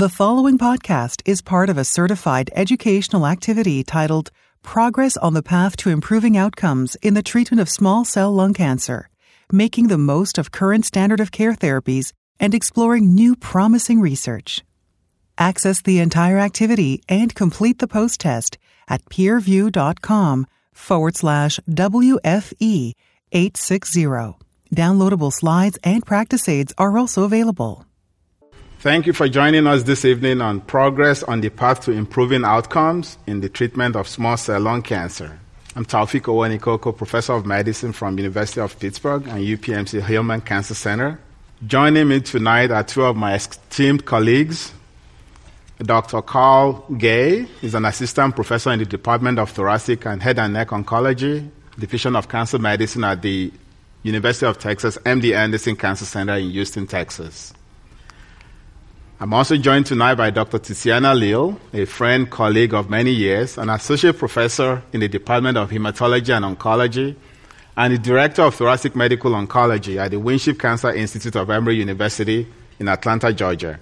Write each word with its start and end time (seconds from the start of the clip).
The 0.00 0.08
following 0.08 0.56
podcast 0.56 1.20
is 1.26 1.42
part 1.42 1.68
of 1.68 1.76
a 1.76 1.84
certified 1.84 2.48
educational 2.54 3.26
activity 3.26 3.84
titled 3.84 4.30
Progress 4.62 5.18
on 5.18 5.34
the 5.34 5.42
Path 5.42 5.76
to 5.76 5.90
Improving 5.90 6.38
Outcomes 6.38 6.96
in 7.02 7.12
the 7.12 7.22
Treatment 7.22 7.60
of 7.60 7.68
Small 7.68 8.06
Cell 8.06 8.32
Lung 8.32 8.54
Cancer, 8.54 9.10
making 9.52 9.88
the 9.88 9.98
most 9.98 10.38
of 10.38 10.52
current 10.52 10.86
standard 10.86 11.20
of 11.20 11.32
care 11.32 11.52
therapies 11.52 12.14
and 12.38 12.54
exploring 12.54 13.14
new 13.14 13.36
promising 13.36 14.00
research. 14.00 14.64
Access 15.36 15.82
the 15.82 15.98
entire 15.98 16.38
activity 16.38 17.02
and 17.06 17.34
complete 17.34 17.78
the 17.78 17.86
post 17.86 18.20
test 18.20 18.56
at 18.88 19.04
peerview.com 19.10 20.46
forward 20.72 21.16
slash 21.16 21.60
WFE 21.68 22.94
860. 23.32 24.06
Downloadable 24.74 25.30
slides 25.30 25.78
and 25.84 26.06
practice 26.06 26.48
aids 26.48 26.72
are 26.78 26.96
also 26.96 27.24
available. 27.24 27.84
Thank 28.80 29.06
you 29.06 29.12
for 29.12 29.28
joining 29.28 29.66
us 29.66 29.82
this 29.82 30.06
evening 30.06 30.40
on 30.40 30.62
Progress 30.62 31.22
on 31.24 31.42
the 31.42 31.50
Path 31.50 31.82
to 31.82 31.92
Improving 31.92 32.46
Outcomes 32.46 33.18
in 33.26 33.42
the 33.42 33.50
Treatment 33.50 33.94
of 33.94 34.08
Small 34.08 34.38
Cell 34.38 34.58
Lung 34.58 34.80
Cancer. 34.80 35.38
I'm 35.76 35.84
Taofeek 35.84 36.22
Owonikoko, 36.22 36.96
Professor 36.96 37.34
of 37.34 37.44
Medicine 37.44 37.92
from 37.92 38.16
University 38.16 38.58
of 38.58 38.78
Pittsburgh 38.78 39.28
and 39.28 39.44
UPMC 39.44 40.00
Hillman 40.00 40.40
Cancer 40.40 40.72
Center. 40.72 41.20
Joining 41.66 42.08
me 42.08 42.20
tonight 42.22 42.70
are 42.70 42.82
two 42.82 43.04
of 43.04 43.16
my 43.16 43.34
esteemed 43.34 44.06
colleagues. 44.06 44.72
Dr. 45.80 46.22
Carl 46.22 46.86
Gay 46.96 47.46
is 47.60 47.74
an 47.74 47.84
assistant 47.84 48.34
professor 48.34 48.72
in 48.72 48.78
the 48.78 48.86
Department 48.86 49.38
of 49.38 49.50
Thoracic 49.50 50.06
and 50.06 50.22
Head 50.22 50.38
and 50.38 50.54
Neck 50.54 50.68
Oncology, 50.68 51.46
Division 51.78 52.16
of 52.16 52.30
Cancer 52.30 52.58
Medicine 52.58 53.04
at 53.04 53.20
the 53.20 53.52
University 54.04 54.46
of 54.46 54.58
Texas 54.58 54.96
MD 55.04 55.36
Anderson 55.36 55.76
Cancer 55.76 56.06
Center 56.06 56.36
in 56.36 56.48
Houston, 56.50 56.86
Texas. 56.86 57.52
I'm 59.22 59.34
also 59.34 59.58
joined 59.58 59.84
tonight 59.84 60.14
by 60.14 60.30
Dr. 60.30 60.58
Tiziana 60.58 61.14
Leal, 61.14 61.60
a 61.74 61.84
friend, 61.84 62.30
colleague 62.30 62.72
of 62.72 62.88
many 62.88 63.10
years, 63.10 63.58
an 63.58 63.68
associate 63.68 64.16
professor 64.16 64.82
in 64.94 65.00
the 65.00 65.08
Department 65.08 65.58
of 65.58 65.68
Hematology 65.68 66.34
and 66.34 66.56
Oncology, 66.56 67.14
and 67.76 67.92
the 67.92 67.98
director 67.98 68.40
of 68.40 68.54
thoracic 68.54 68.96
medical 68.96 69.32
oncology 69.32 69.98
at 69.98 70.12
the 70.12 70.18
Winship 70.18 70.58
Cancer 70.58 70.94
Institute 70.94 71.36
of 71.36 71.50
Emory 71.50 71.76
University 71.76 72.46
in 72.78 72.88
Atlanta, 72.88 73.30
Georgia. 73.30 73.78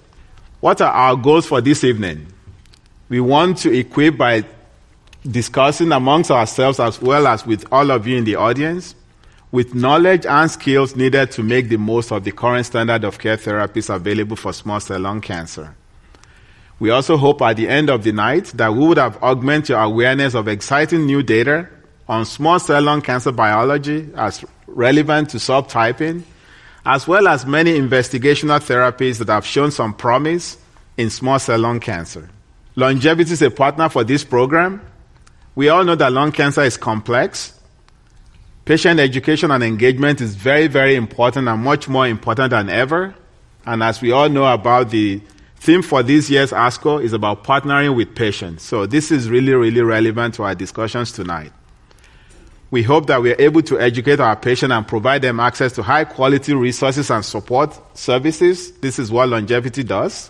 What 0.58 0.80
are 0.80 0.90
our 0.90 1.14
goals 1.14 1.46
for 1.46 1.60
this 1.60 1.84
evening? 1.84 2.26
We 3.08 3.20
want 3.20 3.58
to 3.58 3.72
equip 3.72 4.16
by 4.18 4.42
discussing 5.22 5.92
amongst 5.92 6.32
ourselves 6.32 6.80
as 6.80 7.00
well 7.00 7.28
as 7.28 7.46
with 7.46 7.64
all 7.70 7.92
of 7.92 8.08
you 8.08 8.16
in 8.16 8.24
the 8.24 8.34
audience 8.34 8.96
with 9.50 9.74
knowledge 9.74 10.26
and 10.26 10.50
skills 10.50 10.94
needed 10.94 11.30
to 11.32 11.42
make 11.42 11.68
the 11.68 11.78
most 11.78 12.12
of 12.12 12.24
the 12.24 12.32
current 12.32 12.66
standard 12.66 13.04
of 13.04 13.18
care 13.18 13.36
therapies 13.36 13.92
available 13.92 14.36
for 14.36 14.52
small 14.52 14.80
cell 14.80 15.00
lung 15.00 15.20
cancer. 15.20 15.74
We 16.80 16.90
also 16.90 17.16
hope 17.16 17.42
at 17.42 17.56
the 17.56 17.68
end 17.68 17.90
of 17.90 18.04
the 18.04 18.12
night 18.12 18.46
that 18.54 18.72
we 18.72 18.86
would 18.86 18.98
have 18.98 19.20
augmented 19.22 19.70
your 19.70 19.80
awareness 19.80 20.34
of 20.34 20.46
exciting 20.48 21.06
new 21.06 21.22
data 21.22 21.68
on 22.06 22.24
small 22.24 22.58
cell 22.58 22.82
lung 22.82 23.02
cancer 23.02 23.32
biology 23.32 24.08
as 24.14 24.44
relevant 24.66 25.30
to 25.30 25.38
subtyping, 25.38 26.22
as 26.84 27.08
well 27.08 27.26
as 27.26 27.46
many 27.46 27.72
investigational 27.78 28.60
therapies 28.60 29.18
that 29.18 29.28
have 29.28 29.44
shown 29.44 29.70
some 29.70 29.94
promise 29.94 30.58
in 30.96 31.10
small 31.10 31.38
cell 31.38 31.58
lung 31.58 31.80
cancer. 31.80 32.28
LUNGevity 32.76 33.32
is 33.32 33.42
a 33.42 33.50
partner 33.50 33.88
for 33.88 34.04
this 34.04 34.24
program. 34.24 34.80
We 35.56 35.68
all 35.68 35.82
know 35.84 35.96
that 35.96 36.12
lung 36.12 36.30
cancer 36.30 36.62
is 36.62 36.76
complex 36.76 37.57
Patient 38.68 39.00
education 39.00 39.50
and 39.50 39.64
engagement 39.64 40.20
is 40.20 40.34
very, 40.34 40.66
very 40.66 40.94
important 40.94 41.48
and 41.48 41.64
much 41.64 41.88
more 41.88 42.06
important 42.06 42.50
than 42.50 42.68
ever. 42.68 43.14
And 43.64 43.82
as 43.82 44.02
we 44.02 44.12
all 44.12 44.28
know 44.28 44.44
about 44.44 44.90
the 44.90 45.22
theme 45.56 45.80
for 45.80 46.02
this 46.02 46.28
year's 46.28 46.50
ASCO 46.50 47.02
is 47.02 47.14
about 47.14 47.44
partnering 47.44 47.96
with 47.96 48.14
patients. 48.14 48.64
So 48.64 48.84
this 48.84 49.10
is 49.10 49.30
really, 49.30 49.54
really 49.54 49.80
relevant 49.80 50.34
to 50.34 50.42
our 50.42 50.54
discussions 50.54 51.12
tonight. 51.12 51.50
We 52.70 52.82
hope 52.82 53.06
that 53.06 53.22
we 53.22 53.32
are 53.32 53.40
able 53.40 53.62
to 53.62 53.80
educate 53.80 54.20
our 54.20 54.36
patients 54.36 54.72
and 54.72 54.86
provide 54.86 55.22
them 55.22 55.40
access 55.40 55.72
to 55.72 55.82
high 55.82 56.04
quality 56.04 56.52
resources 56.52 57.10
and 57.10 57.24
support 57.24 57.74
services. 57.96 58.72
This 58.72 58.98
is 58.98 59.10
what 59.10 59.30
LUNGevity 59.30 59.86
does. 59.86 60.28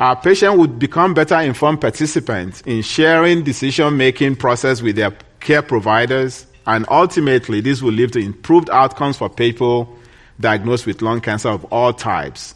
Our 0.00 0.20
patient 0.20 0.58
would 0.58 0.80
become 0.80 1.14
better 1.14 1.38
informed 1.38 1.80
participants 1.80 2.60
in 2.62 2.82
sharing 2.82 3.44
decision 3.44 3.96
making 3.96 4.34
process 4.34 4.82
with 4.82 4.96
their 4.96 5.12
care 5.38 5.62
providers 5.62 6.48
and 6.66 6.86
ultimately, 6.90 7.60
this 7.60 7.82
will 7.82 7.92
lead 7.92 8.12
to 8.12 8.18
improved 8.18 8.70
outcomes 8.70 9.16
for 9.16 9.28
people 9.28 9.96
diagnosed 10.38 10.86
with 10.86 11.02
lung 11.02 11.20
cancer 11.20 11.48
of 11.48 11.64
all 11.66 11.92
types. 11.92 12.54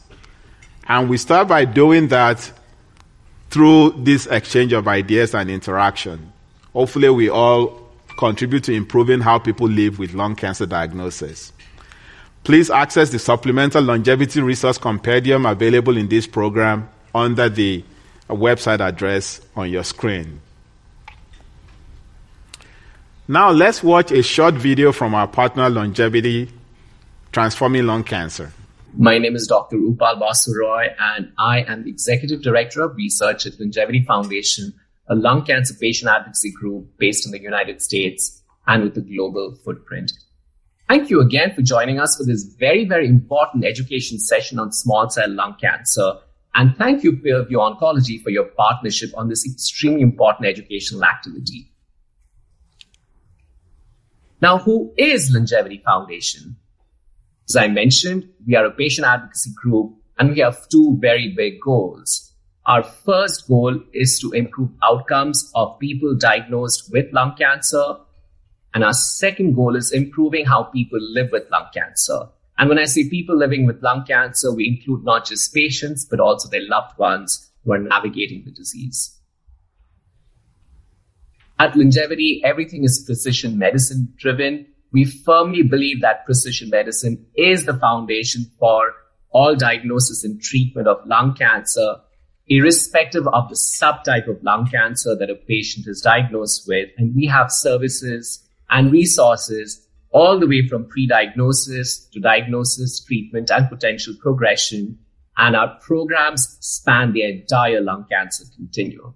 And 0.88 1.08
we 1.08 1.16
start 1.16 1.48
by 1.48 1.64
doing 1.64 2.08
that 2.08 2.50
through 3.50 3.94
this 3.98 4.26
exchange 4.26 4.72
of 4.72 4.88
ideas 4.88 5.34
and 5.34 5.50
interaction. 5.50 6.32
Hopefully, 6.72 7.08
we 7.08 7.28
all 7.28 7.88
contribute 8.18 8.64
to 8.64 8.72
improving 8.72 9.20
how 9.20 9.38
people 9.38 9.68
live 9.68 9.98
with 9.98 10.14
lung 10.14 10.36
cancer 10.36 10.66
diagnosis. 10.66 11.52
Please 12.44 12.70
access 12.70 13.10
the 13.10 13.18
supplemental 13.18 13.82
LUNGevity 13.82 14.44
resource 14.44 14.76
compendium 14.76 15.46
available 15.46 15.96
in 15.96 16.08
this 16.08 16.26
program 16.26 16.88
under 17.14 17.48
the 17.48 17.82
website 18.28 18.80
address 18.80 19.40
on 19.56 19.70
your 19.70 19.84
screen. 19.84 20.40
Now 23.26 23.52
let's 23.52 23.82
watch 23.82 24.12
a 24.12 24.22
short 24.22 24.52
video 24.52 24.92
from 24.92 25.14
our 25.14 25.26
partner 25.26 25.70
LUNGevity 25.70 26.50
Transforming 27.32 27.86
Lung 27.86 28.04
Cancer. 28.04 28.52
My 28.98 29.16
name 29.16 29.34
is 29.34 29.46
Dr. 29.46 29.78
Upal 29.78 30.20
Basu-Roy, 30.20 30.88
and 31.00 31.32
I 31.38 31.62
am 31.62 31.84
the 31.84 31.90
Executive 31.90 32.42
Director 32.42 32.82
of 32.82 32.94
Research 32.96 33.46
at 33.46 33.54
LUNGevity 33.54 34.04
Foundation, 34.04 34.74
a 35.08 35.14
lung 35.14 35.42
cancer 35.42 35.72
patient 35.80 36.10
advocacy 36.10 36.52
group 36.52 36.86
based 36.98 37.24
in 37.24 37.32
the 37.32 37.40
United 37.40 37.80
States 37.80 38.42
and 38.66 38.82
with 38.82 38.98
a 38.98 39.00
global 39.00 39.56
footprint. 39.64 40.12
Thank 40.90 41.08
you 41.08 41.22
again 41.22 41.54
for 41.54 41.62
joining 41.62 41.98
us 41.98 42.18
for 42.18 42.24
this 42.24 42.42
very, 42.42 42.84
very 42.84 43.08
important 43.08 43.64
education 43.64 44.18
session 44.18 44.58
on 44.58 44.70
small 44.70 45.08
cell 45.08 45.30
lung 45.30 45.54
cancer. 45.58 46.12
And 46.54 46.76
thank 46.76 47.02
you, 47.02 47.12
uh, 47.12 47.24
Peerview 47.24 47.56
Oncology, 47.56 48.22
for 48.22 48.28
your 48.28 48.44
partnership 48.44 49.12
on 49.16 49.30
this 49.30 49.46
extremely 49.50 50.02
important 50.02 50.46
educational 50.46 51.04
activity. 51.04 51.70
Now, 54.44 54.58
who 54.58 54.92
is 54.98 55.34
LUNGevity 55.34 55.82
Foundation? 55.84 56.56
As 57.48 57.56
I 57.56 57.66
mentioned, 57.68 58.28
we 58.46 58.54
are 58.56 58.66
a 58.66 58.70
patient 58.70 59.06
advocacy 59.06 59.52
group 59.56 59.94
and 60.18 60.32
we 60.32 60.40
have 60.40 60.68
two 60.68 60.98
very 61.00 61.32
big 61.34 61.62
goals. 61.62 62.30
Our 62.66 62.82
first 62.82 63.48
goal 63.48 63.80
is 63.94 64.20
to 64.20 64.32
improve 64.32 64.68
outcomes 64.82 65.50
of 65.54 65.78
people 65.78 66.14
diagnosed 66.14 66.90
with 66.92 67.10
lung 67.10 67.36
cancer. 67.36 67.96
And 68.74 68.84
our 68.84 68.92
second 68.92 69.54
goal 69.54 69.76
is 69.76 69.92
improving 69.92 70.44
how 70.44 70.64
people 70.64 71.00
live 71.00 71.30
with 71.32 71.50
lung 71.50 71.68
cancer. 71.72 72.28
And 72.58 72.68
when 72.68 72.78
I 72.78 72.84
say 72.84 73.08
people 73.08 73.38
living 73.38 73.64
with 73.64 73.82
lung 73.82 74.04
cancer, 74.04 74.52
we 74.52 74.68
include 74.68 75.04
not 75.04 75.24
just 75.24 75.54
patients, 75.54 76.04
but 76.04 76.20
also 76.20 76.50
their 76.50 76.68
loved 76.68 76.98
ones 76.98 77.50
who 77.64 77.72
are 77.72 77.78
navigating 77.78 78.42
the 78.44 78.50
disease. 78.50 79.18
At 81.58 81.74
LUNGevity, 81.74 82.40
everything 82.42 82.82
is 82.82 83.04
precision 83.06 83.58
medicine 83.58 84.12
driven. 84.16 84.66
We 84.92 85.04
firmly 85.04 85.62
believe 85.62 86.00
that 86.00 86.24
precision 86.24 86.70
medicine 86.70 87.26
is 87.36 87.64
the 87.64 87.74
foundation 87.74 88.50
for 88.58 88.92
all 89.30 89.54
diagnosis 89.54 90.24
and 90.24 90.40
treatment 90.40 90.88
of 90.88 91.06
lung 91.06 91.34
cancer, 91.34 91.96
irrespective 92.48 93.26
of 93.28 93.48
the 93.48 93.54
subtype 93.54 94.28
of 94.28 94.42
lung 94.42 94.66
cancer 94.66 95.16
that 95.16 95.30
a 95.30 95.34
patient 95.34 95.86
is 95.86 96.00
diagnosed 96.00 96.64
with. 96.66 96.88
And 96.96 97.14
we 97.14 97.26
have 97.26 97.50
services 97.52 98.44
and 98.70 98.90
resources 98.90 99.86
all 100.10 100.38
the 100.38 100.46
way 100.46 100.66
from 100.66 100.88
pre-diagnosis 100.88 102.08
to 102.12 102.20
diagnosis, 102.20 103.04
treatment, 103.04 103.50
and 103.50 103.68
potential 103.68 104.14
progression. 104.20 104.98
And 105.36 105.56
our 105.56 105.76
programs 105.80 106.56
span 106.60 107.12
the 107.12 107.22
entire 107.22 107.80
lung 107.80 108.06
cancer 108.10 108.44
continuum. 108.56 109.14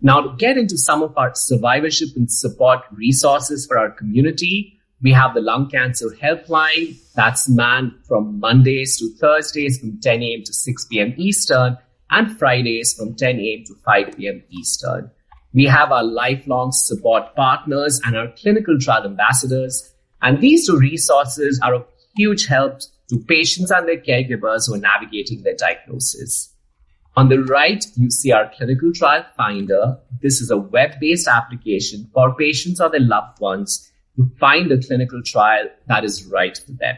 Now, 0.00 0.20
to 0.20 0.36
get 0.36 0.56
into 0.56 0.78
some 0.78 1.02
of 1.02 1.16
our 1.18 1.34
survivorship 1.34 2.10
and 2.16 2.30
support 2.30 2.80
resources 2.92 3.66
for 3.66 3.78
our 3.78 3.90
community, 3.90 4.78
we 5.02 5.12
have 5.12 5.34
the 5.34 5.40
lung 5.40 5.68
cancer 5.68 6.08
helpline 6.22 6.96
that's 7.14 7.48
manned 7.48 7.92
from 8.06 8.38
Mondays 8.38 8.98
to 8.98 9.10
Thursdays 9.18 9.78
from 9.78 10.00
10 10.00 10.22
a.m. 10.22 10.42
to 10.44 10.52
6 10.52 10.84
p.m. 10.86 11.14
Eastern 11.16 11.76
and 12.10 12.38
Fridays 12.38 12.94
from 12.94 13.14
10 13.14 13.38
a.m. 13.38 13.64
to 13.64 13.74
5 13.84 14.16
p.m. 14.16 14.42
Eastern. 14.50 15.10
We 15.52 15.64
have 15.64 15.90
our 15.92 16.04
lifelong 16.04 16.72
support 16.72 17.34
partners 17.34 18.00
and 18.04 18.16
our 18.16 18.28
clinical 18.28 18.78
trial 18.78 19.04
ambassadors. 19.04 19.94
And 20.22 20.40
these 20.40 20.66
two 20.66 20.78
resources 20.78 21.60
are 21.62 21.74
of 21.74 21.86
huge 22.16 22.46
help 22.46 22.80
to 23.08 23.18
patients 23.26 23.70
and 23.70 23.88
their 23.88 24.00
caregivers 24.00 24.68
who 24.68 24.74
are 24.74 24.78
navigating 24.78 25.42
their 25.42 25.56
diagnosis. 25.56 26.54
On 27.18 27.28
the 27.28 27.42
right, 27.42 27.84
you 27.96 28.12
see 28.12 28.30
our 28.30 28.48
clinical 28.56 28.92
trial 28.92 29.24
finder. 29.36 29.98
This 30.22 30.40
is 30.40 30.52
a 30.52 30.56
web-based 30.56 31.26
application 31.26 32.08
for 32.14 32.32
patients 32.36 32.80
or 32.80 32.90
their 32.90 33.00
loved 33.00 33.40
ones 33.40 33.90
to 34.14 34.30
find 34.38 34.70
a 34.70 34.78
clinical 34.78 35.20
trial 35.24 35.64
that 35.88 36.04
is 36.04 36.24
right 36.26 36.56
for 36.56 36.70
them. 36.70 36.96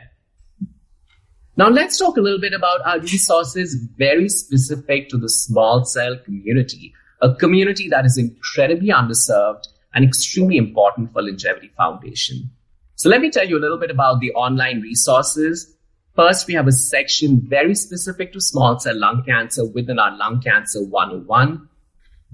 Now 1.56 1.70
let's 1.70 1.96
talk 1.96 2.18
a 2.18 2.20
little 2.20 2.38
bit 2.38 2.52
about 2.52 2.82
our 2.84 3.00
resources 3.00 3.74
very 3.96 4.28
specific 4.28 5.08
to 5.08 5.16
the 5.16 5.30
small 5.30 5.86
cell 5.86 6.18
community, 6.22 6.92
a 7.22 7.34
community 7.34 7.88
that 7.88 8.04
is 8.04 8.18
incredibly 8.18 8.88
underserved 8.88 9.68
and 9.94 10.04
extremely 10.04 10.58
important 10.58 11.14
for 11.14 11.22
LUNGevity 11.22 11.72
Foundation. 11.78 12.50
So 12.94 13.08
let 13.08 13.22
me 13.22 13.30
tell 13.30 13.48
you 13.48 13.56
a 13.56 13.64
little 13.64 13.78
bit 13.78 13.90
about 13.90 14.20
the 14.20 14.32
online 14.32 14.82
resources. 14.82 15.74
First, 16.16 16.48
we 16.48 16.54
have 16.54 16.66
a 16.66 16.72
section 16.72 17.40
very 17.40 17.74
specific 17.74 18.32
to 18.32 18.40
small 18.40 18.78
cell 18.80 18.98
lung 18.98 19.22
cancer 19.24 19.64
within 19.64 20.00
our 20.00 20.16
Lung 20.16 20.40
Cancer 20.40 20.82
101. 20.82 21.68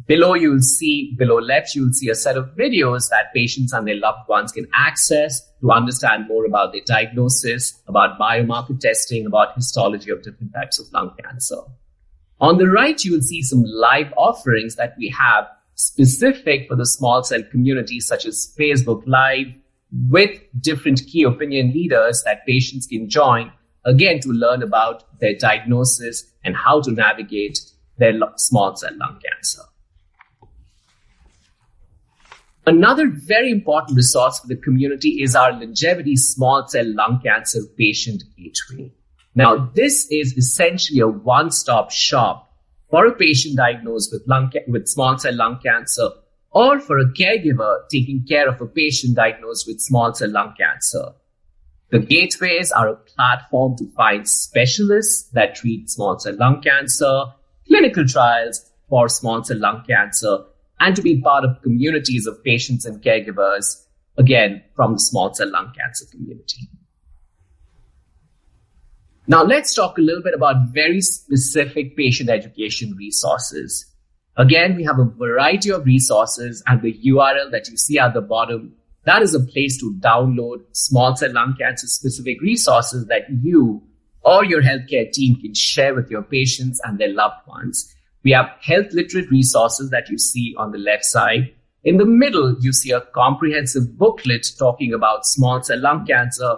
Below, 0.07 0.35
you'll 0.35 0.61
see, 0.61 1.15
below 1.17 1.39
left, 1.39 1.75
you'll 1.75 1.93
see 1.93 2.09
a 2.09 2.15
set 2.15 2.37
of 2.37 2.57
videos 2.57 3.11
that 3.11 3.35
patients 3.35 3.73
and 3.73 3.87
their 3.87 3.97
loved 3.97 4.29
ones 4.29 4.53
can 4.53 4.67
access 4.75 5.41
to 5.61 5.71
understand 5.71 6.27
more 6.27 6.47
about 6.47 6.73
their 6.73 6.83
diagnosis, 6.87 7.81
about 7.87 8.19
biomarker 8.19 8.79
testing, 8.79 9.27
about 9.27 9.55
histology 9.55 10.11
of 10.11 10.23
different 10.23 10.55
types 10.55 10.79
of 10.79 10.91
lung 10.93 11.15
cancer. 11.23 11.57
On 12.41 12.59
the 12.59 12.69
right, 12.69 13.03
you 13.05 13.13
will 13.13 13.23
see 13.23 13.43
some 13.43 13.63
live 13.65 14.13
offerings 14.17 14.77
that 14.77 14.95
we 14.99 15.09
have 15.19 15.47
specific 15.75 16.67
for 16.69 16.77
the 16.77 16.87
small 16.87 17.23
cell 17.23 17.43
community, 17.51 18.01
such 18.01 18.25
as 18.25 18.55
Facebook 18.59 19.03
Live, 19.07 19.49
with 20.11 20.41
different 20.61 21.03
key 21.07 21.23
opinion 21.23 21.73
leaders 21.73 22.23
that 22.25 22.45
patients 22.47 22.87
can 22.87 23.09
join, 23.09 23.53
again, 23.87 24.21
to 24.21 24.29
learn 24.29 24.63
about 24.63 25.05
their 25.21 25.35
diagnosis 25.35 26.31
and 26.45 26.55
how 26.55 26.83
to 26.83 26.91
navigate 26.91 27.59
their 27.97 28.13
small 28.37 28.77
cell 28.77 28.95
lung 28.97 29.19
cancer. 29.25 29.63
Another 32.67 33.09
very 33.09 33.53
important 33.53 33.97
resource 33.97 34.41
for 34.41 34.49
the 34.49 34.57
community 34.57 35.23
is 35.23 35.37
our 35.37 35.53
LUNGevity 35.53 36.19
small 36.19 36.67
cell 36.67 36.95
lung 36.95 37.21
cancer 37.25 37.61
patient 37.79 38.25
gateway. 38.37 38.91
Now, 39.37 39.71
this 39.75 40.09
is 40.11 40.37
essentially 40.37 40.99
a 40.99 41.07
one-stop 41.07 41.93
shop 41.93 42.53
for 42.91 43.07
a 43.07 43.15
patient 43.15 43.57
diagnosed 43.57 44.13
with 44.13 44.27
lung 44.27 44.51
ca- 44.51 44.65
with 44.67 44.89
small 44.89 45.17
cell 45.17 45.37
lung 45.37 45.61
cancer 45.63 46.09
or 46.51 46.81
for 46.81 46.99
a 46.99 47.13
caregiver 47.13 47.87
taking 47.89 48.25
care 48.27 48.49
of 48.49 48.61
a 48.61 48.67
patient 48.67 49.15
diagnosed 49.15 49.67
with 49.69 49.81
small 49.81 50.13
cell 50.15 50.31
lung 50.31 50.55
cancer. 50.59 51.13
The 51.91 52.01
gateways 52.01 52.73
are 52.73 52.89
a 52.89 52.97
platform 52.97 53.77
to 53.79 53.87
find 53.93 54.29
specialists 54.29 55.31
that 55.33 55.55
treat 55.55 55.89
small 55.89 56.19
cell 56.19 56.37
lung 56.37 56.61
cancer, 56.61 57.25
clinical 57.67 58.05
trials 58.05 58.71
for 58.89 59.09
small 59.09 59.45
cell 59.45 59.59
lung 59.59 59.85
cancer, 59.89 60.39
and 60.81 60.97
to 60.97 61.03
be 61.03 61.21
part 61.21 61.45
of 61.45 61.63
communities 61.63 62.27
of 62.27 62.43
patients 62.43 62.85
and 62.85 63.03
caregivers, 63.03 63.87
again, 64.19 64.63
from 64.75 64.95
the 64.95 64.99
small 64.99 65.33
cell 65.33 65.51
lung 65.51 65.73
cancer 65.79 66.07
community. 66.11 66.69
Now, 69.29 69.43
let's 69.43 69.75
talk 69.75 69.99
a 69.99 70.01
little 70.01 70.23
bit 70.23 70.35
about 70.35 70.69
very 70.73 71.01
specific 71.01 71.97
patient 71.97 72.31
education 72.31 72.95
resources. 72.97 73.93
Again, 74.37 74.77
we 74.77 74.85
have 74.85 74.99
a 74.99 75.05
variety 75.05 75.71
of 75.71 75.85
resources 75.85 76.63
and 76.67 76.83
the 76.83 76.93
URL 77.07 77.51
that 77.51 77.69
you 77.69 77.77
see 77.77 77.99
at 77.99 78.15
the 78.15 78.21
bottom, 78.21 78.75
that 79.07 79.23
is 79.23 79.35
a 79.35 79.41
place 79.41 79.79
to 79.79 79.95
download 80.01 80.59
small 80.73 81.15
cell 81.17 81.33
lung 81.33 81.55
cancer 81.59 81.87
specific 81.87 82.41
resources 82.41 83.07
that 83.07 83.23
you 83.41 83.83
or 84.23 84.45
your 84.45 84.61
healthcare 84.61 85.11
team 85.13 85.37
can 85.41 85.55
share 85.55 85.95
with 85.95 86.11
your 86.11 86.23
patients 86.23 86.81
and 86.85 86.99
their 86.99 87.13
loved 87.13 87.47
ones. 87.47 87.95
We 88.25 88.33
have 88.33 88.51
health 88.61 88.93
literate 88.93 89.31
resources 89.31 89.91
that 89.91 90.09
you 90.11 90.19
see 90.19 90.57
on 90.59 90.73
the 90.73 90.79
left 90.79 91.05
side. 91.05 91.55
In 91.85 91.99
the 91.99 92.05
middle, 92.05 92.57
you 92.61 92.73
see 92.73 92.91
a 92.91 93.01
comprehensive 93.01 93.97
booklet 93.97 94.45
talking 94.59 94.93
about 94.93 95.25
small 95.25 95.63
cell 95.63 95.81
lung 95.81 96.05
cancer, 96.05 96.57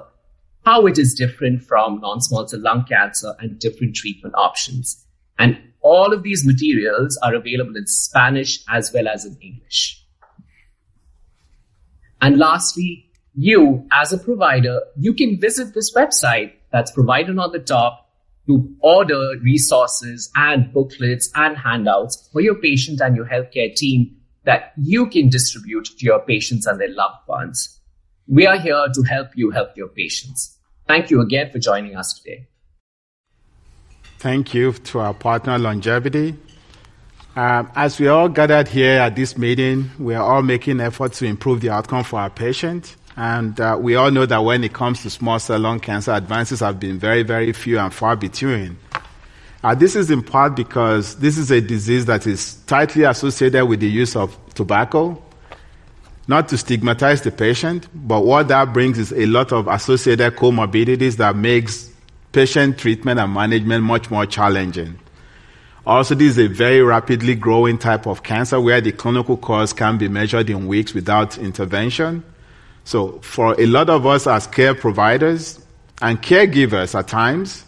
how 0.64 0.86
it 0.86 0.98
is 0.98 1.12
different 1.12 1.62
from 1.62 2.00
non-small 2.00 2.48
cell 2.48 2.62
lung 2.62 2.86
cancer 2.88 3.34
and 3.40 3.58
different 3.58 3.94
treatment 3.94 4.34
options. 4.34 5.04
And 5.38 5.58
all 5.82 6.14
of 6.14 6.22
these 6.22 6.46
materials 6.46 7.18
are 7.22 7.34
available 7.34 7.76
in 7.76 7.86
Spanish 7.86 8.64
as 8.70 8.90
well 8.94 9.06
as 9.06 9.26
in 9.26 9.36
English. 9.42 10.02
And 12.20 12.38
lastly, 12.38 13.10
you 13.34 13.86
as 13.92 14.12
a 14.12 14.18
provider, 14.18 14.80
you 14.96 15.14
can 15.14 15.40
visit 15.40 15.74
this 15.74 15.94
website 15.94 16.52
that's 16.72 16.90
provided 16.90 17.38
on 17.38 17.52
the 17.52 17.60
top 17.60 18.10
to 18.46 18.74
order 18.80 19.34
resources 19.42 20.30
and 20.34 20.72
booklets 20.72 21.30
and 21.34 21.56
handouts 21.56 22.28
for 22.32 22.40
your 22.40 22.54
patient 22.54 23.00
and 23.00 23.14
your 23.14 23.26
healthcare 23.26 23.74
team 23.74 24.16
that 24.44 24.72
you 24.78 25.06
can 25.06 25.28
distribute 25.28 25.84
to 25.84 26.04
your 26.04 26.20
patients 26.20 26.66
and 26.66 26.80
their 26.80 26.90
loved 26.90 27.28
ones. 27.28 27.78
We 28.26 28.46
are 28.46 28.58
here 28.58 28.86
to 28.92 29.02
help 29.02 29.28
you 29.34 29.50
help 29.50 29.76
your 29.76 29.88
patients. 29.88 30.58
Thank 30.86 31.10
you 31.10 31.20
again 31.20 31.50
for 31.50 31.58
joining 31.58 31.96
us 31.96 32.14
today. 32.14 32.48
Thank 34.18 34.54
you 34.54 34.72
to 34.72 35.00
our 35.00 35.14
partner 35.14 35.58
LUNGevity. 35.58 36.36
Um, 37.38 37.70
as 37.76 38.00
we 38.00 38.08
all 38.08 38.28
gathered 38.28 38.66
here 38.66 38.98
at 38.98 39.14
this 39.14 39.38
meeting, 39.38 39.92
we 39.96 40.16
are 40.16 40.24
all 40.24 40.42
making 40.42 40.80
efforts 40.80 41.20
to 41.20 41.26
improve 41.26 41.60
the 41.60 41.70
outcome 41.70 42.02
for 42.02 42.18
our 42.18 42.30
patients. 42.30 42.96
And 43.16 43.60
uh, 43.60 43.78
we 43.80 43.94
all 43.94 44.10
know 44.10 44.26
that 44.26 44.38
when 44.38 44.64
it 44.64 44.72
comes 44.72 45.02
to 45.02 45.10
small 45.10 45.38
cell 45.38 45.60
lung 45.60 45.78
cancer, 45.78 46.10
advances 46.10 46.58
have 46.58 46.80
been 46.80 46.98
very, 46.98 47.22
very 47.22 47.52
few 47.52 47.78
and 47.78 47.94
far 47.94 48.16
between. 48.16 48.76
Uh, 49.62 49.72
this 49.76 49.94
is 49.94 50.10
in 50.10 50.20
part 50.20 50.56
because 50.56 51.14
this 51.20 51.38
is 51.38 51.52
a 51.52 51.60
disease 51.60 52.06
that 52.06 52.26
is 52.26 52.54
tightly 52.66 53.04
associated 53.04 53.66
with 53.66 53.78
the 53.78 53.88
use 53.88 54.16
of 54.16 54.36
tobacco. 54.54 55.22
Not 56.26 56.48
to 56.48 56.58
stigmatize 56.58 57.22
the 57.22 57.30
patient, 57.30 57.86
but 57.94 58.24
what 58.24 58.48
that 58.48 58.72
brings 58.72 58.98
is 58.98 59.12
a 59.12 59.26
lot 59.26 59.52
of 59.52 59.68
associated 59.68 60.34
comorbidities 60.34 61.18
that 61.18 61.36
makes 61.36 61.88
patient 62.32 62.78
treatment 62.78 63.20
and 63.20 63.32
management 63.32 63.84
much 63.84 64.10
more 64.10 64.26
challenging. 64.26 64.98
Also, 65.88 66.14
this 66.14 66.32
is 66.32 66.38
a 66.38 66.48
very 66.48 66.82
rapidly 66.82 67.34
growing 67.34 67.78
type 67.78 68.06
of 68.06 68.22
cancer 68.22 68.60
where 68.60 68.78
the 68.78 68.92
clinical 68.92 69.38
course 69.38 69.72
can 69.72 69.96
be 69.96 70.06
measured 70.06 70.50
in 70.50 70.66
weeks 70.66 70.92
without 70.92 71.38
intervention. 71.38 72.22
So, 72.84 73.20
for 73.20 73.58
a 73.58 73.64
lot 73.64 73.88
of 73.88 74.04
us 74.06 74.26
as 74.26 74.46
care 74.46 74.74
providers 74.74 75.58
and 76.02 76.20
caregivers 76.20 76.94
at 76.94 77.08
times, 77.08 77.64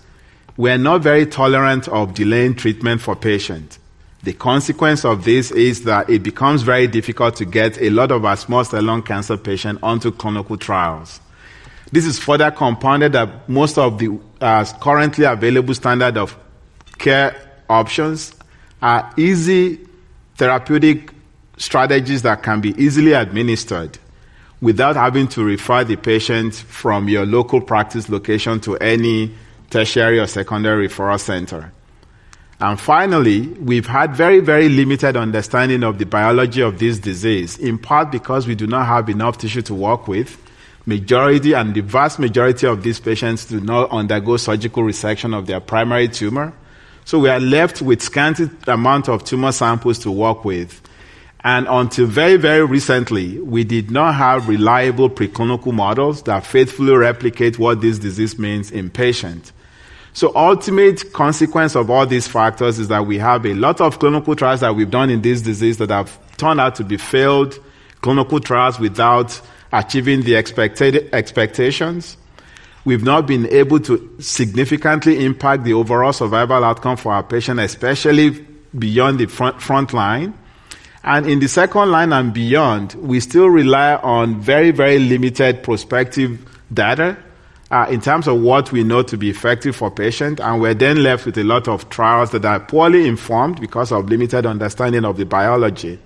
we're 0.59 0.77
not 0.77 1.01
very 1.01 1.25
tolerant 1.25 1.89
of 1.89 2.13
delaying 2.13 2.57
treatment 2.57 3.01
for 3.01 3.17
patients. 3.17 3.79
The 4.23 4.35
consequence 4.35 5.07
of 5.07 5.25
this 5.25 5.51
is 5.51 5.85
that 5.85 6.11
it 6.11 6.23
becomes 6.23 6.61
very 6.61 6.89
difficult 6.89 7.37
to 7.37 7.47
get 7.47 7.81
a 7.81 7.89
lot 7.89 8.13
of 8.13 8.27
our 8.27 8.37
small 8.37 8.65
cell 8.65 8.83
lung 8.83 9.03
cancer 9.03 9.39
patients 9.39 9.81
onto 9.83 10.13
clinical 10.13 10.59
trials. 10.59 11.21
This 11.91 12.05
is 12.05 12.19
further 12.19 12.51
compounded 12.51 13.15
that 13.15 13.49
most 13.49 13.79
of 13.79 13.99
the 13.99 14.21
uh, 14.43 14.67
currently 14.79 15.25
available 15.25 15.73
standard 15.73 16.19
of 16.19 16.37
care 16.99 17.50
options 17.71 18.35
are 18.83 19.11
easy 19.17 19.79
therapeutic 20.37 21.13
strategies 21.57 22.23
that 22.23 22.43
can 22.43 22.61
be 22.61 22.71
easily 22.83 23.13
administered 23.13 23.99
without 24.61 24.97
having 24.97 25.29
to 25.29 25.45
refer 25.45 25.85
the 25.85 25.97
patient 25.97 26.55
from 26.55 27.09
your 27.09 27.25
local 27.25 27.61
practice 27.61 28.09
location 28.09 28.61
to 28.61 28.77
any 28.77 29.35
tertiary 29.71 30.19
or 30.19 30.27
secondary 30.27 30.89
referral 30.89 31.19
center. 31.19 31.73
And 32.61 32.79
finally, 32.79 33.47
we've 33.47 33.87
had 33.87 34.15
very, 34.15 34.41
very 34.41 34.69
limited 34.69 35.17
understanding 35.17 35.83
of 35.83 35.99
the 35.99 36.05
biology 36.05 36.61
of 36.61 36.79
this 36.79 36.99
disease, 36.99 37.59
in 37.59 37.79
part 37.79 38.11
because 38.11 38.47
we 38.47 38.55
do 38.55 38.67
not 38.67 38.87
have 38.87 39.09
enough 39.09 39.39
tissue 39.39 39.63
to 39.63 39.75
work 39.75 40.07
with. 40.07 40.37
Majority 40.85 41.55
and 41.55 41.75
the 41.75 41.81
vast 41.81 42.19
majority 42.19 42.67
of 42.67 42.83
these 42.83 43.01
patients 43.01 43.47
do 43.47 43.61
not 43.61 43.91
undergo 43.91 44.37
surgical 44.37 44.83
resection 44.83 45.35
of 45.37 45.47
their 45.47 45.61
primary 45.61 46.09
tumor. 46.09 46.53
So 47.11 47.19
we 47.19 47.29
are 47.29 47.41
left 47.41 47.83
with 47.83 48.01
scanty 48.03 48.49
amount 48.69 49.09
of 49.09 49.25
tumor 49.25 49.51
samples 49.51 49.99
to 49.99 50.13
work 50.13 50.45
with. 50.45 50.81
And 51.43 51.67
until 51.69 52.07
very, 52.07 52.37
very 52.37 52.65
recently, 52.65 53.41
we 53.41 53.65
did 53.65 53.91
not 53.91 54.15
have 54.15 54.49
reliable 54.49 55.11
preclinical 55.11 55.75
models 55.75 56.23
that 56.23 56.47
faithfully 56.47 56.95
replicate 56.95 57.59
what 57.59 57.81
this 57.81 57.99
disease 57.99 58.39
means 58.39 58.71
in 58.71 58.91
patients. 58.91 59.53
So 60.13 60.31
ultimate 60.37 61.13
consequence 61.13 61.75
of 61.75 61.91
all 61.91 62.07
these 62.07 62.29
factors 62.29 62.79
is 62.79 62.87
that 62.87 63.05
we 63.05 63.19
have 63.19 63.45
a 63.45 63.55
lot 63.55 63.81
of 63.81 63.99
clinical 63.99 64.37
trials 64.37 64.61
that 64.61 64.77
we've 64.77 64.89
done 64.89 65.11
in 65.11 65.21
this 65.21 65.43
disease 65.43 65.79
that 65.79 65.91
have 65.91 66.17
turned 66.37 66.61
out 66.61 66.77
to 66.77 66.85
be 66.85 66.97
failed 66.97 67.59
clinical 68.03 68.39
trials 68.39 68.79
without 68.79 69.41
achieving 69.73 70.23
the 70.23 70.37
expected 70.37 71.13
expectations. 71.13 72.17
We've 72.85 73.03
not 73.03 73.27
been 73.27 73.47
able 73.47 73.81
to 73.81 74.17
significantly 74.21 75.25
impact 75.25 75.65
the 75.65 75.75
overall 75.75 76.13
survival 76.13 76.65
outcome 76.65 76.97
for 76.97 77.13
our 77.13 77.23
patient, 77.23 77.61
especially 77.61 78.47
beyond 78.79 79.19
the 79.19 79.27
front, 79.27 79.61
front 79.61 79.93
line. 79.93 80.35
And 81.03 81.27
in 81.27 81.41
the 81.41 81.49
second 81.49 81.91
line 81.91 82.13
and 82.13 82.33
beyond, 82.33 82.95
we 82.95 83.21
still 83.21 83.49
rely 83.49 83.97
on 83.97 84.41
very, 84.41 84.71
very 84.71 84.99
limited 84.99 85.63
prospective 85.63 86.45
data 86.73 87.17
uh, 87.71 87.87
in 87.89 88.01
terms 88.01 88.27
of 88.27 88.41
what 88.41 88.73
we 88.73 88.83
know 88.85 89.03
to 89.03 89.17
be 89.17 89.31
effective 89.31 89.77
for 89.77 89.91
patients. 89.91 90.41
And 90.41 90.61
we're 90.61 90.75
then 90.75 91.03
left 91.03 91.27
with 91.27 91.39
a 91.39 91.45
lot 91.45 91.69
of 91.69 91.89
trials 91.89 92.31
that 92.31 92.45
are 92.45 92.61
poorly 92.61 93.07
informed 93.07 93.61
because 93.61 93.93
of 93.93 94.09
limited 94.09 94.45
understanding 94.47 95.05
of 95.05 95.17
the 95.17 95.25
biology. 95.25 95.99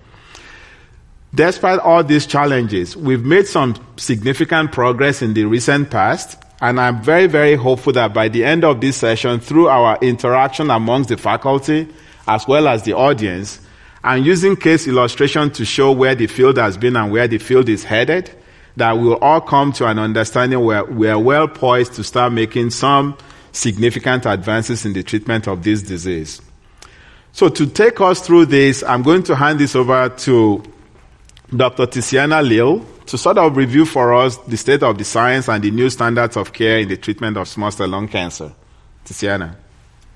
Despite 1.35 1.81
all 1.81 2.05
these 2.05 2.27
challenges, 2.27 2.97
we've 2.97 3.25
made 3.25 3.47
some 3.49 3.75
significant 3.97 4.71
progress 4.71 5.21
in 5.21 5.35
the 5.35 5.45
recent 5.45 5.91
past. 5.91 6.41
And 6.61 6.81
I'm 6.81 7.03
very, 7.03 7.27
very 7.27 7.57
hopeful 7.57 7.93
that 7.95 8.15
by 8.15 8.29
the 8.29 8.45
end 8.45 8.65
of 8.65 8.81
this 8.81 8.97
session, 8.97 9.41
through 9.41 9.69
our 9.69 9.99
interaction 10.01 10.71
amongst 10.71 11.09
the 11.09 11.17
faculty 11.17 11.89
as 12.27 12.47
well 12.49 12.69
as 12.69 12.85
the 12.85 12.95
audience, 12.95 13.61
and 14.03 14.25
using 14.25 14.57
case 14.57 14.87
illustration 14.87 15.51
to 15.51 15.65
show 15.65 15.93
where 15.93 16.15
the 16.15 16.27
field 16.27 16.59
has 16.59 16.77
been 16.77 16.97
and 16.97 17.11
where 17.11 17.27
the 17.27 17.39
field 17.39 17.69
is 17.69 17.85
headed, 17.85 18.31
that 18.77 18.93
we'll 18.93 19.17
all 19.17 19.41
come 19.41 19.73
to 19.73 19.87
an 19.87 19.99
understanding 19.99 20.63
where 20.65 20.85
we 20.85 21.09
are 21.09 21.19
well 21.19 21.49
poised 21.49 21.95
to 21.95 22.05
start 22.05 22.33
making 22.33 22.71
some 22.71 23.17
significant 23.53 24.27
advances 24.27 24.85
in 24.85 24.93
the 24.93 25.03
treatment 25.03 25.47
of 25.47 25.63
this 25.63 25.83
disease. 25.83 26.43
So 27.33 27.49
to 27.49 27.67
take 27.67 28.01
us 28.01 28.21
through 28.21 28.47
this, 28.47 28.83
I'm 28.83 29.03
going 29.03 29.23
to 29.25 29.37
hand 29.37 29.59
this 29.59 29.75
over 29.75 30.09
to 30.09 30.63
Dr. 31.55 31.87
Tiziana 31.87 32.47
Leal 32.47 32.85
to 33.07 33.19
sort 33.19 33.39
of 33.39 33.57
review 33.57 33.85
for 33.85 34.15
us 34.15 34.37
the 34.39 34.57
state 34.57 34.83
of 34.83 34.99
the 34.99 35.05
science 35.05 35.49
and 35.49 35.63
the 35.63 35.71
new 35.71 35.91
standards 35.91 36.37
of 36.37 36.53
care 36.53 36.79
in 36.79 36.89
the 36.89 36.97
treatment 36.97 37.37
of 37.37 37.49
small 37.49 37.71
cell 37.71 37.89
lung 37.89 38.09
cancer. 38.09 38.53
Tiziana. 39.05 39.57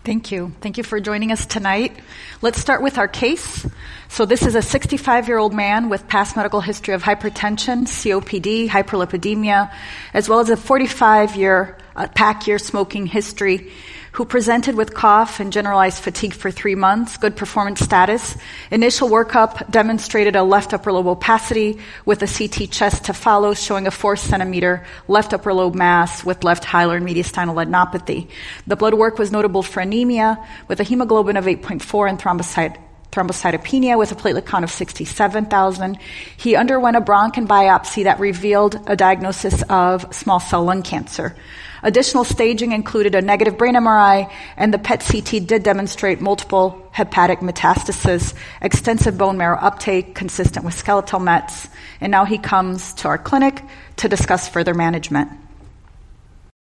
Thank 0.04 0.32
you. 0.32 0.52
Thank 0.62 0.78
you 0.78 0.84
for 0.84 1.00
joining 1.00 1.32
us 1.32 1.44
tonight. 1.44 1.94
Let's 2.40 2.58
start 2.58 2.80
with 2.80 2.96
our 2.96 3.08
case. 3.08 3.66
So, 4.08 4.24
this 4.24 4.46
is 4.46 4.54
a 4.54 4.62
65 4.62 5.28
year 5.28 5.36
old 5.36 5.52
man 5.52 5.90
with 5.90 6.08
past 6.08 6.34
medical 6.34 6.62
history 6.62 6.94
of 6.94 7.02
hypertension, 7.02 7.84
COPD, 7.84 8.68
hyperlipidemia, 8.68 9.70
as 10.14 10.28
well 10.28 10.40
as 10.40 10.48
a 10.48 10.56
45 10.56 11.36
year 11.36 11.76
uh, 11.94 12.08
pack 12.14 12.46
year 12.46 12.58
smoking 12.58 13.04
history 13.06 13.70
who 14.18 14.24
presented 14.24 14.74
with 14.74 14.94
cough 14.94 15.38
and 15.38 15.52
generalized 15.52 16.02
fatigue 16.02 16.34
for 16.34 16.50
three 16.50 16.74
months, 16.74 17.16
good 17.18 17.36
performance 17.36 17.78
status. 17.78 18.36
Initial 18.72 19.08
workup 19.08 19.70
demonstrated 19.70 20.34
a 20.34 20.42
left 20.42 20.74
upper 20.74 20.90
lobe 20.90 21.06
opacity 21.06 21.78
with 22.04 22.20
a 22.20 22.26
CT 22.26 22.68
chest 22.68 23.04
to 23.04 23.12
follow, 23.12 23.54
showing 23.54 23.86
a 23.86 23.92
four 23.92 24.16
centimeter 24.16 24.84
left 25.06 25.32
upper 25.32 25.54
lobe 25.54 25.76
mass 25.76 26.24
with 26.24 26.42
left 26.42 26.64
hilar 26.64 26.96
and 26.96 27.06
mediastinal 27.06 27.64
adenopathy. 27.64 28.26
The 28.66 28.74
blood 28.74 28.94
work 28.94 29.20
was 29.20 29.30
notable 29.30 29.62
for 29.62 29.78
anemia 29.78 30.44
with 30.66 30.80
a 30.80 30.82
hemoglobin 30.82 31.36
of 31.36 31.44
8.4 31.44 32.10
and 32.10 32.18
thrombocyte 32.18 32.76
thrombocytopenia 33.12 33.96
with 33.96 34.10
a 34.10 34.16
platelet 34.16 34.46
count 34.46 34.64
of 34.64 34.70
67,000. 34.72 35.96
He 36.36 36.56
underwent 36.56 36.96
a 36.96 37.00
bronch 37.00 37.36
and 37.36 37.48
biopsy 37.48 38.02
that 38.02 38.18
revealed 38.18 38.80
a 38.88 38.96
diagnosis 38.96 39.62
of 39.70 40.12
small 40.12 40.40
cell 40.40 40.64
lung 40.64 40.82
cancer. 40.82 41.36
Additional 41.82 42.24
staging 42.24 42.72
included 42.72 43.14
a 43.14 43.22
negative 43.22 43.56
brain 43.56 43.74
MRI, 43.74 44.30
and 44.56 44.72
the 44.74 44.78
PET 44.78 45.00
CT 45.00 45.46
did 45.46 45.62
demonstrate 45.62 46.20
multiple 46.20 46.88
hepatic 46.92 47.40
metastasis, 47.40 48.34
extensive 48.60 49.16
bone 49.16 49.38
marrow 49.38 49.58
uptake 49.58 50.14
consistent 50.14 50.64
with 50.64 50.74
skeletal 50.74 51.20
mets, 51.20 51.68
and 52.00 52.10
now 52.10 52.24
he 52.24 52.38
comes 52.38 52.94
to 52.94 53.08
our 53.08 53.18
clinic 53.18 53.62
to 53.96 54.08
discuss 54.08 54.48
further 54.48 54.74
management. 54.74 55.47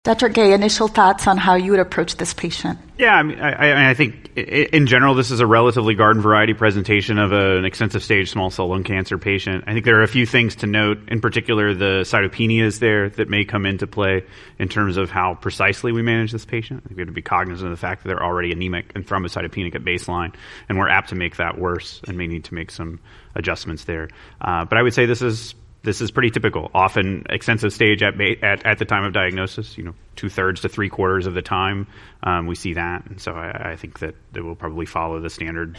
Dr. 0.04 0.28
Gay, 0.28 0.52
initial 0.52 0.90
thoughts 0.90 1.28
on 1.28 1.38
how 1.38 1.56
you 1.56 1.72
would 1.72 1.80
approach 1.80 2.18
this 2.18 2.34
patient? 2.34 2.78
Yeah, 2.98 3.16
I 3.16 3.24
mean, 3.24 3.40
I, 3.40 3.92
I, 3.92 3.94
think 3.94 4.36
in 4.36 4.86
general, 4.86 5.16
this 5.16 5.32
is 5.32 5.40
a 5.40 5.48
relatively 5.48 5.96
garden 5.96 6.22
variety 6.22 6.54
presentation 6.54 7.18
of 7.18 7.32
an 7.32 7.64
extensive 7.64 8.04
stage 8.04 8.30
small 8.30 8.50
cell 8.50 8.68
lung 8.68 8.84
cancer 8.84 9.18
patient. 9.18 9.64
I 9.66 9.72
think 9.72 9.86
there 9.86 9.98
are 10.02 10.04
a 10.04 10.08
few 10.10 10.26
things 10.26 10.58
to 10.58 10.68
note, 10.68 11.08
in 11.08 11.22
particular, 11.22 11.74
the 11.74 12.02
cytopenias 12.02 12.80
there 12.80 13.12
that 13.12 13.30
may 13.30 13.46
come 13.46 13.66
into 13.66 13.88
play 13.88 14.26
in 14.60 14.68
terms 14.68 14.98
of 14.98 15.10
how 15.10 15.36
precisely 15.36 15.94
we 15.94 16.02
manage 16.02 16.34
this 16.34 16.44
patient. 16.44 16.82
I 16.84 16.88
think 16.90 16.98
we 16.98 17.02
have 17.04 17.08
to 17.08 17.14
be 17.14 17.22
cognizant 17.22 17.72
of 17.72 17.72
the 17.72 17.82
fact 17.82 18.04
that 18.04 18.10
they're 18.10 18.24
already 18.24 18.52
anemic 18.52 18.92
and 18.96 19.08
thrombocytopenic 19.08 19.74
at 19.74 19.86
baseline, 19.86 20.36
and 20.68 20.78
we're 20.78 20.90
apt 20.90 21.10
to 21.10 21.16
make 21.16 21.38
that 21.38 21.58
worse 21.58 22.02
and 22.06 22.18
may 22.18 22.28
need 22.28 22.44
to 22.44 22.54
make 22.54 22.72
some 22.72 23.00
adjustments 23.36 23.86
there. 23.86 24.10
Uh, 24.42 24.66
but 24.66 24.78
I 24.78 24.82
would 24.82 24.94
say 24.94 25.06
this 25.06 25.22
is 25.22 25.56
this 25.84 26.00
is 26.00 26.12
pretty 26.12 26.32
typical. 26.32 26.72
Often 26.74 27.26
extensive 27.30 27.74
stage 27.74 28.02
at, 28.02 28.20
at, 28.20 28.66
at 28.66 28.80
the 28.80 28.86
time 28.86 29.04
of 29.04 29.14
diagnosis, 29.14 29.78
you 29.78 29.84
know, 29.84 29.94
two 30.16 30.30
thirds 30.30 30.62
to 30.62 30.70
three 30.70 30.90
quarters 30.90 31.28
of 31.28 31.34
the 31.34 31.42
time, 31.42 31.88
um, 32.24 32.48
we 32.48 32.56
see 32.56 32.74
that. 32.74 33.06
And 33.06 33.20
so 33.20 33.34
I, 33.34 33.72
I, 33.72 33.76
think 33.76 34.00
that 34.00 34.16
it 34.34 34.42
will 34.42 34.56
probably 34.56 34.86
follow 34.86 35.20
the 35.20 35.30
standard 35.30 35.78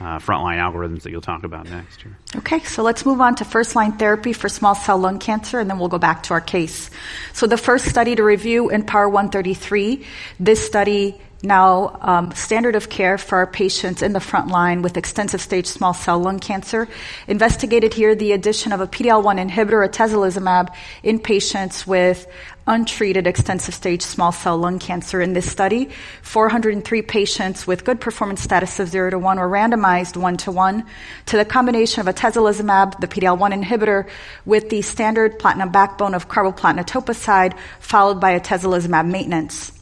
uh, 0.00 0.18
frontline 0.18 0.58
algorithms 0.58 1.02
that 1.02 1.10
you'll 1.10 1.20
talk 1.20 1.44
about 1.44 1.70
next. 1.70 2.04
Okay, 2.36 2.58
so 2.60 2.82
let's 2.82 3.06
move 3.06 3.20
on 3.20 3.36
to 3.36 3.44
first 3.44 3.76
line 3.76 3.92
therapy 3.92 4.32
for 4.32 4.48
small 4.48 4.74
cell 4.74 4.98
lung 4.98 5.20
cancer, 5.20 5.60
and 5.60 5.70
then 5.70 5.78
we'll 5.78 5.88
go 5.88 5.98
back 5.98 6.24
to 6.24 6.34
our 6.34 6.40
case. 6.40 6.90
So 7.32 7.46
the 7.46 7.56
first 7.56 7.86
study 7.86 8.16
to 8.16 8.24
review 8.24 8.70
IMpower 8.72 9.06
133, 9.06 10.04
this 10.40 10.64
study 10.64 11.20
now 11.44 11.98
um, 12.00 12.32
standard 12.32 12.76
of 12.76 12.88
care 12.88 13.18
for 13.18 13.38
our 13.38 13.46
patients 13.46 14.02
in 14.02 14.12
the 14.12 14.20
front 14.20 14.48
line 14.48 14.82
with 14.82 14.96
extensive 14.96 15.40
stage 15.40 15.66
small 15.66 15.94
cell 15.94 16.18
lung 16.18 16.38
cancer. 16.38 16.88
Investigated 17.28 17.94
here 17.94 18.14
the 18.14 18.32
addition 18.32 18.72
of 18.72 18.80
a 18.80 18.86
PD-L1 18.86 19.50
inhibitor, 19.50 19.86
atezolizumab, 19.86 20.74
in 21.02 21.18
patients 21.18 21.86
with 21.86 22.26
untreated 22.66 23.26
extensive 23.26 23.74
stage 23.74 24.02
small 24.02 24.32
cell 24.32 24.56
lung 24.56 24.78
cancer 24.78 25.20
in 25.20 25.34
this 25.34 25.50
study. 25.50 25.90
403 26.22 27.02
patients 27.02 27.66
with 27.66 27.84
good 27.84 28.00
performance 28.00 28.40
status 28.40 28.80
of 28.80 28.88
0 28.88 29.10
to 29.10 29.18
1 29.18 29.38
were 29.38 29.48
randomized 29.48 30.16
1 30.16 30.36
to 30.38 30.50
1 30.50 30.86
to 31.26 31.36
the 31.36 31.44
combination 31.44 32.06
of 32.06 32.14
atezolizumab, 32.14 33.00
the 33.00 33.08
PD-L1 33.08 33.62
inhibitor, 33.62 34.08
with 34.46 34.70
the 34.70 34.80
standard 34.82 35.38
platinum 35.38 35.70
backbone 35.70 36.14
of 36.14 36.28
carboplatin 36.28 36.82
etoposide, 36.82 37.56
followed 37.80 38.20
by 38.20 38.38
atezolizumab 38.38 39.10
maintenance. 39.10 39.73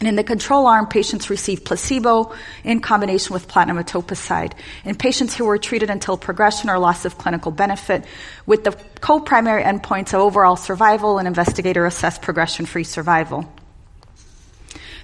And 0.00 0.08
in 0.08 0.16
the 0.16 0.24
control 0.24 0.66
arm, 0.66 0.86
patients 0.86 1.28
received 1.28 1.66
placebo 1.66 2.34
in 2.64 2.80
combination 2.80 3.34
with 3.34 3.46
platinum 3.46 3.76
etoposide. 3.76 4.54
In 4.82 4.94
patients 4.94 5.36
who 5.36 5.44
were 5.44 5.58
treated 5.58 5.90
until 5.90 6.16
progression 6.16 6.70
or 6.70 6.78
loss 6.78 7.04
of 7.04 7.18
clinical 7.18 7.52
benefit, 7.52 8.06
with 8.46 8.64
the 8.64 8.72
co-primary 9.02 9.62
endpoints 9.62 10.14
of 10.14 10.20
overall 10.20 10.56
survival 10.56 11.18
and 11.18 11.28
investigator-assessed 11.28 12.22
progression-free 12.22 12.84
survival. 12.84 13.52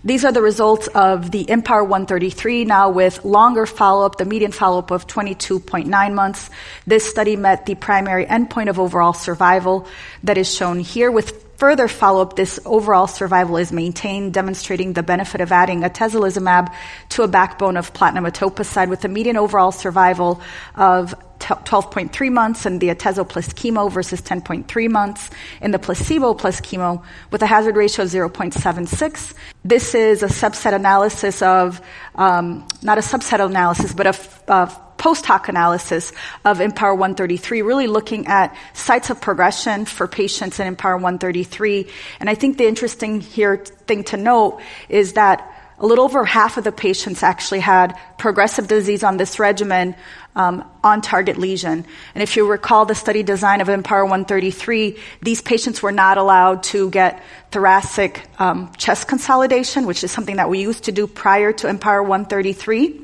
These 0.02 0.24
are 0.24 0.32
the 0.32 0.40
results 0.40 0.86
of 0.88 1.30
the 1.30 1.44
IMpower 1.44 1.82
133 1.82 2.64
now 2.64 2.88
with 2.88 3.24
longer 3.24 3.66
follow-up, 3.66 4.16
the 4.16 4.24
median 4.24 4.52
follow-up 4.52 4.90
of 4.90 5.06
22.9 5.06 6.14
months. 6.14 6.48
This 6.86 7.04
study 7.04 7.36
met 7.36 7.66
the 7.66 7.74
primary 7.74 8.24
endpoint 8.24 8.70
of 8.70 8.78
overall 8.78 9.12
survival 9.12 9.86
that 10.22 10.38
is 10.38 10.54
shown 10.54 10.78
here 10.78 11.10
with 11.10 11.45
further 11.56 11.88
follow-up, 11.88 12.36
this 12.36 12.60
overall 12.64 13.06
survival 13.06 13.56
is 13.56 13.72
maintained, 13.72 14.34
demonstrating 14.34 14.92
the 14.92 15.02
benefit 15.02 15.40
of 15.40 15.52
adding 15.52 15.80
atezolizumab 15.82 16.72
to 17.10 17.22
a 17.22 17.28
backbone 17.28 17.76
of 17.76 17.92
platinum 17.92 18.25
etoposide 18.25 18.88
with 18.88 19.04
a 19.04 19.08
median 19.08 19.36
overall 19.36 19.72
survival 19.72 20.40
of 20.75 21.14
12.3 21.46 22.32
months 22.32 22.66
in 22.66 22.78
the 22.78 22.88
atezo 22.88 23.28
plus 23.28 23.48
chemo 23.52 23.90
versus 23.90 24.20
10.3 24.20 24.90
months 24.90 25.30
in 25.60 25.70
the 25.70 25.78
placebo 25.78 26.34
plus 26.34 26.60
chemo 26.60 27.02
with 27.30 27.42
a 27.42 27.46
hazard 27.46 27.76
ratio 27.76 28.04
of 28.04 28.10
0.76. 28.10 29.34
This 29.64 29.94
is 29.94 30.22
a 30.22 30.28
subset 30.28 30.74
analysis 30.74 31.42
of, 31.42 31.80
um, 32.14 32.66
not 32.82 32.98
a 32.98 33.00
subset 33.00 33.44
analysis, 33.44 33.92
but 33.92 34.06
a, 34.48 34.86
post 34.96 35.26
hoc 35.26 35.48
analysis 35.48 36.12
of 36.44 36.58
IMpower 36.58 36.92
133, 36.92 37.62
really 37.62 37.86
looking 37.86 38.26
at 38.26 38.56
sites 38.72 39.10
of 39.10 39.20
progression 39.20 39.84
for 39.84 40.08
patients 40.08 40.58
in 40.58 40.74
IMpower 40.74 40.94
133. 40.94 41.86
And 42.18 42.30
I 42.30 42.34
think 42.34 42.58
the 42.58 42.66
interesting 42.66 43.20
here 43.20 43.58
thing 43.58 44.04
to 44.04 44.16
note 44.16 44.60
is 44.88 45.12
that 45.12 45.55
a 45.78 45.87
little 45.87 46.04
over 46.04 46.25
half 46.25 46.56
of 46.56 46.64
the 46.64 46.73
patients 46.73 47.23
actually 47.23 47.61
had 47.61 47.99
progressive 48.18 48.66
disease 48.66 49.04
on 49.04 49.18
this 49.18 49.38
regimen 49.38 49.95
um, 50.35 50.64
on 50.83 51.02
target 51.02 51.37
lesion. 51.37 51.85
And 52.14 52.23
if 52.23 52.37
you 52.37 52.49
recall 52.49 52.85
the 52.85 52.95
study 52.95 53.23
design 53.23 53.61
of 53.61 53.68
IMpower 53.68 54.02
133, 54.02 54.99
these 55.23 55.42
patients 55.42 55.83
were 55.83 55.92
not 55.92 56.18
allowed 56.18 56.62
to 56.64 56.90
get 56.90 57.23
thoracic 57.50 58.26
um, 58.38 58.73
chest 58.76 59.09
consolidation, 59.09 59.87
which 59.87 60.04
is 60.04 60.11
something 60.11 60.37
that 60.37 60.49
we 60.49 60.61
used 60.61 60.85
to 60.85 60.92
do 60.92 61.06
prior 61.06 61.52
to 61.52 61.66
IMpower 61.66 62.02
133. 62.02 63.02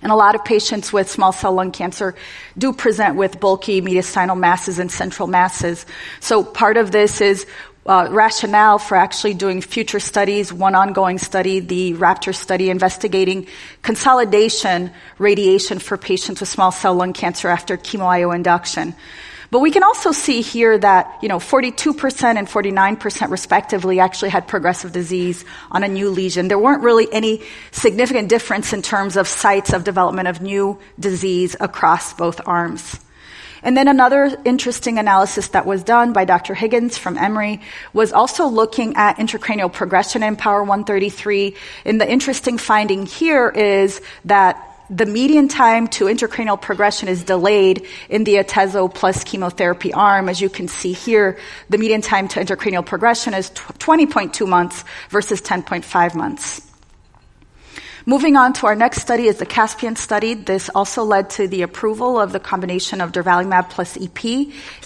And 0.00 0.12
a 0.12 0.14
lot 0.14 0.36
of 0.36 0.44
patients 0.44 0.92
with 0.92 1.10
small 1.10 1.32
cell 1.32 1.52
lung 1.52 1.72
cancer 1.72 2.14
do 2.56 2.72
present 2.72 3.16
with 3.16 3.40
bulky 3.40 3.82
mediastinal 3.82 4.38
masses 4.38 4.78
and 4.78 4.90
central 4.90 5.26
masses. 5.26 5.86
So 6.20 6.44
part 6.44 6.76
of 6.76 6.92
this 6.92 7.20
is 7.20 7.46
uh, 7.88 8.06
rationale 8.10 8.78
for 8.78 8.96
actually 8.96 9.32
doing 9.32 9.62
future 9.62 9.98
studies, 9.98 10.52
one 10.52 10.74
ongoing 10.74 11.16
study, 11.16 11.60
the 11.60 11.94
RAPTOR 11.94 12.34
study, 12.34 12.68
investigating 12.68 13.46
consolidation 13.80 14.92
radiation 15.18 15.78
for 15.78 15.96
patients 15.96 16.40
with 16.40 16.50
small 16.50 16.70
cell 16.70 16.94
lung 16.94 17.14
cancer 17.14 17.48
after 17.48 17.78
chemo 17.78 18.34
induction. 18.34 18.94
But 19.50 19.60
we 19.60 19.70
can 19.70 19.82
also 19.82 20.12
see 20.12 20.42
here 20.42 20.76
that, 20.76 21.18
you 21.22 21.28
know, 21.28 21.38
42% 21.38 22.36
and 22.36 22.46
49% 22.46 23.30
respectively 23.30 23.98
actually 23.98 24.28
had 24.28 24.46
progressive 24.46 24.92
disease 24.92 25.46
on 25.70 25.82
a 25.82 25.88
new 25.88 26.10
lesion. 26.10 26.48
There 26.48 26.58
weren't 26.58 26.82
really 26.82 27.08
any 27.10 27.42
significant 27.70 28.28
difference 28.28 28.74
in 28.74 28.82
terms 28.82 29.16
of 29.16 29.26
sites 29.26 29.72
of 29.72 29.84
development 29.84 30.28
of 30.28 30.42
new 30.42 30.78
disease 31.00 31.56
across 31.58 32.12
both 32.12 32.46
arms. 32.46 33.00
And 33.62 33.76
then 33.76 33.88
another 33.88 34.36
interesting 34.44 34.98
analysis 34.98 35.48
that 35.48 35.66
was 35.66 35.82
done 35.82 36.12
by 36.12 36.24
Dr. 36.24 36.54
Higgins 36.54 36.96
from 36.96 37.18
Emory 37.18 37.60
was 37.92 38.12
also 38.12 38.46
looking 38.46 38.96
at 38.96 39.16
intracranial 39.16 39.72
progression 39.72 40.22
IMpower 40.22 40.60
133. 40.60 41.54
And 41.84 42.00
the 42.00 42.10
interesting 42.10 42.58
finding 42.58 43.06
here 43.06 43.48
is 43.48 44.00
that 44.24 44.64
the 44.90 45.06
median 45.06 45.48
time 45.48 45.86
to 45.88 46.06
intracranial 46.06 46.60
progression 46.60 47.08
is 47.08 47.24
delayed 47.24 47.86
in 48.08 48.24
the 48.24 48.36
atezo 48.36 48.92
plus 48.92 49.22
chemotherapy 49.24 49.92
arm. 49.92 50.28
As 50.28 50.40
you 50.40 50.48
can 50.48 50.66
see 50.66 50.92
here, 50.92 51.38
the 51.68 51.78
median 51.78 52.00
time 52.00 52.26
to 52.28 52.40
intracranial 52.40 52.84
progression 52.84 53.34
is 53.34 53.50
20.2 53.50 54.48
months 54.48 54.84
versus 55.10 55.42
10.5 55.42 56.14
months. 56.14 56.67
Moving 58.08 58.38
on 58.38 58.54
to 58.54 58.66
our 58.66 58.74
next 58.74 59.02
study 59.02 59.26
is 59.26 59.36
the 59.36 59.44
Caspian 59.44 59.94
study. 59.94 60.32
This 60.32 60.70
also 60.74 61.04
led 61.04 61.28
to 61.36 61.46
the 61.46 61.60
approval 61.60 62.18
of 62.18 62.32
the 62.32 62.40
combination 62.40 63.02
of 63.02 63.12
durvalumab 63.12 63.68
plus 63.68 63.98
EP 63.98 64.24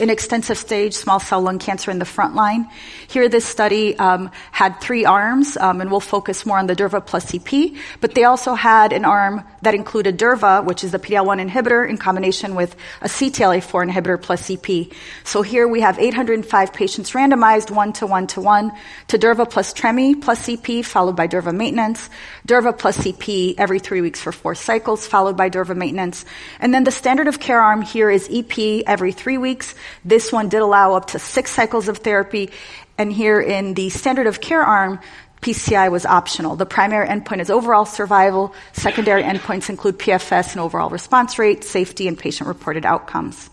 in 0.00 0.10
extensive 0.10 0.58
stage 0.58 0.92
small 0.92 1.20
cell 1.20 1.40
lung 1.40 1.60
cancer 1.60 1.92
in 1.92 2.00
the 2.00 2.04
front 2.04 2.34
line. 2.34 2.68
Here, 3.06 3.28
this 3.28 3.44
study 3.44 3.96
um, 3.96 4.28
had 4.50 4.80
three 4.80 5.04
arms, 5.04 5.56
um, 5.56 5.80
and 5.80 5.88
we'll 5.88 6.00
focus 6.00 6.44
more 6.44 6.58
on 6.58 6.66
the 6.66 6.74
durva 6.74 7.00
plus 7.00 7.32
EP, 7.32 7.70
but 8.00 8.16
they 8.16 8.24
also 8.24 8.54
had 8.54 8.92
an 8.92 9.04
arm 9.04 9.44
that 9.60 9.76
included 9.76 10.16
durva, 10.16 10.64
which 10.64 10.82
is 10.82 10.90
the 10.90 10.98
PD-L1 10.98 11.48
inhibitor, 11.48 11.88
in 11.88 11.98
combination 11.98 12.56
with 12.56 12.74
a 13.02 13.06
CTLA-4 13.06 13.88
inhibitor 13.88 14.20
plus 14.20 14.50
EP. 14.50 14.92
So 15.22 15.42
here 15.42 15.68
we 15.68 15.82
have 15.82 15.96
805 15.96 16.72
patients 16.72 17.12
randomized 17.12 17.70
one 17.70 17.92
to 17.92 18.06
one 18.08 18.26
to 18.28 18.40
one 18.40 18.72
to 19.06 19.16
durva 19.16 19.48
plus 19.48 19.72
tremi 19.72 20.20
plus 20.20 20.48
EP, 20.48 20.84
followed 20.84 21.14
by 21.14 21.28
durva 21.28 21.52
maintenance, 21.52 22.10
durva 22.44 22.72
plus 22.72 23.11
EP 23.12 23.54
every 23.58 23.78
three 23.78 24.00
weeks 24.00 24.20
for 24.20 24.32
four 24.32 24.54
cycles, 24.54 25.06
followed 25.06 25.36
by 25.36 25.48
Durva 25.48 25.74
maintenance. 25.74 26.24
And 26.58 26.72
then 26.72 26.84
the 26.84 26.90
standard 26.90 27.28
of 27.28 27.38
care 27.38 27.60
arm 27.60 27.82
here 27.82 28.10
is 28.10 28.28
EP 28.32 28.82
every 28.86 29.12
three 29.12 29.38
weeks. 29.38 29.74
This 30.04 30.32
one 30.32 30.48
did 30.48 30.62
allow 30.62 30.94
up 30.94 31.08
to 31.08 31.18
six 31.18 31.50
cycles 31.50 31.88
of 31.88 31.98
therapy. 31.98 32.50
And 32.98 33.12
here 33.12 33.40
in 33.40 33.74
the 33.74 33.90
standard 33.90 34.26
of 34.26 34.40
care 34.40 34.62
arm, 34.62 35.00
PCI 35.42 35.90
was 35.90 36.06
optional. 36.06 36.54
The 36.54 36.66
primary 36.66 37.08
endpoint 37.08 37.40
is 37.40 37.50
overall 37.50 37.84
survival. 37.84 38.54
Secondary 38.72 39.24
endpoints 39.24 39.68
include 39.68 39.98
PFS 39.98 40.52
and 40.52 40.60
overall 40.60 40.88
response 40.88 41.38
rate, 41.38 41.64
safety, 41.64 42.06
and 42.06 42.16
patient 42.16 42.46
reported 42.46 42.86
outcomes. 42.86 43.50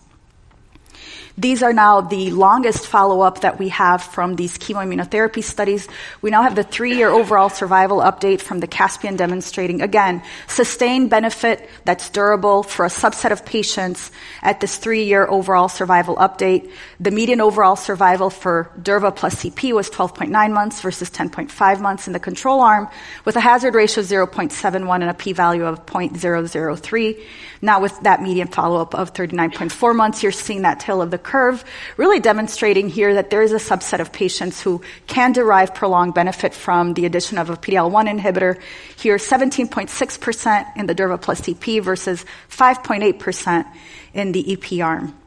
These 1.40 1.62
are 1.62 1.72
now 1.72 2.02
the 2.02 2.32
longest 2.32 2.86
follow 2.86 3.22
up 3.22 3.40
that 3.40 3.58
we 3.58 3.70
have 3.70 4.02
from 4.02 4.36
these 4.36 4.58
chemoimmunotherapy 4.58 5.42
studies. 5.42 5.88
We 6.20 6.28
now 6.28 6.42
have 6.42 6.54
the 6.54 6.62
three 6.62 6.94
year 6.96 7.08
overall 7.08 7.48
survival 7.48 8.00
update 8.00 8.42
from 8.42 8.60
the 8.60 8.66
Caspian 8.66 9.16
demonstrating, 9.16 9.80
again, 9.80 10.22
sustained 10.48 11.08
benefit 11.08 11.66
that's 11.86 12.10
durable 12.10 12.62
for 12.62 12.84
a 12.84 12.90
subset 12.90 13.30
of 13.32 13.46
patients 13.46 14.10
at 14.42 14.60
this 14.60 14.76
three 14.76 15.04
year 15.04 15.26
overall 15.26 15.70
survival 15.70 16.16
update. 16.16 16.70
The 17.00 17.10
median 17.10 17.40
overall 17.40 17.76
survival 17.76 18.28
for 18.28 18.70
Durva 18.78 19.16
plus 19.16 19.36
CP 19.36 19.72
was 19.72 19.88
12.9 19.88 20.52
months 20.52 20.82
versus 20.82 21.08
10.5 21.08 21.80
months 21.80 22.06
in 22.06 22.12
the 22.12 22.20
control 22.20 22.60
arm, 22.60 22.86
with 23.24 23.36
a 23.36 23.40
hazard 23.40 23.74
ratio 23.74 24.02
of 24.02 24.30
0.71 24.30 25.00
and 25.00 25.04
a 25.04 25.14
p 25.14 25.32
value 25.32 25.64
of 25.64 25.86
0.003. 25.86 27.24
Now, 27.62 27.80
with 27.80 27.98
that 28.00 28.22
median 28.22 28.48
follow 28.48 28.80
up 28.80 28.94
of 28.94 29.12
39.4 29.12 29.94
months, 29.94 30.22
you're 30.22 30.32
seeing 30.32 30.62
that 30.62 30.80
tail 30.80 31.02
of 31.02 31.10
the 31.10 31.18
curve, 31.18 31.62
really 31.98 32.18
demonstrating 32.18 32.88
here 32.88 33.14
that 33.14 33.28
there 33.28 33.42
is 33.42 33.52
a 33.52 33.56
subset 33.56 34.00
of 34.00 34.12
patients 34.12 34.62
who 34.62 34.80
can 35.06 35.32
derive 35.32 35.74
prolonged 35.74 36.14
benefit 36.14 36.54
from 36.54 36.94
the 36.94 37.04
addition 37.04 37.36
of 37.36 37.50
a 37.50 37.56
PD-L1 37.56 38.18
inhibitor. 38.18 38.58
Here, 38.96 39.16
17.6% 39.16 40.76
in 40.76 40.86
the 40.86 40.94
Durva 40.94 41.20
plus 41.20 41.46
EP 41.48 41.82
versus 41.82 42.24
5.8% 42.48 43.66
in 44.14 44.32
the 44.32 44.52
EP 44.52 44.84
arm. 44.84 45.19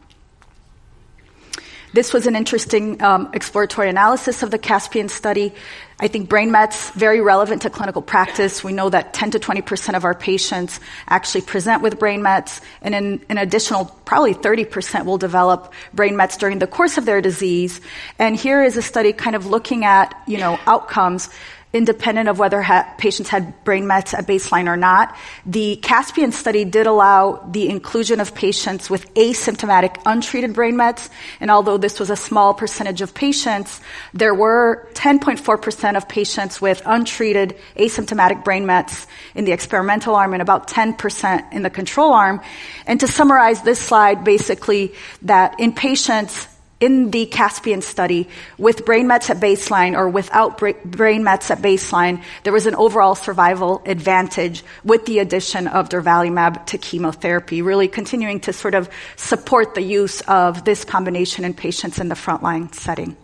This 1.93 2.11
was 2.11 2.25
an 2.25 2.35
interesting 2.35 2.99
um, 3.03 3.29
exploratory 3.33 3.87
analysis 3.87 4.41
of 4.41 4.49
the 4.49 4.57
Caspian 4.57 5.09
study. 5.09 5.53
I 5.99 6.07
think 6.07 6.27
brain 6.27 6.51
mets 6.51 6.89
very 6.89 7.21
relevant 7.21 7.61
to 7.61 7.69
clinical 7.69 8.01
practice. 8.01 8.63
We 8.63 8.73
know 8.73 8.89
that 8.89 9.13
10 9.13 9.31
to 9.31 9.39
20 9.39 9.61
percent 9.61 9.95
of 9.95 10.03
our 10.03 10.15
patients 10.15 10.79
actually 11.07 11.41
present 11.41 11.83
with 11.83 11.99
brain 11.99 12.23
mets, 12.23 12.61
and 12.81 12.95
in, 12.95 13.21
an 13.29 13.37
additional 13.37 13.85
probably 14.05 14.33
30 14.33 14.65
percent 14.65 15.05
will 15.05 15.19
develop 15.19 15.71
brain 15.93 16.17
mets 16.17 16.35
during 16.35 16.57
the 16.57 16.65
course 16.65 16.97
of 16.97 17.05
their 17.05 17.21
disease. 17.21 17.79
And 18.17 18.35
here 18.35 18.63
is 18.63 18.75
a 18.75 18.81
study 18.81 19.13
kind 19.13 19.35
of 19.35 19.45
looking 19.45 19.85
at 19.85 20.19
you 20.25 20.39
know 20.39 20.59
outcomes 20.65 21.29
independent 21.73 22.29
of 22.29 22.37
whether 22.37 22.61
ha- 22.61 22.93
patients 22.99 23.29
had 23.29 23.63
brain 23.63 23.87
mets 23.87 24.13
at 24.13 24.27
baseline 24.27 24.67
or 24.67 24.77
not. 24.77 25.17
The 25.45 25.77
Caspian 25.77 26.31
study 26.31 26.65
did 26.65 26.85
allow 26.85 27.47
the 27.51 27.67
inclusion 27.67 28.19
of 28.19 28.35
patients 28.35 28.91
with 28.91 29.11
asymptomatic 29.15 29.99
untreated 30.05 30.53
brain 30.53 30.77
mets, 30.77 31.09
and 31.39 31.49
although 31.49 31.77
this 31.77 31.99
was 31.99 32.11
a 32.11 32.15
small 32.15 32.53
percentage 32.53 33.01
of 33.01 33.15
patients, 33.15 33.81
there 34.13 34.35
were 34.35 34.87
10.4% 34.93 35.97
of 35.97 36.07
patients 36.07 36.61
with 36.61 36.81
untreated 36.85 37.57
asymptomatic 37.75 38.43
brain 38.43 38.67
mets 38.67 39.07
in 39.33 39.45
the 39.45 39.51
experimental 39.51 40.15
arm 40.15 40.33
and 40.33 40.43
about 40.43 40.67
10% 40.67 41.53
in 41.53 41.63
the 41.63 41.71
control 41.71 42.13
arm. 42.13 42.39
And 42.85 42.99
to 42.99 43.07
summarize 43.07 43.63
this 43.63 43.79
slide, 43.79 44.23
basically 44.23 44.93
that 45.23 45.59
in 45.59 45.73
patients 45.73 46.47
in 46.79 47.11
the 47.11 47.25
Caspian 47.27 47.81
study, 47.81 48.27
with 48.57 48.85
brain 48.85 49.07
mets 49.07 49.29
at 49.29 49.37
baseline 49.37 49.95
or 49.95 50.09
without 50.09 50.57
brain 50.57 51.23
mets 51.23 51.49
at 51.49 51.59
baseline, 51.59 52.21
there 52.43 52.51
was 52.51 52.65
an 52.65 52.75
overall 52.75 53.15
survival 53.15 53.81
advantage 53.85 54.63
with 54.83 55.05
the 55.05 55.19
addition 55.19 55.67
of 55.67 55.87
durvalumab 55.89 56.65
to 56.67 56.77
chemotherapy, 56.77 57.61
really 57.61 57.87
continuing 57.87 58.39
to 58.41 58.51
sort 58.51 58.75
of 58.75 58.89
support 59.15 59.75
the 59.75 59.81
use 59.81 60.21
of 60.21 60.65
this 60.65 60.83
combination 60.83 61.45
in 61.45 61.53
patients 61.53 61.99
in 61.99 62.09
the 62.09 62.15
frontline 62.15 62.73
setting. 62.73 63.15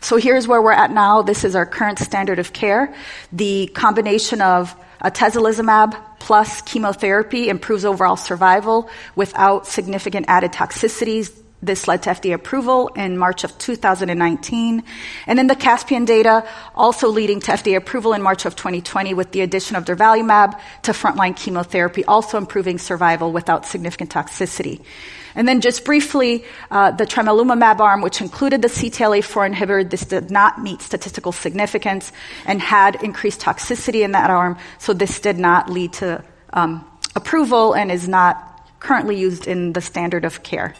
So 0.00 0.18
here's 0.18 0.46
where 0.46 0.60
we're 0.60 0.72
at 0.72 0.90
now. 0.90 1.22
This 1.22 1.44
is 1.44 1.56
our 1.56 1.64
current 1.64 1.98
standard 1.98 2.38
of 2.38 2.52
care. 2.52 2.94
The 3.32 3.68
combination 3.68 4.42
of 4.42 4.74
atezolizumab 5.00 5.98
plus 6.18 6.60
chemotherapy 6.62 7.48
improves 7.48 7.86
overall 7.86 8.16
survival 8.16 8.90
without 9.16 9.66
significant 9.66 10.26
added 10.28 10.52
toxicities 10.52 11.30
this 11.64 11.88
led 11.88 12.02
to 12.04 12.10
FDA 12.10 12.34
approval 12.34 12.88
in 12.88 13.16
March 13.18 13.44
of 13.44 13.56
2019. 13.58 14.82
And 15.26 15.38
then 15.38 15.46
the 15.46 15.56
Caspian 15.56 16.04
data 16.04 16.46
also 16.74 17.08
leading 17.08 17.40
to 17.40 17.52
FDA 17.52 17.76
approval 17.76 18.12
in 18.12 18.22
March 18.22 18.44
of 18.44 18.56
2020 18.56 19.14
with 19.14 19.32
the 19.32 19.40
addition 19.40 19.76
of 19.76 19.84
durvalumab 19.84 20.58
to 20.82 20.92
frontline 20.92 21.36
chemotherapy, 21.36 22.04
also 22.04 22.38
improving 22.38 22.78
survival 22.78 23.32
without 23.32 23.66
significant 23.66 24.10
toxicity. 24.10 24.80
And 25.34 25.48
then 25.48 25.60
just 25.60 25.84
briefly, 25.84 26.44
uh, 26.70 26.92
the 26.92 27.06
tremelimumab 27.06 27.80
arm, 27.80 28.02
which 28.02 28.20
included 28.20 28.62
the 28.62 28.68
CTLA-4 28.68 29.52
inhibitor, 29.52 29.88
this 29.88 30.04
did 30.04 30.30
not 30.30 30.62
meet 30.62 30.80
statistical 30.80 31.32
significance 31.32 32.12
and 32.46 32.60
had 32.60 33.02
increased 33.02 33.40
toxicity 33.40 34.04
in 34.04 34.12
that 34.12 34.30
arm, 34.30 34.56
so 34.78 34.92
this 34.92 35.18
did 35.20 35.38
not 35.38 35.68
lead 35.68 35.92
to 35.94 36.22
um, 36.52 36.84
approval 37.16 37.74
and 37.74 37.90
is 37.90 38.06
not 38.06 38.50
currently 38.78 39.16
used 39.18 39.46
in 39.48 39.72
the 39.72 39.80
standard 39.80 40.24
of 40.24 40.42
care. 40.42 40.74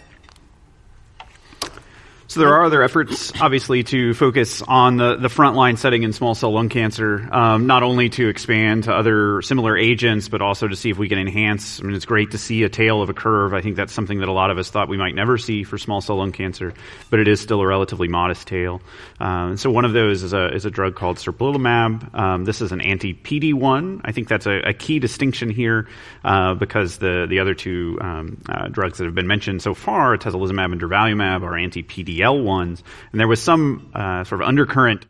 So 2.34 2.40
there 2.40 2.54
are 2.54 2.64
other 2.64 2.82
efforts, 2.82 3.32
obviously, 3.40 3.84
to 3.84 4.12
focus 4.12 4.60
on 4.60 4.96
the, 4.96 5.14
the 5.14 5.28
frontline 5.28 5.78
setting 5.78 6.02
in 6.02 6.12
small 6.12 6.34
cell 6.34 6.52
lung 6.52 6.68
cancer, 6.68 7.28
um, 7.30 7.68
not 7.68 7.84
only 7.84 8.08
to 8.08 8.28
expand 8.28 8.84
to 8.84 8.92
other 8.92 9.40
similar 9.40 9.78
agents, 9.78 10.28
but 10.28 10.42
also 10.42 10.66
to 10.66 10.74
see 10.74 10.90
if 10.90 10.98
we 10.98 11.08
can 11.08 11.20
enhance. 11.20 11.78
I 11.78 11.84
mean, 11.84 11.94
it's 11.94 12.06
great 12.06 12.32
to 12.32 12.38
see 12.38 12.64
a 12.64 12.68
tail 12.68 13.02
of 13.02 13.08
a 13.08 13.14
curve. 13.14 13.54
I 13.54 13.60
think 13.60 13.76
that's 13.76 13.92
something 13.92 14.18
that 14.18 14.28
a 14.28 14.32
lot 14.32 14.50
of 14.50 14.58
us 14.58 14.68
thought 14.68 14.88
we 14.88 14.96
might 14.96 15.14
never 15.14 15.38
see 15.38 15.62
for 15.62 15.78
small 15.78 16.00
cell 16.00 16.16
lung 16.16 16.32
cancer, 16.32 16.74
but 17.08 17.20
it 17.20 17.28
is 17.28 17.40
still 17.40 17.60
a 17.60 17.66
relatively 17.68 18.08
modest 18.08 18.48
tail. 18.48 18.82
Um, 19.20 19.56
so 19.56 19.70
one 19.70 19.84
of 19.84 19.92
those 19.92 20.24
is 20.24 20.32
a, 20.32 20.52
is 20.52 20.64
a 20.64 20.72
drug 20.72 20.96
called 20.96 21.18
serplulimab. 21.18 22.18
Um, 22.18 22.44
this 22.44 22.60
is 22.60 22.72
an 22.72 22.80
anti-PD-1. 22.80 24.00
I 24.04 24.10
think 24.10 24.26
that's 24.26 24.46
a, 24.46 24.58
a 24.70 24.72
key 24.72 24.98
distinction 24.98 25.50
here 25.50 25.86
uh, 26.24 26.54
because 26.54 26.98
the, 26.98 27.26
the 27.30 27.38
other 27.38 27.54
two 27.54 27.96
um, 28.00 28.42
uh, 28.48 28.66
drugs 28.66 28.98
that 28.98 29.04
have 29.04 29.14
been 29.14 29.28
mentioned 29.28 29.62
so 29.62 29.72
far, 29.72 30.18
atezolizumab 30.18 30.72
and 30.72 30.80
durvalumab, 30.80 31.44
are 31.44 31.56
anti-PD 31.56 32.23
PDL1s, 32.24 32.82
and 33.12 33.20
there 33.20 33.28
was 33.28 33.42
some 33.42 33.90
uh, 33.94 34.24
sort 34.24 34.42
of 34.42 34.48
undercurrent. 34.48 35.06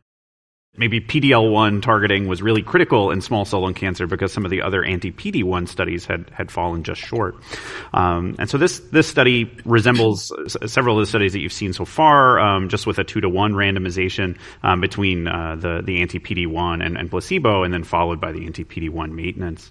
Maybe 0.76 1.00
PDL1 1.00 1.82
targeting 1.82 2.26
was 2.26 2.42
really 2.42 2.62
critical 2.62 3.12
in 3.12 3.20
small 3.20 3.44
cell 3.44 3.60
lung 3.60 3.74
cancer 3.74 4.08
because 4.08 4.32
some 4.32 4.44
of 4.44 4.50
the 4.50 4.62
other 4.62 4.82
anti-PD1 4.82 5.68
studies 5.68 6.04
had, 6.04 6.28
had 6.30 6.50
fallen 6.50 6.82
just 6.82 7.00
short. 7.00 7.36
Um, 7.92 8.34
and 8.40 8.50
so 8.50 8.58
this 8.58 8.80
this 8.80 9.06
study 9.06 9.56
resembles 9.64 10.32
several 10.66 10.98
of 10.98 11.02
the 11.02 11.06
studies 11.06 11.32
that 11.34 11.38
you've 11.38 11.52
seen 11.52 11.74
so 11.74 11.84
far, 11.84 12.40
um, 12.40 12.68
just 12.68 12.88
with 12.88 12.98
a 12.98 13.04
two 13.04 13.20
to 13.20 13.28
one 13.28 13.52
randomization 13.52 14.36
um, 14.64 14.80
between 14.80 15.28
uh, 15.28 15.54
the 15.54 15.80
the 15.84 16.02
anti-PD1 16.02 16.84
and, 16.84 16.98
and 16.98 17.08
placebo, 17.08 17.62
and 17.62 17.72
then 17.72 17.84
followed 17.84 18.20
by 18.20 18.32
the 18.32 18.44
anti-PD1 18.44 19.12
maintenance. 19.12 19.70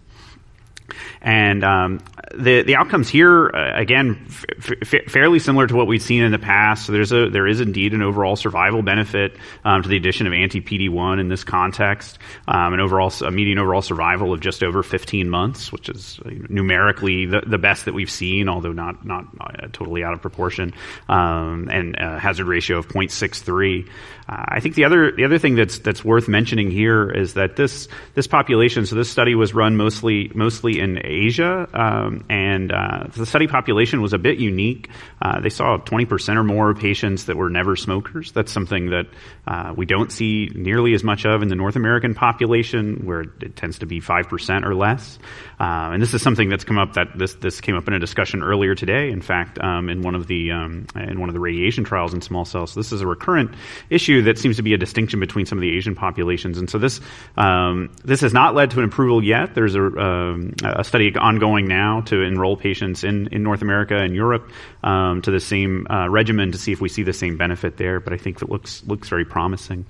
And 1.21 1.63
um, 1.63 1.99
the 2.35 2.63
the 2.63 2.75
outcomes 2.75 3.09
here, 3.09 3.49
uh, 3.53 3.79
again, 3.79 4.25
f- 4.27 4.71
f- 4.93 5.11
fairly 5.11 5.39
similar 5.39 5.67
to 5.67 5.75
what 5.75 5.87
we've 5.87 6.01
seen 6.01 6.23
in 6.23 6.31
the 6.31 6.39
past. 6.39 6.85
So 6.85 6.91
there's 6.91 7.11
a 7.11 7.29
there 7.29 7.47
is 7.47 7.61
indeed 7.61 7.93
an 7.93 8.01
overall 8.01 8.35
survival 8.35 8.81
benefit 8.81 9.37
um, 9.63 9.83
to 9.83 9.89
the 9.89 9.97
addition 9.97 10.27
of 10.27 10.33
anti 10.33 10.61
PD 10.61 10.89
one 10.89 11.19
in 11.19 11.29
this 11.29 11.43
context. 11.43 12.19
Um, 12.47 12.73
an 12.73 12.79
overall 12.79 13.11
a 13.21 13.31
median 13.31 13.59
overall 13.59 13.81
survival 13.81 14.33
of 14.33 14.39
just 14.39 14.63
over 14.63 14.83
15 14.83 15.29
months, 15.29 15.71
which 15.71 15.89
is 15.89 16.19
uh, 16.25 16.29
numerically 16.49 17.25
the, 17.25 17.41
the 17.45 17.57
best 17.57 17.85
that 17.85 17.93
we've 17.93 18.11
seen, 18.11 18.49
although 18.49 18.73
not 18.73 19.05
not 19.05 19.25
uh, 19.39 19.67
totally 19.71 20.03
out 20.03 20.13
of 20.13 20.21
proportion. 20.21 20.73
Um, 21.07 21.69
and 21.71 21.95
a 21.97 22.19
hazard 22.19 22.47
ratio 22.47 22.77
of 22.77 22.87
0.63. 22.87 23.87
Uh, 24.27 24.45
I 24.47 24.59
think 24.59 24.75
the 24.75 24.85
other 24.85 25.11
the 25.11 25.25
other 25.25 25.37
thing 25.37 25.55
that's 25.55 25.79
that's 25.79 26.03
worth 26.03 26.27
mentioning 26.27 26.71
here 26.71 27.09
is 27.09 27.33
that 27.33 27.55
this 27.55 27.87
this 28.13 28.27
population. 28.27 28.85
So 28.85 28.95
this 28.95 29.09
study 29.09 29.35
was 29.35 29.53
run 29.53 29.75
mostly 29.75 30.31
mostly 30.33 30.72
in 30.79 30.99
Asia, 31.03 31.67
um, 31.73 32.25
and 32.29 32.71
uh, 32.71 33.05
the 33.15 33.25
study 33.25 33.47
population 33.47 34.01
was 34.01 34.13
a 34.13 34.17
bit 34.17 34.37
unique. 34.37 34.89
Uh, 35.21 35.39
they 35.39 35.49
saw 35.49 35.77
20% 35.77 36.35
or 36.35 36.43
more 36.43 36.71
of 36.71 36.79
patients 36.79 37.25
that 37.25 37.35
were 37.35 37.49
never 37.49 37.75
smokers. 37.75 38.31
That's 38.31 38.51
something 38.51 38.89
that 38.89 39.07
uh, 39.47 39.73
we 39.75 39.85
don't 39.85 40.11
see 40.11 40.49
nearly 40.53 40.93
as 40.93 41.03
much 41.03 41.25
of 41.25 41.41
in 41.41 41.47
the 41.47 41.55
North 41.55 41.75
American 41.75 42.13
population, 42.13 43.05
where 43.05 43.21
it 43.21 43.55
tends 43.55 43.79
to 43.79 43.85
be 43.85 44.01
5% 44.01 44.65
or 44.65 44.75
less. 44.75 45.19
Uh, 45.59 45.91
and 45.93 46.01
this 46.01 46.13
is 46.13 46.21
something 46.21 46.49
that's 46.49 46.63
come 46.63 46.77
up 46.77 46.93
that 46.93 47.17
this 47.17 47.35
this 47.35 47.61
came 47.61 47.75
up 47.75 47.87
in 47.87 47.93
a 47.93 47.99
discussion 47.99 48.43
earlier 48.43 48.75
today. 48.75 49.09
In 49.11 49.21
fact, 49.21 49.59
um, 49.59 49.89
in 49.89 50.01
one 50.01 50.15
of 50.15 50.27
the 50.27 50.51
um, 50.51 50.87
in 50.95 51.19
one 51.19 51.29
of 51.29 51.33
the 51.33 51.39
radiation 51.39 51.83
trials 51.83 52.13
in 52.13 52.21
small 52.21 52.43
cells. 52.43 52.73
So 52.73 52.79
this 52.79 52.91
is 52.91 53.01
a 53.01 53.07
recurrent 53.07 53.51
issue 53.89 54.23
that 54.23 54.37
seems 54.37 54.57
to 54.57 54.63
be 54.63 54.73
a 54.73 54.77
distinction 54.77 55.19
between 55.19 55.45
some 55.45 55.57
of 55.57 55.61
the 55.61 55.75
Asian 55.75 55.95
populations. 55.95 56.57
And 56.57 56.69
so 56.69 56.77
this 56.77 56.99
um, 57.37 57.91
this 58.03 58.21
has 58.21 58.33
not 58.33 58.55
led 58.55 58.71
to 58.71 58.79
an 58.79 58.85
approval 58.85 59.23
yet. 59.23 59.55
There's 59.55 59.75
a, 59.75 59.83
um, 59.83 60.53
a 60.63 60.83
study 60.83 61.15
ongoing 61.15 61.67
now 61.67 62.01
to 62.01 62.21
enroll 62.21 62.57
patients 62.57 63.03
in, 63.03 63.27
in 63.31 63.43
North 63.43 63.61
America 63.61 63.97
and 63.97 64.15
Europe 64.15 64.49
um, 64.83 65.21
to 65.21 65.31
the 65.31 65.39
same 65.39 65.87
uh, 65.89 66.09
regimen 66.09 66.51
to 66.51 66.57
see 66.57 66.71
if 66.71 66.81
we 66.81 66.89
see 66.89 67.03
the 67.03 67.13
same 67.13 67.37
benefit 67.37 67.77
there. 67.77 67.99
But 67.99 68.13
I 68.13 68.17
think 68.17 68.41
it 68.41 68.49
looks 68.49 68.83
looks 68.85 69.09
very 69.09 69.25
promising. 69.25 69.85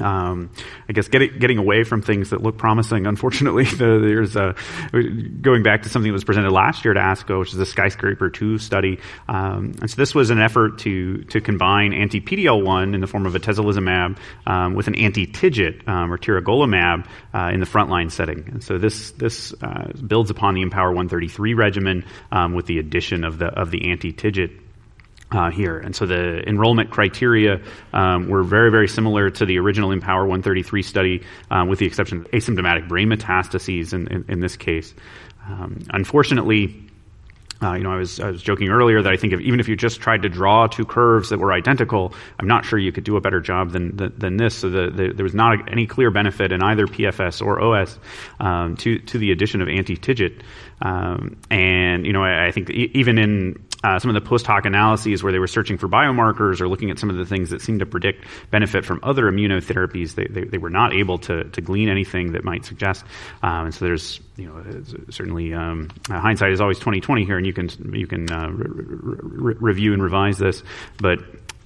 Um, 0.00 0.50
I 0.88 0.92
guess 0.92 1.08
getting 1.08 1.38
getting 1.38 1.58
away 1.58 1.84
from 1.84 2.02
things 2.02 2.30
that 2.30 2.42
look 2.42 2.58
promising. 2.58 3.06
Unfortunately, 3.06 3.64
the, 3.80 3.98
there's 4.00 4.36
a, 4.36 4.54
going 5.40 5.62
back 5.62 5.82
to 5.82 5.88
something 5.88 6.10
that 6.10 6.14
was 6.14 6.24
presented 6.24 6.50
last 6.50 6.84
year 6.84 6.96
at 6.96 7.02
ASCO, 7.02 7.40
which 7.40 7.50
is 7.50 7.58
the 7.58 7.66
Skyscraper 7.66 8.30
two 8.30 8.58
study. 8.58 8.98
Um, 9.28 9.74
and 9.80 9.90
so 9.90 9.96
this 9.96 10.14
was 10.14 10.30
an 10.30 10.40
effort 10.40 10.78
to 10.80 11.24
to 11.24 11.40
combine 11.40 11.92
anti 11.92 12.20
PDL 12.20 12.64
one 12.64 12.94
in 12.94 13.00
the 13.00 13.06
form 13.06 13.26
of 13.26 13.34
atezolizumab 13.34 14.18
um, 14.46 14.74
with 14.74 14.88
an 14.88 14.94
anti 14.94 15.26
TIGIT 15.26 15.88
um, 15.88 16.12
or 16.12 16.18
tiragolumab 16.18 17.06
uh, 17.34 17.50
in 17.52 17.60
the 17.60 17.66
frontline 17.66 18.10
setting. 18.10 18.48
And 18.50 18.62
so 18.62 18.78
this 18.78 19.12
this 19.12 19.54
uh, 19.62 19.92
builds 20.06 20.30
upon 20.30 20.54
the 20.54 20.62
IMpower 20.62 20.88
133 20.88 21.54
regimen 21.54 22.04
um, 22.32 22.54
with 22.54 22.66
the 22.66 22.78
addition 22.78 23.24
of 23.24 23.38
the 23.38 23.46
of 23.46 23.70
the 23.70 23.90
anti 23.90 24.12
TIGIT 24.12 24.69
uh, 25.32 25.50
here. 25.50 25.78
And 25.78 25.94
so 25.94 26.06
the 26.06 26.42
enrollment 26.48 26.90
criteria 26.90 27.60
um, 27.92 28.28
were 28.28 28.42
very, 28.42 28.70
very 28.70 28.88
similar 28.88 29.30
to 29.30 29.46
the 29.46 29.58
original 29.58 29.90
IMpower 29.90 30.20
133 30.20 30.82
study, 30.82 31.22
um, 31.50 31.68
with 31.68 31.78
the 31.78 31.86
exception 31.86 32.18
of 32.18 32.30
asymptomatic 32.30 32.88
brain 32.88 33.08
metastases 33.08 33.92
in, 33.92 34.08
in, 34.08 34.24
in 34.28 34.40
this 34.40 34.56
case. 34.56 34.94
Um, 35.48 35.78
unfortunately, 35.90 36.90
uh, 37.62 37.74
you 37.74 37.84
know, 37.84 37.92
I 37.92 37.96
was, 37.96 38.20
I 38.20 38.30
was 38.30 38.42
joking 38.42 38.70
earlier 38.70 39.02
that 39.02 39.12
I 39.12 39.16
think 39.16 39.34
if, 39.34 39.40
even 39.40 39.60
if 39.60 39.68
you 39.68 39.76
just 39.76 40.00
tried 40.00 40.22
to 40.22 40.30
draw 40.30 40.66
two 40.66 40.86
curves 40.86 41.28
that 41.28 41.38
were 41.38 41.52
identical, 41.52 42.14
I'm 42.38 42.46
not 42.46 42.64
sure 42.64 42.78
you 42.78 42.90
could 42.90 43.04
do 43.04 43.16
a 43.16 43.20
better 43.20 43.40
job 43.40 43.72
than 43.72 43.96
than, 43.96 44.14
than 44.16 44.36
this. 44.38 44.54
So 44.54 44.70
the, 44.70 44.90
the, 44.90 45.12
there 45.14 45.24
was 45.24 45.34
not 45.34 45.70
any 45.70 45.86
clear 45.86 46.10
benefit 46.10 46.52
in 46.52 46.62
either 46.62 46.86
PFS 46.86 47.44
or 47.44 47.60
OS 47.60 47.98
um, 48.38 48.76
to 48.78 48.98
to 48.98 49.18
the 49.18 49.30
addition 49.30 49.60
of 49.60 49.68
anti-TIGIT. 49.68 50.40
Um, 50.80 51.36
and 51.50 52.06
you 52.06 52.14
know, 52.14 52.22
I, 52.22 52.46
I 52.46 52.50
think 52.50 52.70
even 52.70 53.18
in 53.18 53.62
uh, 53.82 53.98
some 53.98 54.14
of 54.14 54.14
the 54.14 54.28
post 54.28 54.46
hoc 54.46 54.66
analyses 54.66 55.22
where 55.22 55.32
they 55.32 55.38
were 55.38 55.46
searching 55.46 55.78
for 55.78 55.88
biomarkers 55.88 56.60
or 56.60 56.68
looking 56.68 56.90
at 56.90 56.98
some 56.98 57.08
of 57.10 57.16
the 57.16 57.24
things 57.24 57.50
that 57.50 57.62
seemed 57.62 57.80
to 57.80 57.86
predict 57.86 58.24
benefit 58.50 58.84
from 58.84 59.00
other 59.02 59.24
immunotherapies, 59.24 60.14
they, 60.14 60.26
they, 60.26 60.44
they 60.44 60.58
were 60.58 60.70
not 60.70 60.92
able 60.92 61.18
to, 61.18 61.44
to 61.44 61.60
glean 61.60 61.88
anything 61.88 62.32
that 62.32 62.44
might 62.44 62.64
suggest. 62.64 63.04
Um, 63.42 63.66
and 63.66 63.74
so 63.74 63.84
there's, 63.84 64.20
you 64.36 64.46
know, 64.46 64.82
certainly 65.10 65.54
um, 65.54 65.88
uh, 66.10 66.20
hindsight 66.20 66.52
is 66.52 66.60
always 66.60 66.78
2020 66.78 67.24
here, 67.24 67.36
and 67.36 67.46
you 67.46 67.52
can 67.52 67.68
you 67.94 68.06
can 68.06 68.30
uh, 68.30 68.50
re- 68.50 69.16
re- 69.20 69.56
review 69.60 69.92
and 69.92 70.02
revise 70.02 70.38
this, 70.38 70.62
but 70.98 71.20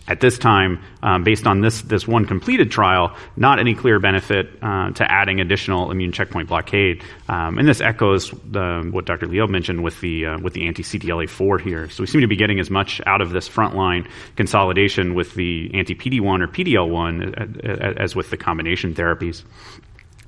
at 0.07 0.21
this 0.21 0.39
time, 0.39 0.83
um, 1.03 1.25
based 1.25 1.47
on 1.47 1.61
this 1.61 1.83
this 1.83 2.07
one 2.07 2.27
completed 2.27 2.71
trial, 2.71 3.17
not 3.37 3.59
any 3.59 3.75
clear 3.75 3.99
benefit 3.99 4.51
uh, 4.63 4.91
to 4.91 5.11
adding 5.11 5.41
additional 5.41 5.91
immune 5.91 6.13
checkpoint 6.13 6.49
blockade. 6.49 7.03
Um, 7.29 7.59
and 7.59 7.67
this 7.67 7.81
echoes 7.81 8.31
the, 8.31 8.87
what 8.91 9.07
Dr. 9.07 9.27
Leal 9.27 9.47
mentioned 9.47 9.83
with 9.83 10.01
the 10.01 10.27
uh, 10.27 10.39
with 10.39 10.53
the 10.53 10.67
anti 10.67 10.83
CTLA4 10.83 11.61
here. 11.61 11.89
So 11.89 12.03
we 12.03 12.07
seem 12.07 12.21
to 12.21 12.27
be 12.27 12.37
getting 12.37 12.61
as 12.61 12.71
much 12.71 13.01
out 13.07 13.21
of 13.21 13.31
this 13.31 13.49
frontline 13.49 14.07
consolidation 14.37 15.15
with 15.15 15.35
the 15.35 15.71
anti 15.75 15.95
PD1 15.95 16.43
or 16.43 16.49
PDL1 16.49 17.99
as 17.99 18.15
with 18.15 18.31
the 18.31 18.37
combination 18.37 18.95
therapies. 18.95 19.43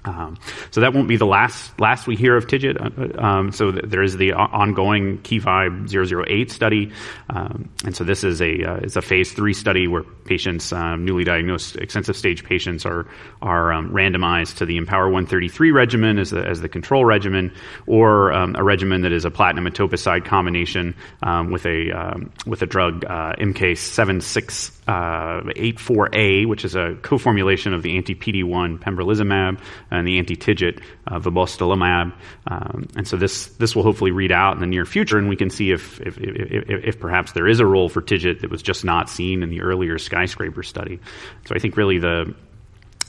Um, 0.06 0.38
so 0.70 0.80
that 0.80 0.94
won't 0.94 1.08
be 1.08 1.16
the 1.16 1.26
last 1.26 1.78
last 1.80 2.06
we 2.06 2.16
hear 2.16 2.36
of 2.36 2.46
TIGIT. 2.46 3.18
Uh, 3.18 3.20
um, 3.20 3.52
so 3.52 3.72
th- 3.72 3.84
there 3.86 4.02
is 4.02 4.16
the 4.16 4.32
ongoing 4.32 5.18
Key 5.22 5.40
KeyVibe 5.40 6.26
008 6.28 6.50
study, 6.50 6.92
um, 7.28 7.68
and 7.84 7.94
so 7.94 8.04
this 8.04 8.24
is 8.24 8.40
a 8.40 8.62
uh, 8.64 8.76
is 8.78 8.96
a 8.96 9.02
phase 9.02 9.32
three 9.32 9.52
study 9.52 9.86
where 9.88 10.02
patients, 10.02 10.72
um, 10.72 11.04
newly 11.04 11.24
diagnosed 11.24 11.76
extensive 11.76 12.16
stage 12.16 12.44
patients, 12.44 12.86
are 12.86 13.06
are 13.42 13.72
um, 13.72 13.90
randomized 13.90 14.56
to 14.56 14.66
the 14.66 14.78
IMpower 14.78 15.06
133 15.06 15.70
regimen 15.72 16.18
as 16.18 16.30
the 16.30 16.46
as 16.46 16.60
the 16.60 16.68
control 16.68 17.04
regimen, 17.04 17.52
or 17.86 18.32
um, 18.32 18.54
a 18.56 18.64
regimen 18.64 19.02
that 19.02 19.12
is 19.12 19.24
a 19.24 19.30
platinum 19.30 19.66
etoposide 19.66 20.24
combination 20.24 20.94
with 21.50 21.66
a 21.66 22.26
with 22.46 22.62
a 22.62 22.66
drug 22.66 23.04
uh, 23.04 23.34
MK76 23.36 24.72
uh, 24.86 25.42
84A, 25.56 26.46
which 26.46 26.64
is 26.64 26.74
a 26.76 26.96
co-formulation 27.02 27.74
of 27.74 27.82
the 27.82 27.96
anti-PD1 27.96 28.78
pembrolizumab 28.78 29.60
and 29.96 30.06
the 30.06 30.18
anti-TIGIT 30.18 30.80
uh, 31.06 31.18
vibostolimab. 31.18 32.12
Um, 32.46 32.88
and 32.96 33.06
so 33.06 33.16
this 33.16 33.46
this 33.46 33.74
will 33.74 33.82
hopefully 33.82 34.10
read 34.10 34.32
out 34.32 34.54
in 34.54 34.60
the 34.60 34.66
near 34.66 34.84
future, 34.84 35.18
and 35.18 35.28
we 35.28 35.36
can 35.36 35.50
see 35.50 35.70
if 35.72 36.00
if, 36.00 36.18
if, 36.18 36.64
if 36.68 37.00
perhaps 37.00 37.32
there 37.32 37.48
is 37.48 37.60
a 37.60 37.66
role 37.66 37.88
for 37.88 38.00
TIGIT 38.00 38.40
that 38.40 38.50
was 38.50 38.62
just 38.62 38.84
not 38.84 39.08
seen 39.08 39.42
in 39.42 39.50
the 39.50 39.62
earlier 39.62 39.98
skyscraper 39.98 40.62
study. 40.62 41.00
So 41.46 41.54
I 41.54 41.58
think 41.58 41.76
really 41.76 41.98
the 41.98 42.34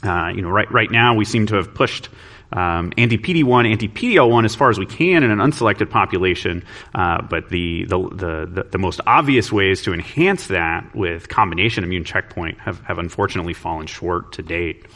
uh, 0.02 0.28
you 0.34 0.42
know 0.42 0.50
right 0.50 0.70
right 0.72 0.90
now 0.90 1.14
we 1.14 1.24
seem 1.24 1.46
to 1.46 1.56
have 1.56 1.74
pushed 1.74 2.08
um, 2.52 2.92
anti-PD1, 2.96 3.70
anti-PDL1 3.70 4.44
as 4.44 4.54
far 4.54 4.70
as 4.70 4.78
we 4.78 4.86
can 4.86 5.22
in 5.22 5.30
an 5.30 5.38
unselected 5.38 5.90
population, 5.90 6.64
uh, 6.94 7.20
but 7.22 7.50
the, 7.50 7.84
the, 7.84 7.98
the, 7.98 8.66
the, 8.70 8.78
most 8.78 9.00
obvious 9.06 9.52
ways 9.52 9.82
to 9.82 9.92
enhance 9.92 10.46
that 10.46 10.94
with 10.94 11.28
combination 11.28 11.84
immune 11.84 12.04
checkpoint 12.04 12.58
have, 12.58 12.80
have 12.80 12.98
unfortunately 12.98 13.52
fallen 13.52 13.86
short 13.86 14.32
to 14.32 14.42
date. 14.42 14.86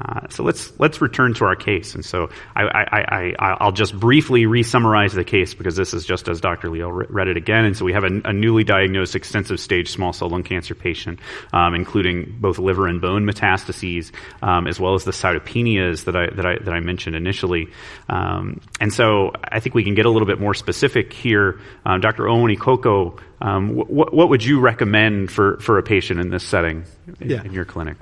Uh, 0.00 0.28
so 0.28 0.42
let's 0.42 0.72
let's 0.80 1.00
return 1.00 1.34
to 1.34 1.44
our 1.44 1.54
case, 1.54 1.94
and 1.94 2.04
so 2.04 2.28
I, 2.56 2.64
I, 2.64 3.34
I, 3.38 3.64
will 3.64 3.70
just 3.70 3.98
briefly 3.98 4.44
re-summarize 4.44 5.12
the 5.12 5.22
case 5.22 5.54
because 5.54 5.76
this 5.76 5.94
is 5.94 6.04
just 6.04 6.28
as 6.28 6.40
Dr. 6.40 6.68
Leal 6.68 6.90
read 6.90 7.28
it 7.28 7.36
again. 7.36 7.64
And 7.64 7.76
so 7.76 7.84
we 7.84 7.92
have 7.92 8.02
a, 8.02 8.20
a 8.24 8.32
newly 8.32 8.64
diagnosed 8.64 9.14
extensive 9.14 9.60
stage 9.60 9.90
small 9.90 10.12
cell 10.12 10.28
lung 10.28 10.42
cancer 10.42 10.74
patient, 10.74 11.20
um, 11.52 11.76
including 11.76 12.36
both 12.40 12.58
liver 12.58 12.88
and 12.88 13.00
bone 13.00 13.24
metastases, 13.24 14.10
um, 14.42 14.66
as 14.66 14.80
well 14.80 14.94
as 14.94 15.04
the 15.04 15.12
cytopenias 15.12 16.06
that 16.06 16.16
I 16.16 16.26
that 16.34 16.44
I 16.44 16.58
that 16.58 16.74
I 16.74 16.80
mentioned 16.80 17.14
initially. 17.14 17.68
Um, 18.08 18.60
and 18.80 18.92
so 18.92 19.30
I 19.44 19.60
think 19.60 19.76
we 19.76 19.84
can 19.84 19.94
get 19.94 20.06
a 20.06 20.10
little 20.10 20.26
bit 20.26 20.40
more 20.40 20.54
specific 20.54 21.12
here. 21.12 21.60
Uh, 21.86 21.98
Dr. 21.98 22.24
Owonikoko, 22.24 23.20
um, 23.40 23.76
what, 23.76 24.12
what 24.12 24.28
would 24.28 24.42
you 24.42 24.58
recommend 24.58 25.30
for, 25.30 25.58
for 25.58 25.78
a 25.78 25.82
patient 25.82 26.18
in 26.18 26.30
this 26.30 26.42
setting 26.42 26.84
in, 27.20 27.30
yeah. 27.30 27.44
in 27.44 27.52
your 27.52 27.64
clinic? 27.64 27.96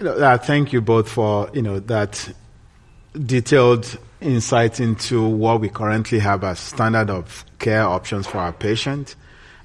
You 0.00 0.06
know, 0.06 0.12
uh, 0.14 0.38
thank 0.38 0.72
you 0.72 0.80
both 0.80 1.10
for 1.10 1.50
you 1.52 1.60
know 1.60 1.78
that 1.80 2.32
detailed 3.26 3.98
insight 4.22 4.80
into 4.80 5.26
what 5.26 5.60
we 5.60 5.68
currently 5.68 6.18
have 6.20 6.42
as 6.42 6.58
standard 6.58 7.10
of 7.10 7.44
care 7.58 7.84
options 7.84 8.26
for 8.26 8.38
our 8.38 8.52
patient. 8.52 9.14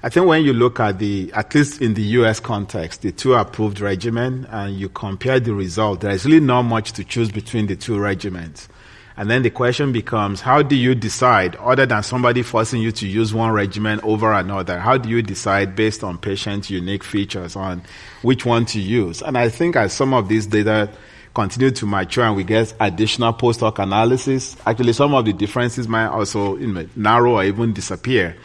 I 0.02 0.10
think 0.10 0.26
when 0.26 0.44
you 0.44 0.52
look 0.52 0.78
at 0.78 0.98
the, 0.98 1.32
at 1.32 1.54
least 1.54 1.80
in 1.80 1.94
the 1.94 2.02
US 2.02 2.38
context, 2.38 3.00
the 3.00 3.12
two 3.12 3.32
approved 3.32 3.80
regimen 3.80 4.46
and 4.50 4.76
you 4.76 4.90
compare 4.90 5.40
the 5.40 5.54
result, 5.54 6.02
there 6.02 6.10
is 6.10 6.26
really 6.26 6.40
not 6.40 6.62
much 6.62 6.92
to 6.92 7.04
choose 7.04 7.30
between 7.30 7.66
the 7.66 7.76
two 7.76 7.94
regimens. 7.94 8.68
And 9.16 9.30
then 9.30 9.42
the 9.42 9.50
question 9.50 9.92
becomes, 9.92 10.42
how 10.42 10.62
do 10.62 10.76
you 10.76 10.94
decide, 10.94 11.56
other 11.56 11.86
than 11.86 12.02
somebody 12.02 12.42
forcing 12.42 12.82
you 12.82 12.92
to 12.92 13.06
use 13.06 13.32
one 13.32 13.50
regimen 13.50 13.98
over 14.02 14.32
another, 14.32 14.78
how 14.78 14.98
do 14.98 15.08
you 15.08 15.22
decide 15.22 15.74
based 15.74 16.04
on 16.04 16.18
patient 16.18 16.68
unique 16.68 17.02
features 17.02 17.56
on 17.56 17.82
which 18.22 18.44
one 18.44 18.66
to 18.66 18.80
use? 18.80 19.22
And 19.22 19.38
I 19.38 19.48
think 19.48 19.76
as 19.76 19.94
some 19.94 20.12
of 20.12 20.28
these 20.28 20.46
data 20.46 20.90
continue 21.34 21.70
to 21.70 21.86
mature 21.86 22.24
and 22.24 22.36
we 22.36 22.44
get 22.44 22.74
additional 22.78 23.32
post 23.32 23.60
hoc 23.60 23.78
analysis, 23.78 24.56
actually 24.66 24.92
some 24.92 25.14
of 25.14 25.24
the 25.24 25.32
differences 25.32 25.88
might 25.88 26.08
also 26.08 26.56
narrow 26.94 27.36
or 27.36 27.44
even 27.44 27.72
disappear. 27.72 28.36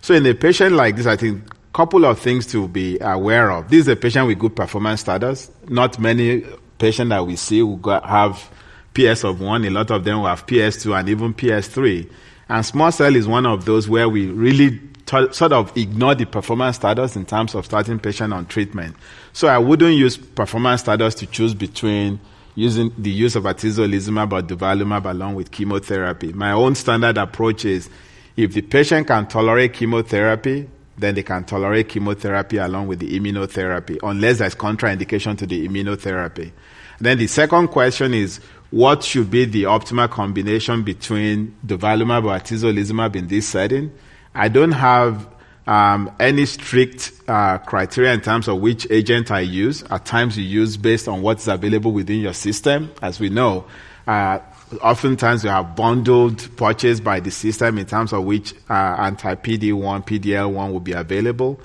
So 0.00 0.14
in 0.14 0.26
a 0.26 0.34
patient 0.34 0.74
like 0.74 0.96
this, 0.96 1.06
I 1.06 1.16
think 1.16 1.42
couple 1.76 2.06
of 2.06 2.18
things 2.18 2.46
to 2.46 2.66
be 2.66 2.96
aware 3.02 3.50
of. 3.50 3.68
This 3.68 3.80
is 3.80 3.88
a 3.88 3.96
patient 3.96 4.26
with 4.26 4.38
good 4.38 4.56
performance 4.56 5.02
status. 5.02 5.50
Not 5.68 5.98
many 5.98 6.42
patients 6.78 7.10
that 7.10 7.26
we 7.26 7.36
see 7.36 7.58
who 7.58 7.78
have 8.02 8.50
PS 8.96 9.24
of 9.24 9.40
1, 9.40 9.64
a 9.66 9.70
lot 9.70 9.90
of 9.90 10.04
them 10.04 10.20
will 10.20 10.26
have 10.26 10.46
PS2 10.46 10.98
and 10.98 11.08
even 11.08 11.34
PS3. 11.34 12.10
And 12.48 12.64
small 12.64 12.90
cell 12.90 13.14
is 13.14 13.28
one 13.28 13.44
of 13.44 13.66
those 13.66 13.88
where 13.88 14.08
we 14.08 14.26
really 14.26 14.80
t- 15.04 15.32
sort 15.32 15.52
of 15.52 15.76
ignore 15.76 16.14
the 16.14 16.24
performance 16.24 16.76
status 16.76 17.14
in 17.14 17.26
terms 17.26 17.54
of 17.54 17.66
starting 17.66 17.98
patient 17.98 18.32
on 18.32 18.46
treatment. 18.46 18.96
So 19.32 19.48
I 19.48 19.58
wouldn't 19.58 19.96
use 19.96 20.16
performance 20.16 20.80
status 20.80 21.14
to 21.16 21.26
choose 21.26 21.52
between 21.52 22.20
using 22.54 22.90
the 22.96 23.10
use 23.10 23.36
of 23.36 23.44
atezolizumab 23.44 24.32
or 24.32 24.42
durvalumab 24.42 25.10
along 25.10 25.34
with 25.34 25.50
chemotherapy. 25.50 26.32
My 26.32 26.52
own 26.52 26.74
standard 26.74 27.18
approach 27.18 27.66
is 27.66 27.90
if 28.36 28.54
the 28.54 28.62
patient 28.62 29.08
can 29.08 29.26
tolerate 29.26 29.74
chemotherapy, 29.74 30.70
then 30.96 31.14
they 31.14 31.22
can 31.22 31.44
tolerate 31.44 31.90
chemotherapy 31.90 32.56
along 32.56 32.86
with 32.86 33.00
the 33.00 33.18
immunotherapy, 33.18 33.98
unless 34.02 34.38
there's 34.38 34.54
contraindication 34.54 35.36
to 35.36 35.46
the 35.46 35.68
immunotherapy. 35.68 36.52
Then 36.98 37.18
the 37.18 37.26
second 37.26 37.68
question 37.68 38.14
is, 38.14 38.40
what 38.70 39.02
should 39.02 39.30
be 39.30 39.44
the 39.44 39.64
optimal 39.64 40.10
combination 40.10 40.82
between 40.82 41.56
durvalumab 41.66 42.24
or 42.24 42.38
atezolizumab 42.38 43.16
in 43.16 43.28
this 43.28 43.46
setting. 43.46 43.92
I 44.34 44.48
don't 44.48 44.72
have 44.72 45.28
um, 45.66 46.14
any 46.20 46.46
strict 46.46 47.12
uh, 47.28 47.58
criteria 47.58 48.12
in 48.12 48.20
terms 48.20 48.48
of 48.48 48.60
which 48.60 48.86
agent 48.90 49.30
I 49.30 49.40
use. 49.40 49.82
At 49.84 50.04
times, 50.04 50.36
you 50.36 50.44
use 50.44 50.76
based 50.76 51.08
on 51.08 51.22
what's 51.22 51.46
available 51.46 51.92
within 51.92 52.20
your 52.20 52.32
system. 52.32 52.92
As 53.02 53.18
we 53.18 53.28
know, 53.28 53.66
uh, 54.06 54.38
oftentimes 54.82 55.44
you 55.44 55.50
have 55.50 55.74
bundled 55.74 56.56
purchase 56.56 57.00
by 57.00 57.20
the 57.20 57.30
system 57.30 57.78
in 57.78 57.86
terms 57.86 58.12
of 58.12 58.24
which 58.24 58.52
uh, 58.68 58.72
anti 58.72 59.34
PD1, 59.34 60.06
PDL1 60.06 60.72
will 60.72 60.80
be 60.80 60.92
available. 60.92 61.60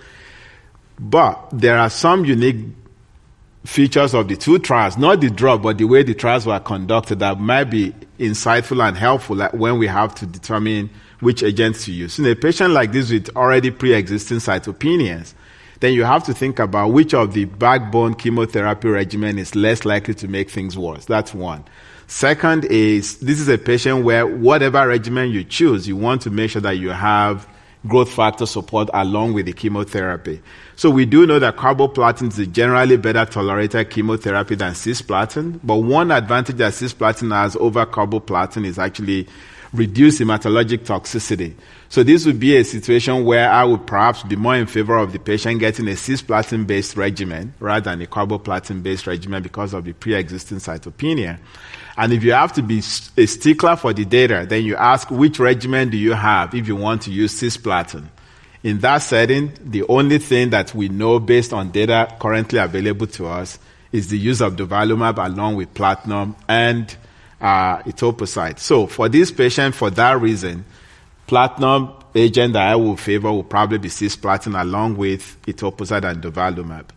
But 0.99 1.49
there 1.51 1.77
are 1.79 1.89
some 1.89 2.25
unique 2.25 2.65
features 3.63 4.13
of 4.13 4.27
the 4.27 4.35
two 4.35 4.59
trials, 4.59 4.97
not 4.97 5.21
the 5.21 5.29
drug, 5.29 5.61
but 5.61 5.77
the 5.77 5.85
way 5.85 6.03
the 6.03 6.13
trials 6.13 6.45
were 6.45 6.59
conducted 6.59 7.19
that 7.19 7.39
might 7.39 7.65
be 7.65 7.93
insightful 8.19 8.85
and 8.85 8.97
helpful 8.97 9.37
when 9.51 9.77
we 9.77 9.87
have 9.87 10.15
to 10.15 10.25
determine 10.25 10.89
which 11.19 11.43
agents 11.43 11.85
to 11.85 11.91
use. 11.91 12.17
In 12.17 12.25
a 12.25 12.35
patient 12.35 12.71
like 12.73 12.91
this 12.91 13.11
with 13.11 13.29
already 13.35 13.69
pre-existing 13.71 14.37
cytopenias, 14.37 15.33
then 15.79 15.93
you 15.93 16.03
have 16.03 16.23
to 16.23 16.33
think 16.33 16.59
about 16.59 16.89
which 16.89 17.13
of 17.13 17.33
the 17.33 17.45
backbone 17.45 18.13
chemotherapy 18.13 18.87
regimen 18.87 19.37
is 19.39 19.55
less 19.55 19.85
likely 19.85 20.13
to 20.15 20.27
make 20.27 20.49
things 20.49 20.77
worse. 20.77 21.05
That's 21.05 21.33
one. 21.33 21.63
Second 22.07 22.65
is 22.65 23.19
this 23.19 23.39
is 23.39 23.47
a 23.47 23.57
patient 23.57 24.03
where 24.03 24.27
whatever 24.27 24.87
regimen 24.87 25.29
you 25.31 25.43
choose, 25.43 25.87
you 25.87 25.95
want 25.95 26.21
to 26.23 26.29
make 26.29 26.51
sure 26.51 26.61
that 26.61 26.77
you 26.77 26.89
have 26.89 27.47
growth 27.87 28.11
factor 28.11 28.45
support 28.45 28.89
along 28.93 29.33
with 29.33 29.45
the 29.45 29.53
chemotherapy. 29.53 30.41
So 30.75 30.89
we 30.89 31.05
do 31.05 31.25
know 31.25 31.39
that 31.39 31.57
carboplatin 31.57 32.37
is 32.37 32.47
generally 32.47 32.97
better 32.97 33.25
tolerated 33.25 33.89
chemotherapy 33.89 34.55
than 34.55 34.73
cisplatin, 34.73 35.59
but 35.63 35.77
one 35.77 36.11
advantage 36.11 36.57
that 36.57 36.73
cisplatin 36.73 37.35
has 37.35 37.55
over 37.55 37.85
carboplatin 37.85 38.65
is 38.65 38.77
actually 38.77 39.27
reduced 39.73 40.19
hematologic 40.19 40.79
toxicity. 40.79 41.53
So 41.87 42.03
this 42.03 42.25
would 42.25 42.39
be 42.39 42.57
a 42.57 42.63
situation 42.63 43.25
where 43.25 43.49
I 43.49 43.63
would 43.63 43.87
perhaps 43.87 44.23
be 44.23 44.35
more 44.35 44.55
in 44.55 44.65
favor 44.65 44.97
of 44.97 45.13
the 45.13 45.19
patient 45.19 45.59
getting 45.59 45.87
a 45.87 45.91
cisplatin-based 45.91 46.97
regimen 46.97 47.53
rather 47.59 47.89
than 47.89 48.01
a 48.01 48.05
carboplatin-based 48.05 49.07
regimen 49.07 49.43
because 49.43 49.73
of 49.73 49.85
the 49.85 49.93
pre-existing 49.93 50.57
cytopenia. 50.57 51.39
And 51.97 52.13
if 52.13 52.23
you 52.23 52.33
have 52.33 52.53
to 52.53 52.61
be 52.61 52.79
a 52.79 53.25
stickler 53.25 53.75
for 53.75 53.93
the 53.93 54.05
data, 54.05 54.45
then 54.47 54.63
you 54.63 54.75
ask 54.75 55.09
which 55.11 55.39
regimen 55.39 55.89
do 55.89 55.97
you 55.97 56.13
have 56.13 56.53
if 56.53 56.67
you 56.67 56.75
want 56.75 57.03
to 57.03 57.11
use 57.11 57.33
cisplatin. 57.33 58.07
In 58.63 58.79
that 58.79 58.99
setting, 58.99 59.51
the 59.63 59.83
only 59.83 60.19
thing 60.19 60.51
that 60.51 60.75
we 60.75 60.87
know 60.87 61.19
based 61.19 61.51
on 61.51 61.71
data 61.71 62.15
currently 62.19 62.59
available 62.59 63.07
to 63.07 63.27
us 63.27 63.57
is 63.91 64.09
the 64.09 64.17
use 64.17 64.41
of 64.41 64.55
durvalumab 64.55 65.17
along 65.23 65.55
with 65.55 65.73
platinum 65.73 66.35
and 66.47 66.95
uh, 67.41 67.81
etoposide. 67.83 68.59
So 68.59 68.87
for 68.87 69.09
this 69.09 69.31
patient, 69.31 69.75
for 69.75 69.89
that 69.91 70.21
reason, 70.21 70.63
platinum 71.27 71.93
agent 72.13 72.53
that 72.53 72.67
I 72.67 72.75
will 72.75 72.97
favor 72.97 73.31
will 73.31 73.43
probably 73.43 73.79
be 73.79 73.89
cisplatin 73.89 74.59
along 74.59 74.97
with 74.97 75.37
etoposide 75.45 76.03
and 76.03 76.21
durvalumab. 76.21 76.89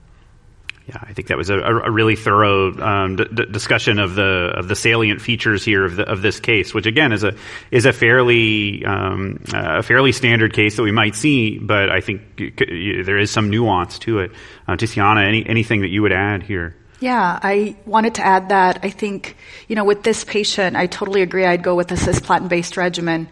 Yeah, 0.87 0.98
I 1.00 1.14
think 1.14 1.28
that 1.28 1.38
was 1.38 1.48
a, 1.48 1.57
a 1.57 1.90
really 1.90 2.14
thorough 2.14 2.76
um, 2.78 3.16
d- 3.16 3.46
discussion 3.50 3.98
of 3.98 4.16
the 4.16 4.52
of 4.54 4.68
the 4.68 4.76
salient 4.76 5.22
features 5.22 5.64
here 5.64 5.83
of, 5.83 5.96
the, 5.96 6.02
of 6.02 6.20
this 6.20 6.40
case, 6.40 6.74
which 6.74 6.85
again 6.85 7.12
is 7.12 7.24
a 7.24 7.35
is 7.70 7.87
a 7.87 7.92
fairly 7.92 8.85
um, 8.85 9.42
a 9.54 9.83
fairly 9.83 10.12
standard 10.12 10.52
case 10.52 10.76
that 10.76 10.83
we 10.83 10.92
might 10.92 11.14
see, 11.14 11.59
but 11.59 11.88
I 11.88 12.02
think 12.02 12.20
there 12.37 13.16
is 13.16 13.30
some 13.30 13.48
nuance 13.48 13.98
to 14.00 14.18
it. 14.18 14.33
Uh, 14.68 14.72
Tiziana, 14.72 15.26
any 15.26 15.48
anything 15.48 15.80
that 15.80 15.88
you 15.88 16.02
would 16.02 16.12
add 16.12 16.42
here? 16.42 16.76
Yeah, 17.00 17.38
I 17.42 17.76
wanted 17.87 18.14
to 18.16 18.26
add 18.26 18.48
that 18.48 18.80
I 18.83 18.90
think 18.90 19.37
you 19.68 19.76
know 19.76 19.85
with 19.85 20.02
this 20.02 20.24
patient, 20.24 20.76
I 20.76 20.87
totally 20.87 21.22
agree. 21.22 21.44
I'd 21.44 21.62
go 21.62 21.74
with 21.74 21.90
a 21.92 21.96
cisplatin 21.96 22.48
based 22.48 22.76
regimen. 22.76 23.28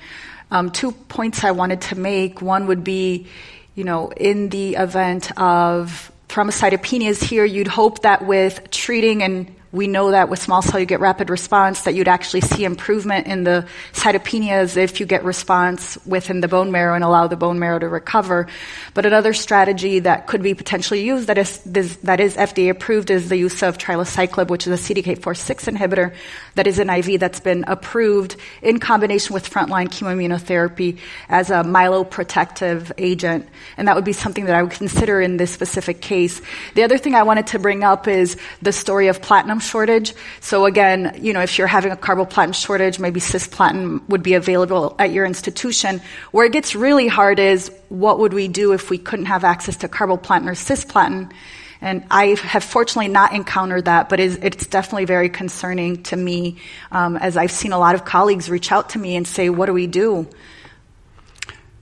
Um, 0.51 0.71
two 0.71 0.93
points 0.93 1.45
I 1.45 1.53
wanted 1.53 1.81
to 1.83 1.99
make. 1.99 2.43
One 2.43 2.67
would 2.67 2.85
be, 2.85 3.27
you 3.75 3.85
know, 3.85 4.11
in 4.11 4.51
the 4.51 4.77
event 4.77 5.31
of 5.41 6.13
thrombocytopenias 6.29 7.23
here, 7.23 7.45
you'd 7.45 7.69
hope 7.69 8.03
that 8.03 8.27
with 8.27 8.71
treating 8.71 9.23
and 9.23 9.55
we 9.73 9.87
know 9.87 10.11
that 10.11 10.29
with 10.29 10.39
small 10.39 10.61
cell 10.61 10.79
you 10.79 10.85
get 10.85 11.01
rapid 11.01 11.31
response, 11.31 11.83
that 11.83 11.95
you'd 11.95 12.09
actually 12.09 12.43
see 12.43 12.65
improvement 12.65 13.27
in 13.27 13.43
the 13.43 13.67
cytopenias 13.93 14.77
if 14.77 15.01
you 15.01 15.07
get 15.07 15.25
response 15.25 15.99
within 16.05 16.43
the 16.43 16.49
bone 16.49 16.71
marrow 16.71 16.95
and 16.95 17.03
allow 17.03 17.27
the 17.27 17.37
bone 17.37 17.59
marrow 17.59 17.79
to 17.79 17.89
recover. 17.89 18.47
But 18.93 19.07
another 19.07 19.33
strategy 19.33 20.01
that 20.01 20.27
could 20.27 20.43
be 20.43 20.53
potentially 20.53 21.03
used 21.03 21.29
that 21.29 21.39
is, 21.39 21.59
that 22.03 22.21
is 22.21 22.37
FDA 22.37 22.69
approved 22.69 23.11
is 23.11 23.31
the 23.31 23.37
use 23.37 23.63
of 23.63 23.79
trilaciclib, 23.79 24.49
which 24.49 24.67
is 24.67 24.89
a 24.89 24.95
CDK4-6 24.95 25.75
inhibitor 25.75 26.15
that 26.55 26.67
is 26.67 26.79
an 26.79 26.91
IV 26.91 27.19
that's 27.19 27.41
been 27.41 27.65
approved 27.67 28.37
in 28.61 28.79
combination 28.79 29.33
with 29.33 29.49
frontline 29.49 29.89
chemoimmunotherapy 29.89 30.99
as 31.31 31.51
a 31.51 31.63
myeloprotective 31.63 32.93
agent. 32.99 33.49
And 33.79 33.89
that 33.89 33.97
would 33.97 34.05
be 34.05 34.13
something 34.13 34.45
that 34.45 34.55
I 34.55 34.63
would 34.63 34.73
consider 34.73 35.23
in 35.23 35.39
this 35.39 35.51
specific 35.51 36.03
case. 36.03 36.43
The 36.75 36.83
other 36.83 36.99
thing 36.99 37.15
I 37.15 37.23
wanted 37.23 37.47
to 37.49 37.59
bring 37.59 37.83
up 37.85 38.07
is 38.07 38.37
the 38.61 38.73
story 38.73 39.09
of 39.09 39.23
platinum 39.23 39.62
shortage. 39.63 40.15
So 40.41 40.67
again, 40.67 41.19
you 41.21 41.33
know, 41.33 41.41
if 41.41 41.59
you're 41.59 41.67
having 41.67 41.93
a 41.93 41.97
carboplatin 41.97 42.55
shortage, 42.55 42.99
maybe 42.99 43.21
cisplatin 43.21 44.07
would 44.09 44.23
be 44.23 44.35
available 44.35 44.95
at 44.99 45.13
your 45.13 45.25
institution. 45.25 46.03
Where 46.33 46.47
it 46.47 46.53
gets 46.53 46.75
really 46.75 47.09
hard 47.09 47.39
is 47.39 47.71
what 47.89 48.19
would 48.19 48.35
we 48.35 48.49
do 48.49 48.73
if 48.73 48.91
we 48.91 48.99
couldn't 48.99 49.27
have 49.27 49.45
access 49.45 49.77
to 49.79 49.89
carboplatin 49.89 50.47
or 50.47 50.53
cisplatin? 50.53 51.33
And 51.83 52.05
I 52.13 52.37
have 52.41 52.63
fortunately 52.63 53.09
not 53.09 53.35
encountered 53.35 53.87
that, 53.87 54.09
but 54.09 54.21
it's, 54.21 54.67
definitely 54.67 55.05
very 55.05 55.29
concerning 55.29 56.05
to 56.05 56.17
me 56.17 56.59
um, 56.93 57.17
as 57.17 57.37
I've 57.37 57.51
seen 57.51 57.73
a 57.73 57.79
lot 57.79 57.97
of 57.97 58.05
colleagues 58.05 58.49
reach 58.49 58.71
out 58.71 58.91
to 58.91 58.99
me 58.99 59.17
and 59.17 59.27
say, 59.27 59.51
what 59.51 59.67
do 59.67 59.73
we 59.73 59.89
do? 59.89 60.29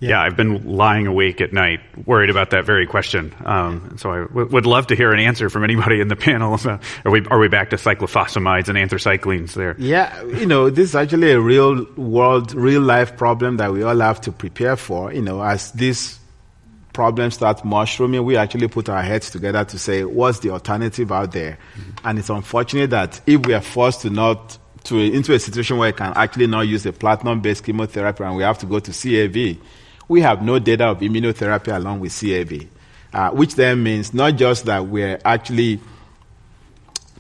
Yeah, 0.09 0.23
I've 0.23 0.37
been 0.37 0.67
lying 0.67 1.07
awake 1.07 1.41
at 1.43 1.53
night, 1.53 1.81
worried 2.07 2.31
about 2.31 2.51
that 2.51 2.65
very 2.65 2.87
question. 2.87 3.35
Um, 3.45 3.97
so 3.99 4.11
I 4.11 4.19
w- 4.21 4.49
would 4.49 4.65
love 4.65 4.87
to 4.89 4.97
hear 4.97 5.13
an 5.13 5.21
answer 5.21 5.51
from 5.51 5.63
anybody 5.63 6.01
in 6.01 6.09
the 6.09 6.17
panel. 6.17 6.59
are 7.05 7.11
we 7.11 7.25
are 7.27 7.39
we 7.39 7.49
back 7.49 7.71
to 7.71 7.77
cyclophosphamides 7.77 8.69
and 8.69 8.79
anthracyclines 8.79 9.53
there? 9.53 9.77
Yeah, 9.79 10.23
you 10.23 10.47
know, 10.47 10.71
this 10.71 10.91
is 10.91 10.97
actually 10.97 11.33
a 11.33 11.41
real 11.41 11.85
world, 11.97 12.55
real 12.55 12.81
life 12.81 13.17
problem 13.17 13.59
that 13.59 13.73
we 13.73 13.83
all 13.83 13.99
have 13.99 14.23
to 14.23 14.33
prepare 14.33 14.77
for. 14.77 15.13
You 15.13 15.23
know, 15.23 15.43
as 15.43 15.71
this 15.73 16.19
problem 16.95 17.31
starts 17.31 17.63
mushrooming, 17.63 18.25
we 18.25 18.37
actually 18.37 18.69
put 18.69 18.89
our 18.89 19.03
heads 19.03 19.31
together 19.31 19.65
to 19.65 19.79
say, 19.79 20.05
what's 20.05 20.41
the 20.41 20.51
alternative 20.51 21.13
out 21.13 21.33
there? 21.33 21.59
Mm-hmm. 21.77 22.07
And 22.09 22.19
it's 22.19 22.31
unfortunate 22.31 22.91
that 22.91 23.21
if 23.27 23.45
we 23.47 23.55
are 23.55 23.61
forced 23.61 24.01
to 24.03 24.11
not 24.11 24.59
to 24.85 24.99
into 24.99 25.35
a 25.35 25.39
situation 25.39 25.77
where 25.77 25.91
we 25.91 25.93
can 25.93 26.13
actually 26.17 26.47
not 26.47 26.63
use 26.63 26.87
a 26.87 26.93
platinum-based 26.93 27.65
chemotherapy 27.65 28.25
and 28.25 28.35
we 28.35 28.43
have 28.43 28.59
to 28.59 28.67
go 28.67 28.79
to 28.79 28.93
CAV 28.93 29.59
we 30.11 30.23
have 30.23 30.43
no 30.43 30.59
data 30.59 30.87
of 30.87 30.99
immunotherapy 30.99 31.73
along 31.73 32.01
with 32.01 32.13
CAV, 32.13 32.67
uh, 33.13 33.31
which 33.31 33.55
then 33.55 33.81
means 33.81 34.13
not 34.13 34.35
just 34.35 34.65
that 34.65 34.85
we're 34.85 35.21
actually 35.25 35.79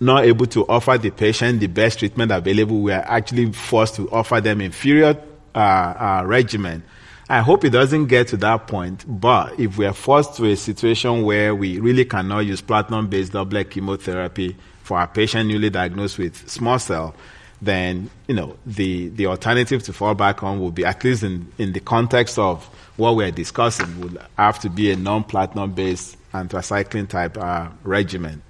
not 0.00 0.24
able 0.24 0.44
to 0.46 0.66
offer 0.66 0.98
the 0.98 1.10
patient 1.10 1.60
the 1.60 1.68
best 1.68 2.00
treatment 2.00 2.32
available, 2.32 2.80
we 2.80 2.92
are 2.92 3.04
actually 3.06 3.52
forced 3.52 3.94
to 3.94 4.10
offer 4.10 4.40
them 4.40 4.60
inferior 4.60 5.16
uh, 5.54 5.58
uh, 5.58 6.22
regimen. 6.26 6.82
I 7.28 7.42
hope 7.42 7.64
it 7.64 7.70
doesn't 7.70 8.06
get 8.06 8.26
to 8.28 8.36
that 8.38 8.66
point, 8.66 9.04
but 9.06 9.60
if 9.60 9.78
we 9.78 9.86
are 9.86 9.92
forced 9.92 10.34
to 10.38 10.46
a 10.46 10.56
situation 10.56 11.22
where 11.22 11.54
we 11.54 11.78
really 11.78 12.04
cannot 12.04 12.40
use 12.40 12.60
platinum-based 12.60 13.30
doublet 13.30 13.70
chemotherapy 13.70 14.56
for 14.82 15.00
a 15.00 15.06
patient 15.06 15.46
newly 15.46 15.70
diagnosed 15.70 16.18
with 16.18 16.50
small 16.50 16.80
cell, 16.80 17.14
then 17.62 18.10
you 18.26 18.34
know 18.34 18.56
the 18.66 19.08
the 19.08 19.26
alternative 19.26 19.82
to 19.82 19.92
fall 19.92 20.14
back 20.14 20.42
on 20.42 20.60
will 20.60 20.70
be 20.70 20.84
at 20.84 21.02
least 21.04 21.22
in, 21.22 21.52
in 21.58 21.72
the 21.72 21.80
context 21.80 22.38
of 22.38 22.64
what 22.96 23.16
we're 23.16 23.30
discussing 23.30 24.00
would 24.00 24.18
have 24.36 24.58
to 24.60 24.70
be 24.70 24.90
a 24.90 24.96
non-platinum 24.96 25.72
based 25.72 26.16
anthracycline 26.32 27.08
type 27.08 27.36
uh, 27.36 27.68
regimen. 27.82 28.42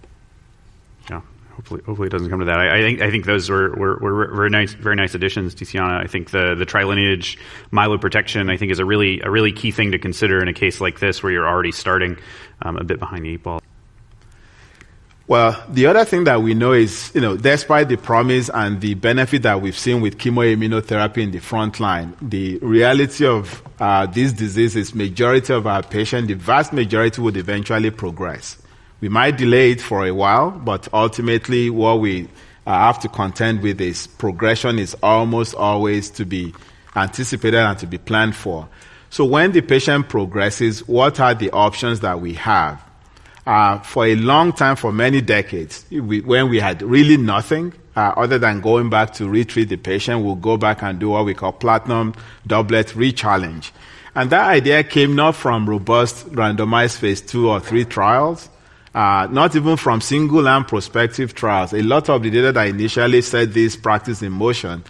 Yeah, 1.09 1.23
hopefully, 1.55 1.83
hopefully 1.85 2.07
it 2.07 2.11
doesn't 2.11 2.31
come 2.31 2.41
to 2.41 2.47
that. 2.47 2.59
I, 2.59 2.79
I 2.79 2.81
think 2.83 3.01
I 3.01 3.11
think 3.11 3.27
those 3.27 3.49
were, 3.49 3.71
were, 3.75 3.97
were, 3.99 4.35
very 4.35 4.51
nice, 4.51 4.73
very 4.75 4.97
nice 4.97 5.15
additions, 5.15 5.55
Tiziana. 5.55 6.03
I 6.03 6.07
think 6.07 6.31
the 6.31 6.55
the 6.55 6.67
trilineage 6.67 7.39
myeloprotection 7.73 8.51
I 8.51 8.57
think 8.57 8.71
is 8.71 8.79
a 8.79 8.85
really 8.85 9.21
a 9.21 9.31
really 9.31 9.53
key 9.53 9.71
thing 9.71 9.93
to 9.93 9.99
consider 9.99 10.41
in 10.41 10.49
a 10.49 10.55
case 10.55 10.81
like 10.81 11.01
this 11.01 11.23
where 11.23 11.33
you're 11.33 11.49
already 11.49 11.73
starting 11.73 12.19
um, 12.63 12.77
a 12.77 12.85
bit 12.85 12.99
behind 12.99 13.25
the 13.25 13.31
eight 13.31 13.43
ball. 13.43 13.61
Well, 15.31 15.65
the 15.69 15.87
other 15.87 16.05
thing 16.05 16.25
that 16.25 16.43
we 16.43 16.55
know 16.55 16.73
is, 16.73 17.13
you 17.15 17.21
know, 17.21 17.37
despite 17.37 17.89
the 17.89 17.97
promise 17.97 18.51
and 18.53 18.81
the 18.81 18.95
benefit 18.95 19.43
that 19.43 19.63
we've 19.63 19.79
seen 19.79 20.01
with 20.01 20.19
chemoimmunotherapy 20.19 21.19
in 21.19 21.31
the 21.31 21.39
front 21.39 21.79
line, 21.79 22.17
the 22.21 22.59
reality 22.59 23.25
of 23.25 23.63
uh, 23.79 24.07
this 24.07 24.33
disease 24.33 24.75
is 24.75 24.93
majority 24.93 25.53
of 25.53 25.69
our 25.69 25.85
patients, 25.85 26.27
the 26.27 26.35
vast 26.35 26.73
majority 26.73 27.23
would 27.23 27.37
eventually 27.37 27.93
progress. 27.93 28.61
We 29.01 29.09
might 29.09 29.39
delay 29.39 29.71
it 29.71 29.81
for 29.81 30.05
a 30.05 30.11
while, 30.11 30.51
but 30.51 30.89
ultimately 30.93 31.71
what 31.71 32.01
we 32.01 32.25
uh, 32.67 32.73
have 32.73 32.99
to 33.03 33.09
contend 33.09 33.63
with 33.63 33.81
is 33.81 34.09
progression 34.09 34.81
is 34.81 34.97
almost 35.01 35.55
always 35.55 36.11
to 36.11 36.25
be 36.25 36.53
anticipated 36.97 37.61
and 37.61 37.79
to 37.79 37.87
be 37.87 37.99
planned 37.99 38.35
for. 38.35 38.69
So 39.11 39.25
when 39.27 39.53
the 39.53 39.61
patient 39.61 40.09
progresses, 40.09 40.89
what 40.89 41.21
are 41.21 41.35
the 41.35 41.53
options 41.53 42.01
that 42.01 42.21
we 42.21 42.35
have? 42.35 42.85
Uh, 43.51 43.81
for 43.81 44.07
a 44.07 44.15
long 44.15 44.53
time, 44.53 44.77
for 44.77 44.93
many 44.93 45.21
decades, 45.21 45.85
we, 45.91 46.21
when 46.21 46.49
we 46.49 46.61
had 46.61 46.81
really 46.83 47.17
nothing, 47.17 47.73
uh, 47.97 48.13
other 48.17 48.39
than 48.39 48.61
going 48.61 48.89
back 48.89 49.13
to 49.13 49.29
retreat 49.29 49.69
the 49.69 49.77
patient, 49.77 50.25
we'll 50.25 50.37
go 50.37 50.57
back 50.57 50.85
and 50.85 51.01
do 51.01 51.09
what 51.09 51.25
we 51.25 51.35
call 51.35 51.51
platinum 51.51 52.15
doublet 52.47 52.95
re-challenge. 52.95 53.73
And 54.15 54.31
that 54.31 54.49
idea 54.49 54.85
came 54.85 55.17
not 55.17 55.35
from 55.35 55.69
robust 55.69 56.29
randomized 56.31 56.99
phase 56.99 57.21
two 57.21 57.51
or 57.51 57.59
three 57.59 57.85
trials, 57.85 58.49
uh, 58.95 59.27
not 59.33 59.57
even 59.57 59.77
from 59.77 60.01
single 60.01 60.47
and 60.47 60.65
prospective 60.69 61.35
trials. 61.35 61.73
A 61.73 61.83
lot 61.83 62.09
of 62.09 62.23
the 62.23 62.31
data 62.31 62.53
that 62.53 62.69
initially 62.69 63.21
set 63.21 63.53
this 63.53 63.75
practice 63.75 64.23
in 64.23 64.31
motion 64.31 64.85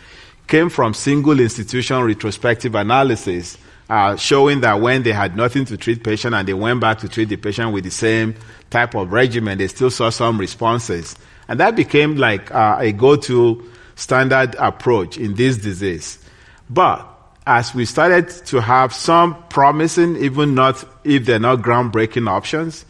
came 0.47 0.69
from 0.69 0.93
single 0.93 1.41
institution 1.41 2.03
retrospective 2.03 2.75
analysis 2.75 3.57
uh, 3.91 4.15
showing 4.15 4.61
that 4.61 4.81
when 4.81 5.03
they 5.03 5.11
had 5.11 5.37
nothing 5.37 5.65
to 5.65 5.77
treat 5.77 6.05
patient 6.05 6.33
and 6.33 6.47
they 6.47 6.55
went 6.55 6.81
back 6.81 6.99
to 6.99 7.09
treat 7.09 7.29
the 7.29 7.37
patient 7.37 7.73
with 7.73 7.83
the 7.83 7.91
same 7.91 8.37
type 8.71 8.95
of 8.95 9.13
regimen, 9.13 9.59
they 9.59 9.67
still 9.67 9.91
saw 9.91 10.11
some 10.11 10.39
responses. 10.39 11.17
And 11.49 11.59
that 11.59 11.75
became 11.75 12.17
like 12.17 12.55
uh, 12.55 12.77
a 12.79 12.93
go-to 12.93 13.69
standard 13.97 14.55
approach 14.61 15.19
in 15.19 15.35
this 15.35 15.57
disease. 15.59 16.25
But 16.71 17.05
as 17.49 17.75
we 17.75 17.85
started 17.85 18.29
to 18.47 18.61
have 18.61 18.95
some 18.95 19.43
promising, 19.49 20.17
even 20.19 20.55
not 20.55 20.85
if 21.03 21.25
they're 21.25 21.41
not 21.41 21.59
groundbreaking 21.59 22.29
options, 22.29 22.85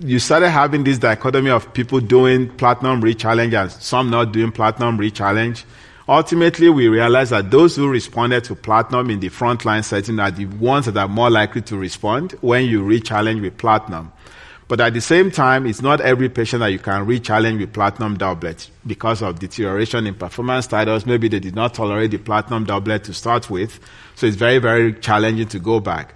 you 0.00 0.18
started 0.18 0.50
having 0.50 0.84
this 0.84 0.98
dichotomy 0.98 1.48
of 1.48 1.72
people 1.72 1.98
doing 1.98 2.54
platinum 2.56 3.00
re-challenge 3.00 3.54
and 3.54 3.72
some 3.72 4.10
not 4.10 4.32
doing 4.32 4.52
platinum 4.52 4.98
re-challenge. 4.98 5.64
Ultimately, 6.10 6.68
we 6.68 6.88
realized 6.88 7.30
that 7.30 7.52
those 7.52 7.76
who 7.76 7.88
responded 7.88 8.42
to 8.42 8.56
platinum 8.56 9.10
in 9.10 9.20
the 9.20 9.30
frontline 9.30 9.84
setting 9.84 10.18
are 10.18 10.32
the 10.32 10.46
ones 10.46 10.86
that 10.86 10.96
are 10.96 11.06
more 11.06 11.30
likely 11.30 11.62
to 11.62 11.76
respond 11.76 12.32
when 12.40 12.64
you 12.64 12.82
re-challenge 12.82 13.40
with 13.40 13.56
platinum. 13.58 14.10
But 14.66 14.80
at 14.80 14.92
the 14.92 15.00
same 15.00 15.30
time, 15.30 15.66
it's 15.66 15.82
not 15.82 16.00
every 16.00 16.28
patient 16.28 16.60
that 16.60 16.72
you 16.72 16.80
can 16.80 17.06
re-challenge 17.06 17.60
with 17.60 17.72
platinum 17.72 18.16
doublet 18.16 18.68
because 18.84 19.22
of 19.22 19.38
deterioration 19.38 20.04
in 20.04 20.16
performance 20.16 20.64
status. 20.64 21.06
Maybe 21.06 21.28
they 21.28 21.38
did 21.38 21.54
not 21.54 21.74
tolerate 21.74 22.10
the 22.10 22.18
platinum 22.18 22.64
doublet 22.64 23.04
to 23.04 23.14
start 23.14 23.48
with. 23.48 23.78
So 24.16 24.26
it's 24.26 24.36
very, 24.36 24.58
very 24.58 24.94
challenging 24.94 25.46
to 25.46 25.60
go 25.60 25.78
back. 25.78 26.14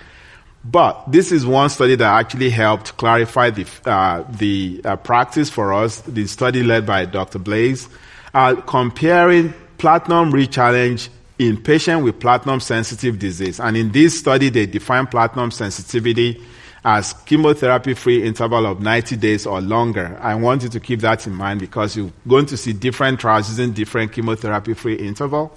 But 0.65 1.13
this 1.13 1.31
is 1.31 1.47
one 1.47 1.71
study 1.71 1.95
that 1.95 2.19
actually 2.19 2.51
helped 2.51 2.97
clarify 2.97 3.51
the, 3.51 3.67
uh, 3.85 4.25
the 4.29 4.81
uh, 4.85 4.97
practice 4.97 5.51
for 5.51 5.73
us, 5.73 6.01
the 6.01 6.27
study 6.27 6.65
led 6.65 6.85
by 6.85 7.05
Dr. 7.05 7.39
Baize, 7.39 7.89
uh, 8.33 8.57
comparing 8.63 9.55
platinum 9.79 10.31
re-challenge 10.31 11.11
in 11.39 11.61
patients 11.61 12.05
with 12.05 12.21
platinum 12.21 12.61
sensitive 12.61 13.19
disease. 13.19 13.61
And 13.61 13.77
in 13.77 13.93
this 13.93 14.19
study, 14.19 14.49
they 14.51 14.67
define 14.67 15.07
platinum 15.07 15.51
sensitivity 15.51 16.41
as 16.85 17.15
chemotherapy 17.25 17.95
free 17.95 18.23
interval 18.23 18.67
of 18.67 18.81
90 18.81 19.17
days 19.17 19.47
or 19.47 19.61
longer. 19.61 20.19
I 20.21 20.35
want 20.35 20.63
you 20.63 20.69
to 20.69 20.81
keep 20.81 21.01
that 21.01 21.27
in 21.27 21.35
mind 21.35 21.61
because 21.61 21.97
you're 21.97 22.13
going 22.29 22.47
to 22.47 22.57
see 22.57 22.73
different 22.73 23.21
trials 23.21 23.49
using 23.49 23.73
different 23.73 24.13
chemotherapy 24.13 24.75
free 24.75 24.97
interval. 24.97 25.57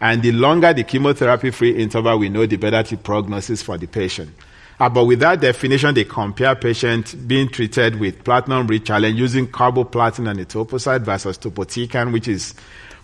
And 0.00 0.22
the 0.22 0.32
longer 0.32 0.72
the 0.72 0.82
chemotherapy 0.82 1.50
free 1.50 1.76
interval, 1.76 2.18
we 2.18 2.28
know 2.28 2.44
the 2.44 2.56
better 2.56 2.82
the 2.82 2.96
prognosis 2.96 3.62
for 3.62 3.78
the 3.78 3.86
patient. 3.86 4.34
Uh, 4.80 4.88
but 4.88 5.04
with 5.04 5.20
that 5.20 5.40
definition, 5.40 5.94
they 5.94 6.04
compare 6.04 6.56
patients 6.56 7.14
being 7.14 7.48
treated 7.48 8.00
with 8.00 8.24
platinum 8.24 8.66
re-challenge 8.66 9.16
using 9.16 9.46
carboplatin 9.46 10.28
and 10.28 10.40
etoposide 10.40 11.02
versus 11.02 11.38
topotecan, 11.38 12.12
which 12.12 12.26
is 12.26 12.54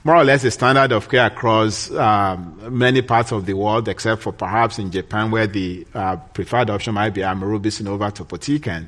more 0.05 0.17
or 0.17 0.25
less 0.25 0.45
a 0.45 0.51
standard 0.51 0.93
of 0.93 1.09
care 1.09 1.27
across 1.27 1.91
um, 1.91 2.59
many 2.71 3.03
parts 3.03 3.33
of 3.33 3.47
the 3.47 3.55
world, 3.55 3.89
except 3.89 4.23
for 4.23 4.33
perhaps 4.33 4.79
in 4.79 4.91
Japan, 4.91 5.31
where 5.31 5.47
the 5.47 5.87
uh, 5.95 6.17
preferred 6.17 6.71
option 6.71 6.95
might 6.95 7.11
be 7.11 7.21
amrubicin 7.21 7.87
over 7.87 8.11
topotecan. 8.11 8.87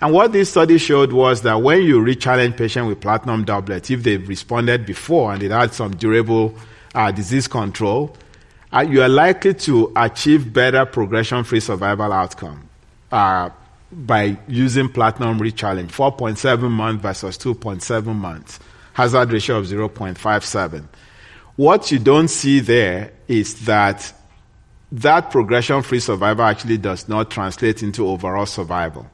And 0.00 0.12
what 0.12 0.32
this 0.32 0.50
study 0.50 0.78
showed 0.78 1.12
was 1.12 1.42
that 1.42 1.62
when 1.62 1.82
you 1.82 2.00
re-challenge 2.00 2.56
patients 2.56 2.86
with 2.86 3.00
platinum 3.00 3.44
doublet, 3.44 3.90
if 3.90 4.02
they've 4.02 4.28
responded 4.28 4.84
before 4.84 5.32
and 5.32 5.40
they 5.40 5.48
had 5.48 5.72
some 5.72 5.96
durable 5.96 6.54
uh, 6.94 7.10
disease 7.10 7.48
control, 7.48 8.14
uh, 8.72 8.80
you 8.80 9.02
are 9.02 9.08
likely 9.08 9.54
to 9.54 9.92
achieve 9.96 10.52
better 10.52 10.84
progression-free 10.84 11.60
survival 11.60 12.12
outcome 12.12 12.68
uh, 13.10 13.48
by 13.90 14.36
using 14.48 14.88
platinum 14.88 15.38
re-challenge, 15.38 15.90
4.7 15.92 16.70
months 16.70 17.02
versus 17.02 17.38
2.7 17.38 18.14
months, 18.14 18.58
hazard 18.96 19.30
ratio 19.30 19.58
of 19.58 19.66
0.57. 19.66 20.86
What 21.56 21.92
you 21.92 21.98
don't 21.98 22.28
see 22.28 22.60
there 22.60 23.12
is 23.28 23.66
that 23.66 24.10
that 24.90 25.30
progression-free 25.30 26.00
survival 26.00 26.46
actually 26.46 26.78
does 26.78 27.06
not 27.06 27.30
translate 27.30 27.82
into 27.82 28.08
overall 28.08 28.46
survival. 28.46 29.06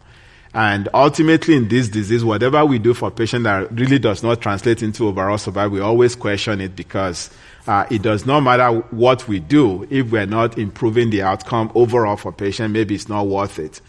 And 0.55 0.89
ultimately, 0.95 1.57
in 1.57 1.67
this 1.67 1.89
disease, 1.89 2.25
whatever 2.25 2.65
we 2.65 2.79
do 2.79 2.95
for 2.95 3.11
patient 3.11 3.43
that 3.43 3.73
really 3.73 3.99
does 3.99 4.23
not 4.23 4.41
translate 4.41 4.85
into 4.85 5.09
overall 5.09 5.37
survival, 5.39 5.73
we 5.73 5.81
always 5.81 6.15
question 6.15 6.61
it 6.61 6.77
because 6.77 7.31
uh, 7.67 7.85
it 7.91 8.03
does 8.03 8.25
not 8.25 8.41
matter 8.41 8.69
what 8.93 9.27
we 9.27 9.41
do 9.41 9.85
if 9.91 10.13
we're 10.13 10.27
not 10.27 10.59
improving 10.59 11.11
the 11.11 11.23
outcome 11.23 11.73
overall 11.75 12.17
for 12.17 12.31
patient. 12.31 12.73
Maybe 12.73 12.95
it's 12.95 13.09
not 13.09 13.27
worth 13.27 13.59
it. 13.59 13.81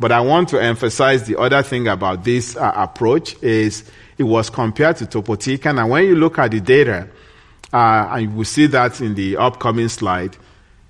But 0.00 0.12
I 0.12 0.20
want 0.20 0.48
to 0.50 0.62
emphasize 0.62 1.26
the 1.26 1.38
other 1.38 1.62
thing 1.62 1.88
about 1.88 2.24
this 2.24 2.56
uh, 2.56 2.72
approach 2.74 3.40
is 3.42 3.90
it 4.16 4.24
was 4.24 4.50
compared 4.50 4.96
to 4.98 5.06
topotecan, 5.06 5.80
and 5.80 5.90
when 5.90 6.04
you 6.04 6.14
look 6.14 6.38
at 6.38 6.50
the 6.50 6.60
data, 6.60 7.08
uh, 7.72 8.08
and 8.10 8.22
you 8.22 8.30
will 8.30 8.44
see 8.44 8.66
that 8.66 9.00
in 9.00 9.14
the 9.14 9.36
upcoming 9.36 9.88
slide, 9.88 10.36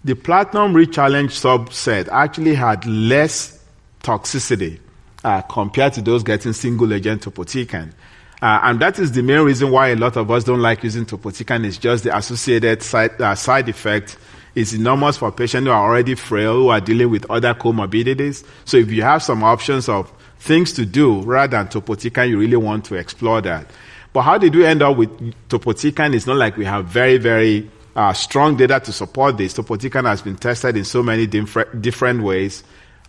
the 0.05 0.15
platinum 0.15 0.75
re-challenge 0.75 1.33
subset 1.33 2.09
actually 2.09 2.55
had 2.55 2.87
less 2.87 3.63
toxicity 4.03 4.79
uh, 5.25 5.43
compared 5.43 5.93
to 5.95 6.03
those 6.03 6.23
getting 6.23 6.53
single 6.53 6.93
agent 6.93 7.23
topotecan. 7.23 7.93
Uh, 8.41 8.61
and 8.63 8.79
that 8.81 8.99
is 8.99 9.11
the 9.13 9.23
main 9.23 9.41
reason 9.41 9.71
why 9.71 9.89
a 9.89 9.97
lot 9.97 10.17
of 10.17 10.31
us 10.31 10.45
don't 10.45 10.63
like 10.63 10.85
using 10.85 11.05
topotecan. 11.05 11.65
It's 11.67 11.77
just 11.77 12.05
the 12.05 12.17
associated 12.17 12.83
side, 12.83 13.21
uh, 13.21 13.35
side 13.35 13.69
effect 13.69 14.17
is 14.59 14.75
enormous 14.75 15.17
for 15.17 15.31
patients 15.31 15.67
who 15.67 15.71
are 15.71 15.89
already 15.89 16.15
frail, 16.15 16.55
who 16.55 16.69
are 16.69 16.81
dealing 16.81 17.11
with 17.11 17.31
other 17.31 17.55
comorbidities. 17.55 18.45
So 18.65 18.77
if 18.77 18.91
you 18.91 19.03
have 19.03 19.23
some 19.23 19.45
options 19.45 19.89
of 19.89 20.13
things 20.41 20.73
to 20.75 20.85
do 20.85 21.21
rather 21.23 21.57
than 21.57 21.69
topotecan, 21.69 22.29
you 22.29 22.39
really 22.39 22.57
want 22.57 22.85
to 22.87 22.97
explore 22.97 23.41
that. 23.43 23.71
But 24.13 24.23
how 24.23 24.37
did 24.37 24.55
we 24.55 24.67
end 24.67 24.83
up 24.83 24.97
with 24.97 25.11
topotecan? 25.49 26.15
It's 26.15 26.27
not 26.27 26.37
like 26.37 26.57
we 26.57 26.65
have 26.65 26.87
very, 26.87 27.19
very 27.19 27.71
uh, 27.95 28.13
strong 28.13 28.57
data 28.57 28.81
to 28.81 28.93
support 28.93 29.37
this. 29.37 29.55
Topotecan 29.55 30.05
has 30.07 30.23
been 30.23 30.37
tested 30.37 30.77
in 30.77 30.85
so 30.85 31.03
many 31.03 31.27
different, 31.27 31.81
different 31.81 32.23
ways. 32.23 32.65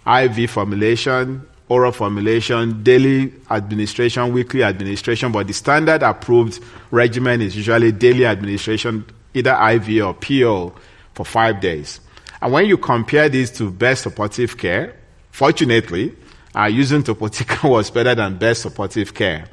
IV 0.05 0.49
formulation, 0.51 1.47
oral 1.67 1.91
formulation, 1.91 2.83
daily 2.83 3.33
administration, 3.49 4.33
weekly 4.33 4.63
administration, 4.63 5.31
but 5.31 5.47
the 5.47 5.53
standard 5.53 6.03
approved 6.03 6.63
regimen 6.91 7.41
is 7.41 7.55
usually 7.55 7.91
daily 7.91 8.25
administration, 8.25 9.05
either 9.33 9.51
IV 9.51 10.03
or 10.03 10.13
PO, 10.15 10.73
for 11.19 11.25
five 11.25 11.59
days. 11.59 11.99
And 12.41 12.53
when 12.53 12.65
you 12.65 12.77
compare 12.77 13.27
this 13.27 13.51
to 13.57 13.69
best 13.69 14.03
supportive 14.03 14.57
care, 14.57 14.95
fortunately, 15.31 16.15
uh, 16.55 16.63
using 16.63 17.03
topotecan 17.03 17.69
was 17.69 17.91
better 17.91 18.15
than 18.15 18.37
best 18.37 18.61
supportive 18.61 19.13
care. 19.13 19.45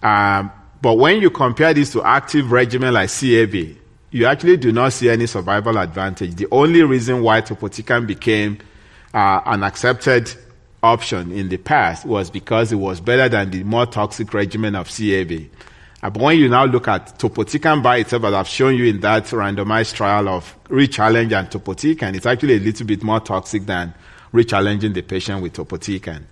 Um, 0.00 0.52
but 0.80 0.94
when 0.94 1.20
you 1.20 1.30
compare 1.30 1.74
this 1.74 1.90
to 1.94 2.04
active 2.04 2.52
regimen 2.52 2.94
like 2.94 3.10
CAV, 3.10 3.76
you 4.12 4.26
actually 4.26 4.56
do 4.56 4.70
not 4.70 4.92
see 4.92 5.10
any 5.10 5.26
survival 5.26 5.78
advantage. 5.78 6.36
The 6.36 6.46
only 6.52 6.84
reason 6.84 7.24
why 7.24 7.40
topotecan 7.40 8.06
became 8.06 8.58
uh, 9.12 9.40
an 9.46 9.64
accepted 9.64 10.32
option 10.80 11.32
in 11.32 11.48
the 11.48 11.56
past 11.56 12.06
was 12.06 12.30
because 12.30 12.70
it 12.70 12.76
was 12.76 13.00
better 13.00 13.28
than 13.28 13.50
the 13.50 13.64
more 13.64 13.86
toxic 13.86 14.32
regimen 14.32 14.76
of 14.76 14.86
CAV. 14.86 15.48
But 16.10 16.18
when 16.18 16.38
you 16.38 16.50
now 16.50 16.66
look 16.66 16.86
at 16.88 17.18
topotecan 17.18 17.82
by 17.82 17.96
itself, 17.96 18.24
as 18.24 18.34
I've 18.34 18.48
shown 18.48 18.76
you 18.76 18.84
in 18.84 19.00
that 19.00 19.24
randomized 19.24 19.94
trial 19.94 20.28
of 20.28 20.54
re-challenge 20.68 21.32
and 21.32 21.48
topotecan, 21.48 22.14
it's 22.14 22.26
actually 22.26 22.56
a 22.56 22.60
little 22.60 22.86
bit 22.86 23.02
more 23.02 23.20
toxic 23.20 23.64
than 23.64 23.94
re-challenging 24.30 24.92
the 24.92 25.00
patient 25.00 25.40
with 25.40 25.54
topotecan. 25.54 26.24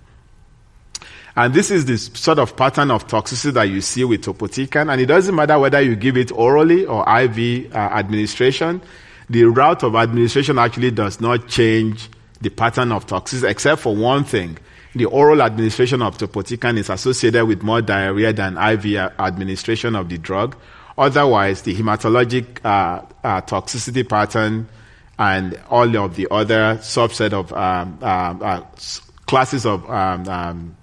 And 1.35 1.55
this 1.55 1.71
is 1.71 1.87
the 1.87 1.97
sort 1.97 2.39
of 2.39 2.55
pattern 2.55 2.91
of 2.91 3.07
toxicity 3.07 3.55
that 3.55 3.63
you 3.71 3.81
see 3.81 4.05
with 4.05 4.23
topotecan. 4.23 4.93
And 4.93 5.01
it 5.01 5.07
doesn't 5.07 5.35
matter 5.35 5.59
whether 5.59 5.81
you 5.81 5.97
give 5.97 6.19
it 6.19 6.31
orally 6.33 6.85
or 6.85 7.09
IV 7.09 7.75
uh, 7.75 7.79
administration. 7.79 8.83
The 9.31 9.45
route 9.45 9.85
of 9.85 9.95
administration 9.95 10.59
actually 10.59 10.91
does 10.91 11.19
not 11.19 11.49
change 11.49 12.11
the 12.43 12.51
pattern 12.51 12.93
of 12.93 13.07
toxicity, 13.07 13.49
except 13.49 13.81
for 13.81 13.97
one 13.97 14.25
thing. 14.25 14.59
The 14.95 15.07
oral 15.07 15.41
administration 15.41 16.03
of 16.03 16.19
topotecan 16.19 16.77
is 16.77 16.91
associated 16.91 17.47
with 17.47 17.63
more 17.63 17.81
diarrhea 17.81 18.33
than 18.33 18.59
IV 18.59 18.97
administration 19.19 19.97
of 19.97 20.09
the 20.09 20.19
drug. 20.19 20.57
Otherwise, 20.99 21.63
the 21.63 21.75
hematologic 21.75 22.63
uh, 22.65 23.03
uh, 23.25 23.41
toxicity 23.43 24.07
pattern 24.07 24.69
and 25.19 25.59
all 25.71 25.97
of 25.97 26.17
the 26.17 26.29
other 26.31 26.77
subset 26.81 27.33
of 27.33 27.53
um, 27.53 27.99
uh, 28.03 28.07
uh 28.07 28.67
classes 29.27 29.65
of 29.65 29.89
um, 29.89 30.29
um, 30.29 30.77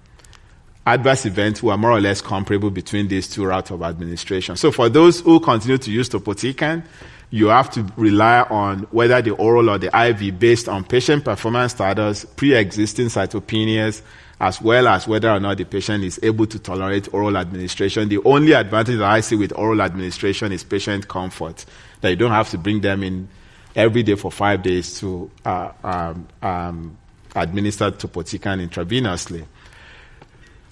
adverse 0.86 1.26
events 1.26 1.62
were 1.62 1.76
more 1.76 1.92
or 1.92 2.00
less 2.00 2.20
comparable 2.20 2.70
between 2.70 3.06
these 3.06 3.28
two 3.28 3.44
routes 3.44 3.70
of 3.70 3.82
administration. 3.82 4.56
So 4.56 4.72
for 4.72 4.88
those 4.88 5.20
who 5.20 5.38
continue 5.38 5.78
to 5.78 5.90
use 5.90 6.08
topotecan, 6.08 6.82
you 7.30 7.46
have 7.46 7.70
to 7.70 7.86
rely 7.96 8.42
on 8.42 8.80
whether 8.90 9.22
the 9.22 9.30
oral 9.30 9.70
or 9.70 9.78
the 9.78 9.86
IV 10.08 10.38
based 10.38 10.68
on 10.68 10.84
patient 10.84 11.24
performance 11.24 11.72
status, 11.72 12.24
pre-existing 12.24 13.06
cytopenias, 13.06 14.02
as 14.40 14.60
well 14.60 14.88
as 14.88 15.06
whether 15.06 15.30
or 15.30 15.38
not 15.38 15.58
the 15.58 15.64
patient 15.64 16.02
is 16.02 16.18
able 16.22 16.46
to 16.46 16.58
tolerate 16.58 17.12
oral 17.12 17.36
administration. 17.36 18.08
The 18.08 18.18
only 18.24 18.52
advantage 18.52 18.98
that 18.98 19.08
I 19.08 19.20
see 19.20 19.36
with 19.36 19.52
oral 19.56 19.82
administration 19.82 20.50
is 20.50 20.64
patient 20.64 21.06
comfort, 21.06 21.64
that 22.00 22.10
you 22.10 22.16
don't 22.16 22.32
have 22.32 22.50
to 22.50 22.58
bring 22.58 22.80
them 22.80 23.02
in 23.04 23.28
every 23.76 24.02
day 24.02 24.16
for 24.16 24.32
five 24.32 24.62
days 24.62 24.98
to 25.00 25.30
uh, 25.44 25.70
um, 25.84 26.26
um, 26.42 26.98
administer 27.36 27.90
topotecan 27.92 28.66
intravenously. 28.66 29.44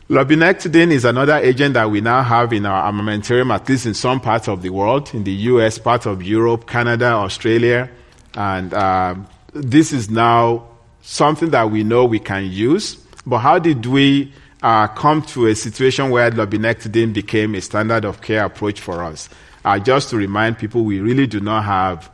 Lurbinectedin 0.08 0.90
is 0.90 1.04
another 1.04 1.36
agent 1.36 1.74
that 1.74 1.90
we 1.90 2.00
now 2.00 2.22
have 2.22 2.54
in 2.54 2.64
our 2.64 2.90
armamentarium, 2.90 3.54
at 3.54 3.68
least 3.68 3.84
in 3.84 3.92
some 3.92 4.20
parts 4.20 4.48
of 4.48 4.62
the 4.62 4.70
world, 4.70 5.12
in 5.12 5.22
the 5.24 5.32
US, 5.32 5.76
part 5.78 6.06
of 6.06 6.22
Europe, 6.22 6.66
Canada, 6.66 7.08
Australia. 7.08 7.90
And 8.32 8.72
um, 8.72 9.26
this 9.52 9.92
is 9.92 10.08
now 10.08 10.66
something 11.02 11.50
that 11.50 11.70
we 11.70 11.84
know 11.84 12.06
we 12.06 12.20
can 12.20 12.50
use. 12.50 12.94
But 13.26 13.40
how 13.40 13.58
did 13.58 13.84
we 13.84 14.32
uh, 14.62 14.86
come 14.86 15.20
to 15.22 15.46
a 15.48 15.54
situation 15.54 16.08
where 16.08 16.30
lurbinectedin 16.30 17.12
became 17.12 17.54
a 17.54 17.60
standard 17.60 18.06
of 18.06 18.22
care 18.22 18.46
approach 18.46 18.80
for 18.80 19.04
us? 19.04 19.28
Uh, 19.62 19.78
just 19.78 20.08
to 20.08 20.16
remind 20.16 20.56
people, 20.56 20.84
we 20.84 21.00
really 21.00 21.26
do 21.26 21.40
not 21.40 21.64
have 21.64 22.10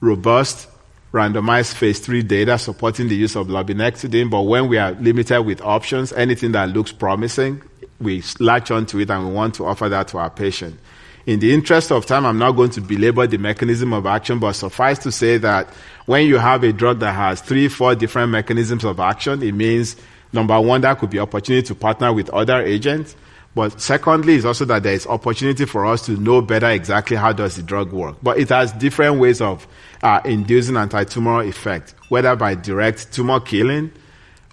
robust 0.00 0.66
randomized 1.12 1.74
phase 1.74 1.98
3 1.98 2.22
data 2.22 2.58
supporting 2.58 3.08
the 3.08 3.16
use 3.16 3.36
of 3.36 3.48
lurbinectedin, 3.48 4.30
but 4.30 4.42
when 4.42 4.68
we 4.68 4.78
are 4.78 4.92
limited 4.92 5.42
with 5.42 5.60
options, 5.62 6.12
anything 6.12 6.52
that 6.52 6.70
looks 6.70 6.92
promising, 6.92 7.62
we 8.00 8.22
latch 8.38 8.70
onto 8.70 8.98
it 8.98 9.10
and 9.10 9.28
we 9.28 9.32
want 9.32 9.54
to 9.56 9.66
offer 9.66 9.88
that 9.88 10.08
to 10.08 10.18
our 10.18 10.30
patient. 10.30 10.78
In 11.26 11.38
the 11.40 11.52
interest 11.52 11.92
of 11.92 12.06
time, 12.06 12.24
I'm 12.24 12.38
not 12.38 12.52
going 12.52 12.70
to 12.70 12.80
belabor 12.80 13.26
the 13.26 13.38
mechanism 13.38 13.92
of 13.92 14.06
action, 14.06 14.38
but 14.38 14.52
suffice 14.52 14.98
to 15.00 15.12
say 15.12 15.36
that 15.38 15.68
when 16.06 16.26
you 16.26 16.38
have 16.38 16.64
a 16.64 16.72
drug 16.72 17.00
that 17.00 17.12
has 17.12 17.40
three, 17.40 17.68
four 17.68 17.94
different 17.94 18.32
mechanisms 18.32 18.84
of 18.84 19.00
action, 19.00 19.42
it 19.42 19.52
means 19.52 19.96
number 20.32 20.58
one, 20.60 20.80
that 20.80 20.98
could 20.98 21.10
be 21.10 21.18
opportunity 21.18 21.66
to 21.66 21.74
partner 21.74 22.12
with 22.12 22.30
other 22.30 22.62
agents. 22.62 23.16
But 23.54 23.80
secondly, 23.80 24.34
is 24.34 24.44
also 24.44 24.64
that 24.66 24.84
there 24.84 24.94
is 24.94 25.06
opportunity 25.06 25.64
for 25.64 25.84
us 25.84 26.06
to 26.06 26.12
know 26.12 26.40
better 26.40 26.70
exactly 26.70 27.16
how 27.16 27.32
does 27.32 27.56
the 27.56 27.62
drug 27.62 27.92
work. 27.92 28.16
But 28.22 28.38
it 28.38 28.48
has 28.50 28.72
different 28.72 29.18
ways 29.18 29.40
of 29.40 29.66
uh, 30.02 30.20
inducing 30.24 30.76
anti-tumoral 30.76 31.48
effect, 31.48 31.94
whether 32.08 32.36
by 32.36 32.54
direct 32.54 33.12
tumor 33.12 33.40
killing 33.40 33.90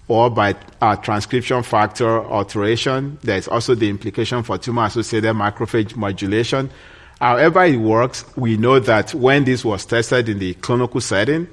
or 0.08 0.30
by 0.32 0.56
uh, 0.82 0.96
transcription 0.96 1.62
factor 1.62 2.24
alteration. 2.26 3.20
There's 3.22 3.48
also 3.48 3.76
the 3.76 3.90
implication 3.90 4.42
for 4.42 4.58
tumor-associated 4.58 5.36
macrophage 5.36 5.96
modulation. 5.96 6.72
However 7.20 7.66
it 7.66 7.78
works, 7.78 8.26
we 8.36 8.58
know 8.58 8.80
that 8.80 9.14
when 9.14 9.44
this 9.44 9.64
was 9.64 9.86
tested 9.86 10.30
in 10.30 10.40
the 10.40 10.54
clinical 10.56 11.02
setting, 11.02 11.48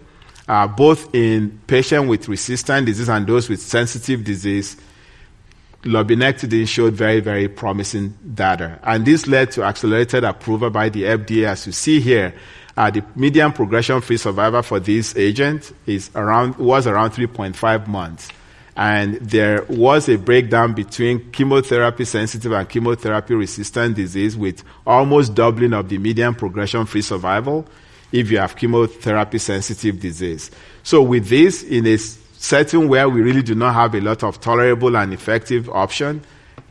uh, 0.47 0.67
both 0.67 1.15
in 1.15 1.59
patients 1.67 2.09
with 2.09 2.29
resistant 2.29 2.87
disease 2.87 3.09
and 3.09 3.27
those 3.27 3.49
with 3.49 3.61
sensitive 3.61 4.25
disease, 4.25 4.77
lurbinectedin 5.85 6.67
showed 6.67 6.95
very, 6.95 7.21
very 7.21 7.49
promising 7.49 8.17
data. 8.35 8.79
And 8.83 9.05
this 9.05 9.27
led 9.27 9.53
to 9.53 9.63
accelerated 9.63 10.25
approval 10.25 10.71
by 10.71 10.89
the 10.89 11.03
FDA, 11.03 11.47
as 11.47 11.67
you 11.67 11.73
see 11.73 12.01
here. 12.01 12.35
Uh, 12.77 12.91
the 12.91 13.05
median 13.15 13.53
progression-free 13.53 14.17
survival 14.17 14.63
for 14.63 14.81
this 14.81 15.17
agent 15.17 15.73
is 15.87 16.11
around 16.17 16.57
was 16.57 16.89
around 16.89 17.11
3.5 17.11 17.87
months, 17.87 18.29
and 18.77 19.15
there 19.17 19.65
was 19.69 20.09
a 20.09 20.19
breakdown 20.19 20.73
between 20.75 21.31
chemotherapy-sensitive 21.31 22.51
and 22.51 22.69
chemotherapy-resistant 22.69 23.95
disease, 23.95 24.37
with 24.37 24.65
almost 24.85 25.35
doubling 25.37 25.73
of 25.73 25.89
the 25.89 25.99
median 25.99 26.35
progression-free 26.35 27.03
survival 27.03 27.65
if 28.11 28.31
you 28.31 28.39
have 28.39 28.57
chemotherapy-sensitive 28.57 30.01
disease. 30.01 30.51
So, 30.83 31.01
with 31.03 31.29
this, 31.29 31.63
in 31.63 31.87
a 31.87 31.97
setting 32.45 32.89
where 32.89 33.09
we 33.09 33.23
really 33.23 33.43
do 33.43 33.55
not 33.55 33.73
have 33.73 33.95
a 33.95 34.01
lot 34.01 34.23
of 34.23 34.39
tolerable 34.39 34.97
and 34.99 35.15
effective 35.15 35.67
option, 35.71 36.23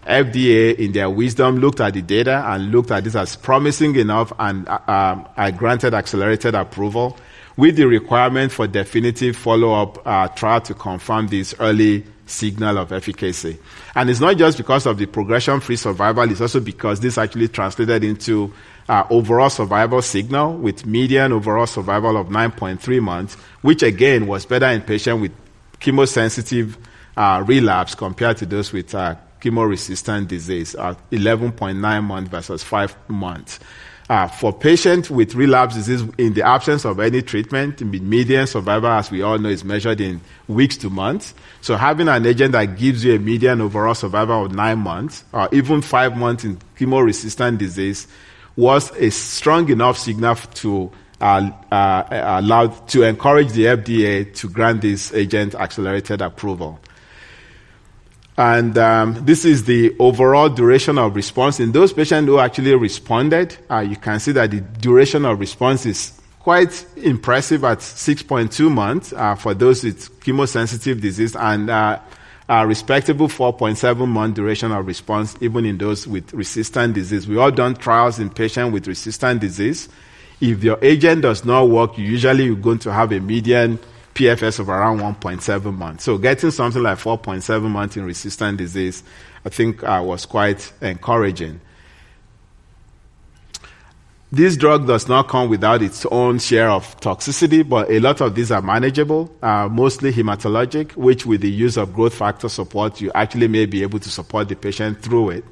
FDA, 0.06 0.76
in 0.78 0.92
their 0.92 1.10
wisdom, 1.10 1.58
looked 1.58 1.82
at 1.82 1.96
the 1.96 2.02
data 2.04 2.44
and 2.46 2.72
looked 2.72 2.92
at 2.92 3.04
this 3.04 3.16
as 3.16 3.36
promising 3.36 3.96
enough, 3.96 4.32
and 4.38 4.68
uh, 4.68 5.24
I 5.36 5.50
granted 5.50 5.96
accelerated 5.96 6.54
approval 6.54 7.18
with 7.58 7.76
the 7.76 7.88
requirement 7.88 8.52
for 8.52 8.68
definitive 8.68 9.36
follow-up 9.36 10.06
uh, 10.06 10.28
trial 10.30 10.62
to 10.62 10.76
confirm 10.76 11.28
this 11.28 11.56
early 11.60 12.04
signal 12.28 12.78
of 12.78 12.92
efficacy. 12.92 13.58
And 13.96 14.10
it's 14.10 14.20
not 14.20 14.38
just 14.38 14.58
because 14.58 14.86
of 14.86 15.00
the 15.00 15.08
progression-free 15.08 15.78
survival; 15.78 16.30
it's 16.30 16.42
also 16.42 16.60
because 16.60 17.00
this 17.00 17.18
actually 17.18 17.48
translated 17.48 18.04
into 18.04 18.54
uh, 18.88 19.06
overall 19.10 19.50
survival 19.50 20.04
signal 20.04 20.54
with 20.54 20.86
median 20.86 21.32
overall 21.32 21.66
survival 21.66 22.16
of 22.18 22.28
9.3 22.28 23.02
months, 23.02 23.36
which 23.62 23.82
again 23.82 24.28
was 24.28 24.46
better 24.46 24.68
in 24.68 24.82
patients 24.82 25.22
with 25.22 25.43
chemosensitive 25.84 26.76
uh, 27.16 27.44
relapse 27.46 27.94
compared 27.94 28.38
to 28.38 28.46
those 28.46 28.74
with 28.74 28.96
uh, 28.96 29.16
chemo-resistant 29.42 30.28
disease, 30.28 30.76
uh, 30.76 30.96
11.9 31.12 32.04
months 32.04 32.30
versus 32.30 32.64
5 32.64 33.10
months. 33.10 33.60
Uh, 34.10 34.28
for 34.28 34.52
patients 34.52 35.10
with 35.10 35.34
relapse 35.34 35.76
disease, 35.76 36.04
in 36.18 36.34
the 36.34 36.42
absence 36.46 36.86
of 36.86 37.00
any 37.00 37.22
treatment, 37.22 37.82
median 37.82 38.46
survival, 38.46 38.90
as 38.90 39.10
we 39.10 39.22
all 39.22 39.38
know, 39.38 39.50
is 39.50 39.64
measured 39.64 40.02
in 40.02 40.20
weeks 40.48 40.76
to 40.76 40.90
months. 40.90 41.34
So 41.62 41.78
having 41.78 42.10
an 42.10 42.26
agent 42.26 42.52
that 42.52 42.78
gives 42.78 43.06
you 43.06 43.16
a 43.16 43.20
median 43.20 43.62
overall 43.62 43.96
survival 43.96 44.46
of 44.46 44.54
nine 44.54 44.80
months, 44.80 45.24
or 45.32 45.48
even 45.54 45.82
five 45.82 46.18
months 46.18 46.44
in 46.44 46.58
chemo-resistant 46.78 47.58
disease, 47.60 48.08
was 48.56 48.92
a 48.98 49.10
strong 49.10 49.70
enough 49.70 49.98
signal 49.98 50.36
to 50.36 50.92
uh, 51.24 51.52
uh, 51.72 52.42
allowed 52.42 52.86
to 52.90 53.04
encourage 53.04 53.54
the 53.54 53.64
FDA 53.64 54.36
to 54.36 54.50
grant 54.50 54.82
this 54.82 55.14
agent 55.14 55.56
accelerated 55.56 56.22
approval. 56.22 56.82
And 58.38 58.78
um, 58.78 59.24
this 59.24 59.46
is 59.46 59.64
the 59.64 59.96
overall 60.00 60.50
duration 60.50 60.98
of 60.98 61.16
response. 61.16 61.62
In 61.62 61.72
those 61.72 61.94
patients 61.94 62.28
who 62.28 62.40
actually 62.40 62.76
responded, 62.76 63.56
uh, 63.72 63.80
you 63.80 63.96
can 63.96 64.20
see 64.20 64.34
that 64.34 64.52
the 64.52 64.60
duration 64.60 65.24
of 65.24 65.40
response 65.40 65.86
is 65.86 66.20
quite 66.40 66.86
impressive 66.98 67.64
at 67.64 67.78
6.2 67.78 68.70
months 68.70 69.14
uh, 69.14 69.36
for 69.36 69.54
those 69.54 69.82
with 69.86 70.20
chemosensitive 70.20 71.00
disease 71.00 71.38
and 71.38 71.70
uh, 71.70 72.00
a 72.50 72.68
respectable 72.68 73.30
4.7 73.30 74.06
month 74.10 74.36
duration 74.36 74.74
of 74.74 74.86
response 74.86 75.38
even 75.40 75.64
in 75.64 75.78
those 75.78 76.06
with 76.06 76.34
resistant 76.34 76.96
disease. 76.96 77.30
We 77.30 77.38
all 77.38 77.52
done 77.52 77.76
trials 77.76 78.20
in 78.20 78.30
patients 78.30 78.74
with 78.74 78.88
resistant 78.88 79.40
disease. 79.40 79.88
If 80.42 80.64
your 80.64 80.78
agent 80.82 81.22
does 81.22 81.46
not 81.46 81.70
work, 81.70 81.98
usually 81.98 82.46
you're 82.46 82.56
going 82.56 82.80
to 82.80 82.92
have 82.92 83.12
a 83.12 83.20
median 83.20 83.80
PFS 84.14 84.60
of 84.60 84.70
around 84.70 85.00
1.7 85.00 85.74
months. 85.74 86.04
So 86.04 86.18
getting 86.18 86.52
something 86.52 86.82
like 86.82 86.98
4.7 86.98 87.70
months 87.70 87.98
in 87.98 88.06
resistant 88.06 88.58
disease, 88.58 89.04
I 89.46 89.50
think 89.50 89.84
uh, 89.84 90.02
was 90.06 90.26
quite 90.26 90.72
encouraging. 90.82 91.60
This 94.32 94.58
drug 94.58 94.88
does 94.88 95.08
not 95.08 95.28
come 95.28 95.48
without 95.48 95.84
its 95.84 96.08
own 96.08 96.40
share 96.40 96.72
of 96.72 97.00
toxicity, 97.00 97.68
but 97.68 97.92
a 97.92 98.00
lot 98.00 98.20
of 98.20 98.34
these 98.34 98.52
are 98.52 98.64
manageable, 98.64 99.32
uh, 99.44 99.70
mostly 99.70 100.12
hematologic, 100.12 100.96
which 100.96 101.24
with 101.24 101.42
the 101.42 101.52
use 101.52 101.78
of 101.78 101.94
growth 101.94 102.16
factor 102.16 102.50
support, 102.50 103.00
you 103.00 103.12
actually 103.14 103.48
may 103.48 103.68
be 103.68 103.84
able 103.84 104.00
to 104.00 104.10
support 104.10 104.50
the 104.50 104.56
patient 104.56 105.00
through 105.04 105.30
it. 105.30 105.46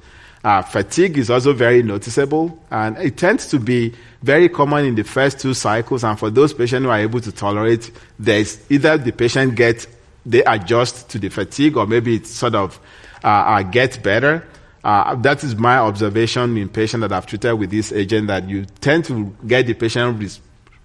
Uh, 0.43 0.61
fatigue 0.63 1.17
is 1.17 1.29
also 1.29 1.53
very 1.53 1.83
noticeable, 1.83 2.57
and 2.71 2.97
it 2.97 3.15
tends 3.15 3.45
to 3.47 3.59
be 3.59 3.93
very 4.23 4.49
common 4.49 4.85
in 4.85 4.95
the 4.95 5.03
first 5.03 5.39
two 5.39 5.53
cycles. 5.53 6.03
And 6.03 6.17
for 6.17 6.31
those 6.31 6.51
patients 6.53 6.83
who 6.83 6.89
are 6.89 6.99
able 6.99 7.21
to 7.21 7.31
tolerate, 7.31 7.91
there's 8.17 8.59
either 8.71 8.97
the 8.97 9.11
patient 9.11 9.55
gets 9.55 9.87
they 10.25 10.43
adjust 10.43 11.09
to 11.09 11.19
the 11.19 11.29
fatigue, 11.29 11.77
or 11.77 11.87
maybe 11.87 12.15
it 12.15 12.27
sort 12.27 12.55
of 12.55 12.79
uh, 13.23 13.27
uh, 13.27 13.63
gets 13.63 13.97
better. 13.97 14.47
Uh, 14.83 15.15
that 15.15 15.43
is 15.43 15.55
my 15.55 15.77
observation 15.77 16.57
in 16.57 16.69
patients 16.69 17.01
that 17.01 17.11
I've 17.11 17.25
treated 17.25 17.53
with 17.55 17.69
this 17.69 17.91
agent. 17.91 18.27
That 18.27 18.49
you 18.49 18.65
tend 18.81 19.05
to 19.05 19.35
get 19.45 19.67
the 19.67 19.73
patient 19.73 20.19
re- 20.19 20.29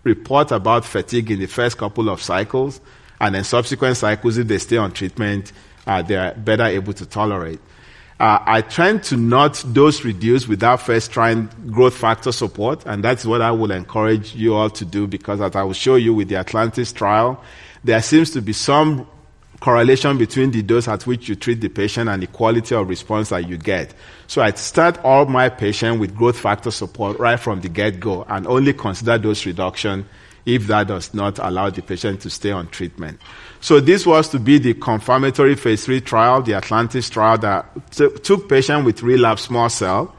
report 0.05 0.53
about 0.53 0.85
fatigue 0.85 1.31
in 1.31 1.39
the 1.39 1.47
first 1.47 1.79
couple 1.79 2.09
of 2.09 2.23
cycles, 2.23 2.81
and 3.21 3.35
then 3.35 3.45
subsequent 3.45 3.97
cycles, 3.97 4.39
if 4.39 4.47
they 4.47 4.59
stay 4.59 4.77
on 4.77 4.93
treatment, 4.93 5.53
uh, 5.87 6.03
they 6.03 6.17
are 6.17 6.35
better 6.35 6.65
able 6.65 6.93
to 6.95 7.07
tolerate. 7.07 7.61
Uh, 8.19 8.39
I 8.47 8.63
tend 8.63 9.03
to 9.05 9.17
not 9.17 9.63
dose 9.75 10.03
reduce 10.03 10.49
without 10.49 10.81
first 10.81 11.11
trying 11.11 11.51
growth 11.71 11.95
factor 11.95 12.33
support, 12.33 12.83
and 12.87 13.05
that's 13.05 13.27
what 13.27 13.43
I 13.43 13.51
will 13.51 13.71
encourage 13.71 14.35
you 14.35 14.55
all 14.55 14.71
to 14.71 14.85
do 14.87 15.07
because, 15.07 15.43
as 15.43 15.55
I 15.55 15.63
will 15.63 15.75
show 15.75 15.97
you 15.97 16.15
with 16.15 16.29
the 16.29 16.37
Atlantis 16.37 16.93
trial, 16.93 17.43
there 17.85 18.01
seems 18.01 18.31
to 18.31 18.41
be 18.41 18.55
some 18.55 19.07
correlation 19.61 20.17
between 20.17 20.51
the 20.51 20.63
dose 20.63 20.89
at 20.89 21.07
which 21.07 21.29
you 21.29 21.35
treat 21.35 21.61
the 21.61 21.69
patient 21.69 22.09
and 22.09 22.23
the 22.23 22.27
quality 22.27 22.75
of 22.75 22.89
response 22.89 23.29
that 23.31 23.49
you 23.49 23.59
get. 23.59 23.95
So 24.29 24.41
I 24.41 24.51
start 24.53 24.99
all 25.05 25.27
my 25.27 25.51
patients 25.51 25.99
with 26.01 26.15
growth 26.15 26.39
factor 26.39 26.71
support 26.71 27.19
right 27.19 27.39
from 27.39 27.61
the 27.61 27.69
get 27.69 28.01
go 28.01 28.25
and 28.29 28.47
only 28.47 28.73
consider 28.73 29.19
dose 29.19 29.45
reduction 29.45 30.07
if 30.47 30.69
that 30.69 30.87
does 30.87 31.13
not 31.13 31.39
allow 31.39 31.71
the 31.71 31.83
patient 31.83 32.21
to 32.23 32.31
stay 32.31 32.53
on 32.53 32.69
treatment. 32.69 33.21
So 33.67 33.81
this 33.81 34.07
was 34.07 34.29
to 34.29 34.39
be 34.39 34.59
the 34.59 34.75
confirmatory 34.75 35.57
phase 35.57 35.87
three 35.87 36.01
trial, 36.01 36.41
the 36.41 36.55
Atlantis 36.55 37.11
trial 37.11 37.37
that 37.39 37.67
t- 37.91 38.11
took 38.23 38.49
patients 38.49 38.85
with 38.85 39.03
relapsed 39.03 39.47
small 39.47 39.69
cell. 39.69 40.15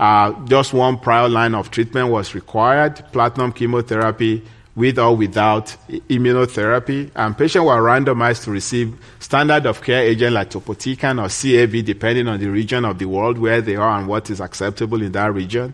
Uh, 0.00 0.32
just 0.46 0.72
one 0.72 0.98
prior 0.98 1.28
line 1.28 1.54
of 1.54 1.70
treatment 1.70 2.08
was 2.08 2.34
required, 2.34 3.00
platinum 3.12 3.52
chemotherapy 3.52 4.42
with 4.74 4.98
or 4.98 5.16
without 5.16 5.76
immunotherapy. 6.08 7.08
And 7.14 7.38
patients 7.38 7.66
were 7.66 7.80
randomized 7.80 8.42
to 8.46 8.50
receive 8.50 8.98
standard 9.20 9.64
of 9.66 9.80
care 9.80 10.02
agent 10.02 10.34
like 10.34 10.50
topotecan 10.50 11.22
or 11.22 11.28
CAV, 11.28 11.84
depending 11.84 12.26
on 12.26 12.40
the 12.40 12.48
region 12.48 12.84
of 12.84 12.98
the 12.98 13.06
world 13.06 13.38
where 13.38 13.60
they 13.60 13.76
are 13.76 13.96
and 13.96 14.08
what 14.08 14.28
is 14.28 14.40
acceptable 14.40 15.02
in 15.02 15.12
that 15.12 15.32
region. 15.32 15.72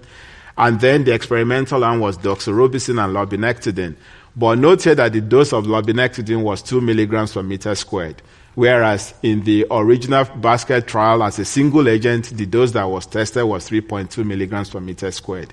And 0.59 0.79
then 0.79 1.05
the 1.05 1.15
experimental 1.15 1.85
arm 1.85 2.01
was 2.01 2.19
doxorubicin 2.19 3.03
and 3.03 3.17
lurbinectedin. 3.17 3.97
But 4.39 4.59
note 4.59 4.85
here 4.85 4.95
that 4.95 5.13
the 5.13 5.21
dose 5.21 5.53
of 5.53 5.65
lurbinectedin 5.65 6.43
was 6.43 6.63
2 6.63 6.81
milligrams 6.81 7.33
per 7.33 7.43
meter 7.43 7.75
squared. 7.75 8.23
Whereas 8.55 9.13
in 9.21 9.43
the 9.43 9.67
original 9.69 10.25
basket 10.37 10.87
trial, 10.87 11.25
as 11.25 11.41
a 11.41 11.45
single 11.45 11.89
agent, 11.89 12.27
the 12.27 12.47
dose 12.47 12.71
that 12.73 12.85
was 12.85 13.07
tested 13.07 13.45
was 13.45 13.69
3.2 13.69 14.25
milligrams 14.25 14.71
per 14.71 14.79
meter 14.79 15.11
squared. 15.11 15.53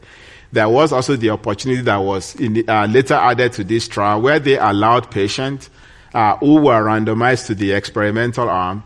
There 0.52 0.70
was 0.70 0.92
also 0.92 1.16
the 1.16 1.32
opportunity 1.32 1.82
that 1.82 1.98
was 1.98 2.34
the, 2.34 2.64
uh, 2.68 2.86
later 2.86 3.16
added 3.16 3.54
to 3.54 3.64
this 3.64 3.88
trial 3.88 4.22
where 4.22 4.38
they 4.38 4.60
allowed 4.60 5.10
patients 5.10 5.72
uh, 6.14 6.38
who 6.38 6.62
were 6.62 6.84
randomized 6.84 7.48
to 7.48 7.56
the 7.56 7.72
experimental 7.72 8.48
arm 8.50 8.84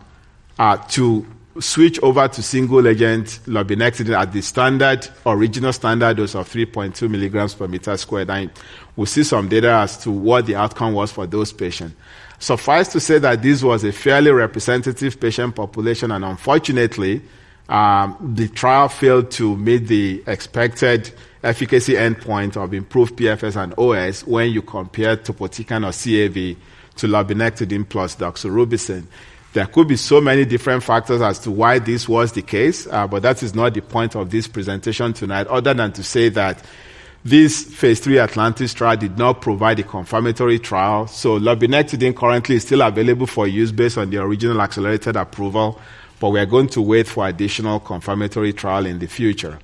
uh, 0.58 0.78
to 0.78 1.28
switch 1.60 2.00
over 2.02 2.28
to 2.28 2.42
single 2.42 2.88
agent 2.88 3.40
lurbinectedin 3.46 4.18
at 4.18 4.32
the 4.32 4.42
standard, 4.42 5.08
original 5.26 5.74
standard 5.74 6.18
dose 6.18 6.36
of 6.36 6.50
3.2 6.50 7.10
milligrams 7.10 7.54
per 7.54 7.68
meter 7.68 7.96
squared. 7.98 8.30
And 8.30 8.50
we'll 8.96 9.06
see 9.06 9.24
some 9.24 9.48
data 9.48 9.72
as 9.72 9.98
to 10.00 10.12
what 10.12 10.46
the 10.46 10.56
outcome 10.56 10.94
was 10.94 11.12
for 11.12 11.28
those 11.28 11.52
patients. 11.54 11.96
Suffice 12.40 12.88
to 12.90 13.00
say 13.00 13.20
that 13.20 13.42
this 13.42 13.62
was 13.62 13.84
a 13.84 13.92
fairly 13.92 14.32
representative 14.32 15.20
patient 15.20 15.56
population, 15.56 16.12
and 16.12 16.24
unfortunately, 16.24 17.22
um, 17.68 18.34
the 18.36 18.48
trial 18.48 18.88
failed 18.88 19.30
to 19.32 19.58
meet 19.58 19.88
the 19.88 20.24
expected 20.26 21.12
efficacy 21.44 21.94
endpoint 21.94 22.58
of 22.58 22.74
improved 22.74 23.16
PFS 23.18 23.62
and 23.62 23.74
OS 23.78 24.26
when 24.26 24.52
you 24.52 24.62
compare 24.62 25.18
topotecan 25.18 25.86
or 25.86 25.92
CAV 25.92 26.58
to 26.96 27.08
lurbinectedin 27.08 27.88
plus 27.88 28.16
doxorubicin. 28.16 29.06
There 29.52 29.66
could 29.66 29.88
be 29.88 29.96
so 29.96 30.22
many 30.22 30.46
different 30.46 30.84
factors 30.84 31.22
as 31.22 31.40
to 31.40 31.52
why 31.52 31.80
this 31.80 32.08
was 32.08 32.32
the 32.34 32.44
case, 32.44 32.86
uh, 32.86 33.08
but 33.08 33.24
that 33.24 33.42
is 33.42 33.56
not 33.56 33.74
the 33.74 33.82
point 33.82 34.16
of 34.16 34.30
this 34.30 34.48
presentation 34.48 35.12
tonight, 35.12 35.48
other 35.48 35.74
than 35.74 35.92
to 35.94 36.04
say 36.04 36.30
that 36.30 36.64
this 37.26 37.64
phase 37.64 38.00
3 38.00 38.20
Atlantis 38.20 38.74
trial 38.74 38.96
did 38.96 39.18
not 39.18 39.42
provide 39.42 39.80
a 39.80 39.84
confirmatory 39.84 40.60
trial, 40.60 41.08
so 41.08 41.40
lurbinectedin 41.40 42.16
currently 42.16 42.58
is 42.58 42.64
still 42.64 42.82
available 42.82 43.26
for 43.26 43.48
use 43.48 43.72
based 43.72 43.98
on 43.98 44.12
the 44.12 44.18
original 44.18 44.62
accelerated 44.62 45.16
approval, 45.16 45.82
but 46.20 46.30
we 46.30 46.40
are 46.40 46.46
going 46.46 46.68
to 46.68 46.82
wait 46.82 47.08
for 47.08 47.28
additional 47.28 47.80
confirmatory 47.80 48.54
trial 48.54 48.86
in 48.86 49.00
the 49.00 49.08
future. 49.08 49.58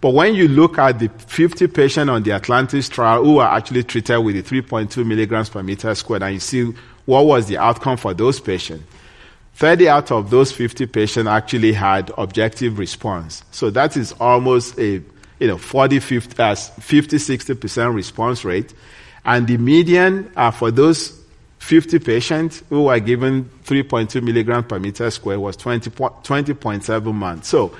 But 0.00 0.14
when 0.14 0.34
you 0.34 0.48
look 0.48 0.78
at 0.78 1.00
the 1.00 1.08
50 1.08 1.66
patients 1.66 2.08
on 2.08 2.22
the 2.22 2.32
Atlantis 2.32 2.88
trial 2.88 3.24
who 3.24 3.34
were 3.34 3.44
actually 3.44 3.82
treated 3.82 4.18
with 4.20 4.36
the 4.36 4.42
3.2 4.42 5.04
milligrams 5.04 5.50
per 5.50 5.62
meter 5.62 5.94
squared, 5.94 6.22
and 6.22 6.34
you 6.34 6.40
see 6.40 6.72
what 7.04 7.26
was 7.26 7.46
the 7.46 7.58
outcome 7.58 7.96
for 7.96 8.14
those 8.14 8.40
patients, 8.40 8.84
30 9.58 9.88
out 9.88 10.12
of 10.12 10.30
those 10.30 10.52
50 10.52 10.86
patients 10.86 11.26
actually 11.26 11.72
had 11.72 12.12
objective 12.16 12.78
response. 12.78 13.42
So 13.50 13.70
that 13.70 13.96
is 13.96 14.12
almost 14.20 14.78
a 14.78 15.02
you 15.40 15.48
know, 15.48 15.58
40, 15.58 15.98
50, 15.98 16.40
uh, 16.40 16.54
50 16.54 17.16
60% 17.16 17.92
response 17.92 18.44
rate. 18.44 18.72
And 19.24 19.48
the 19.48 19.58
median 19.58 20.30
uh, 20.36 20.52
for 20.52 20.70
those 20.70 21.20
50 21.58 21.98
patients 21.98 22.62
who 22.68 22.84
were 22.84 23.00
given 23.00 23.50
3.2 23.64 24.22
milligrams 24.22 24.66
per 24.66 24.78
meter 24.78 25.10
square 25.10 25.40
was 25.40 25.56
20, 25.56 25.90
20.7 25.90 27.12
months. 27.12 27.48
So 27.48 27.76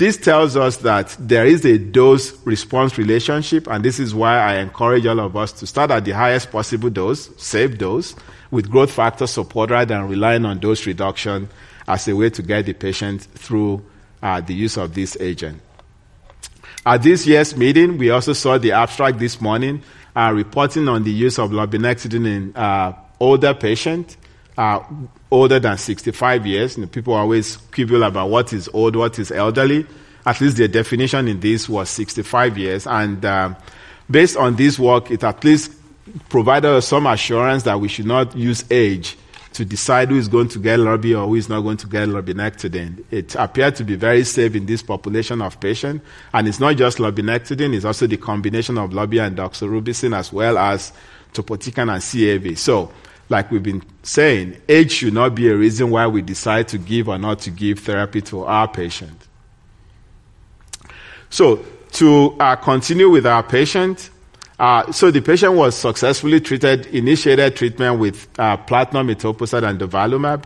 this 0.00 0.16
tells 0.16 0.56
us 0.56 0.78
that 0.78 1.14
there 1.20 1.44
is 1.44 1.62
a 1.66 1.76
dose 1.76 2.32
response 2.46 2.96
relationship, 2.96 3.66
and 3.66 3.84
this 3.84 4.00
is 4.00 4.14
why 4.14 4.38
I 4.38 4.54
encourage 4.54 5.04
all 5.04 5.20
of 5.20 5.36
us 5.36 5.52
to 5.52 5.66
start 5.66 5.90
at 5.90 6.06
the 6.06 6.12
highest 6.12 6.50
possible 6.50 6.88
dose, 6.88 7.28
safe 7.36 7.76
dose, 7.76 8.16
with 8.50 8.70
growth 8.70 8.90
factor 8.90 9.26
support 9.26 9.68
rather 9.68 9.94
than 9.94 10.08
relying 10.08 10.46
on 10.46 10.58
dose 10.58 10.86
reduction 10.86 11.50
as 11.86 12.08
a 12.08 12.16
way 12.16 12.30
to 12.30 12.40
get 12.40 12.64
the 12.64 12.72
patient 12.72 13.24
through 13.34 13.84
uh, 14.22 14.40
the 14.40 14.54
use 14.54 14.78
of 14.78 14.94
this 14.94 15.18
agent. 15.20 15.60
At 16.86 17.02
this 17.02 17.26
year's 17.26 17.54
meeting, 17.54 17.98
we 17.98 18.08
also 18.08 18.32
saw 18.32 18.56
the 18.56 18.72
abstract 18.72 19.18
this 19.18 19.38
morning 19.38 19.82
uh, 20.16 20.32
reporting 20.34 20.88
on 20.88 21.04
the 21.04 21.12
use 21.12 21.38
of 21.38 21.50
lurbinectedin 21.50 22.26
in 22.26 22.56
uh, 22.56 22.94
older 23.20 23.52
patients, 23.52 24.16
uh, 24.60 24.84
older 25.30 25.58
than 25.58 25.78
65 25.78 26.46
years. 26.46 26.76
You 26.76 26.86
people 26.86 27.14
always 27.14 27.56
quibble 27.56 28.02
about 28.02 28.28
what 28.28 28.52
is 28.52 28.68
old, 28.74 28.94
what 28.94 29.18
is 29.18 29.32
elderly. 29.32 29.86
At 30.26 30.38
least 30.42 30.58
the 30.58 30.68
definition 30.68 31.28
in 31.28 31.40
this 31.40 31.66
was 31.66 31.88
65 31.88 32.58
years. 32.58 32.86
And 32.86 33.24
uh, 33.24 33.54
based 34.10 34.36
on 34.36 34.56
this 34.56 34.78
work, 34.78 35.10
it 35.10 35.24
at 35.24 35.42
least 35.44 35.72
provided 36.28 36.68
us 36.68 36.88
some 36.88 37.06
assurance 37.06 37.62
that 37.62 37.80
we 37.80 37.88
should 37.88 38.04
not 38.04 38.36
use 38.36 38.62
age 38.70 39.16
to 39.54 39.64
decide 39.64 40.10
who 40.10 40.18
is 40.18 40.28
going 40.28 40.48
to 40.48 40.58
get 40.58 40.78
lurbi 40.78 41.18
or 41.18 41.26
who 41.26 41.36
is 41.36 41.48
not 41.48 41.62
going 41.62 41.78
to 41.78 41.86
get 41.86 42.10
lurbinectedin. 42.10 43.02
It 43.10 43.34
appeared 43.36 43.76
to 43.76 43.84
be 43.84 43.96
very 43.96 44.24
safe 44.24 44.54
in 44.54 44.66
this 44.66 44.82
population 44.82 45.40
of 45.40 45.58
patients, 45.58 46.04
and 46.34 46.46
it's 46.46 46.60
not 46.60 46.76
just 46.76 46.98
lurbinectedin, 46.98 47.74
it's 47.74 47.84
also 47.84 48.06
the 48.06 48.16
combination 48.16 48.78
of 48.78 48.90
lurbi 48.90 49.26
and 49.26 49.36
doxorubicin 49.36 50.16
as 50.16 50.32
well 50.32 50.56
as 50.56 50.92
topotecan 51.32 51.92
and 51.92 52.02
CAV. 52.44 52.58
So, 52.58 52.92
like 53.30 53.50
we've 53.50 53.62
been 53.62 53.82
saying, 54.02 54.60
age 54.68 54.92
should 54.92 55.14
not 55.14 55.34
be 55.34 55.48
a 55.48 55.56
reason 55.56 55.90
why 55.90 56.06
we 56.06 56.20
decide 56.20 56.68
to 56.68 56.78
give 56.78 57.08
or 57.08 57.16
not 57.16 57.38
to 57.40 57.50
give 57.50 57.78
therapy 57.78 58.20
to 58.22 58.44
our 58.44 58.68
patient. 58.68 59.28
So, 61.30 61.64
to 61.92 62.36
uh, 62.40 62.56
continue 62.56 63.08
with 63.08 63.26
our 63.26 63.42
patient, 63.44 64.10
uh, 64.58 64.90
so 64.92 65.10
the 65.10 65.20
patient 65.20 65.54
was 65.54 65.76
successfully 65.76 66.40
treated, 66.40 66.86
initiated 66.86 67.56
treatment 67.56 68.00
with 68.00 68.28
uh, 68.38 68.56
platinum, 68.56 69.08
etoposide, 69.08 69.68
and 69.68 69.80
durvalumab, 69.80 70.44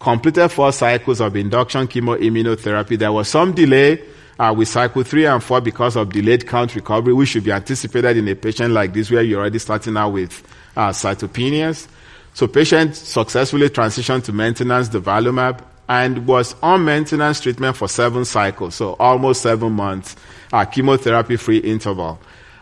completed 0.00 0.48
four 0.48 0.72
cycles 0.72 1.20
of 1.20 1.36
induction 1.36 1.86
chemoimmunotherapy. 1.86 2.98
There 2.98 3.12
was 3.12 3.28
some 3.28 3.52
delay 3.52 4.02
uh, 4.38 4.52
with 4.56 4.68
cycle 4.68 5.04
three 5.04 5.24
and 5.26 5.42
four 5.42 5.60
because 5.60 5.94
of 5.96 6.12
delayed 6.12 6.48
count 6.48 6.74
recovery, 6.74 7.12
which 7.12 7.30
should 7.30 7.44
be 7.44 7.52
anticipated 7.52 8.16
in 8.16 8.26
a 8.26 8.34
patient 8.34 8.72
like 8.72 8.92
this 8.92 9.10
where 9.10 9.22
you're 9.22 9.40
already 9.40 9.60
starting 9.60 9.96
out 9.96 10.10
with 10.10 10.42
uh, 10.76 10.90
cytopenias. 10.90 11.86
So 12.34 12.46
patient 12.46 12.96
successfully 12.96 13.70
transitioned 13.70 14.24
to 14.24 14.32
maintenance 14.32 14.88
durvalumab 14.88 15.60
and 15.88 16.26
was 16.26 16.54
on 16.62 16.84
maintenance 16.84 17.40
treatment 17.40 17.76
for 17.76 17.88
seven 17.88 18.24
cycles, 18.24 18.74
so 18.74 18.94
almost 18.98 19.42
seven 19.42 19.72
months, 19.72 20.16
uh, 20.52 20.64
chemotherapy-free 20.64 21.58
interval 21.58 22.18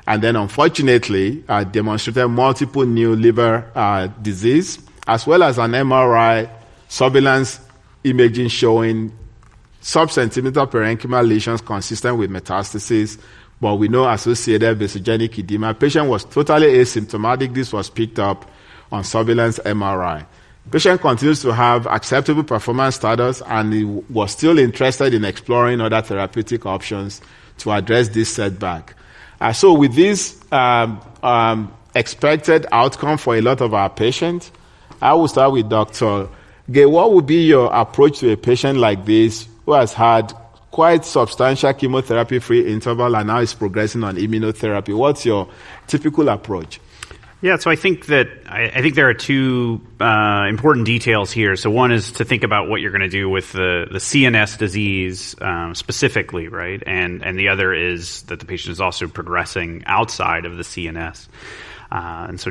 and 0.06 0.22
then 0.22 0.36
unfortunately 0.36 1.44
uh, 1.48 1.64
demonstrated 1.64 2.28
multiple 2.28 2.84
new 2.84 3.14
liver 3.14 3.70
uh, 3.74 4.08
disease, 4.20 4.78
as 5.06 5.26
well 5.26 5.42
as 5.42 5.58
an 5.58 5.72
MRI 5.72 6.50
surveillance 6.88 7.60
imaging 8.04 8.48
showing 8.48 9.12
sub-centimeter 9.80 10.66
parenchymal 10.66 11.26
lesions 11.26 11.60
consistent 11.60 12.16
with 12.16 12.30
metastasis, 12.30 13.18
but 13.60 13.76
we 13.76 13.88
know 13.88 14.08
associated 14.08 14.78
vasogenic 14.78 15.38
edema. 15.38 15.72
Patient 15.74 16.08
was 16.08 16.24
totally 16.24 16.66
asymptomatic. 16.66 17.54
This 17.54 17.72
was 17.72 17.88
picked 17.88 18.18
up 18.18 18.50
on 18.93 19.03
surveillance 19.03 19.59
MRI. 19.61 20.24
Patient 20.70 21.01
continues 21.01 21.43
to 21.43 21.53
have 21.53 21.86
acceptable 21.86 22.45
performance 22.45 22.95
status 22.95 23.43
and 23.47 23.72
he 23.72 23.84
was 23.84 24.30
still 24.30 24.59
interested 24.59 25.12
in 25.12 25.24
exploring 25.24 25.80
other 25.80 26.01
therapeutic 26.01 26.64
options 26.66 27.20
to 27.59 27.72
address 27.72 28.09
this 28.11 28.32
setback. 28.32 28.95
Uh, 29.40 29.53
so, 29.53 29.72
with 29.72 29.95
this 29.95 30.40
um, 30.53 31.01
um, 31.24 31.74
expected 31.97 32.64
outcome 32.70 33.18
for 33.18 33.34
a 33.34 33.40
lot 33.40 33.61
of 33.61 33.74
our 33.74 33.90
patients, 33.90 34.53
I 35.01 35.14
will 35.14 35.26
start 35.26 35.53
with 35.53 35.68
Dr. 35.68 36.28
Gay. 36.70 36.86
What 36.86 37.12
would 37.12 37.26
be 37.26 37.47
your 37.47 37.72
approach 37.74 38.20
to 38.20 38.30
a 38.30 38.36
patient 38.36 38.78
like 38.78 39.05
this 39.05 39.49
who 39.66 39.72
has 39.72 39.93
had 39.93 40.32
quite 40.70 41.05
substantial 41.05 41.74
chemotherapy 41.74 42.38
free 42.38 42.72
interval 42.72 43.16
and 43.16 43.26
now 43.26 43.40
is 43.40 43.53
progressing 43.53 44.05
on 44.05 44.16
immunotherapy? 44.16 44.97
What's 44.97 45.26
your 45.26 45.49
typical 45.88 46.28
approach? 46.28 46.78
Yeah, 47.43 47.57
so 47.57 47.72
I 47.72 47.76
think 47.76 48.07
that 48.07 48.28
I, 48.47 48.66
I 48.66 48.82
think 48.82 48.95
there 48.95 49.09
are 49.09 49.14
two 49.14 49.80
uh, 50.01 50.47
important 50.49 50.86
details 50.86 51.32
here. 51.32 51.57
So 51.57 51.70
one 51.70 51.90
is 51.90 52.12
to 52.12 52.24
think 52.24 52.45
about 52.45 52.68
what 52.68 52.80
you're 52.80 52.93
going 52.93 53.01
to 53.03 53.09
do 53.09 53.28
with 53.28 53.51
the, 53.51 53.88
the 53.90 53.99
CNS 53.99 54.59
disease 54.59 55.34
um, 55.40 55.74
specifically, 55.74 56.47
right? 56.47 56.80
And 56.86 57.24
and 57.24 57.36
the 57.36 57.49
other 57.49 57.74
is 57.74 58.22
that 58.22 58.38
the 58.38 58.47
patient 58.47 58.70
is 58.70 58.80
also 58.80 59.09
progressing 59.09 59.82
outside 59.86 60.45
of 60.45 60.57
the 60.57 60.62
CNS. 60.62 61.26
Uh, 61.93 62.24
and 62.26 62.40
so, 62.40 62.51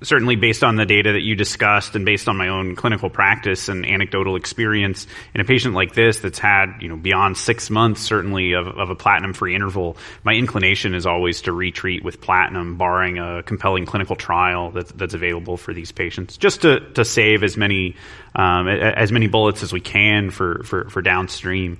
certainly 0.00 0.36
based 0.36 0.62
on 0.62 0.76
the 0.76 0.86
data 0.86 1.12
that 1.14 1.22
you 1.22 1.34
discussed, 1.34 1.96
and 1.96 2.04
based 2.04 2.28
on 2.28 2.36
my 2.36 2.46
own 2.46 2.76
clinical 2.76 3.10
practice 3.10 3.68
and 3.68 3.84
anecdotal 3.84 4.36
experience, 4.36 5.08
in 5.34 5.40
a 5.40 5.44
patient 5.44 5.74
like 5.74 5.92
this 5.94 6.20
that's 6.20 6.38
had 6.38 6.72
you 6.80 6.88
know 6.88 6.94
beyond 6.94 7.36
six 7.36 7.68
months, 7.68 8.00
certainly 8.00 8.52
of, 8.52 8.68
of 8.68 8.88
a 8.88 8.94
platinum-free 8.94 9.56
interval, 9.56 9.96
my 10.22 10.34
inclination 10.34 10.94
is 10.94 11.04
always 11.04 11.42
to 11.42 11.52
retreat 11.52 12.04
with 12.04 12.20
platinum, 12.20 12.76
barring 12.76 13.18
a 13.18 13.42
compelling 13.42 13.86
clinical 13.86 14.14
trial 14.14 14.70
that, 14.70 14.86
that's 14.96 15.14
available 15.14 15.56
for 15.56 15.74
these 15.74 15.90
patients, 15.90 16.36
just 16.36 16.62
to, 16.62 16.78
to 16.92 17.04
save 17.04 17.42
as 17.42 17.56
many 17.56 17.96
um, 18.36 18.68
as 18.68 19.10
many 19.10 19.26
bullets 19.26 19.64
as 19.64 19.72
we 19.72 19.80
can 19.80 20.30
for 20.30 20.62
for, 20.62 20.88
for 20.90 21.02
downstream. 21.02 21.78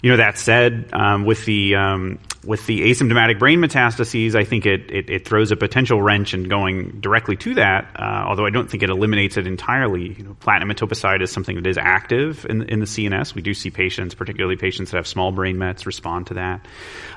You 0.00 0.12
know, 0.12 0.16
that 0.16 0.38
said, 0.38 0.88
um, 0.94 1.26
with 1.26 1.44
the 1.44 1.74
um, 1.76 2.18
with 2.44 2.66
the 2.66 2.80
asymptomatic 2.90 3.38
brain 3.38 3.60
metastases, 3.60 4.34
I 4.34 4.44
think 4.44 4.66
it, 4.66 4.90
it, 4.90 5.10
it, 5.10 5.28
throws 5.28 5.52
a 5.52 5.56
potential 5.56 6.02
wrench 6.02 6.34
in 6.34 6.44
going 6.44 7.00
directly 7.00 7.36
to 7.36 7.54
that, 7.54 7.94
uh, 7.94 8.24
although 8.26 8.46
I 8.46 8.50
don't 8.50 8.68
think 8.68 8.82
it 8.82 8.90
eliminates 8.90 9.36
it 9.36 9.46
entirely. 9.46 10.14
You 10.14 10.24
know, 10.24 10.36
platinum 10.40 10.74
etoposide 10.74 11.22
is 11.22 11.30
something 11.30 11.54
that 11.54 11.66
is 11.66 11.78
active 11.78 12.44
in, 12.46 12.62
in 12.64 12.80
the 12.80 12.86
CNS. 12.86 13.34
We 13.34 13.42
do 13.42 13.54
see 13.54 13.70
patients, 13.70 14.16
particularly 14.16 14.56
patients 14.56 14.90
that 14.90 14.96
have 14.96 15.06
small 15.06 15.30
brain 15.30 15.56
mets, 15.56 15.86
respond 15.86 16.28
to 16.28 16.34
that. 16.34 16.66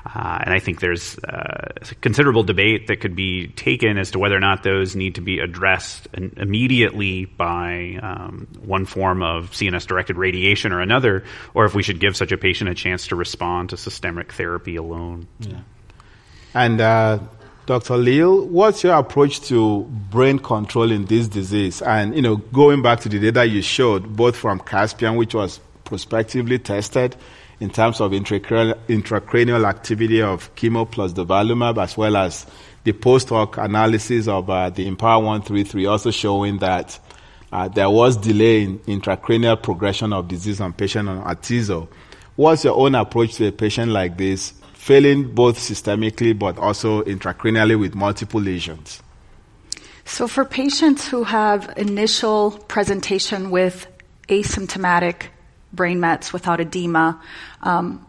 Uh, 0.06 0.40
and 0.44 0.54
I 0.54 0.60
think 0.60 0.80
there's 0.80 1.18
uh, 1.20 1.74
considerable 2.02 2.44
debate 2.44 2.88
that 2.88 3.00
could 3.00 3.16
be 3.16 3.48
taken 3.48 3.98
as 3.98 4.12
to 4.12 4.20
whether 4.20 4.36
or 4.36 4.42
not 4.42 4.62
those 4.62 4.96
need 4.96 5.16
to 5.16 5.22
be 5.22 5.40
addressed 5.40 6.08
immediately 6.38 7.26
by 7.26 8.00
um, 8.04 8.48
one 8.64 8.86
form 8.86 9.24
of 9.24 9.52
CNS 9.52 9.88
directed 9.88 10.18
radiation 10.18 10.72
or 10.72 10.82
another, 10.82 11.24
or 11.56 11.66
if 11.66 11.74
we 11.74 11.82
should 11.82 12.00
give 12.00 12.16
such 12.16 12.32
a 12.32 12.38
patient 12.38 12.70
a 12.70 12.76
chance 12.76 13.08
to 13.08 13.16
respond 13.16 13.70
to 13.70 13.78
systemic 13.78 14.34
therapy 14.34 14.76
alone. 14.76 15.15
Yeah. 15.40 15.60
And 16.54 16.82
uh, 16.82 17.20
Dr. 17.66 17.98
Leal, 17.98 18.46
what's 18.46 18.84
your 18.84 18.96
approach 18.96 19.42
to 19.42 19.84
brain 20.12 20.40
control 20.40 20.92
in 20.92 21.06
this 21.06 21.28
disease? 21.28 21.82
And 21.82 22.16
you 22.16 22.22
know, 22.22 22.38
going 22.38 22.82
back 22.82 23.00
to 23.02 23.10
the 23.10 23.20
data 23.20 23.46
you 23.46 23.62
showed, 23.62 24.16
both 24.16 24.36
from 24.36 24.60
Caspian, 24.60 25.16
which 25.16 25.34
was 25.34 25.60
prospectively 25.84 26.60
tested, 26.60 27.16
in 27.60 27.70
terms 27.70 28.02
of 28.02 28.12
intracranial, 28.12 28.76
intracranial 28.88 29.68
activity 29.68 30.22
of 30.22 30.54
chemo 30.56 30.90
plus 30.90 31.14
durvalumab, 31.14 31.82
as 31.82 31.98
well 31.98 32.18
as 32.18 32.46
the 32.84 32.94
post 32.94 33.30
hoc 33.30 33.58
analysis 33.58 34.28
of 34.28 34.50
uh, 34.50 34.70
the 34.70 34.86
IMpower 34.86 35.24
133, 35.24 35.86
also 35.86 36.12
showing 36.12 36.60
that 36.60 37.00
uh, 37.52 37.68
there 37.68 37.90
was 37.90 38.18
delay 38.18 38.64
in 38.64 38.80
intracranial 38.80 39.62
progression 39.62 40.14
of 40.14 40.28
disease 40.28 40.60
on 40.62 40.74
patient 40.74 41.08
on 41.08 41.24
atezo. 41.24 41.88
What's 42.36 42.64
your 42.66 42.76
own 42.76 42.96
approach 42.96 43.36
to 43.36 43.48
a 43.48 43.52
patient 43.52 43.92
like 43.92 44.18
this, 44.18 44.54
failing 44.86 45.34
both 45.34 45.58
systemically 45.58 46.38
but 46.38 46.58
also 46.60 47.02
intracranially 47.04 47.78
with 47.80 47.96
multiple 47.96 48.40
lesions? 48.40 49.02
So, 50.06 50.28
for 50.28 50.46
patients 50.46 51.08
who 51.08 51.24
have 51.24 51.74
initial 51.76 52.52
presentation 52.68 53.50
with 53.50 53.88
asymptomatic 54.28 55.28
brain 55.74 56.00
mets 56.00 56.32
without 56.34 56.60
edema. 56.60 57.22
Um, 57.62 58.06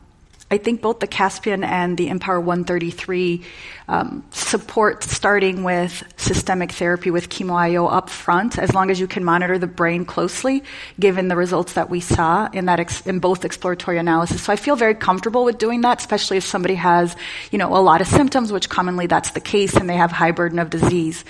I 0.51 0.59
think 0.59 0.81
both 0.81 1.01
the 1.01 1.09
Caspian 1.09 1.65
and 1.65 1.99
the 1.99 2.09
IMpower 2.09 2.39
133 2.39 3.43
um, 3.89 4.25
support 4.33 5.05
starting 5.05 5.63
with 5.63 6.03
systemic 6.17 6.73
therapy 6.73 7.11
with 7.11 7.29
chemo 7.29 7.55
IO 7.55 7.87
up 7.87 8.11
front, 8.11 8.59
as 8.59 8.75
long 8.75 8.91
as 8.91 8.99
you 8.99 9.07
can 9.07 9.23
monitor 9.23 9.59
the 9.59 9.67
brain 9.67 10.05
closely, 10.05 10.65
given 10.99 11.29
the 11.29 11.37
results 11.37 11.75
that 11.75 11.89
we 11.89 12.01
saw 12.01 12.49
in 12.53 12.67
that 12.67 12.81
ex- 12.81 13.07
in 13.07 13.21
both 13.21 13.45
exploratory 13.45 13.99
analysis. 13.99 14.43
So 14.43 14.53
I 14.53 14.57
feel 14.57 14.75
very 14.75 14.95
comfortable 14.95 15.45
with 15.45 15.59
doing 15.59 15.83
that, 15.83 16.01
especially 16.01 16.37
if 16.37 16.45
somebody 16.45 16.75
has, 16.75 17.15
you 17.53 17.59
know, 17.59 17.77
a 17.77 17.79
lot 17.79 18.01
of 18.01 18.09
symptoms, 18.09 18.51
which 18.51 18.69
commonly 18.69 19.07
that's 19.07 19.31
the 19.31 19.41
case, 19.41 19.77
and 19.77 19.89
they 19.89 19.97
have 19.97 20.11
high 20.11 20.33
burden 20.33 20.59
of 20.59 20.71
disease. 20.71 21.25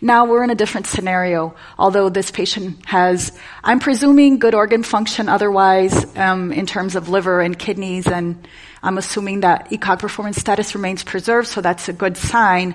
Now 0.00 0.24
we're 0.24 0.42
in 0.42 0.50
a 0.50 0.56
different 0.56 0.88
scenario. 0.88 1.54
Although 1.78 2.08
this 2.08 2.32
patient 2.32 2.84
has, 2.86 3.30
I'm 3.62 3.78
presuming 3.78 4.40
good 4.40 4.54
organ 4.54 4.82
function 4.82 5.28
otherwise, 5.28 6.04
um, 6.16 6.52
in 6.52 6.66
terms 6.66 6.96
of 6.96 7.08
liver 7.08 7.40
and 7.40 7.56
kidneys 7.56 8.08
and 8.08 8.48
I'm 8.82 8.98
assuming 8.98 9.40
that 9.40 9.70
ECOG 9.70 9.98
performance 9.98 10.38
status 10.38 10.74
remains 10.74 11.04
preserved, 11.04 11.48
so 11.48 11.60
that's 11.60 11.88
a 11.88 11.92
good 11.92 12.16
sign. 12.16 12.74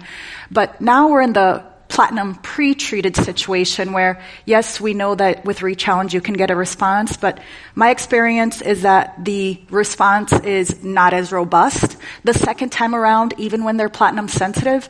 But 0.50 0.80
now 0.80 1.10
we're 1.10 1.22
in 1.22 1.34
the 1.34 1.64
platinum 1.90 2.36
pre-treated 2.36 3.16
situation 3.16 3.94
where 3.94 4.22
yes 4.46 4.80
we 4.80 4.94
know 4.94 5.16
that 5.16 5.46
with 5.46 5.60
rechallenge 5.60 6.14
you 6.14 6.22
can 6.22 6.34
get 6.34 6.52
a 6.52 6.56
response 6.56 7.16
but 7.16 7.40
my 7.76 7.92
experience 7.92 8.62
is 8.62 8.82
that 8.82 9.14
the 9.24 9.60
response 9.70 10.34
is 10.34 10.84
not 10.84 11.14
as 11.14 11.32
robust 11.32 11.98
the 12.24 12.34
second 12.34 12.72
time 12.72 12.94
around 12.94 13.34
even 13.38 13.64
when 13.64 13.78
they're 13.78 13.90
platinum 13.90 14.28
sensitive 14.28 14.90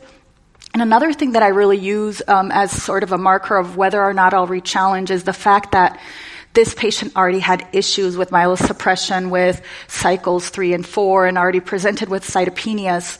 and 0.74 0.82
another 0.82 1.12
thing 1.12 1.32
that 1.32 1.42
i 1.42 1.48
really 1.48 1.78
use 1.78 2.20
um, 2.26 2.50
as 2.50 2.70
sort 2.70 3.04
of 3.04 3.12
a 3.12 3.18
marker 3.18 3.56
of 3.56 3.76
whether 3.76 4.02
or 4.02 4.12
not 4.12 4.34
i'll 4.34 4.48
rechallenge 4.48 5.10
is 5.10 5.22
the 5.22 5.32
fact 5.32 5.72
that 5.72 6.00
this 6.54 6.74
patient 6.74 7.14
already 7.16 7.38
had 7.38 7.66
issues 7.72 8.16
with 8.16 8.30
myelosuppression 8.30 9.30
with 9.30 9.62
cycles 9.86 10.48
three 10.48 10.72
and 10.72 10.86
four 10.86 11.26
and 11.26 11.38
already 11.38 11.60
presented 11.60 12.08
with 12.08 12.24
cytopenias, 12.24 13.18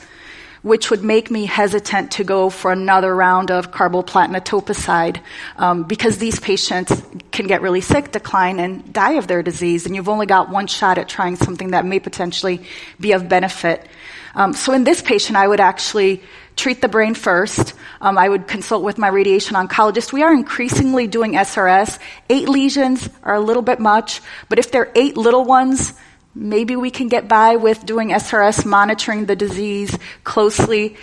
which 0.62 0.90
would 0.90 1.04
make 1.04 1.30
me 1.30 1.46
hesitant 1.46 2.10
to 2.12 2.24
go 2.24 2.50
for 2.50 2.72
another 2.72 3.14
round 3.14 3.50
of 3.50 3.70
carboplatin 3.70 4.36
etoposide 4.36 5.20
um, 5.56 5.84
because 5.84 6.18
these 6.18 6.40
patients 6.40 7.02
can 7.30 7.46
get 7.46 7.62
really 7.62 7.80
sick, 7.80 8.10
decline, 8.10 8.58
and 8.58 8.92
die 8.92 9.12
of 9.12 9.28
their 9.28 9.42
disease, 9.42 9.86
and 9.86 9.94
you've 9.94 10.08
only 10.08 10.26
got 10.26 10.50
one 10.50 10.66
shot 10.66 10.98
at 10.98 11.08
trying 11.08 11.36
something 11.36 11.70
that 11.70 11.84
may 11.84 12.00
potentially 12.00 12.60
be 12.98 13.12
of 13.12 13.28
benefit. 13.28 13.86
Um, 14.34 14.52
so 14.52 14.72
in 14.72 14.84
this 14.84 15.00
patient, 15.00 15.36
I 15.36 15.46
would 15.46 15.60
actually 15.60 16.22
treat 16.58 16.82
the 16.82 16.88
brain 16.88 17.14
first. 17.14 17.72
Um, 18.00 18.18
I 18.18 18.28
would 18.28 18.46
consult 18.46 18.82
with 18.82 18.98
my 18.98 19.08
radiation 19.08 19.56
oncologist. 19.56 20.12
We 20.12 20.22
are 20.22 20.32
increasingly 20.32 21.06
doing 21.06 21.32
SRS. 21.32 21.98
Eight 22.28 22.48
lesions 22.48 23.08
are 23.22 23.34
a 23.34 23.40
little 23.40 23.62
bit 23.62 23.80
much, 23.80 24.20
but 24.48 24.58
if 24.58 24.70
they're 24.70 24.92
eight 24.94 25.16
little 25.16 25.44
ones, 25.44 25.94
maybe 26.34 26.76
we 26.76 26.90
can 26.90 27.08
get 27.08 27.28
by 27.28 27.56
with 27.56 27.86
doing 27.86 28.10
SRS, 28.10 28.66
monitoring 28.66 29.26
the 29.26 29.36
disease 29.36 29.96
closely 30.24 30.96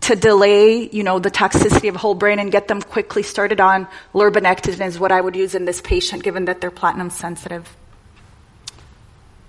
to 0.00 0.16
delay, 0.16 0.88
you 0.90 1.02
know, 1.02 1.18
the 1.18 1.30
toxicity 1.30 1.88
of 1.88 1.96
whole 1.96 2.14
brain 2.14 2.38
and 2.38 2.50
get 2.50 2.68
them 2.68 2.80
quickly 2.80 3.22
started 3.22 3.60
on 3.60 3.86
lurbinectedin 4.14 4.86
is 4.86 4.98
what 4.98 5.12
I 5.12 5.20
would 5.20 5.36
use 5.36 5.54
in 5.54 5.64
this 5.64 5.80
patient, 5.80 6.22
given 6.22 6.46
that 6.46 6.60
they're 6.60 6.70
platinum 6.70 7.10
sensitive. 7.10 7.76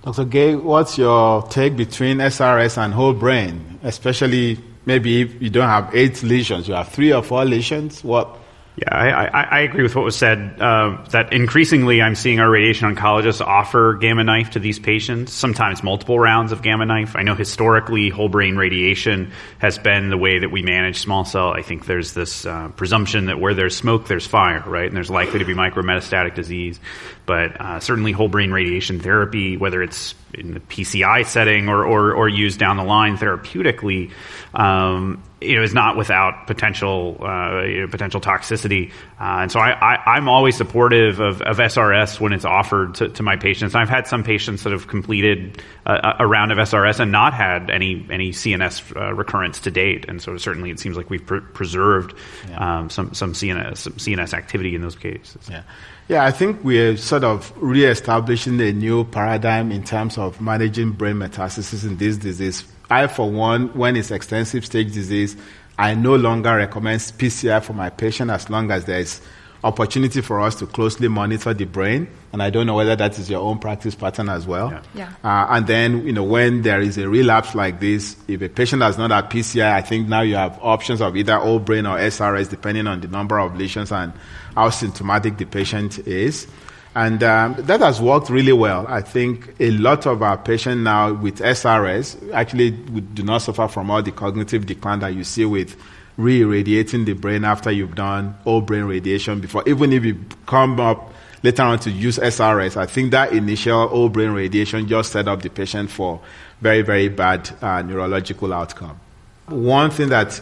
Dr. 0.02 0.26
Gay, 0.26 0.56
what's 0.56 0.98
your 0.98 1.44
take 1.44 1.76
between 1.76 2.18
SRS 2.18 2.78
and 2.78 2.94
whole 2.94 3.14
brain, 3.14 3.80
especially 3.84 4.58
maybe 4.90 5.22
if 5.22 5.40
you 5.40 5.52
don't 5.52 5.70
have 5.70 5.94
eight 5.96 6.24
lesions, 6.24 6.68
you 6.68 6.74
have 6.74 6.90
three 6.90 7.14
or 7.14 7.22
four 7.22 7.46
lesions. 7.46 8.04
What? 8.04 8.39
Yeah, 8.80 8.96
I, 8.96 9.26
I, 9.26 9.44
I 9.44 9.60
agree 9.62 9.84
with 9.84 9.94
what 9.94 10.06
was 10.06 10.16
said. 10.16 10.62
Uh, 10.62 11.04
that 11.10 11.34
increasingly, 11.34 12.02
I'm 12.02 12.16
seeing 12.16 12.40
our 12.40 12.50
radiation 12.50 12.96
oncologists 12.96 13.46
offer 13.46 13.96
gamma 13.96 14.24
knife 14.24 14.52
to 14.52 14.60
these 14.60 14.80
patients. 14.80 15.34
Sometimes 15.34 15.84
multiple 15.84 16.18
rounds 16.18 16.54
of 16.54 16.62
gamma 16.62 16.86
knife. 16.86 17.14
I 17.18 17.24
know 17.24 17.36
historically, 17.36 18.08
whole 18.08 18.30
brain 18.30 18.56
radiation 18.56 19.34
has 19.58 19.78
been 19.78 20.10
the 20.10 20.18
way 20.18 20.40
that 20.40 20.52
we 20.52 20.62
manage 20.62 21.00
small 21.00 21.26
cell. 21.26 21.52
I 21.52 21.62
think 21.62 21.88
there's 21.88 22.14
this 22.14 22.46
uh, 22.46 22.70
presumption 22.70 23.26
that 23.26 23.38
where 23.38 23.54
there's 23.54 23.76
smoke, 23.76 24.08
there's 24.08 24.26
fire, 24.26 24.64
right? 24.66 24.88
And 24.88 24.96
there's 24.96 25.10
likely 25.10 25.40
to 25.40 25.46
be 25.46 25.54
micrometastatic 25.54 26.36
disease. 26.36 26.80
But 27.26 27.60
uh, 27.60 27.82
certainly, 27.82 28.14
whole 28.14 28.30
brain 28.30 28.52
radiation 28.52 29.02
therapy, 29.02 29.58
whether 29.58 29.84
it's 29.84 30.16
in 30.34 30.54
the 30.54 30.62
PCI 30.62 31.26
setting 31.26 31.68
or, 31.68 31.84
or, 31.84 32.14
or 32.14 32.30
used 32.30 32.60
down 32.60 32.78
the 32.78 32.84
line 32.84 33.18
therapeutically, 33.18 34.12
um, 34.54 35.22
you 35.42 35.56
know, 35.56 35.64
is 35.64 35.74
not 35.74 35.96
without 35.96 36.48
potential 36.48 37.18
uh, 37.22 37.62
you 37.62 37.82
know, 37.82 37.88
potential 37.88 38.20
toxicity. 38.20 38.92
Uh, 39.20 39.44
and 39.44 39.52
so 39.52 39.60
I, 39.60 40.18
am 40.18 40.28
always 40.28 40.58
supportive 40.58 41.20
of, 41.20 41.42
of, 41.42 41.58
SRS 41.58 42.20
when 42.20 42.34
it's 42.34 42.46
offered 42.46 42.96
to, 42.96 43.10
to, 43.10 43.24
my 43.24 43.36
patients. 43.36 43.76
I've 43.76 43.90
had 43.90 44.08
some 44.08 44.24
patients 44.24 44.64
that 44.64 44.74
have 44.74 44.88
completed 44.88 45.62
a, 45.86 46.18
a 46.20 46.28
round 46.28 46.52
of 46.52 46.58
SRS 46.58 47.00
and 47.00 47.12
not 47.12 47.34
had 47.34 47.70
any 47.70 48.06
any 48.10 48.32
CNS 48.32 48.96
uh, 48.96 49.14
recurrence 49.14 49.60
to 49.62 49.72
date. 49.72 50.06
And 50.08 50.22
so 50.22 50.36
certainly 50.38 50.72
it 50.72 50.80
seems 50.80 50.98
like 50.98 51.10
we've 51.10 51.26
pre- 51.26 51.42
preserved 51.42 52.16
yeah. 52.50 52.80
um, 52.80 52.90
some 52.90 53.14
some 53.14 53.34
CNS 53.34 53.78
some 53.78 53.94
CNS 53.94 54.34
activity 54.34 54.76
in 54.76 54.82
those 54.82 54.96
cases. 54.96 55.48
Yeah. 55.50 55.64
Yeah, 56.10 56.26
I 56.26 56.32
think 56.32 56.64
we're 56.64 56.98
sort 56.98 57.24
of 57.24 57.54
re-establishing 57.56 58.60
a 58.62 58.74
new 58.74 59.04
paradigm 59.04 59.72
in 59.72 59.84
terms 59.84 60.18
of 60.18 60.42
managing 60.42 60.94
brain 60.94 61.18
metastasis 61.18 61.84
in 61.86 61.98
this 61.98 62.18
disease 62.18 62.64
I, 62.90 63.08
for 63.08 63.30
one, 63.30 63.70
when 63.78 63.96
it's 63.96 64.12
extensive 64.12 64.66
stage 64.66 64.94
disease, 64.94 65.36
I 65.78 65.96
no 65.96 66.16
longer 66.16 66.56
recommend 66.56 67.00
PCI 67.00 67.64
for 67.64 67.74
my 67.74 67.90
patient 67.90 68.32
as 68.32 68.50
long 68.50 68.72
as 68.72 68.86
there's 68.86 69.22
opportunity 69.64 70.22
for 70.22 70.40
us 70.40 70.56
to 70.56 70.66
closely 70.66 71.08
monitor 71.08 71.54
the 71.54 71.66
brain. 71.66 72.08
And 72.32 72.42
I 72.42 72.50
don't 72.50 72.66
know 72.66 72.76
whether 72.76 72.96
that 72.96 73.18
is 73.20 73.30
your 73.30 73.42
own 73.42 73.60
practice 73.60 73.96
pattern 73.96 74.30
as 74.30 74.48
well. 74.48 74.72
Yeah. 74.72 74.84
yeah. 74.96 75.14
Uh, 75.24 75.48
and 75.50 75.68
then, 75.68 76.06
you 76.06 76.14
know, 76.14 76.24
when 76.24 76.62
there 76.62 76.80
is 76.80 76.98
a 76.98 77.10
relapse 77.10 77.56
like 77.56 77.80
this, 77.80 78.16
if 78.28 78.42
a 78.42 78.50
patient 78.50 78.82
has 78.82 78.98
not 78.98 79.12
had 79.12 79.30
PCI, 79.30 79.72
I 79.72 79.82
think 79.82 80.08
now 80.08 80.22
you 80.22 80.36
have 80.36 80.58
options 80.62 81.02
of 81.02 81.16
either 81.18 81.38
whole 81.38 81.60
brain 81.60 81.86
or 81.86 81.98
SRS 81.98 82.50
depending 82.50 82.88
on 82.88 83.02
the 83.02 83.08
number 83.08 83.40
of 83.40 83.56
lesions 83.58 83.92
and 83.92 84.14
how 84.56 84.70
symptomatic 84.70 85.38
the 85.38 85.46
patient 85.46 86.00
is. 86.00 86.48
And 86.96 87.22
um, 87.24 87.56
that 87.60 87.82
has 87.82 88.02
worked 88.02 88.30
really 88.30 88.52
well. 88.52 88.86
I 88.88 89.02
think 89.02 89.54
a 89.60 89.72
lot 89.72 90.08
of 90.08 90.24
our 90.24 90.38
patients 90.38 90.84
now 90.84 91.14
with 91.14 91.40
SRS 91.40 92.32
actually 92.34 92.72
do 92.72 93.24
not 93.24 93.40
suffer 93.40 93.68
from 93.68 93.92
all 93.92 94.02
the 94.02 94.12
cognitive 94.12 94.66
decline 94.66 95.00
that 95.00 95.14
you 95.14 95.24
see 95.24 95.46
with 95.46 95.78
re-irradiating 96.18 97.06
the 97.06 97.14
brain 97.14 97.46
after 97.46 97.72
you've 97.72 97.96
done 97.96 98.36
whole 98.44 98.62
brain 98.62 98.84
radiation 98.84 99.40
before. 99.40 99.64
Even 99.68 99.94
if 99.94 100.04
you 100.04 100.20
come 100.48 100.80
up 100.80 101.14
later 101.44 101.62
on 101.62 101.80
to 101.80 101.92
use 101.92 102.18
SRS, 102.18 102.76
I 102.76 102.88
think 102.88 103.12
that 103.12 103.32
initial 103.34 103.88
whole 103.88 104.10
brain 104.10 104.32
radiation 104.32 104.88
just 104.88 105.12
set 105.12 105.28
up 105.28 105.42
the 105.42 105.50
patient 105.50 105.90
for 105.90 106.20
very, 106.60 106.82
very 106.82 107.08
bad 107.08 107.50
uh, 107.62 107.82
neurological 107.84 108.52
outcome. 108.52 109.00
One 109.48 109.92
thing 109.92 110.10
that 110.10 110.42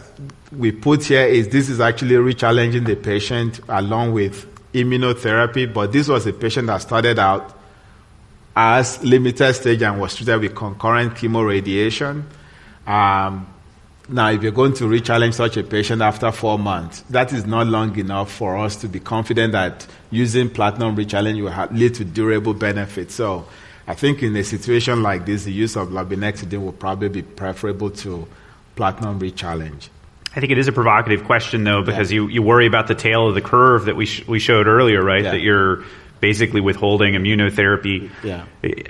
we 0.50 0.72
put 0.72 1.04
here 1.04 1.26
is 1.26 1.48
this 1.48 1.68
is 1.68 1.80
actually 1.80 2.16
re-challenging 2.16 2.84
the 2.84 2.96
patient 2.96 3.60
along 3.68 4.12
with 4.12 4.57
immunotherapy, 4.84 5.72
but 5.72 5.92
this 5.92 6.08
was 6.08 6.26
a 6.26 6.32
patient 6.32 6.66
that 6.68 6.78
started 6.78 7.18
out 7.18 7.54
as 8.56 9.02
limited 9.04 9.54
stage 9.54 9.82
and 9.82 10.00
was 10.00 10.16
treated 10.16 10.40
with 10.40 10.54
concurrent 10.54 11.14
chemoradiation. 11.14 12.24
Um, 12.86 13.46
now, 14.10 14.30
if 14.30 14.42
you're 14.42 14.52
going 14.52 14.72
to 14.74 14.88
re-challenge 14.88 15.34
such 15.34 15.58
a 15.58 15.62
patient 15.62 16.00
after 16.00 16.32
four 16.32 16.58
months, 16.58 17.02
that 17.10 17.32
is 17.32 17.46
not 17.46 17.66
long 17.66 17.96
enough 17.98 18.32
for 18.32 18.56
us 18.56 18.74
to 18.76 18.88
be 18.88 19.00
confident 19.00 19.52
that 19.52 19.86
using 20.10 20.48
platinum 20.48 20.96
rechallenge 20.96 21.42
will 21.42 21.76
lead 21.76 21.94
to 21.96 22.04
durable 22.04 22.54
benefits. 22.54 23.14
So, 23.14 23.46
I 23.86 23.94
think 23.94 24.22
in 24.22 24.34
a 24.36 24.44
situation 24.44 25.02
like 25.02 25.24
this, 25.24 25.44
the 25.44 25.52
use 25.52 25.76
of 25.76 25.88
lurbinectedin 25.88 26.62
will 26.62 26.72
probably 26.72 27.08
be 27.08 27.22
preferable 27.22 27.90
to 27.90 28.26
platinum 28.76 29.18
re-challenge. 29.18 29.90
I 30.38 30.40
think 30.40 30.52
it 30.52 30.58
is 30.58 30.68
a 30.68 30.72
provocative 30.72 31.24
question, 31.24 31.64
though, 31.64 31.82
because 31.82 32.12
yeah. 32.12 32.20
you, 32.20 32.28
you 32.28 32.42
worry 32.42 32.68
about 32.68 32.86
the 32.86 32.94
tail 32.94 33.26
of 33.26 33.34
the 33.34 33.40
curve 33.40 33.86
that 33.86 33.96
we 33.96 34.06
sh- 34.06 34.24
we 34.28 34.38
showed 34.38 34.68
earlier, 34.68 35.02
right? 35.02 35.24
Yeah. 35.24 35.32
That 35.32 35.40
you're 35.40 35.82
basically 36.20 36.60
withholding 36.60 37.14
immunotherapy. 37.14 38.10
Yeah. 38.22 38.44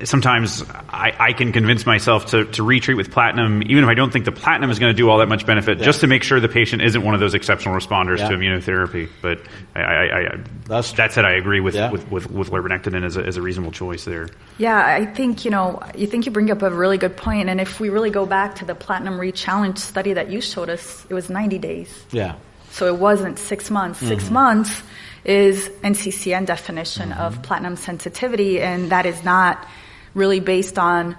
Sometimes 0.04 0.62
I, 0.88 1.14
I, 1.18 1.32
can 1.32 1.52
convince 1.52 1.84
myself 1.84 2.26
to, 2.26 2.46
to 2.46 2.62
retreat 2.62 2.96
with 2.96 3.10
platinum, 3.10 3.62
even 3.62 3.84
if 3.84 3.90
I 3.90 3.94
don't 3.94 4.12
think 4.12 4.24
the 4.24 4.32
platinum 4.32 4.70
is 4.70 4.78
going 4.78 4.92
to 4.92 4.96
do 4.96 5.08
all 5.10 5.18
that 5.18 5.28
much 5.28 5.44
benefit, 5.44 5.78
yeah. 5.78 5.84
just 5.84 6.00
to 6.00 6.06
make 6.06 6.22
sure 6.22 6.40
the 6.40 6.48
patient 6.48 6.82
isn't 6.82 7.02
one 7.02 7.14
of 7.14 7.20
those 7.20 7.34
exceptional 7.34 7.74
responders 7.74 8.18
yeah. 8.18 8.28
to 8.28 8.36
immunotherapy. 8.36 9.08
But 9.20 9.40
I, 9.74 9.80
I, 9.80 10.20
I 10.20 10.44
That's 10.66 10.92
that 10.92 11.12
said, 11.12 11.24
I 11.24 11.32
agree 11.32 11.60
with, 11.60 11.74
yeah. 11.74 11.90
with, 11.90 12.10
with, 12.10 12.30
with 12.30 12.50
lurbinectedin 12.50 13.04
as 13.04 13.16
a, 13.16 13.24
as 13.24 13.36
a 13.36 13.42
reasonable 13.42 13.72
choice 13.72 14.04
there. 14.04 14.28
Yeah, 14.56 14.82
I 14.82 15.06
think, 15.06 15.44
you 15.44 15.50
know, 15.50 15.82
you 15.96 16.06
think 16.06 16.26
you 16.26 16.32
bring 16.32 16.50
up 16.50 16.62
a 16.62 16.70
really 16.70 16.98
good 16.98 17.16
point. 17.16 17.48
And 17.48 17.60
if 17.60 17.78
we 17.78 17.90
really 17.90 18.10
go 18.10 18.26
back 18.26 18.56
to 18.56 18.64
the 18.64 18.74
platinum 18.74 19.20
re-challenge 19.20 19.78
study 19.78 20.14
that 20.14 20.30
you 20.30 20.40
showed 20.40 20.70
us, 20.70 21.06
it 21.10 21.14
was 21.14 21.28
90 21.28 21.58
days. 21.58 22.06
Yeah. 22.10 22.36
So 22.70 22.86
it 22.86 22.96
wasn't 22.96 23.38
six 23.38 23.70
months. 23.70 23.98
Mm-hmm. 23.98 24.08
Six 24.08 24.30
months 24.30 24.82
is 25.24 25.68
NCCN 25.82 26.46
definition 26.46 27.10
mm-hmm. 27.10 27.20
of 27.20 27.42
platinum 27.42 27.76
sensitivity, 27.76 28.60
and 28.60 28.90
that 28.90 29.06
is 29.06 29.22
not 29.24 29.66
really 30.14 30.40
based 30.40 30.78
on 30.78 31.16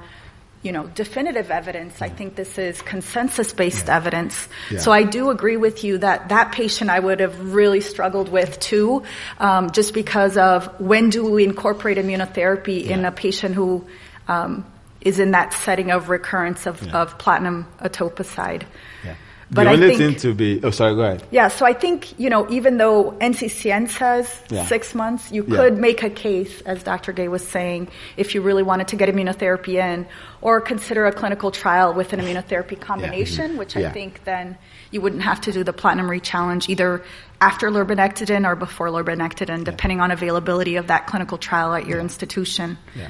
you 0.61 0.71
know 0.71 0.87
definitive 0.87 1.51
evidence. 1.51 2.01
I 2.01 2.09
think 2.09 2.35
this 2.35 2.57
is 2.57 2.81
consensus 2.81 3.53
based 3.53 3.87
yeah. 3.87 3.97
evidence. 3.97 4.47
Yeah. 4.69 4.79
So 4.79 4.91
I 4.91 5.03
do 5.03 5.29
agree 5.29 5.57
with 5.57 5.83
you 5.83 5.99
that 5.99 6.29
that 6.29 6.51
patient 6.51 6.89
I 6.89 6.99
would 6.99 7.19
have 7.19 7.53
really 7.53 7.81
struggled 7.81 8.29
with 8.29 8.59
too, 8.59 9.03
um, 9.39 9.71
just 9.71 9.93
because 9.93 10.37
of 10.37 10.79
when 10.79 11.09
do 11.09 11.29
we 11.29 11.43
incorporate 11.43 11.97
immunotherapy 11.97 12.85
in 12.85 13.05
a 13.05 13.11
patient 13.11 13.55
who 13.55 13.87
um, 14.27 14.65
is 15.01 15.19
in 15.19 15.31
that 15.31 15.53
setting 15.53 15.91
of 15.91 16.09
recurrence 16.09 16.65
of, 16.65 16.85
of 16.93 17.17
platinum 17.17 17.65
etoposide. 17.81 18.63
But 19.51 19.63
the 19.63 19.71
only 19.71 19.85
I 19.87 19.89
think, 19.95 19.99
thing 19.99 20.15
to 20.21 20.35
be, 20.35 20.61
oh, 20.63 20.69
sorry, 20.69 20.93
go 20.93 21.01
ahead. 21.01 21.23
Yeah, 21.31 21.47
so 21.47 21.65
I 21.65 21.73
think, 21.73 22.17
you 22.19 22.29
know, 22.29 22.47
even 22.51 22.77
though 22.77 23.13
NCCN 23.19 23.89
says 23.89 24.41
yeah. 24.49 24.65
six 24.65 24.93
months, 24.93 25.31
you 25.31 25.43
could 25.43 25.73
yeah. 25.73 25.79
make 25.79 26.03
a 26.03 26.09
case, 26.09 26.61
as 26.61 26.83
Dr. 26.83 27.13
Gay 27.13 27.29
was 27.29 27.47
saying, 27.47 27.87
if 28.15 28.35
you 28.35 28.41
really 28.41 28.61
wanted 28.61 28.89
to 28.89 28.95
get 28.95 29.09
immunotherapy 29.09 29.75
in, 29.75 30.05
or 30.41 30.61
consider 30.61 31.07
a 31.07 31.11
clinical 31.11 31.49
trial 31.49 31.95
with 31.95 32.13
an 32.13 32.19
immunotherapy 32.19 32.79
combination, 32.79 33.43
yeah. 33.43 33.49
mm-hmm. 33.49 33.57
which 33.57 33.75
I 33.75 33.89
think 33.89 34.23
then 34.23 34.55
you 34.91 35.01
wouldn't 35.01 35.23
have 35.23 35.41
to 35.41 35.51
do 35.51 35.63
the 35.63 35.73
platinum 35.73 36.09
re-challenge 36.09 36.69
either 36.69 37.03
after 37.41 37.71
lurbinectedin 37.71 38.45
or 38.45 38.55
before 38.55 38.89
lurbinectedin, 38.89 39.63
depending 39.63 39.99
on 39.99 40.11
availability 40.11 40.75
of 40.75 40.87
that 40.87 41.07
clinical 41.07 41.39
trial 41.39 41.73
at 41.73 41.87
your 41.87 41.99
institution. 41.99 42.77
Yeah. 42.95 43.09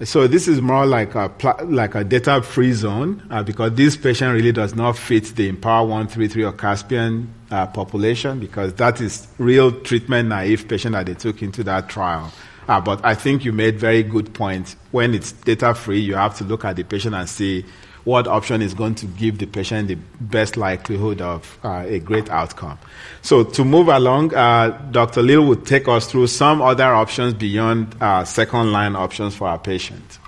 So 0.00 0.26
this 0.26 0.48
is 0.48 0.60
more 0.60 0.84
like 0.84 1.14
a 1.14 1.30
like 1.64 1.94
a 1.94 2.02
data 2.02 2.42
free 2.42 2.72
zone 2.72 3.22
uh, 3.30 3.44
because 3.44 3.74
this 3.74 3.96
patient 3.96 4.34
really 4.34 4.50
does 4.50 4.74
not 4.74 4.98
fit 4.98 5.26
the 5.36 5.52
IMpower 5.52 5.82
133 5.82 6.42
or 6.42 6.52
Caspian 6.52 7.32
uh, 7.52 7.66
population 7.68 8.40
because 8.40 8.74
that 8.74 9.00
is 9.00 9.28
real 9.38 9.70
treatment 9.82 10.28
naive 10.28 10.66
patient 10.66 10.94
that 10.94 11.06
they 11.06 11.14
took 11.14 11.40
into 11.40 11.62
that 11.64 11.88
trial. 11.88 12.32
Uh, 12.66 12.80
but 12.80 13.04
I 13.04 13.14
think 13.14 13.44
you 13.44 13.52
made 13.52 13.78
very 13.78 14.02
good 14.02 14.34
points. 14.34 14.76
When 14.90 15.14
it's 15.14 15.32
data 15.32 15.74
free, 15.74 16.00
you 16.00 16.14
have 16.14 16.36
to 16.38 16.44
look 16.44 16.64
at 16.64 16.76
the 16.76 16.84
patient 16.84 17.14
and 17.14 17.28
see 17.28 17.64
what 18.04 18.26
option 18.26 18.62
is 18.62 18.74
going 18.74 18.94
to 18.96 19.06
give 19.06 19.38
the 19.38 19.46
patient 19.46 19.88
the 19.88 19.94
best 20.20 20.56
likelihood 20.56 21.20
of 21.20 21.58
uh, 21.64 21.84
a 21.86 22.00
great 22.00 22.28
outcome. 22.30 22.78
So 23.22 23.44
to 23.44 23.64
move 23.64 23.88
along, 23.88 24.34
uh, 24.34 24.70
Dr. 24.90 25.22
Leal 25.22 25.46
would 25.46 25.66
take 25.66 25.86
us 25.88 26.10
through 26.10 26.26
some 26.26 26.60
other 26.60 26.92
options 26.92 27.34
beyond 27.34 27.94
uh, 28.00 28.24
second 28.24 28.72
line 28.72 28.96
options 28.96 29.34
for 29.34 29.48
our 29.48 29.58
patient. 29.58 30.18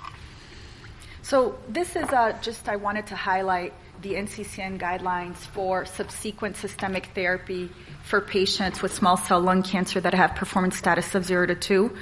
So 1.21 1.57
this 1.67 1.95
is 1.95 2.07
uh, 2.09 2.37
just 2.41 2.69
I 2.69 2.75
wanted 2.75 3.07
to 3.07 3.15
highlight 3.15 3.73
the 4.01 4.13
NCCN 4.13 4.77
guidelines 4.77 5.35
for 5.35 5.85
subsequent 5.85 6.55
systemic 6.57 7.07
therapy 7.15 7.71
for 8.03 8.21
patients 8.21 8.81
with 8.81 8.93
small 8.93 9.17
cell 9.17 9.41
lung 9.41 9.63
cancer 9.63 9.99
that 9.99 10.13
have 10.13 10.35
performance 10.35 10.77
status 10.77 11.15
of 11.15 11.25
0 11.25 11.47
to 11.47 11.55
2. 11.55 11.97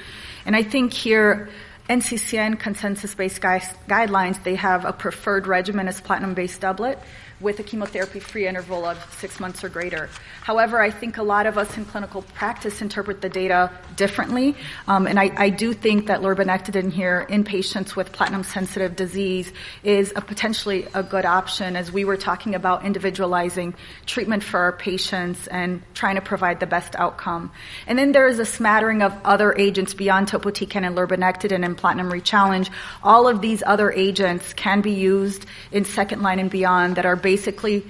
And 0.45 0.55
I 0.55 0.63
think 0.63 0.91
here 0.91 1.49
NCCN 1.89 2.59
consensus-based 2.59 3.41
guidelines, 3.41 4.41
they 4.43 4.55
have 4.55 4.86
a 4.86 4.93
preferred 4.93 5.47
regimen 5.47 5.88
as 5.88 5.99
platinum-based 5.99 6.61
doublet 6.61 6.97
with 7.39 7.59
a 7.59 7.63
chemotherapy 7.63 8.19
free 8.19 8.47
interval 8.47 8.86
of 8.86 8.97
six 9.19 9.39
months 9.39 9.63
or 9.63 9.69
greater. 9.69 10.09
However, 10.41 10.81
I 10.81 10.91
think 10.91 11.17
a 11.17 11.23
lot 11.23 11.45
of 11.45 11.57
us 11.57 11.77
in 11.77 11.86
clinical 11.86 12.21
practice 12.21 12.81
interpret 12.81 13.21
the 13.21 13.29
data 13.29 13.71
differently, 13.95 14.55
um, 14.88 15.07
and 15.07 15.19
I, 15.19 15.31
I, 15.38 15.49
do 15.49 15.73
think 15.73 16.07
that 16.07 16.21
lurbinectedin 16.21 16.91
here 16.91 17.25
in 17.29 17.43
patients 17.43 17.95
with 17.95 18.11
platinum 18.11 18.43
sensitive 18.43 18.95
disease 18.95 19.51
is 19.84 20.11
a 20.15 20.21
potentially 20.21 20.88
a 20.93 21.03
good 21.03 21.25
option 21.25 21.75
as 21.75 21.91
we 21.91 22.05
were 22.05 22.17
talking 22.17 22.55
about 22.55 22.86
individualizing 22.86 23.73
treatment 24.05 24.43
for 24.43 24.59
our 24.59 24.71
patients 24.71 25.47
and 25.47 25.81
trying 25.93 26.15
to 26.15 26.21
provide 26.21 26.59
the 26.59 26.65
best 26.65 26.95
outcome. 26.95 27.51
And 27.88 27.97
then 27.97 28.11
there 28.11 28.27
is 28.27 28.39
a 28.39 28.45
smattering 28.45 29.01
of 29.01 29.13
other 29.23 29.53
agents 29.57 29.93
beyond 29.93 30.27
topotecan 30.27 30.86
and 30.86 30.97
lurbinectedin 30.97 31.63
and 31.63 31.77
platinum 31.77 32.11
rechallenge. 32.11 32.69
All 33.03 33.27
of 33.27 33.41
these 33.41 33.63
other 33.65 33.91
agents 33.91 34.53
can 34.53 34.81
be 34.81 34.91
used 34.91 35.45
in 35.71 35.86
second 35.86 36.21
line 36.21 36.39
and 36.39 36.49
beyond 36.49 36.95
that 36.95 37.05
are 37.05 37.15
basically 37.24 37.84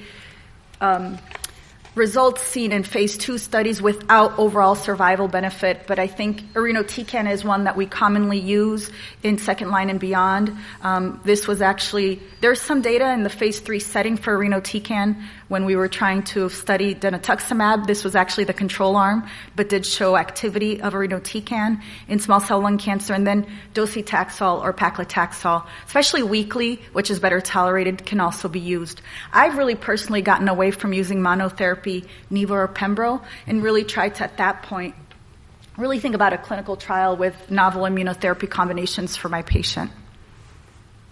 um, 0.79 1.17
results 1.95 2.41
seen 2.41 2.71
in 2.71 2.83
phase 2.83 3.17
two 3.17 3.37
studies 3.37 3.81
without 3.81 4.39
overall 4.39 4.75
survival 4.75 5.27
benefit, 5.27 5.85
but 5.85 5.99
I 5.99 6.07
think 6.07 6.53
irinotecan 6.53 7.29
is 7.29 7.43
one 7.43 7.65
that 7.65 7.75
we 7.75 7.85
commonly 7.85 8.39
use 8.39 8.89
in 9.21 9.37
second 9.37 9.69
line 9.69 9.89
and 9.89 9.99
beyond. 9.99 10.55
Um, 10.81 11.21
this 11.23 11.47
was 11.47 11.61
actually, 11.61 12.19
there's 12.41 12.61
some 12.61 12.81
data 12.81 13.11
in 13.11 13.23
the 13.23 13.29
phase 13.29 13.59
three 13.59 13.79
setting 13.79 14.17
for 14.17 14.37
irinotecan 14.37 15.21
when 15.53 15.65
we 15.65 15.75
were 15.75 15.87
trying 15.87 16.23
to 16.23 16.49
study 16.49 16.95
dinutuximab. 16.95 17.85
This 17.85 18.03
was 18.03 18.15
actually 18.15 18.45
the 18.45 18.55
control 18.55 18.95
arm, 18.95 19.29
but 19.55 19.69
did 19.69 19.85
show 19.85 20.17
activity 20.17 20.81
of 20.81 20.93
irinotecan 20.93 21.79
in 22.07 22.17
small 22.17 22.39
cell 22.39 22.59
lung 22.59 22.79
cancer, 22.79 23.13
and 23.13 23.27
then 23.27 23.45
docetaxel 23.75 24.63
or 24.63 24.73
paclitaxel, 24.73 25.63
especially 25.85 26.23
weekly, 26.23 26.81
which 26.93 27.11
is 27.11 27.19
better 27.19 27.39
tolerated, 27.39 28.03
can 28.03 28.19
also 28.19 28.49
be 28.49 28.59
used. 28.59 29.01
I've 29.31 29.55
really 29.55 29.75
personally 29.75 30.23
gotten 30.23 30.49
away 30.49 30.71
from 30.71 30.91
using 30.91 31.19
monotherapy, 31.19 32.07
Nivo 32.31 32.49
or 32.49 32.67
Pembro, 32.67 33.21
and 33.45 33.61
really 33.61 33.83
tried 33.83 34.15
to, 34.15 34.23
at 34.23 34.37
that 34.37 34.63
point, 34.63 34.95
really 35.77 35.99
think 35.99 36.15
about 36.15 36.33
a 36.33 36.39
clinical 36.39 36.77
trial 36.77 37.15
with 37.15 37.35
novel 37.51 37.83
immunotherapy 37.83 38.49
combinations 38.49 39.15
for 39.15 39.29
my 39.29 39.43
patient. 39.43 39.91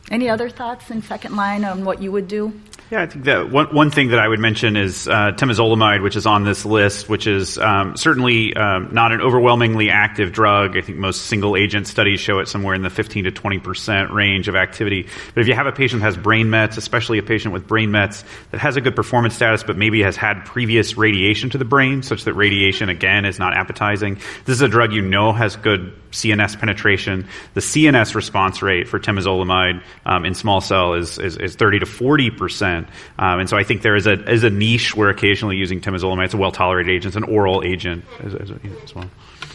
Any 0.09 0.29
other 0.29 0.49
thoughts 0.49 0.89
in 0.89 1.01
second 1.01 1.35
line 1.35 1.63
on 1.63 1.85
what 1.85 2.01
you 2.01 2.11
would 2.11 2.27
do? 2.27 2.53
Yeah, 2.91 3.03
I 3.03 3.05
think 3.05 3.23
that 3.23 3.49
one, 3.49 3.73
one 3.73 3.89
thing 3.89 4.09
that 4.09 4.19
I 4.19 4.27
would 4.27 4.41
mention 4.41 4.75
is 4.75 5.07
uh, 5.07 5.31
temozolomide, 5.31 6.03
which 6.03 6.17
is 6.17 6.25
on 6.25 6.43
this 6.43 6.65
list, 6.65 7.07
which 7.07 7.25
is 7.25 7.57
um, 7.57 7.95
certainly 7.95 8.53
um, 8.53 8.89
not 8.91 9.13
an 9.13 9.21
overwhelmingly 9.21 9.89
active 9.89 10.33
drug. 10.33 10.75
I 10.75 10.81
think 10.81 10.97
most 10.97 11.27
single 11.27 11.55
agent 11.55 11.87
studies 11.87 12.19
show 12.19 12.39
it 12.39 12.49
somewhere 12.49 12.75
in 12.75 12.81
the 12.81 12.89
15 12.89 13.23
to 13.23 13.31
20 13.31 13.59
percent 13.59 14.11
range 14.11 14.49
of 14.49 14.57
activity. 14.57 15.07
But 15.33 15.39
if 15.39 15.47
you 15.47 15.53
have 15.53 15.67
a 15.67 15.71
patient 15.71 16.01
that 16.01 16.07
has 16.07 16.17
brain 16.17 16.49
mets, 16.49 16.75
especially 16.75 17.17
a 17.17 17.23
patient 17.23 17.53
with 17.53 17.65
brain 17.65 17.91
mets 17.91 18.25
that 18.51 18.59
has 18.59 18.75
a 18.75 18.81
good 18.81 18.97
performance 18.97 19.35
status, 19.35 19.63
but 19.63 19.77
maybe 19.77 20.01
has 20.01 20.17
had 20.17 20.43
previous 20.43 20.97
radiation 20.97 21.49
to 21.51 21.57
the 21.57 21.63
brain, 21.63 22.03
such 22.03 22.25
that 22.25 22.33
radiation 22.33 22.89
again 22.89 23.23
is 23.23 23.39
not 23.39 23.53
appetizing, 23.53 24.15
this 24.43 24.55
is 24.55 24.61
a 24.61 24.67
drug 24.67 24.91
you 24.91 25.01
know 25.01 25.31
has 25.31 25.55
good 25.55 25.93
CNS 26.11 26.59
penetration. 26.59 27.27
The 27.53 27.61
CNS 27.61 28.15
response 28.15 28.61
rate 28.61 28.89
for 28.89 28.99
temozolomide 28.99 29.81
um, 30.05 30.25
in 30.25 30.33
small 30.33 30.61
cell 30.61 30.93
is, 30.93 31.17
is, 31.17 31.37
is 31.37 31.55
30 31.55 31.79
to 31.79 31.85
40 31.85 32.29
percent. 32.31 32.87
Um, 33.17 33.39
and 33.39 33.49
so 33.49 33.57
I 33.57 33.63
think 33.63 33.81
there 33.81 33.95
is 33.95 34.07
a, 34.07 34.13
is 34.29 34.43
a 34.43 34.49
niche 34.49 34.95
where 34.95 35.09
occasionally 35.09 35.57
using 35.57 35.81
temozolomide, 35.81 36.25
it's 36.25 36.33
a 36.33 36.37
well 36.37 36.51
tolerated 36.51 36.91
agent, 36.91 37.15
it's 37.15 37.15
an 37.15 37.23
oral 37.23 37.63
agent 37.63 38.05
as, 38.23 38.35
as, 38.35 38.51
as 38.83 38.95
well. 38.95 39.09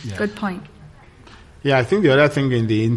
Yeah. 0.05 0.17
Good 0.17 0.37
point. 0.37 0.63
Yeah, 1.63 1.79
I 1.79 1.85
think 1.85 2.03
the 2.03 2.13
other 2.13 2.29
thing 2.29 2.53
in 2.53 2.67
the 2.67 2.97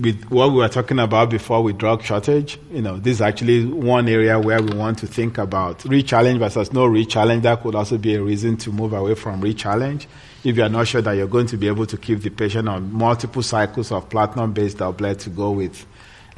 with 0.00 0.30
what 0.30 0.50
we 0.50 0.56
were 0.56 0.68
talking 0.68 0.98
about 0.98 1.28
before 1.28 1.62
with 1.62 1.76
drug 1.76 2.02
shortage, 2.02 2.58
you 2.70 2.80
know, 2.80 2.96
this 2.96 3.16
is 3.16 3.20
actually 3.20 3.64
one 3.66 4.08
area 4.08 4.38
where 4.38 4.62
we 4.62 4.74
want 4.74 4.98
to 4.98 5.06
think 5.06 5.38
about 5.38 5.84
re-challenge 5.84 6.38
versus 6.38 6.72
no 6.72 6.86
re-challenge. 6.86 7.42
That 7.42 7.62
could 7.62 7.74
also 7.74 7.98
be 7.98 8.14
a 8.14 8.22
reason 8.22 8.56
to 8.58 8.72
move 8.72 8.92
away 8.92 9.14
from 9.14 9.40
re-challenge 9.40 10.08
if 10.44 10.56
you 10.56 10.62
are 10.62 10.68
not 10.68 10.86
sure 10.86 11.02
that 11.02 11.12
you're 11.12 11.26
going 11.26 11.46
to 11.48 11.56
be 11.56 11.66
able 11.66 11.84
to 11.86 11.96
keep 11.96 12.20
the 12.20 12.30
patient 12.30 12.68
on 12.68 12.92
multiple 12.92 13.42
cycles 13.42 13.92
of 13.92 14.08
platinum-based 14.08 14.78
doublet 14.78 15.18
to 15.20 15.30
go 15.30 15.50
with 15.50 15.84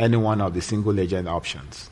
any 0.01 0.17
one 0.17 0.41
of 0.41 0.55
the 0.55 0.61
single 0.61 0.99
agent 0.99 1.29
options. 1.29 1.91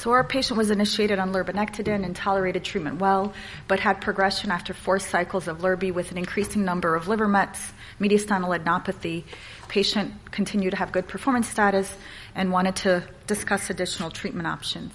So 0.00 0.12
our 0.12 0.24
patient 0.24 0.56
was 0.56 0.70
initiated 0.70 1.18
on 1.18 1.32
lurbinectedin 1.32 2.04
and 2.04 2.16
tolerated 2.16 2.64
treatment 2.64 3.00
well, 3.00 3.34
but 3.68 3.80
had 3.80 4.00
progression 4.00 4.50
after 4.50 4.72
four 4.72 4.98
cycles 4.98 5.46
of 5.46 5.58
lurbi 5.58 5.92
with 5.92 6.10
an 6.10 6.16
increasing 6.16 6.64
number 6.64 6.94
of 6.94 7.06
liver 7.08 7.28
mets, 7.28 7.72
mediastinal 8.00 8.58
adenopathy. 8.58 9.24
Patient 9.68 10.14
continued 10.30 10.70
to 10.70 10.76
have 10.76 10.90
good 10.90 11.06
performance 11.06 11.48
status 11.48 11.92
and 12.34 12.50
wanted 12.50 12.76
to 12.76 13.02
discuss 13.26 13.68
additional 13.68 14.10
treatment 14.10 14.46
options. 14.46 14.92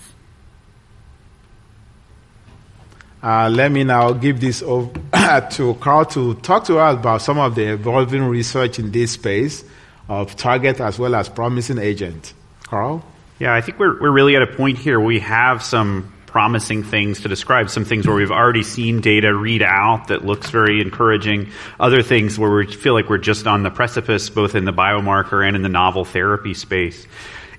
Uh, 3.22 3.50
let 3.50 3.72
me 3.72 3.84
now 3.84 4.12
give 4.12 4.40
this 4.40 4.64
over 4.64 4.92
to 5.52 5.76
Carl 5.76 6.06
to 6.06 6.34
talk 6.36 6.64
to 6.66 6.80
us 6.80 6.96
about 6.96 7.22
some 7.22 7.38
of 7.38 7.54
the 7.54 7.74
evolving 7.74 8.24
research 8.24 8.80
in 8.80 8.92
this 8.92 9.12
space 9.12 9.64
of 10.08 10.36
target 10.36 10.80
as 10.80 11.00
well 11.00 11.16
as 11.16 11.30
promising 11.30 11.80
agent. 11.80 12.34
Carl? 12.64 13.04
Yeah, 13.40 13.54
I 13.54 13.62
think 13.62 13.80
we're, 13.80 14.00
we're 14.00 14.12
really 14.12 14.36
at 14.36 14.42
a 14.42 14.48
point 14.48 14.78
here 14.78 15.00
we 15.00 15.20
have 15.20 15.62
some 15.62 16.14
promising 16.26 16.84
things 16.84 17.22
to 17.22 17.30
describe, 17.30 17.70
some 17.70 17.86
things 17.86 18.06
where 18.06 18.16
we've 18.16 18.32
already 18.32 18.64
seen 18.64 19.00
data 19.00 19.34
read 19.34 19.62
out 19.62 20.10
that 20.10 20.26
looks 20.26 20.50
very 20.50 20.82
encouraging, 20.82 21.50
other 21.80 22.04
things 22.04 22.38
where 22.38 22.52
we 22.52 22.68
feel 22.68 22.94
like 22.94 23.10
we're 23.10 23.18
just 23.18 23.48
on 23.48 23.64
the 23.64 23.70
precipice, 23.70 24.30
both 24.30 24.54
in 24.54 24.66
the 24.66 24.74
biomarker 24.74 25.48
and 25.48 25.56
in 25.56 25.62
the 25.62 25.70
novel 25.70 26.04
therapy 26.04 26.54
space. 26.54 27.08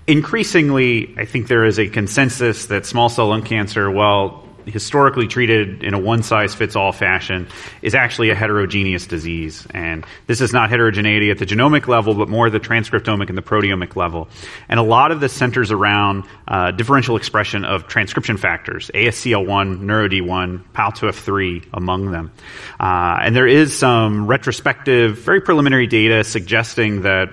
Increasingly, 0.07 1.15
I 1.17 1.25
think 1.25 1.49
there 1.49 1.65
is 1.65 1.79
a 1.79 1.89
consensus 1.89 2.67
that 2.67 2.85
small 2.85 3.09
cell 3.09 3.29
lung 3.29 3.43
cancer, 3.43 3.91
while 3.91 4.46
historically 4.67 5.27
treated 5.29 5.83
in 5.83 5.95
a 5.95 5.99
one 5.99 6.23
size 6.23 6.55
fits 6.55 6.77
all 6.77 6.93
fashion 6.93 7.47
is 7.83 7.95
actually 7.95 8.31
a 8.31 8.35
heterogeneous 8.35 9.07
disease. 9.07 9.67
And 9.71 10.05
this 10.27 10.41
is 10.41 10.53
not 10.53 10.71
heterogeneity 10.71 11.31
at 11.31 11.39
the 11.39 11.47
genomic 11.47 11.87
level, 11.89 12.15
but 12.15 12.29
more 12.29 12.51
the 12.51 12.61
transcriptomic 12.61 13.29
and 13.29 13.39
the 13.39 13.43
proteomic 13.43 13.97
level. 13.97 14.29
And 14.69 14.81
a 14.81 14.83
lot 14.83 15.13
of 15.13 15.21
this 15.21 15.33
centers 15.33 15.71
around 15.71 16.25
uh, 16.49 16.73
differential 16.73 17.17
expression 17.17 17.65
of 17.65 17.87
transcription 17.87 18.37
factors, 18.37 18.91
ASCL1, 18.95 19.81
NeuroD1, 19.81 20.63
POU2F3 20.75 21.67
among 21.73 22.11
them. 22.11 22.33
Uh, 22.79 23.19
and 23.23 23.35
there 23.35 23.47
is 23.47 23.77
some 23.77 24.27
retrospective, 24.27 25.19
very 25.19 25.41
preliminary 25.41 25.87
data 25.87 26.25
suggesting 26.25 27.03
that 27.03 27.31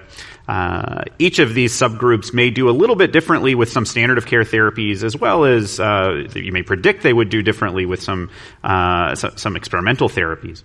uh, 0.47 1.03
each 1.19 1.39
of 1.39 1.53
these 1.53 1.73
subgroups 1.73 2.33
may 2.33 2.49
do 2.49 2.69
a 2.69 2.71
little 2.71 2.95
bit 2.95 3.11
differently 3.11 3.55
with 3.55 3.69
some 3.69 3.85
standard 3.85 4.17
of 4.17 4.25
care 4.25 4.43
therapies, 4.43 5.03
as 5.03 5.15
well 5.15 5.45
as 5.45 5.79
uh, 5.79 6.27
you 6.35 6.51
may 6.51 6.63
predict 6.63 7.03
they 7.03 7.13
would 7.13 7.29
do 7.29 7.41
differently 7.41 7.85
with 7.85 8.01
some 8.01 8.29
uh, 8.63 9.15
some 9.15 9.55
experimental 9.55 10.09
therapies. 10.09 10.63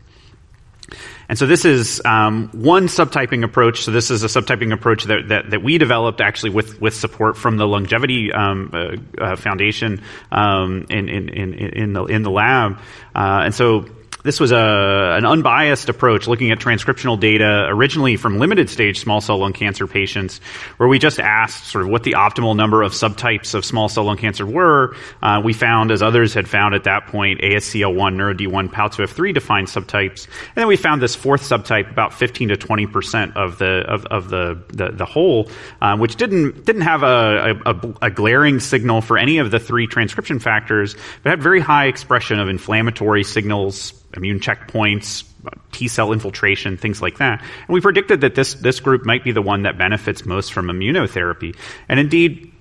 And 1.29 1.39
so 1.39 1.47
this 1.47 1.66
is 1.66 2.01
um, 2.05 2.49
one 2.53 2.87
subtyping 2.87 3.45
approach. 3.45 3.83
So 3.83 3.91
this 3.91 4.11
is 4.11 4.24
a 4.24 4.29
subtyping 4.29 4.72
approach 4.72 5.05
that, 5.05 5.29
that, 5.29 5.51
that 5.51 5.62
we 5.62 5.76
developed 5.76 6.22
actually 6.22 6.51
with, 6.51 6.81
with 6.81 6.95
support 6.95 7.37
from 7.37 7.59
the 7.59 7.64
LUNGevity 7.64 8.35
um, 8.35 8.70
uh, 8.72 9.22
uh, 9.22 9.37
Foundation 9.37 10.03
um, 10.33 10.87
in, 10.89 11.09
in, 11.11 11.29
in, 11.29 11.55
in, 11.55 11.93
the, 11.93 12.05
in 12.05 12.22
the 12.22 12.31
lab. 12.31 12.79
Uh, 13.14 13.43
and 13.45 13.55
so 13.55 13.85
this 14.29 14.39
was 14.39 14.53
a, 14.53 15.14
an 15.16 15.24
unbiased 15.24 15.89
approach 15.89 16.29
looking 16.29 16.51
at 16.51 16.59
transcriptional 16.59 17.18
data 17.18 17.64
originally 17.70 18.16
from 18.16 18.39
limited 18.39 18.68
stage 18.68 19.01
small 19.01 19.22
cell 19.22 19.39
lung 19.39 19.55
cancer 19.55 19.87
patients, 19.87 20.43
where 20.76 20.87
we 20.87 20.99
just 20.99 21.18
asked 21.18 21.68
sort 21.68 21.83
of 21.83 21.91
what 21.91 22.03
the 22.03 22.12
optimal 22.12 22.55
number 22.55 22.83
of 22.83 22.93
subtypes 22.93 23.55
of 23.55 23.64
small 23.64 23.89
cell 23.89 24.05
lung 24.05 24.18
cancer 24.18 24.45
were. 24.45 24.95
Uh, 25.22 25.41
we 25.43 25.55
found, 25.55 25.91
as 25.91 26.03
others 26.03 26.35
had 26.35 26.47
found 26.47 26.74
at 26.74 26.85
that 26.85 27.07
point, 27.07 27.41
ASCL1, 27.41 28.16
NeuroD1, 28.16 28.68
POU2F3 28.70 29.33
defined 29.33 29.66
subtypes. 29.66 30.26
And 30.26 30.57
then 30.57 30.66
we 30.66 30.76
found 30.76 31.01
this 31.01 31.14
fourth 31.14 31.41
subtype, 31.41 31.91
about 31.91 32.12
15 32.12 32.51
to 32.51 32.57
20% 32.57 33.35
of 33.35 33.57
the, 33.57 33.83
of, 33.89 34.05
of 34.05 34.29
the, 34.29 34.62
the, 34.68 34.91
the 34.93 35.07
whole, 35.07 35.49
uh, 35.81 35.97
which 35.97 36.16
didn't, 36.16 36.66
didn't 36.66 36.83
have 36.83 37.03
a, 37.03 37.59
a, 37.64 37.95
a 38.03 38.11
glaring 38.11 38.61
signal 38.61 39.01
for 39.01 39.16
any 39.16 39.39
of 39.39 39.51
the 39.51 39.59
three 39.59 39.87
transcription 39.87 40.39
factors, 40.39 40.97
but 41.22 41.31
had 41.31 41.43
very 41.43 41.61
high 41.61 41.87
expression 41.87 42.39
of 42.39 42.51
inflammatory 42.51 43.24
signals, 43.24 43.95
immune 44.19 44.41
checkpoints, 44.41 45.25
T 45.73 45.89
cell 45.89 46.12
infiltration, 46.12 46.77
things 46.77 47.01
like 47.01 47.19
that. 47.19 47.41
And 47.41 47.69
we 47.69 47.81
predicted 47.81 48.21
that 48.23 48.35
this, 48.35 48.55
this 48.55 48.81
group 48.81 49.05
might 49.05 49.25
be 49.25 49.33
the 49.33 49.43
one 49.43 49.62
that 49.62 49.79
benefits 49.79 50.27
most 50.27 50.53
from 50.53 50.66
immunotherapy. 50.66 51.57
And 51.89 51.99
indeed, 51.99 52.53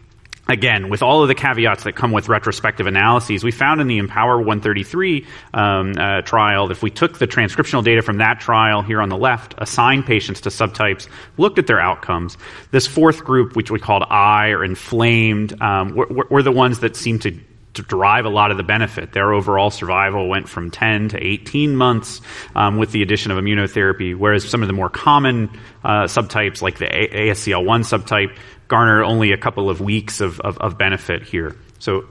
again, 0.47 0.89
with 0.89 1.01
all 1.01 1.21
of 1.21 1.27
the 1.27 1.35
caveats 1.35 1.83
that 1.83 1.95
come 1.95 2.11
with 2.11 2.29
retrospective 2.29 2.87
analyses, 2.87 3.43
we 3.43 3.51
found 3.51 3.81
in 3.81 3.87
the 3.87 3.99
IMpower 3.99 4.37
133 4.37 5.25
um, 5.53 5.93
uh, 5.97 6.21
trial, 6.21 6.71
if 6.71 6.81
we 6.81 6.89
took 6.89 7.17
the 7.17 7.27
transcriptional 7.27 7.83
data 7.83 8.01
from 8.01 8.17
that 8.17 8.39
trial 8.39 8.81
here 8.81 9.01
on 9.01 9.09
the 9.09 9.17
left, 9.17 9.55
assigned 9.57 10.05
patients 10.05 10.41
to 10.41 10.49
subtypes, 10.49 11.07
looked 11.37 11.59
at 11.59 11.67
their 11.67 11.79
outcomes, 11.79 12.37
this 12.71 12.87
fourth 12.87 13.23
group, 13.23 13.55
which 13.55 13.71
we 13.71 13.79
called 13.79 14.03
I 14.09 14.49
or 14.49 14.63
inflamed, 14.63 15.59
um, 15.61 15.95
were, 15.95 16.27
were 16.29 16.43
the 16.43 16.51
ones 16.51 16.79
that 16.79 16.95
seemed 16.95 17.23
to 17.23 17.37
derive 17.83 18.25
a 18.25 18.29
lot 18.29 18.51
of 18.51 18.57
the 18.57 18.63
benefit. 18.63 19.13
Their 19.13 19.33
overall 19.33 19.69
survival 19.69 20.27
went 20.27 20.49
from 20.49 20.71
10 20.71 21.09
to 21.09 21.23
18 21.23 21.75
months 21.75 22.21
um, 22.55 22.77
with 22.77 22.91
the 22.91 23.01
addition 23.01 23.31
of 23.31 23.37
immunotherapy, 23.37 24.15
whereas 24.15 24.47
some 24.47 24.61
of 24.61 24.67
the 24.67 24.73
more 24.73 24.89
common 24.89 25.49
uh, 25.83 26.03
subtypes, 26.03 26.61
like 26.61 26.77
the 26.77 26.85
ASCL1 26.85 27.81
subtype, 27.81 28.37
garner 28.67 29.03
only 29.03 29.31
a 29.31 29.37
couple 29.37 29.69
of 29.69 29.81
weeks 29.81 30.21
of, 30.21 30.39
of, 30.41 30.57
of 30.57 30.77
benefit 30.77 31.23
here. 31.23 31.55
So 31.79 32.05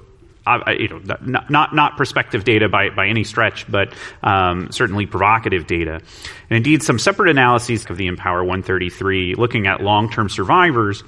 uh, 0.46 0.60
you 0.78 0.88
know, 0.88 1.00
not, 1.22 1.50
not, 1.50 1.74
not 1.74 1.96
prospective 1.96 2.44
data 2.44 2.68
by, 2.68 2.90
by 2.90 3.08
any 3.08 3.24
stretch, 3.24 3.70
but 3.70 3.92
um, 4.22 4.70
certainly 4.70 5.04
provocative 5.04 5.66
data. 5.66 5.94
And 5.94 6.56
indeed, 6.56 6.84
some 6.84 7.00
separate 7.00 7.30
analyses 7.30 7.84
of 7.90 7.96
the 7.96 8.06
IMpower 8.06 8.46
133 8.46 9.34
looking 9.34 9.66
at 9.66 9.80
long-term 9.80 10.28
survivors 10.28 11.02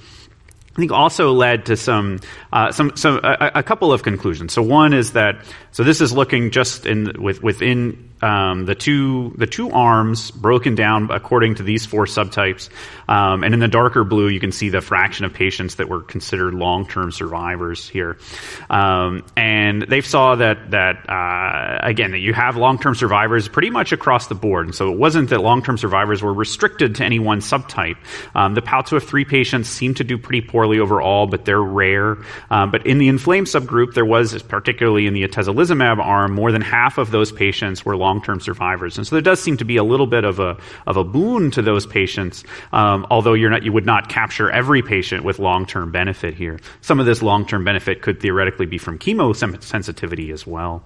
I 0.79 0.81
think 0.81 0.93
also 0.93 1.33
led 1.33 1.66
to 1.66 1.76
some, 1.76 2.20
uh, 2.53 2.70
some, 2.70 2.97
some 2.97 3.18
a, 3.24 3.51
a, 3.57 3.62
couple 3.64 3.93
of 3.93 4.05
conclusions. 4.05 4.53
So 4.53 4.62
one 4.62 4.95
is 4.95 5.14
that 5.14 5.45
so 5.72 5.83
this 5.83 6.01
is 6.01 6.12
looking 6.12 6.53
just 6.53 6.87
in 6.87 7.22
with, 7.22 7.43
within 7.43 8.11
um, 8.20 8.64
the 8.64 8.74
two 8.74 9.33
the 9.37 9.47
two 9.47 9.70
arms 9.70 10.33
broken 10.33 10.74
down 10.74 11.09
according 11.12 11.57
to 11.57 11.62
these 11.62 11.87
four 11.87 12.07
subtypes, 12.07 12.68
um, 13.09 13.45
and 13.45 13.55
in 13.55 13.61
the 13.61 13.68
darker 13.68 14.03
blue 14.03 14.29
you 14.29 14.41
can 14.41 14.51
see 14.51 14.70
the 14.70 14.81
fraction 14.81 15.24
of 15.24 15.33
patients 15.33 15.76
that 15.76 15.89
were 15.89 16.03
considered 16.03 16.53
long 16.53 16.85
term 16.87 17.12
survivors 17.12 17.89
here, 17.89 18.18
um, 18.70 19.24
and 19.37 19.83
they 19.83 20.01
saw 20.01 20.35
that 20.35 20.72
that 20.72 21.09
uh, 21.09 21.79
again 21.87 22.11
that 22.11 22.18
you 22.18 22.35
have 22.35 22.57
long 22.57 22.81
term 22.81 22.97
survivors 22.97 23.47
pretty 23.47 23.70
much 23.70 23.93
across 23.93 24.26
the 24.26 24.35
board, 24.35 24.66
and 24.66 24.74
so 24.74 24.93
it 24.93 24.99
wasn't 24.99 25.31
that 25.31 25.41
long 25.41 25.62
term 25.62 25.79
survivors 25.79 26.20
were 26.20 26.35
restricted 26.35 26.97
to 26.97 27.05
any 27.05 27.20
one 27.20 27.39
subtype. 27.39 27.99
Um, 28.35 28.55
the 28.55 28.62
POU2F3 28.62 29.29
patients 29.29 29.68
seem 29.68 29.95
to 29.95 30.03
do 30.03 30.18
pretty 30.18 30.41
poorly 30.41 30.68
overall, 30.77 31.27
but 31.27 31.47
they're 31.47 31.62
rare. 31.62 32.19
Um, 32.51 32.71
but 32.71 32.87
in 32.87 32.99
the 32.99 33.09
inflamed 33.09 33.47
subgroup, 33.47 33.95
there 33.95 34.05
was 34.05 34.43
particularly 34.43 35.07
in 35.07 35.14
the 35.14 35.27
atezolizumab 35.27 35.99
arm, 35.99 36.35
more 36.35 36.53
than 36.53 36.61
half 36.61 36.99
of 36.99 37.11
those 37.11 37.33
patients 37.33 37.87
were 37.87 37.97
long 37.97 38.19
long-term 38.19 38.41
survivors. 38.41 38.99
And 38.99 39.07
so 39.07 39.14
there 39.14 39.23
does 39.23 39.41
seem 39.41 39.57
to 39.59 39.64
be 39.64 39.77
a 39.77 39.85
little 39.85 40.07
bit 40.07 40.25
of 40.25 40.41
a, 40.41 40.57
of 40.87 40.97
a 40.97 41.05
boon 41.05 41.51
to 41.53 41.62
those 41.62 41.87
patients, 41.87 42.43
um, 42.73 43.07
although 43.11 43.35
you're 43.35 43.51
not, 43.51 43.62
you 43.62 43.73
would 43.73 43.87
not 43.87 44.09
capture 44.09 44.51
every 44.51 44.83
patient 44.83 45.25
with 45.25 45.39
long-term 45.39 45.93
benefit 45.93 46.35
here. 46.35 46.59
Some 46.81 46.99
of 46.99 47.07
this 47.07 47.23
long-term 47.23 47.64
benefit 47.64 48.03
could 48.03 48.21
theoretically 48.21 48.66
be 48.66 48.79
from 48.79 48.99
chemosensitivity 48.99 50.33
as 50.33 50.47
well. 50.47 50.83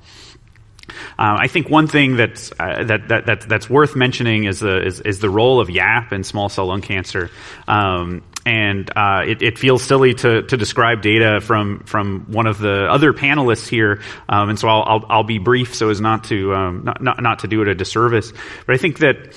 Uh, 0.89 1.37
I 1.39 1.47
think 1.49 1.69
one 1.71 1.87
thing 1.87 2.17
that's, 2.17 2.53
uh, 2.59 2.85
that, 2.85 3.09
that, 3.09 3.27
that, 3.27 3.41
that's 3.43 3.71
worth 3.71 3.95
mentioning 3.97 4.45
is 4.45 4.61
the, 4.61 4.85
is, 4.85 5.01
is, 5.01 5.21
the 5.21 5.31
role 5.31 5.61
of 5.61 5.71
YAP 5.71 6.13
in 6.13 6.25
small 6.25 6.49
cell 6.49 6.67
lung 6.67 6.83
cancer. 6.83 7.31
Um, 7.69 8.23
and 8.45 8.91
uh, 8.97 9.23
it, 9.27 9.43
it, 9.43 9.59
feels 9.59 9.83
silly 9.83 10.15
to, 10.15 10.43
to 10.43 10.57
describe 10.57 11.01
data 11.03 11.41
from 11.41 11.81
from 11.81 12.25
one 12.27 12.47
of 12.47 12.59
the 12.59 12.87
other 12.91 13.13
panelists 13.13 13.69
here, 13.69 14.03
um, 14.29 14.49
and 14.49 14.59
so 14.59 14.67
I'll, 14.69 14.83
I'll, 14.83 15.07
I'll 15.09 15.25
be 15.25 15.39
brief 15.39 15.75
so 15.75 15.91
as 15.91 16.01
not 16.01 16.25
to 16.25 16.53
um, 16.53 16.83
not, 16.85 17.01
not 17.01 17.23
not 17.23 17.39
to 17.41 17.47
do 17.47 17.63
it 17.63 17.69
a 17.69 17.75
disservice. 17.75 18.33
But 18.67 18.75
I 18.75 18.79
think 18.79 18.99
that 18.99 19.33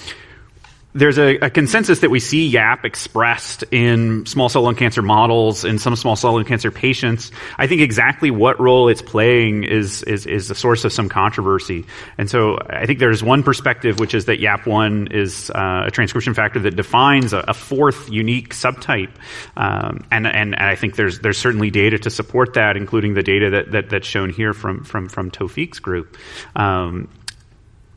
there's 0.95 1.19
a, 1.19 1.37
a, 1.39 1.49
consensus 1.49 1.99
that 1.99 2.09
we 2.09 2.21
see 2.21 2.47
YAP 2.47 2.85
expressed 2.85 3.63
in 3.71 4.25
small 4.25 4.47
cell 4.47 4.61
lung 4.61 4.75
cancer 4.75 5.01
models 5.01 5.65
in 5.65 5.77
some 5.77 5.95
small 5.97 6.15
cell 6.15 6.33
lung 6.33 6.45
cancer 6.45 6.71
patients. 6.71 7.31
I 7.57 7.67
think 7.67 7.81
exactly 7.81 8.31
what 8.31 8.59
role 8.59 8.87
it's 8.87 9.01
playing 9.01 9.65
is 9.65 10.01
is 10.03 10.25
is 10.25 10.57
source 10.57 10.85
of 10.85 10.93
some 10.93 11.09
controversy. 11.09 11.85
And 12.17 12.29
so 12.29 12.57
I 12.69 12.85
think 12.85 12.99
there's 12.99 13.21
one 13.21 13.43
perspective, 13.43 13.99
which 13.99 14.13
is 14.13 14.25
that 14.25 14.39
YAP1 14.39 15.11
is 15.11 15.51
uh, 15.51 15.83
a 15.87 15.91
transcription 15.91 16.33
factor 16.33 16.59
that 16.59 16.77
defines 16.77 17.33
a, 17.33 17.39
a 17.39 17.53
fourth 17.53 18.09
unique 18.09 18.53
subtype. 18.53 19.11
Um, 19.57 20.05
and, 20.11 20.25
and 20.25 20.55
and 20.55 20.55
I 20.55 20.75
think 20.75 20.95
there's 20.95 21.19
there's 21.19 21.37
certainly 21.37 21.69
data 21.69 21.99
to 21.99 22.09
support 22.09 22.53
that, 22.53 22.77
including 22.77 23.13
the 23.15 23.23
data 23.23 23.49
that, 23.49 23.71
that 23.71 23.89
that's 23.89 24.07
shown 24.07 24.29
here 24.29 24.53
from 24.53 24.85
from 24.85 25.09
from 25.09 25.29
Taofeek's 25.29 25.79
group. 25.79 26.17
Um, 26.55 27.09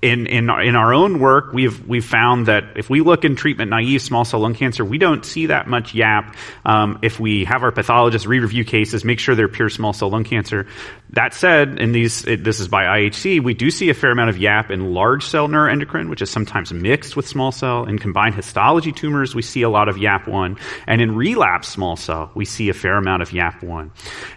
in 0.00 0.26
in 0.26 0.48
in 0.48 0.76
our 0.76 0.94
own 0.94 1.18
work, 1.18 1.52
we've 1.52 1.86
we've 1.86 2.04
found 2.04 2.46
that 2.46 2.76
if 2.76 2.88
we 2.88 3.00
look 3.00 3.24
in 3.24 3.34
treatment 3.34 3.70
naive 3.70 4.00
small 4.00 4.24
cell 4.24 4.40
lung 4.40 4.54
cancer, 4.54 4.84
we 4.84 4.96
don't 4.96 5.24
see 5.24 5.46
that 5.46 5.66
much 5.66 5.92
YAP. 5.92 6.36
Um, 6.64 7.00
if 7.02 7.18
we 7.18 7.44
have 7.44 7.64
our 7.64 7.72
pathologists 7.72 8.26
re-review 8.26 8.64
cases, 8.64 9.04
make 9.04 9.18
sure 9.18 9.34
they're 9.34 9.48
pure 9.48 9.68
small 9.68 9.92
cell 9.92 10.10
lung 10.10 10.22
cancer. 10.22 10.68
That 11.10 11.34
said, 11.34 11.80
in 11.80 11.90
these 11.90 12.24
it, 12.26 12.44
this 12.44 12.60
is 12.60 12.68
by 12.68 12.84
IHC, 12.84 13.42
we 13.42 13.54
do 13.54 13.72
see 13.72 13.90
a 13.90 13.94
fair 13.94 14.12
amount 14.12 14.30
of 14.30 14.38
YAP 14.38 14.70
in 14.70 14.94
large 14.94 15.24
cell 15.24 15.48
neuroendocrine, 15.48 16.08
which 16.08 16.22
is 16.22 16.30
sometimes 16.30 16.72
mixed 16.72 17.16
with 17.16 17.26
small 17.26 17.50
cell. 17.50 17.84
In 17.86 17.98
combined 17.98 18.36
histology 18.36 18.92
tumors, 18.92 19.34
we 19.34 19.42
see 19.42 19.62
a 19.62 19.70
lot 19.70 19.88
of 19.88 19.96
YAP1, 19.96 20.60
and 20.86 21.00
in 21.00 21.16
relapse 21.16 21.66
small 21.66 21.96
cell, 21.96 22.30
we 22.36 22.44
see 22.44 22.68
a 22.68 22.74
fair 22.74 22.96
amount 22.96 23.22
of 23.22 23.30
YAP1. 23.30 23.90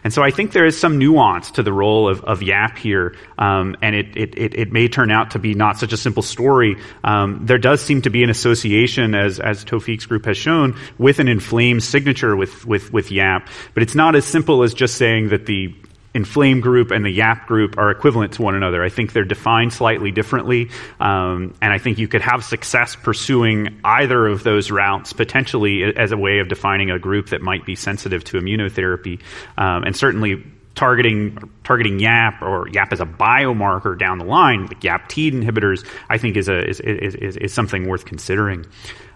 And 0.03 0.12
so 0.12 0.24
I 0.24 0.32
think 0.32 0.53
there 0.53 0.66
is 0.66 0.80
some 0.80 0.97
nuance 0.97 1.51
to 1.51 1.64
the 1.64 1.74
role 1.74 2.09
of, 2.09 2.24
of 2.24 2.41
YAP 2.41 2.80
here, 2.80 3.16
um, 3.38 3.76
and 3.84 3.93
it, 3.93 4.18
it 4.18 4.38
it 4.38 4.55
it 4.55 4.72
may 4.72 4.88
turn 4.88 5.12
out 5.12 5.32
to 5.32 5.39
be 5.39 5.50
not 5.55 5.77
such 5.77 5.93
a 5.93 5.97
simple 5.97 6.23
story. 6.23 6.77
Um, 7.03 7.45
there 7.45 7.57
does 7.57 7.81
seem 7.81 8.01
to 8.03 8.09
be 8.09 8.23
an 8.23 8.29
association, 8.29 9.15
as 9.15 9.39
as 9.39 9.63
Taofeek's 9.65 10.05
group 10.05 10.25
has 10.25 10.37
shown, 10.37 10.77
with 10.97 11.19
an 11.19 11.27
inflamed 11.27 11.83
signature 11.83 12.35
with 12.35 12.65
with 12.65 12.91
with 12.93 13.11
YAP. 13.11 13.47
But 13.73 13.83
it's 13.83 13.95
not 13.95 14.15
as 14.15 14.25
simple 14.25 14.63
as 14.63 14.73
just 14.73 14.95
saying 14.95 15.29
that 15.29 15.45
the 15.45 15.75
inflamed 16.13 16.61
group 16.61 16.91
and 16.91 17.05
the 17.05 17.09
YAP 17.09 17.47
group 17.47 17.77
are 17.77 17.89
equivalent 17.89 18.33
to 18.33 18.41
one 18.41 18.55
another. 18.55 18.83
I 18.83 18.89
think 18.89 19.13
they're 19.13 19.23
defined 19.23 19.73
slightly 19.73 20.11
differently, 20.11 20.69
um, 20.99 21.53
and 21.61 21.71
I 21.71 21.77
think 21.77 21.99
you 21.99 22.07
could 22.07 22.21
have 22.21 22.43
success 22.43 22.95
pursuing 22.95 23.79
either 23.83 24.27
of 24.27 24.43
those 24.43 24.71
routes 24.71 25.13
potentially 25.13 25.83
as 25.95 26.11
a 26.11 26.17
way 26.17 26.39
of 26.39 26.49
defining 26.49 26.91
a 26.91 26.99
group 26.99 27.29
that 27.29 27.41
might 27.41 27.65
be 27.65 27.75
sensitive 27.75 28.23
to 28.25 28.37
immunotherapy, 28.39 29.21
um, 29.57 29.83
and 29.83 29.95
certainly. 29.95 30.43
Targeting 30.74 31.38
targeting 31.63 31.99
YAP 31.99 32.41
or 32.41 32.67
YAP 32.69 32.93
as 32.93 33.01
a 33.01 33.05
biomarker 33.05 33.97
down 33.97 34.17
the 34.19 34.26
line, 34.26 34.67
like 34.67 34.84
YAP-TEAD 34.84 35.34
inhibitors, 35.34 35.86
I 36.09 36.17
think 36.17 36.38
is 36.38 36.47
a 36.47 36.67
is, 36.67 36.80
is, 36.80 37.38
is 37.38 37.53
something 37.53 37.88
worth 37.88 38.05
considering. 38.05 38.65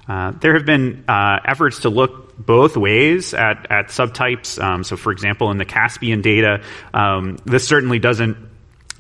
Uh, 0.08 0.32
there 0.40 0.54
have 0.54 0.66
been 0.66 1.04
uh, 1.08 1.40
efforts 1.46 1.82
to 1.82 1.90
look 1.90 2.38
both 2.38 2.78
ways 2.78 3.34
at, 3.34 3.72
at 3.72 3.88
subtypes. 3.88 4.62
Um, 4.62 4.84
so, 4.84 4.98
for 4.98 5.12
example, 5.12 5.50
in 5.52 5.58
the 5.58 5.66
Caspian 5.66 6.22
data, 6.22 6.62
um, 6.94 7.38
this 7.46 7.68
certainly 7.68 8.00
doesn't 8.00 8.38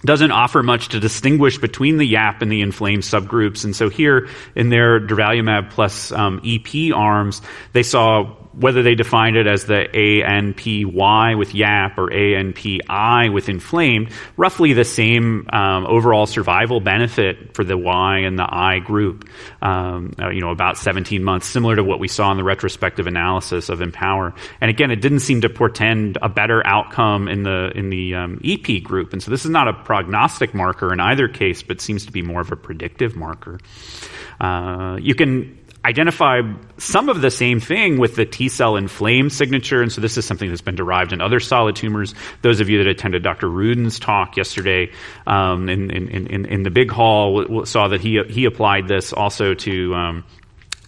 doesn't 0.03 0.31
offer 0.31 0.61
much 0.61 0.89
to 0.89 0.99
distinguish 0.99 1.57
between 1.57 1.97
the 1.97 2.05
YAP 2.05 2.43
and 2.43 2.51
the 2.51 2.61
inflamed 2.61 3.01
subgroups. 3.01 3.63
And 3.65 3.75
so 3.75 3.89
here 3.89 4.29
in 4.55 4.69
their 4.69 4.99
durvalumab 4.99 5.71
plus 5.71 6.11
um, 6.11 6.41
EP 6.45 6.93
arms, 6.93 7.41
they 7.73 7.81
saw 7.81 8.35
whether 8.57 8.83
they 8.83 8.95
defined 8.95 9.35
it 9.35 9.47
as 9.47 9.65
the 9.65 9.87
ANPY 9.93 11.37
with 11.37 11.53
YAP 11.53 11.97
or 11.97 12.09
ANPI 12.09 13.33
with 13.33 13.49
inflamed, 13.49 14.11
roughly 14.37 14.73
the 14.73 14.85
same 14.85 15.47
um, 15.51 15.85
overall 15.85 16.25
survival 16.25 16.79
benefit 16.79 17.53
for 17.53 17.63
the 17.63 17.77
Y 17.77 18.19
and 18.19 18.39
the 18.39 18.47
I 18.47 18.79
group. 18.79 19.29
Um, 19.61 20.13
uh, 20.19 20.29
you 20.29 20.41
know, 20.41 20.51
about 20.51 20.77
17 20.77 21.23
months, 21.23 21.47
similar 21.47 21.75
to 21.75 21.83
what 21.83 21.99
we 21.99 22.07
saw 22.07 22.31
in 22.31 22.37
the 22.37 22.43
retrospective 22.43 23.07
analysis 23.07 23.69
of 23.69 23.79
IMpower. 23.79 24.35
And 24.61 24.69
again, 24.69 24.91
it 24.91 25.01
didn't 25.01 25.19
seem 25.19 25.41
to 25.41 25.49
portend 25.49 26.17
a 26.21 26.29
better 26.29 26.65
outcome 26.65 27.27
in 27.27 27.43
the 27.43 27.71
in 27.75 27.89
the 27.89 28.15
um, 28.15 28.39
EP 28.43 28.83
group. 28.83 29.13
And 29.13 29.21
so 29.21 29.31
this 29.31 29.45
is 29.45 29.51
not 29.51 29.67
a 29.67 29.73
prognostic 29.73 30.53
marker 30.53 30.93
in 30.93 30.99
either 30.99 31.27
case, 31.27 31.63
but 31.63 31.81
seems 31.81 32.05
to 32.05 32.11
be 32.11 32.21
more 32.21 32.41
of 32.41 32.51
a 32.51 32.55
predictive 32.55 33.15
marker. 33.15 33.59
Uh, 34.39 34.97
you 35.01 35.15
can 35.15 35.57
identify 35.85 36.41
some 36.77 37.09
of 37.09 37.21
the 37.21 37.29
same 37.29 37.59
thing 37.59 37.99
with 37.99 38.15
the 38.15 38.25
T 38.25 38.49
cell 38.49 38.75
inflamed 38.75 39.31
signature. 39.31 39.81
And 39.81 39.91
so 39.91 40.01
this 40.01 40.17
is 40.17 40.25
something 40.25 40.49
that's 40.49 40.61
been 40.61 40.75
derived 40.75 41.13
in 41.13 41.21
other 41.21 41.39
solid 41.39 41.75
tumors. 41.75 42.15
Those 42.41 42.59
of 42.59 42.69
you 42.69 42.79
that 42.79 42.87
attended 42.89 43.21
Dr. 43.21 43.47
Rudin's 43.47 43.99
talk 43.99 44.35
yesterday 44.35 44.91
um, 45.27 45.69
in, 45.69 45.91
in, 45.91 46.07
in, 46.07 46.45
in, 46.45 46.63
the 46.63 46.71
big 46.71 46.89
hall 46.89 47.65
saw 47.65 47.89
that 47.89 48.01
he, 48.01 48.21
he 48.27 48.45
applied 48.45 48.87
this 48.87 49.13
also 49.13 49.53
to 49.53 49.93
um, 49.93 50.23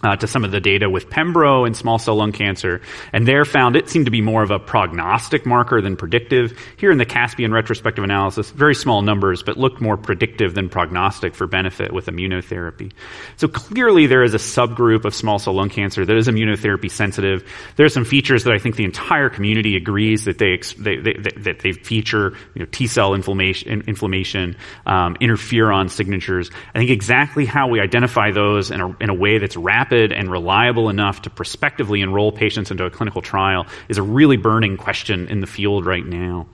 uh, 0.02 0.16
to 0.16 0.26
some 0.26 0.44
of 0.44 0.50
the 0.52 0.60
data 0.60 0.88
with 0.88 1.10
Pembro 1.10 1.66
and 1.66 1.76
small 1.76 1.98
cell 1.98 2.16
lung 2.16 2.32
cancer, 2.32 2.80
and 3.12 3.26
there 3.26 3.44
found 3.44 3.76
it 3.76 3.88
seemed 3.88 4.04
to 4.04 4.10
be 4.10 4.20
more 4.20 4.42
of 4.42 4.50
a 4.50 4.58
prognostic 4.58 5.44
marker 5.44 5.80
than 5.80 5.96
predictive. 5.96 6.56
Here 6.76 6.90
in 6.90 6.98
the 6.98 7.04
Caspian 7.04 7.52
retrospective 7.52 8.04
analysis, 8.04 8.50
very 8.50 8.74
small 8.74 9.02
numbers, 9.02 9.42
but 9.42 9.56
looked 9.56 9.80
more 9.80 9.96
predictive 9.96 10.54
than 10.54 10.68
prognostic 10.68 11.34
for 11.34 11.46
benefit 11.46 11.92
with 11.92 12.06
immunotherapy. 12.06 12.92
So 13.36 13.48
clearly 13.48 14.06
there 14.06 14.22
is 14.22 14.34
a 14.34 14.38
subgroup 14.38 15.04
of 15.04 15.14
small 15.14 15.38
cell 15.38 15.54
lung 15.54 15.68
cancer 15.68 16.04
that 16.04 16.16
is 16.16 16.28
immunotherapy 16.28 16.90
sensitive. 16.90 17.44
There 17.76 17.86
are 17.86 17.90
some 17.90 18.04
features 18.04 18.44
that 18.44 18.54
I 18.54 18.58
think 18.58 18.76
the 18.76 18.84
entire 18.84 19.28
community 19.28 19.76
agrees 19.76 20.24
that 20.24 20.38
they, 20.38 20.58
they, 20.78 20.96
they 20.96 21.14
that 21.38 21.60
they 21.60 21.72
feature 21.72 22.36
you 22.54 22.60
know, 22.60 22.66
T 22.70 22.86
cell 22.86 23.14
inflammation, 23.14 23.82
inflammation 23.86 24.56
um, 24.86 25.16
interferon 25.16 25.90
signatures. 25.90 26.50
I 26.74 26.78
think 26.78 26.90
exactly 26.90 27.46
how 27.46 27.68
we 27.68 27.80
identify 27.80 28.30
those 28.30 28.70
in 28.70 28.80
a, 28.80 28.96
in 29.00 29.10
a 29.10 29.14
way 29.14 29.38
that's 29.38 29.56
rapid 29.56 29.87
rapid 29.88 30.12
and 30.12 30.30
reliable 30.30 30.88
enough 30.88 31.22
to 31.22 31.30
prospectively 31.30 32.00
enroll 32.00 32.32
patients 32.32 32.70
into 32.70 32.84
a 32.84 32.90
clinical 32.90 33.22
trial 33.22 33.66
is 33.88 33.98
a 33.98 34.02
really 34.02 34.36
burning 34.36 34.76
question 34.76 35.28
in 35.28 35.40
the 35.40 35.46
field 35.46 35.86
right 35.86 36.04
now. 36.04 36.46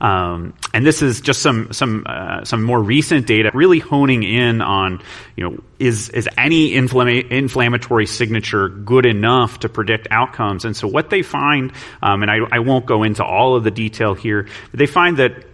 Um, 0.00 0.54
and 0.72 0.86
this 0.86 1.02
is 1.02 1.20
just 1.20 1.42
some 1.42 1.72
some 1.72 2.04
uh, 2.06 2.44
some 2.44 2.62
more 2.62 2.80
recent 2.80 3.26
data, 3.26 3.50
really 3.54 3.80
honing 3.80 4.22
in 4.22 4.60
on 4.60 5.02
you 5.36 5.44
know 5.44 5.58
is 5.80 6.10
is 6.10 6.28
any 6.38 6.72
inflama- 6.72 7.28
inflammatory 7.28 8.06
signature 8.06 8.68
good 8.68 9.04
enough 9.04 9.60
to 9.60 9.68
predict 9.68 10.06
outcomes? 10.12 10.64
And 10.64 10.76
so 10.76 10.86
what 10.86 11.10
they 11.10 11.22
find, 11.22 11.72
um, 12.02 12.22
and 12.22 12.30
I, 12.30 12.38
I 12.52 12.60
won't 12.60 12.86
go 12.86 13.02
into 13.02 13.24
all 13.24 13.56
of 13.56 13.64
the 13.64 13.72
detail 13.72 14.14
here, 14.14 14.46
but 14.70 14.78
they 14.78 14.86
find 14.86 15.16
that 15.16 15.44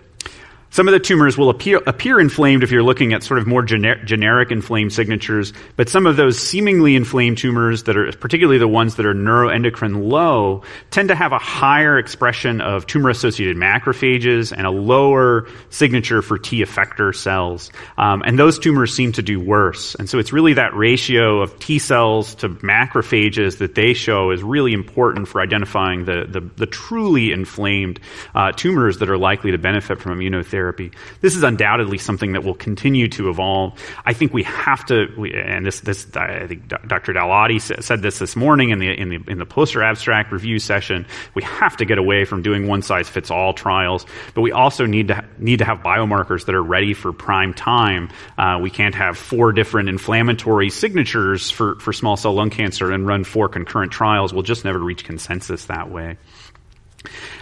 some 0.70 0.86
of 0.86 0.92
the 0.92 1.00
tumors 1.00 1.36
will 1.36 1.50
appear, 1.50 1.80
appear 1.84 2.20
inflamed 2.20 2.62
if 2.62 2.70
you're 2.70 2.84
looking 2.84 3.12
at 3.12 3.24
sort 3.24 3.40
of 3.40 3.46
more 3.46 3.62
gener- 3.62 4.04
generic 4.04 4.52
inflamed 4.52 4.92
signatures, 4.92 5.52
but 5.74 5.88
some 5.88 6.06
of 6.06 6.16
those 6.16 6.38
seemingly 6.38 6.94
inflamed 6.94 7.38
tumors 7.38 7.84
that 7.84 7.96
are, 7.96 8.12
particularly 8.12 8.58
the 8.58 8.68
ones 8.68 8.94
that 8.94 9.04
are 9.04 9.12
neuroendocrine 9.12 10.08
low, 10.08 10.62
tend 10.90 11.08
to 11.08 11.16
have 11.16 11.32
a 11.32 11.38
higher 11.38 11.98
expression 11.98 12.60
of 12.60 12.86
tumor 12.86 13.10
associated 13.10 13.56
macrophages 13.56 14.52
and 14.56 14.64
a 14.64 14.70
lower 14.70 15.48
signature 15.70 16.22
for 16.22 16.38
T 16.38 16.62
effector 16.62 17.12
cells. 17.12 17.72
Um, 17.98 18.22
and 18.24 18.38
those 18.38 18.60
tumors 18.60 18.94
seem 18.94 19.10
to 19.12 19.22
do 19.22 19.40
worse. 19.40 19.96
And 19.96 20.08
so 20.08 20.20
it's 20.20 20.32
really 20.32 20.54
that 20.54 20.74
ratio 20.76 21.42
of 21.42 21.58
T 21.58 21.80
cells 21.80 22.36
to 22.36 22.48
macrophages 22.48 23.58
that 23.58 23.74
they 23.74 23.92
show 23.92 24.30
is 24.30 24.44
really 24.44 24.72
important 24.72 25.26
for 25.26 25.40
identifying 25.40 26.04
the, 26.04 26.26
the, 26.28 26.40
the 26.56 26.66
truly 26.66 27.32
inflamed 27.32 27.98
uh, 28.36 28.52
tumors 28.52 28.98
that 28.98 29.10
are 29.10 29.18
likely 29.18 29.50
to 29.50 29.58
benefit 29.58 30.00
from 30.00 30.16
immunotherapy 30.16 30.59
therapy. 30.60 30.92
This 31.22 31.36
is 31.36 31.42
undoubtedly 31.42 31.96
something 31.96 32.32
that 32.32 32.44
will 32.44 32.54
continue 32.54 33.08
to 33.08 33.30
evolve. 33.30 33.80
I 34.04 34.12
think 34.12 34.34
we 34.34 34.42
have 34.42 34.84
to, 34.86 35.06
and 35.34 35.64
this, 35.64 35.80
this, 35.80 36.06
I 36.14 36.46
think 36.46 36.68
Dr. 36.68 37.14
Dalati 37.14 37.82
said 37.82 38.02
this 38.02 38.18
this 38.18 38.36
morning 38.36 38.68
in 38.68 38.78
the, 38.78 38.90
in 38.90 39.08
the, 39.08 39.20
in 39.26 39.38
the 39.38 39.46
poster 39.46 39.82
abstract 39.82 40.32
review 40.32 40.58
session. 40.58 41.06
We 41.34 41.42
have 41.44 41.78
to 41.78 41.86
get 41.86 41.96
away 41.96 42.26
from 42.26 42.42
doing 42.42 42.68
one 42.68 42.82
size 42.82 43.08
fits 43.08 43.30
all 43.30 43.54
trials, 43.54 44.04
but 44.34 44.42
we 44.42 44.52
also 44.52 44.84
need 44.84 45.08
to, 45.08 45.24
need 45.38 45.60
to 45.60 45.64
have 45.64 45.78
biomarkers 45.78 46.44
that 46.44 46.54
are 46.54 46.62
ready 46.62 46.92
for 46.92 47.10
prime 47.10 47.54
time. 47.54 48.10
Uh, 48.36 48.58
we 48.60 48.68
can't 48.68 48.94
have 48.94 49.16
four 49.16 49.52
different 49.52 49.88
inflammatory 49.88 50.68
signatures 50.68 51.50
for, 51.50 51.76
for 51.76 51.94
small 51.94 52.18
cell 52.18 52.34
lung 52.34 52.50
cancer 52.50 52.92
and 52.92 53.06
run 53.06 53.24
four 53.24 53.48
concurrent 53.48 53.92
trials. 53.92 54.34
We'll 54.34 54.42
just 54.42 54.66
never 54.66 54.78
reach 54.78 55.04
consensus 55.04 55.64
that 55.66 55.90
way. 55.90 56.18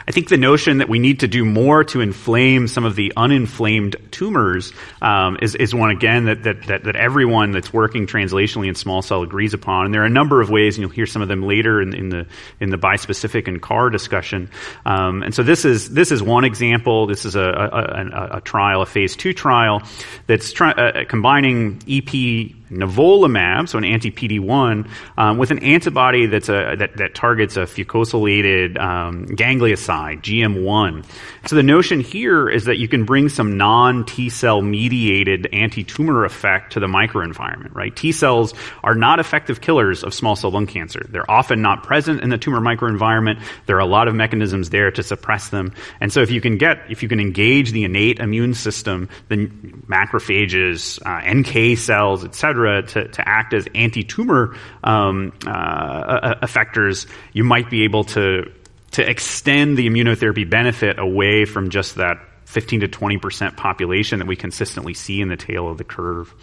I 0.07 0.11
think 0.13 0.29
the 0.29 0.37
notion 0.37 0.79
that 0.79 0.89
we 0.89 0.99
need 0.99 1.21
to 1.21 1.29
do 1.29 1.45
more 1.45 1.85
to 1.85 2.01
inflame 2.01 2.69
some 2.69 2.85
of 2.85 2.95
the 2.95 3.13
uninflamed 3.17 4.11
tumors 4.11 4.73
um, 5.03 5.37
is, 5.43 5.55
is 5.55 5.75
one 5.75 5.91
again 5.91 6.27
that, 6.27 6.45
that, 6.45 6.67
that, 6.69 6.85
that, 6.85 6.97
everyone 6.97 7.51
that's 7.51 7.73
working 7.73 8.07
translationally 8.07 8.69
in 8.69 8.75
small 8.75 9.03
cell 9.03 9.23
agrees 9.23 9.55
upon. 9.55 9.87
And 9.87 9.95
there 9.95 10.03
are 10.03 10.07
a 10.07 10.11
number 10.11 10.41
of 10.41 10.49
ways, 10.49 10.77
and 10.77 10.83
you'll 10.83 10.91
hear 10.91 11.07
some 11.07 11.23
of 11.23 11.29
them 11.29 11.43
later 11.43 11.83
in, 11.83 11.93
in 11.93 12.09
the 12.09 12.27
in 12.61 12.71
the 12.71 12.79
bispecific 12.79 13.49
and 13.49 13.61
CAR 13.61 13.91
discussion. 13.91 14.49
Um, 14.87 15.23
and 15.23 15.35
so 15.35 15.43
this 15.43 15.65
is 15.65 15.91
this 15.91 16.13
is 16.13 16.23
one 16.23 16.45
example. 16.45 17.07
This 17.07 17.25
is 17.25 17.35
a, 17.35 17.43
a, 17.43 18.31
a, 18.33 18.37
a 18.39 18.41
trial, 18.41 18.83
a 18.83 18.87
phase 18.87 19.17
two 19.17 19.33
trial 19.33 19.83
that's 20.27 20.53
try, 20.53 20.71
uh, 20.71 21.05
combining 21.05 21.83
EP 21.89 22.55
nivolumab, 22.71 23.69
so 23.69 23.79
an 23.79 23.85
anti-PD-1, 23.85 24.89
um, 25.16 25.39
with 25.39 25.51
an 25.51 25.59
antibody 25.61 26.27
that's 26.27 26.49
a, 26.49 26.77
that, 26.77 26.97
that 26.97 27.14
targets 27.14 27.57
a 27.57 27.61
fucosylated 27.61 28.79
um, 28.79 29.27
ganglioside, 29.27 30.23
GM1. 30.23 31.05
So 31.47 31.57
the 31.57 31.62
notion 31.62 32.01
here 32.01 32.49
is 32.49 32.64
that 32.66 32.79
you 32.79 32.89
can 32.89 33.05
bring 33.05 33.29
some 33.29 33.57
non-T 33.57 34.31
cell 34.31 34.61
mediated 34.62 35.49
anti-tumor 35.53 36.25
effect 36.25 36.73
to 36.73 36.81
the 36.81 36.87
microenvironment, 36.87 37.75
right? 37.75 37.95
T 37.95 38.12
cells 38.12 38.55
are 38.83 38.95
not 38.95 39.19
effective 39.19 39.61
killers 39.61 40.05
of 40.05 40.12
small 40.12 40.37
cell 40.37 40.51
lung 40.51 40.66
cancer. 40.66 41.07
They're 41.09 41.31
often 41.31 41.62
not 41.62 41.83
present 41.83 42.23
in 42.23 42.29
the 42.29 42.39
tumor 42.39 42.61
microenvironment. 42.61 43.41
There 43.66 43.77
are 43.77 43.81
a 43.81 43.87
lot 43.87 44.09
of 44.09 44.14
mechanisms 44.14 44.71
there 44.71 44.91
to 44.91 45.03
suppress 45.03 45.49
them. 45.49 45.73
And 46.01 46.12
so 46.12 46.21
if 46.21 46.31
you 46.31 46.41
can 46.41 46.59
get, 46.59 46.79
if 46.91 47.03
you 47.03 47.09
can 47.09 47.21
engage 47.21 47.73
the 47.73 47.85
innate 47.85 48.19
immune 48.19 48.55
system, 48.55 49.09
then 49.29 49.85
macrophages, 49.89 51.01
uh, 51.05 51.33
NK 51.33 51.79
cells, 51.79 52.25
etc., 52.67 52.83
to, 52.83 53.09
to 53.13 53.29
act 53.29 53.55
as 53.55 53.69
anti-tumor 53.75 54.57
um, 54.85 55.33
uh, 55.47 56.35
effectors, 56.43 57.07
you 57.33 57.45
might 57.45 57.71
be 57.71 57.85
able 57.85 58.05
to 58.05 58.53
to 58.91 59.09
extend 59.09 59.77
the 59.77 59.87
immunotherapy 59.87 60.49
benefit 60.49 60.99
away 60.99 61.45
from 61.45 61.69
just 61.69 61.97
that 61.97 62.19
15 62.47 62.81
to 62.81 62.89
20 62.89 63.19
percent 63.19 63.57
population 63.57 64.19
that 64.21 64.27
we 64.27 64.37
consistently 64.37 64.95
see 64.95 65.21
in 65.21 65.29
the 65.29 65.37
tail 65.37 65.69
of 65.69 65.79
the 65.79 65.85
curve. 65.85 66.35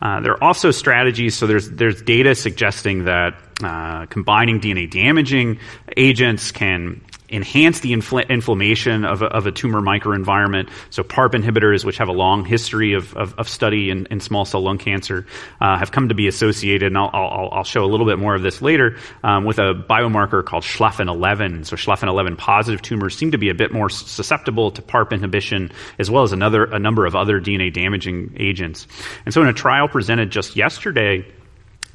Uh, 0.00 0.20
there 0.20 0.32
are 0.32 0.42
also 0.42 0.70
strategies. 0.70 1.36
So 1.36 1.46
there's 1.46 1.70
there's 1.70 2.00
data 2.02 2.34
suggesting 2.34 3.04
that 3.04 3.34
uh, 3.62 4.06
combining 4.06 4.60
DNA 4.60 4.90
damaging 4.90 5.58
agents 5.96 6.52
can 6.52 7.02
enhance 7.30 7.80
the 7.80 7.92
infl- 7.92 8.28
inflammation 8.28 9.04
of 9.04 9.22
a, 9.22 9.26
of 9.26 9.46
a, 9.46 9.52
tumor 9.52 9.80
microenvironment. 9.80 10.70
So 10.90 11.02
PARP 11.02 11.32
inhibitors, 11.32 11.84
which 11.84 11.98
have 11.98 12.08
a 12.08 12.12
long 12.12 12.44
history 12.44 12.94
of, 12.94 13.16
of, 13.16 13.34
of 13.38 13.48
study 13.48 13.90
in, 13.90 14.06
in, 14.06 14.20
small 14.20 14.44
cell 14.44 14.60
lung 14.60 14.78
cancer, 14.78 15.26
uh, 15.60 15.78
have 15.78 15.90
come 15.90 16.08
to 16.08 16.14
be 16.14 16.28
associated, 16.28 16.86
and 16.86 16.98
I'll, 16.98 17.10
I'll, 17.12 17.48
I'll, 17.52 17.64
show 17.64 17.84
a 17.84 17.86
little 17.86 18.06
bit 18.06 18.18
more 18.18 18.34
of 18.34 18.42
this 18.42 18.62
later, 18.62 18.96
um, 19.22 19.44
with 19.44 19.58
a 19.58 19.74
biomarker 19.74 20.44
called 20.44 20.64
Schlafen11. 20.64 21.66
So 21.66 21.76
Schlafen11 21.76 22.38
positive 22.38 22.82
tumors 22.82 23.16
seem 23.16 23.32
to 23.32 23.38
be 23.38 23.50
a 23.50 23.54
bit 23.54 23.72
more 23.72 23.90
susceptible 23.90 24.70
to 24.72 24.82
PARP 24.82 25.12
inhibition, 25.12 25.72
as 25.98 26.10
well 26.10 26.22
as 26.22 26.32
another, 26.32 26.64
a 26.64 26.78
number 26.78 27.04
of 27.04 27.16
other 27.16 27.40
DNA 27.40 27.72
damaging 27.72 28.34
agents. 28.38 28.86
And 29.24 29.34
so 29.34 29.42
in 29.42 29.48
a 29.48 29.52
trial 29.52 29.88
presented 29.88 30.30
just 30.30 30.56
yesterday, 30.56 31.26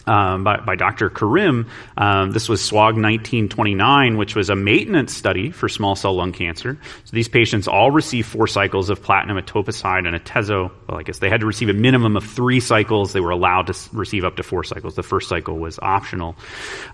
um, 0.06 0.44
by, 0.44 0.58
by, 0.58 0.76
Dr. 0.76 1.10
Karim. 1.10 1.70
Um, 1.98 2.32
this 2.32 2.50
was 2.50 2.62
SWOG 2.62 2.96
1929, 2.96 4.18
which 4.18 4.36
was 4.36 4.50
a 4.50 4.56
maintenance 4.56 5.14
study 5.14 5.52
for 5.52 5.70
small 5.70 5.96
cell 5.96 6.16
lung 6.16 6.32
cancer. 6.32 6.78
So 7.06 7.12
these 7.16 7.30
patients 7.30 7.68
all 7.68 7.92
received 7.92 8.28
four 8.28 8.48
cycles 8.48 8.90
of 8.90 9.02
platinum 9.02 9.38
etoposide 9.38 10.08
and 10.08 10.16
atezo. 10.16 10.72
Well, 10.88 11.00
I 11.00 11.04
guess 11.04 11.20
they 11.20 11.30
had 11.30 11.42
to 11.42 11.46
receive 11.46 11.70
a 11.70 11.74
minimum 11.74 12.18
of 12.18 12.26
three 12.26 12.60
cycles. 12.60 13.14
They 13.14 13.22
were 13.22 13.32
allowed 13.32 13.68
to 13.68 13.76
receive 13.94 14.26
up 14.26 14.36
to 14.38 14.44
four 14.44 14.64
cycles. 14.64 14.96
The 14.96 15.04
first 15.04 15.30
cycle 15.30 15.58
was 15.58 15.80
optional. 15.80 16.36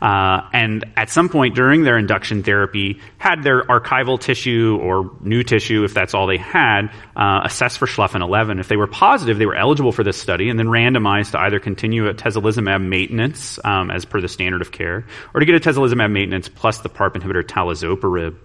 Uh, 0.02 0.42
and 0.54 0.86
at 0.96 1.10
some 1.10 1.30
point 1.30 1.56
during 1.56 1.84
their 1.84 1.98
induction 1.98 2.44
therapy, 2.44 3.00
had 3.18 3.44
their 3.44 3.64
archival 3.64 4.20
tissue 4.20 4.78
or 4.82 5.12
new 5.22 5.44
tissue, 5.44 5.84
if 5.84 5.94
that's 5.94 6.14
all 6.14 6.28
they 6.28 6.38
had, 6.38 6.92
uh, 7.16 7.42
assessed 7.44 7.78
for 7.78 7.86
Schlafen 7.86 8.22
11. 8.22 8.60
If 8.60 8.68
they 8.68 8.78
were 8.78 8.88
positive, 8.88 9.38
they 9.38 9.46
were 9.46 9.56
eligible 9.56 9.92
for 9.92 10.04
this 10.04 10.18
study 10.18 10.50
and 10.50 10.60
then 10.60 10.68
randomized 10.68 11.32
to 11.32 11.40
either 11.40 11.60
continue 11.60 12.12
atezolizumab 12.12 12.82
maintenance 13.00 13.60
um, 13.64 13.90
as 13.92 14.04
per 14.04 14.20
the 14.20 14.28
standard 14.28 14.62
of 14.62 14.72
care, 14.72 15.06
or 15.34 15.40
to 15.40 15.46
get 15.46 15.56
a 15.56 15.60
atezolizumab 15.60 16.12
maintenance 16.12 16.50
plus 16.50 16.80
the 16.80 16.90
PARP 16.90 17.16
inhibitor 17.16 17.44
talazoparib. 17.44 18.36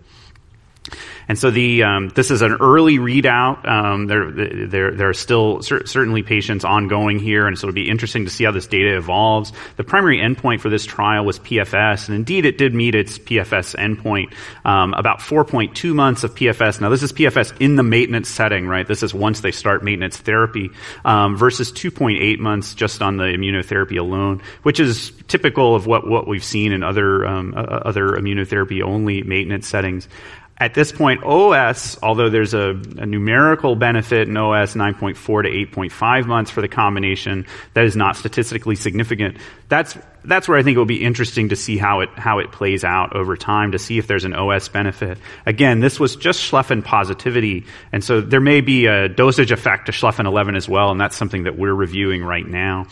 And 1.29 1.39
so 1.39 1.51
the 1.51 1.83
um, 1.83 2.09
this 2.11 2.31
is 2.31 2.43
an 2.43 2.59
early 2.61 2.99
readout. 2.99 3.67
Um, 3.67 4.07
there, 4.07 4.31
there, 4.31 4.91
there 4.91 5.09
are 5.09 5.15
still 5.15 5.63
cer- 5.63 5.87
certainly 5.87 6.23
patients 6.23 6.65
ongoing 6.65 7.19
here, 7.19 7.47
and 7.47 7.59
so 7.59 7.69
it'll 7.69 7.75
be 7.75 7.89
interesting 7.89 8.27
to 8.27 8.31
see 8.31 8.45
how 8.45 8.51
this 8.51 8.67
data 8.67 8.97
evolves. 8.97 9.53
The 9.77 9.85
primary 9.85 10.19
endpoint 10.19 10.61
for 10.61 10.69
this 10.69 10.85
trial 10.85 11.25
was 11.25 11.39
PFS, 11.39 12.09
and 12.09 12.17
indeed 12.17 12.45
it 12.45 12.59
did 12.59 12.75
meet 12.75 12.95
its 12.95 13.19
PFS 13.19 13.75
endpoint. 13.77 14.35
Um, 14.65 14.93
about 14.95 15.21
4.2 15.21 15.95
months 15.95 16.25
of 16.25 16.35
PFS. 16.35 16.81
Now 16.81 16.91
this 16.91 17.03
is 17.03 17.13
PFS 17.13 17.61
in 17.61 17.77
the 17.77 17.83
maintenance 17.83 18.29
setting, 18.29 18.67
right? 18.67 18.87
This 18.87 19.03
is 19.03 19.15
once 19.15 19.41
they 19.41 19.53
start 19.53 19.83
maintenance 19.83 20.19
therapy 20.19 20.71
um, 21.05 21.37
versus 21.37 21.73
2.8 21.73 22.39
months 22.39 22.75
just 22.75 23.01
on 23.01 23.17
the 23.17 23.25
immunotherapy 23.25 23.99
alone, 23.99 24.43
which 24.63 24.81
is 24.81 25.13
typical 25.29 25.75
of 25.75 25.87
what, 25.87 26.07
what 26.07 26.29
we've 26.29 26.45
seen 26.45 26.73
in 26.73 26.83
other 26.83 27.27
um, 27.27 27.55
uh, 27.57 27.61
other 27.61 28.09
immunotherapy 28.11 28.83
only 28.83 29.23
maintenance 29.23 29.67
settings. 29.67 30.09
At 30.57 30.75
this 30.75 30.93
point, 30.93 31.25
OS, 31.25 31.99
although 32.01 32.31
there's 32.31 32.55
a, 32.55 32.71
a, 32.71 33.07
numerical 33.07 33.75
benefit 33.75 34.29
in 34.29 34.37
OS 34.37 34.75
9.4 34.75 35.17
to 35.43 35.81
8.5 35.81 36.27
months 36.27 36.51
for 36.53 36.61
the 36.61 36.69
combination, 36.69 37.45
that 37.75 37.85
is 37.85 37.97
not 37.97 38.17
statistically 38.17 38.77
significant. 38.77 39.39
That's 39.69 39.99
that's 40.25 40.49
where 40.49 40.57
I 40.57 40.63
think 40.63 40.77
it 40.77 40.79
will 40.79 40.87
be 40.87 41.03
interesting 41.03 41.49
to 41.49 41.57
see 41.57 41.77
how 41.77 42.01
it 42.01 42.11
how 42.11 42.39
it 42.39 42.53
plays 42.53 42.85
out 42.85 43.17
over 43.17 43.37
time 43.37 43.73
to 43.73 43.81
see 43.81 43.99
if 43.99 44.07
there's 44.07 44.25
an 44.25 44.33
OS 44.33 44.69
benefit. 44.69 45.19
Again, 45.45 45.81
this 45.81 45.99
was 45.99 46.15
just 46.15 46.41
Schlafen 46.41 46.85
positivity, 46.85 47.67
and 47.91 48.05
so 48.05 48.21
there 48.21 48.41
may 48.41 48.61
be 48.61 48.87
a 48.87 49.09
dosage 49.09 49.51
effect 49.51 49.87
to 49.87 49.93
Schlafen 49.93 50.25
11 50.25 50.55
as 50.55 50.69
well, 50.69 50.93
and 50.93 51.01
that's 51.01 51.17
something 51.17 51.45
that 51.45 51.59
we're 51.59 51.75
reviewing 51.75 52.23
right 52.23 52.47
now. 52.47 52.87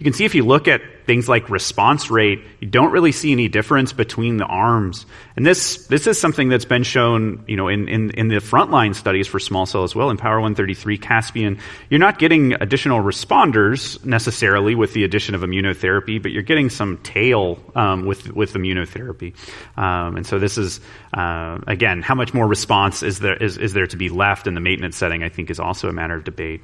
You 0.00 0.04
can 0.04 0.14
see 0.14 0.24
if 0.24 0.34
you 0.34 0.44
look 0.44 0.66
at 0.66 0.82
things 1.06 1.28
like 1.28 1.50
response 1.50 2.10
rate, 2.10 2.40
you 2.60 2.68
don't 2.68 2.92
really 2.92 3.12
see 3.12 3.32
any 3.32 3.48
difference 3.48 3.92
between 3.92 4.36
the 4.36 4.44
arms. 4.44 5.06
And 5.36 5.44
this, 5.44 5.86
this 5.88 6.06
is 6.06 6.20
something 6.20 6.48
that's 6.48 6.64
been 6.64 6.84
shown, 6.84 7.44
you 7.46 7.56
know, 7.56 7.68
in, 7.68 7.88
in, 7.88 8.10
in 8.10 8.28
the 8.28 8.36
frontline 8.36 8.94
studies 8.94 9.26
for 9.26 9.38
small 9.38 9.66
cell 9.66 9.82
as 9.82 9.94
well, 9.94 10.08
IMpower 10.08 10.40
133, 10.40 10.98
Caspian. 10.98 11.58
You're 11.90 12.00
not 12.00 12.18
getting 12.18 12.54
additional 12.54 13.02
responders 13.02 14.04
necessarily 14.04 14.74
with 14.74 14.92
the 14.92 15.04
addition 15.04 15.34
of 15.34 15.40
immunotherapy, 15.40 16.22
but 16.22 16.30
you're 16.30 16.42
getting 16.42 16.70
some 16.70 16.98
tail 16.98 17.58
um, 17.74 18.06
with, 18.06 18.32
with 18.32 18.54
immunotherapy. 18.54 19.34
Um, 19.76 20.16
and 20.16 20.26
so 20.26 20.38
this 20.38 20.56
is, 20.56 20.80
uh, 21.12 21.58
again, 21.66 22.00
how 22.00 22.14
much 22.14 22.32
more 22.32 22.46
response 22.46 23.02
is 23.02 23.18
there, 23.18 23.36
is, 23.36 23.58
is 23.58 23.72
there 23.72 23.86
to 23.86 23.96
be 23.96 24.08
left 24.08 24.46
in 24.46 24.54
the 24.54 24.60
maintenance 24.60 24.96
setting, 24.96 25.22
I 25.22 25.28
think 25.28 25.50
is 25.50 25.58
also 25.58 25.88
a 25.88 25.92
matter 25.92 26.14
of 26.14 26.24
debate. 26.24 26.60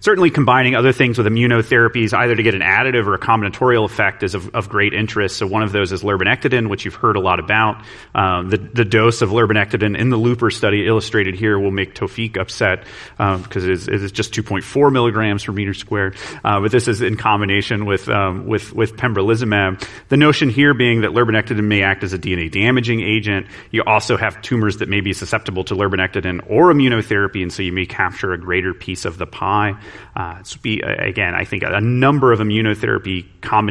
Certainly 0.00 0.30
combining 0.30 0.74
other 0.74 0.92
things 0.92 1.16
with 1.16 1.26
immunotherapies, 1.26 2.12
either 2.12 2.34
to 2.34 2.42
get 2.42 2.54
an 2.54 2.60
additive 2.60 3.06
or 3.06 3.14
a 3.14 3.18
combinatorial 3.18 3.71
effect 3.84 4.22
is 4.22 4.34
of, 4.34 4.54
of 4.54 4.68
great 4.68 4.94
interest. 4.94 5.36
So 5.36 5.46
one 5.46 5.62
of 5.62 5.72
those 5.72 5.92
is 5.92 6.02
lurbinectedin, 6.02 6.68
which 6.68 6.84
you've 6.84 6.94
heard 6.94 7.16
a 7.16 7.20
lot 7.20 7.40
about. 7.40 7.84
Um, 8.14 8.50
the, 8.50 8.58
the 8.58 8.84
dose 8.84 9.22
of 9.22 9.30
lurbinectedin 9.30 9.98
in 9.98 10.10
the 10.10 10.16
LUPER 10.16 10.50
study 10.50 10.86
illustrated 10.86 11.34
here 11.34 11.58
will 11.58 11.70
make 11.70 11.94
Taofeek 11.94 12.36
upset 12.36 12.84
because 13.16 13.64
um, 13.64 13.70
it, 13.70 13.88
it 13.88 14.02
is 14.02 14.12
just 14.12 14.32
2.4 14.32 14.92
milligrams 14.92 15.44
per 15.44 15.52
meter 15.52 15.74
squared. 15.74 16.16
Uh, 16.44 16.60
but 16.60 16.70
this 16.70 16.88
is 16.88 17.02
in 17.02 17.16
combination 17.16 17.86
with, 17.86 18.08
um, 18.08 18.46
with, 18.46 18.72
with 18.72 18.96
pembrolizumab. 18.96 19.86
The 20.08 20.16
notion 20.16 20.50
here 20.50 20.74
being 20.74 21.02
that 21.02 21.10
lurbinectedin 21.10 21.64
may 21.64 21.82
act 21.82 22.04
as 22.04 22.12
a 22.12 22.18
DNA 22.18 22.50
damaging 22.50 23.00
agent. 23.00 23.46
You 23.70 23.82
also 23.86 24.16
have 24.16 24.40
tumors 24.42 24.78
that 24.78 24.88
may 24.88 25.00
be 25.00 25.12
susceptible 25.12 25.64
to 25.64 25.74
lurbinectedin 25.74 26.50
or 26.50 26.72
immunotherapy, 26.72 27.42
and 27.42 27.52
so 27.52 27.62
you 27.62 27.72
may 27.72 27.86
capture 27.86 28.32
a 28.32 28.38
greater 28.38 28.74
piece 28.74 29.04
of 29.04 29.18
the 29.18 29.26
pie. 29.26 29.80
Uh, 30.14 30.42
be, 30.62 30.82
uh, 30.82 30.94
again, 31.04 31.34
I 31.34 31.44
think 31.44 31.62
a 31.62 31.80
number 31.80 32.32
of 32.32 32.40
immunotherapy 32.40 33.26
combinations, 33.40 33.61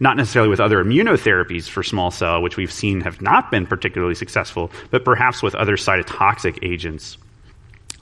not 0.00 0.16
necessarily 0.16 0.48
with 0.48 0.60
other 0.60 0.82
immunotherapies 0.82 1.68
for 1.68 1.82
small 1.82 2.10
cell, 2.10 2.42
which 2.42 2.56
we've 2.56 2.72
seen 2.72 3.00
have 3.02 3.20
not 3.20 3.50
been 3.50 3.66
particularly 3.66 4.14
successful, 4.14 4.70
but 4.90 5.04
perhaps 5.04 5.42
with 5.42 5.54
other 5.54 5.76
cytotoxic 5.76 6.58
agents. 6.62 7.18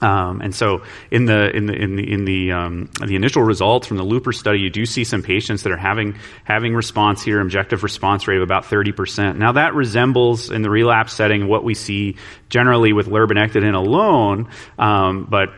Um, 0.01 0.41
and 0.41 0.53
so, 0.53 0.83
in 1.11 1.25
the 1.25 1.55
in 1.55 1.65
the 1.65 1.73
in 1.73 1.95
the 1.95 2.11
in 2.11 2.25
the, 2.25 2.51
um, 2.51 2.89
the 3.05 3.15
initial 3.15 3.41
results 3.41 3.87
from 3.87 3.95
the 3.95 4.03
LUPER 4.03 4.33
study, 4.33 4.59
you 4.59 4.69
do 4.69 4.85
see 4.85 5.05
some 5.05 5.23
patients 5.23 5.63
that 5.63 5.71
are 5.71 5.77
having 5.77 6.17
having 6.43 6.75
response 6.75 7.23
here, 7.23 7.39
objective 7.39 7.83
response 7.83 8.27
rate 8.27 8.37
of 8.37 8.43
about 8.43 8.65
thirty 8.65 8.91
percent. 8.91 9.39
Now 9.39 9.53
that 9.53 9.75
resembles 9.75 10.51
in 10.51 10.61
the 10.61 10.69
relapse 10.69 11.13
setting 11.13 11.47
what 11.47 11.63
we 11.63 11.73
see 11.73 12.17
generally 12.49 12.91
with 12.91 13.07
lurbinectedin 13.07 13.73
alone, 13.73 14.49
um, 14.77 15.25
but 15.29 15.49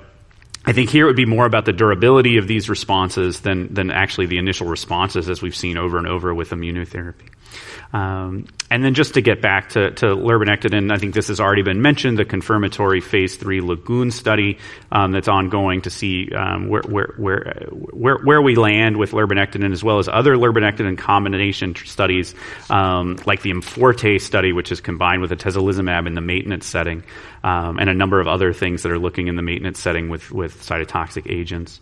I 0.68 0.74
think 0.74 0.90
here 0.90 1.06
it 1.06 1.10
would 1.10 1.16
be 1.16 1.26
more 1.26 1.46
about 1.46 1.66
the 1.66 1.74
durability 1.74 2.38
of 2.38 2.48
these 2.48 2.70
responses 2.70 3.42
than, 3.42 3.74
than 3.74 3.92
actually 3.92 4.26
the 4.26 4.40
initial 4.40 4.68
responses 4.68 5.30
as 5.30 5.42
we've 5.42 5.56
seen 5.56 5.78
over 5.78 5.98
and 5.98 6.08
over 6.08 6.34
with 6.34 6.50
immunotherapy. 6.50 7.30
Um, 7.94 8.48
and 8.70 8.84
then 8.84 8.94
just 8.94 9.14
to 9.14 9.22
get 9.22 9.42
back 9.42 9.70
to, 9.70 9.92
to 9.92 10.14
I 10.16 10.98
think 10.98 11.14
this 11.14 11.28
has 11.28 11.40
already 11.40 11.62
been 11.62 11.82
mentioned, 11.82 12.18
the 12.18 12.26
confirmatory 12.26 13.00
phase 13.00 13.36
three 13.38 13.62
Lagoon 13.62 14.12
study 14.12 14.58
um, 14.92 15.12
that's 15.12 15.28
ongoing 15.28 15.82
to 15.84 15.90
see 15.90 16.30
um, 16.32 16.68
where, 16.68 16.82
where, 16.82 17.14
where, 17.18 17.68
where, 17.70 18.18
where 18.18 18.42
we 18.42 18.56
land 18.56 18.98
with 18.98 19.12
lurbinectedin 19.12 19.72
as 19.72 19.84
well 19.84 20.00
as 20.00 20.08
other 20.08 20.36
lurbinectedin 20.36 20.98
combination 20.98 21.76
studies 21.76 22.36
um, 22.70 23.18
like 23.26 23.42
the 23.44 23.52
IMforte 23.52 24.20
study, 24.20 24.52
which 24.52 24.72
is 24.72 24.82
combined 24.82 25.22
with 25.22 25.32
atezolizumab 25.32 26.08
in 26.08 26.16
the 26.16 26.22
maintenance 26.22 26.66
setting, 26.66 27.04
um, 27.44 27.78
and 27.80 27.90
a 27.90 27.94
number 27.94 28.20
of 28.20 28.28
other 28.28 28.52
things 28.52 28.84
that 28.84 28.92
are 28.92 29.00
looking 29.00 29.28
in 29.28 29.36
the 29.36 29.42
maintenance 29.42 29.80
setting 29.80 30.10
with, 30.10 30.32
with 30.32 30.62
cytotoxic 30.62 31.32
agents. 31.32 31.80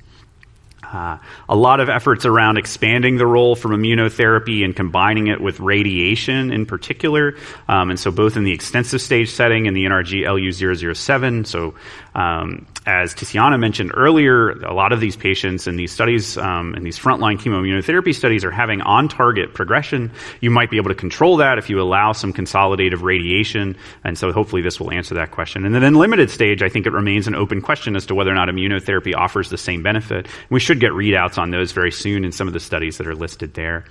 Uh, 0.93 1.17
a 1.49 1.55
lot 1.55 1.79
of 1.79 1.89
efforts 1.89 2.25
around 2.25 2.57
expanding 2.57 3.17
the 3.17 3.25
role 3.25 3.55
from 3.55 3.71
immunotherapy 3.71 4.63
and 4.63 4.75
combining 4.75 5.27
it 5.27 5.41
with 5.41 5.59
radiation 5.59 6.51
in 6.51 6.65
particular. 6.65 7.35
Um, 7.67 7.89
and 7.89 7.99
so, 7.99 8.11
both 8.11 8.37
in 8.37 8.43
the 8.43 8.51
extensive 8.51 9.01
stage 9.01 9.31
setting 9.31 9.67
and 9.67 9.75
the 9.75 9.85
NRG 9.85 10.21
LU007. 10.21 11.47
So, 11.47 11.73
um, 12.15 12.65
as 12.85 13.13
Ticiana 13.13 13.57
mentioned 13.57 13.91
earlier, 13.93 14.51
a 14.51 14.73
lot 14.73 14.91
of 14.91 14.99
these 14.99 15.15
patients 15.15 15.67
in 15.67 15.77
these 15.77 15.91
studies, 15.91 16.37
um, 16.37 16.75
in 16.75 16.83
these 16.83 16.99
frontline 16.99 17.39
chemoimmunotherapy 17.39 18.13
studies, 18.13 18.43
are 18.43 18.51
having 18.51 18.81
on 18.81 19.07
target 19.07 19.53
progression. 19.53 20.11
You 20.41 20.51
might 20.51 20.69
be 20.69 20.77
able 20.77 20.89
to 20.89 20.95
control 20.95 21.37
that 21.37 21.57
if 21.57 21.69
you 21.69 21.81
allow 21.81 22.11
some 22.11 22.33
consolidative 22.33 23.01
radiation. 23.01 23.77
And 24.03 24.17
so, 24.17 24.31
hopefully, 24.31 24.61
this 24.61 24.79
will 24.79 24.91
answer 24.91 25.15
that 25.15 25.31
question. 25.31 25.65
And 25.65 25.73
then, 25.73 25.83
in 25.83 25.95
limited 25.95 26.29
stage, 26.29 26.61
I 26.61 26.69
think 26.69 26.85
it 26.85 26.91
remains 26.91 27.27
an 27.27 27.35
open 27.35 27.61
question 27.61 27.95
as 27.95 28.05
to 28.07 28.15
whether 28.15 28.31
or 28.31 28.35
not 28.35 28.49
immunotherapy 28.49 29.15
offers 29.15 29.49
the 29.49 29.57
same 29.57 29.81
benefit. 29.81 30.27
We 30.49 30.59
should 30.59 30.79
get 30.79 30.91
readouts 30.91 31.37
on 31.37 31.51
those 31.51 31.71
very 31.71 31.91
soon 31.91 32.25
in 32.25 32.31
some 32.31 32.47
of 32.47 32.53
the 32.53 32.59
studies 32.59 32.97
that 32.97 33.07
are 33.07 33.15
listed 33.15 33.53
there. 33.53 33.85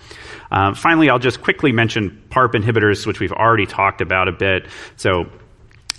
Um, 0.50 0.74
finally, 0.74 1.08
I'll 1.08 1.18
just 1.18 1.40
quickly 1.42 1.72
mention 1.72 2.22
PARP 2.30 2.52
inhibitors, 2.52 3.06
which 3.06 3.20
we've 3.20 3.32
already 3.32 3.66
talked 3.66 4.00
about 4.00 4.28
a 4.28 4.32
bit. 4.32 4.66
So 4.96 5.30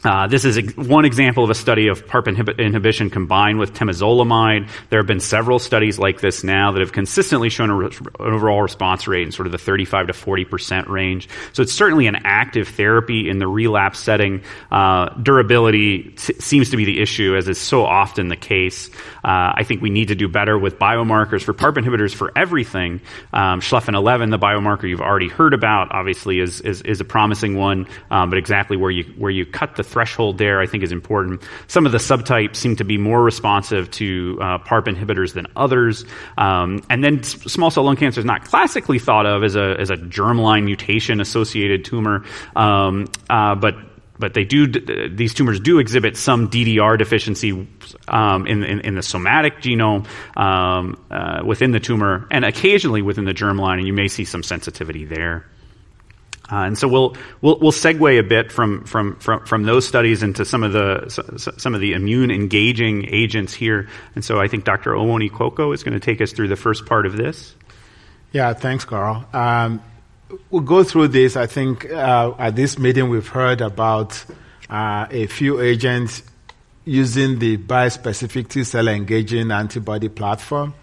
uh, 0.04 0.28
this 0.28 0.44
is 0.44 0.76
one 0.76 1.06
example 1.06 1.44
of 1.44 1.50
a 1.50 1.56
study 1.56 1.88
of 1.88 2.06
PARP 2.08 2.26
inhib- 2.26 2.58
inhibition 2.58 3.10
combined 3.10 3.60
with 3.60 3.74
temozolomide. 3.74 4.70
There 4.90 5.00
have 5.00 5.08
been 5.08 5.20
several 5.20 5.60
studies 5.60 5.98
like 5.98 6.20
this 6.20 6.44
now 6.44 6.72
that 6.74 6.82
have 6.82 6.92
consistently 6.92 7.50
shown 7.50 7.72
re- 7.72 7.88
an 7.88 8.34
overall 8.34 8.62
response 8.62 9.08
rate 9.08 9.24
in 9.26 9.32
sort 9.32 9.46
of 9.46 9.52
the 9.52 9.58
35 9.58 10.08
to 10.08 10.14
40 10.14 10.46
percent 10.46 10.88
range. 10.90 11.30
So 11.54 11.64
it's 11.64 11.74
certainly 11.74 12.08
an 12.08 12.18
active 12.26 12.68
therapy 12.70 13.30
in 13.30 13.40
the 13.40 13.48
relapse 13.48 14.00
setting. 14.00 14.42
Uh, 14.72 15.10
durability 15.22 16.16
seems 16.18 16.72
to 16.72 16.78
be 16.78 16.86
the 16.86 17.02
issue, 17.02 17.36
as 17.36 17.48
is 17.48 17.58
so 17.58 17.86
often 17.86 18.28
the 18.28 18.36
case. 18.36 18.90
Uh, 19.24 19.54
I 19.56 19.64
think 19.64 19.82
we 19.82 19.90
need 19.90 20.10
to 20.10 20.16
do 20.16 20.28
better 20.28 20.58
with 20.58 20.80
biomarkers 20.80 21.44
for 21.44 21.54
PARP 21.54 21.76
inhibitors 21.76 22.14
for 22.14 22.32
everything. 22.36 23.00
Um, 23.32 23.62
Schlafen 23.62 23.96
11, 23.96 24.32
the 24.32 24.40
biomarker 24.40 24.90
you've 24.90 25.02
already 25.02 25.30
heard 25.30 25.54
about, 25.54 25.92
obviously 25.92 26.40
is 26.40 26.60
is, 26.62 26.82
is 26.82 27.00
a 27.00 27.06
promising 27.06 27.56
one, 27.56 27.88
um, 28.12 28.30
but 28.30 28.38
exactly 28.38 28.76
where 28.76 28.92
you 28.92 29.06
where 29.18 29.32
you 29.32 29.46
cut 29.46 29.76
the 29.76 29.84
threshold 29.94 30.40
there, 30.40 30.60
I 30.60 30.66
think, 30.66 30.84
is 30.84 30.92
important. 30.92 31.42
Some 31.68 31.86
of 31.86 31.92
the 31.92 32.00
subtypes 32.00 32.58
seem 32.58 32.76
to 32.78 32.84
be 32.84 32.98
more 32.98 33.24
responsive 33.24 33.90
to 33.92 34.40
uh, 34.42 34.58
PARP 34.58 34.88
inhibitors 34.88 35.34
than 35.34 35.48
others. 35.56 36.04
Um, 36.38 36.84
and 36.90 37.04
then 37.04 37.24
small 37.24 37.70
cell 37.72 37.84
lung 37.84 37.96
cancer 37.96 38.20
is 38.20 38.26
not 38.26 38.44
classically 38.46 39.00
thought 39.00 39.26
of 39.26 39.44
as 39.44 39.56
a, 39.56 39.76
as 39.80 39.92
a 39.92 39.96
germline 39.96 40.66
mutation 40.66 41.22
associated 41.22 41.86
tumor, 41.86 42.26
um, 42.56 43.08
uh, 43.30 43.56
but 43.56 43.76
but 44.20 44.36
they 44.36 44.46
do 44.46 44.68
these 44.68 45.34
tumors 45.34 45.60
do 45.60 45.80
exhibit 45.80 46.16
some 46.16 46.50
DDR 46.50 46.98
deficiency 46.98 47.68
um, 48.08 48.48
in, 48.48 48.64
in, 48.64 48.80
in 48.82 48.96
the 48.96 49.02
somatic 49.02 49.58
genome 49.58 50.06
um, 50.38 51.04
uh, 51.10 51.42
within 51.44 51.72
the 51.72 51.80
tumor, 51.80 52.28
and 52.32 52.46
occasionally 52.46 53.02
within 53.02 53.26
the 53.26 53.34
germline, 53.34 53.80
and 53.80 53.88
you 53.88 53.92
may 53.92 54.08
see 54.08 54.24
some 54.24 54.44
sensitivity 54.44 55.04
there. 55.04 55.46
Uh, 56.52 56.66
and 56.66 56.78
so 56.78 56.88
we'll, 56.88 57.16
we'll 57.42 57.58
we'll 57.60 57.72
segue 57.72 58.20
a 58.20 58.24
bit 58.24 58.52
from 58.52 58.84
from 58.84 59.16
from, 59.16 59.46
from 59.46 59.64
those 59.64 59.88
studies 59.88 60.22
into 60.22 60.44
some 60.44 60.64
of 60.64 60.74
the 60.74 61.54
some 61.58 61.74
of 61.74 61.80
the 61.80 61.94
immune 61.94 62.32
engaging 62.32 63.08
agents 63.08 63.54
here. 63.54 63.88
And 64.16 64.26
so 64.26 64.42
I 64.42 64.48
think 64.48 64.66
Dr. 64.66 64.92
Owonikoko 64.92 65.74
is 65.74 65.84
going 65.84 65.94
to 65.94 66.02
take 66.02 66.22
us 66.22 66.34
through 66.34 66.50
the 66.50 66.58
first 66.58 66.86
part 66.86 67.06
of 67.06 67.16
this. 67.16 67.56
Yeah, 68.34 68.54
thanks, 68.54 68.84
Carl. 68.84 69.26
Um, 69.32 69.82
we'll 70.50 70.64
go 70.64 70.84
through 70.84 71.10
this. 71.10 71.38
I 71.38 71.46
think 71.46 71.90
uh, 71.90 72.34
at 72.38 72.56
this 72.56 72.78
meeting 72.78 73.10
we've 73.10 73.28
heard 73.28 73.62
about 73.62 74.24
uh, 74.70 75.08
a 75.10 75.28
few 75.28 75.62
agents 75.62 76.24
using 76.86 77.40
the 77.40 77.58
bispecific 77.58 78.50
T 78.50 78.64
cell 78.64 78.88
engaging 78.88 79.52
antibody 79.52 80.10
platform. 80.10 80.74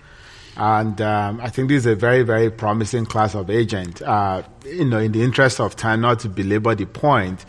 And 0.56 1.00
um, 1.00 1.40
I 1.40 1.48
think 1.48 1.68
this 1.68 1.78
is 1.78 1.86
a 1.86 1.94
very, 1.94 2.22
very 2.22 2.50
promising 2.50 3.06
class 3.06 3.34
of 3.34 3.50
agent. 3.50 4.02
Uh, 4.02 4.42
you 4.64 4.84
know, 4.84 4.98
in 4.98 5.12
the 5.12 5.22
interest 5.22 5.60
of 5.60 5.76
time, 5.76 6.00
not 6.00 6.20
to 6.20 6.28
belabor 6.28 6.74
the 6.74 6.86
point, 6.86 7.44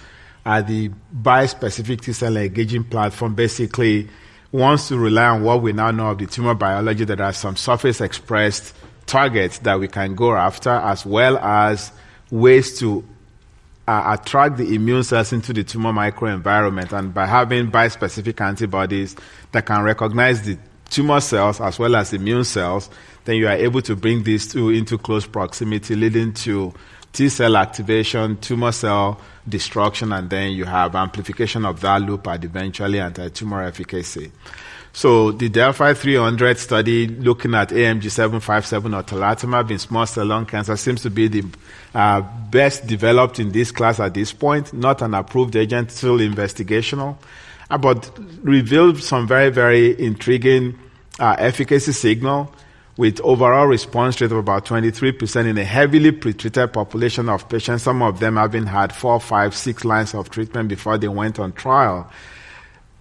uh, 0.45 0.61
the 0.61 0.89
bispecific 1.21 2.01
T 2.01 2.13
cell 2.13 2.37
engaging 2.37 2.83
platform 2.83 3.35
basically 3.35 4.07
wants 4.51 4.87
to 4.89 4.97
rely 4.97 5.25
on 5.25 5.43
what 5.43 5.61
we 5.61 5.73
now 5.73 5.91
know 5.91 6.11
of 6.11 6.17
the 6.17 6.25
tumor 6.25 6.53
biology 6.53 7.05
that 7.05 7.21
are 7.21 7.33
some 7.33 7.55
surface 7.55 8.01
expressed 8.01 8.75
targets 9.05 9.59
that 9.59 9.79
we 9.79 9.87
can 9.87 10.15
go 10.15 10.35
after, 10.35 10.69
as 10.69 11.05
well 11.05 11.37
as 11.37 11.91
ways 12.29 12.79
to 12.79 13.03
uh, 13.87 14.17
attract 14.19 14.57
the 14.57 14.73
immune 14.75 15.03
cells 15.03 15.33
into 15.33 15.53
the 15.53 15.63
tumor 15.63 15.91
microenvironment. 15.91 16.91
And 16.91 17.13
by 17.13 17.25
having 17.25 17.71
bispecific 17.71 18.39
antibodies 18.41 19.15
that 19.51 19.65
can 19.65 19.83
recognize 19.83 20.43
the 20.43 20.57
tumor 20.91 21.21
cells 21.21 21.59
as 21.59 21.79
well 21.79 21.95
as 21.95 22.13
immune 22.13 22.43
cells, 22.43 22.89
then 23.25 23.37
you 23.37 23.47
are 23.47 23.55
able 23.55 23.81
to 23.81 23.95
bring 23.95 24.23
these 24.23 24.51
two 24.51 24.69
into 24.69 24.97
close 24.97 25.25
proximity, 25.25 25.95
leading 25.95 26.33
to 26.33 26.73
T 27.13 27.29
cell 27.29 27.57
activation, 27.57 28.37
tumor 28.37 28.71
cell 28.71 29.19
destruction, 29.47 30.13
and 30.13 30.29
then 30.29 30.51
you 30.51 30.65
have 30.65 30.95
amplification 30.95 31.65
of 31.65 31.81
that 31.81 32.01
loop 32.01 32.27
and 32.27 32.43
eventually 32.43 32.99
anti 32.99 33.29
tumor 33.29 33.63
efficacy. 33.63 34.31
So 34.93 35.31
the 35.31 35.49
DeLLphi 35.49 35.95
300 35.95 36.57
study 36.57 37.07
looking 37.07 37.55
at 37.55 37.69
AMG 37.69 38.11
757 38.11 38.93
or 38.93 39.03
tarlatamab 39.03 39.71
in 39.71 39.79
small 39.79 40.05
cell 40.05 40.25
lung 40.25 40.45
cancer 40.45 40.75
seems 40.75 41.01
to 41.03 41.09
be 41.09 41.29
the 41.29 41.45
uh, 41.93 42.19
best 42.19 42.87
developed 42.87 43.39
in 43.39 43.53
this 43.53 43.71
class 43.71 44.01
at 44.01 44.13
this 44.13 44.33
point, 44.33 44.73
not 44.73 45.01
an 45.01 45.13
approved 45.13 45.55
agent, 45.55 45.91
still 45.91 46.17
investigational 46.17 47.17
but 47.77 48.11
revealed 48.43 49.01
some 49.01 49.27
very, 49.27 49.49
very 49.49 49.99
intriguing 49.99 50.77
uh, 51.19 51.35
efficacy 51.37 51.91
signal 51.91 52.53
with 52.97 53.21
overall 53.21 53.67
response 53.67 54.19
rate 54.19 54.31
of 54.31 54.37
about 54.37 54.65
23% 54.65 55.47
in 55.47 55.57
a 55.57 55.63
heavily 55.63 56.11
pretreated 56.11 56.73
population 56.73 57.29
of 57.29 57.47
patients, 57.47 57.83
some 57.83 58.01
of 58.01 58.19
them 58.19 58.35
having 58.35 58.65
had 58.65 58.93
four, 58.93 59.19
five, 59.19 59.55
six 59.55 59.85
lines 59.85 60.13
of 60.13 60.29
treatment 60.29 60.67
before 60.69 60.97
they 60.97 61.07
went 61.07 61.39
on 61.39 61.51
trial. 61.53 62.09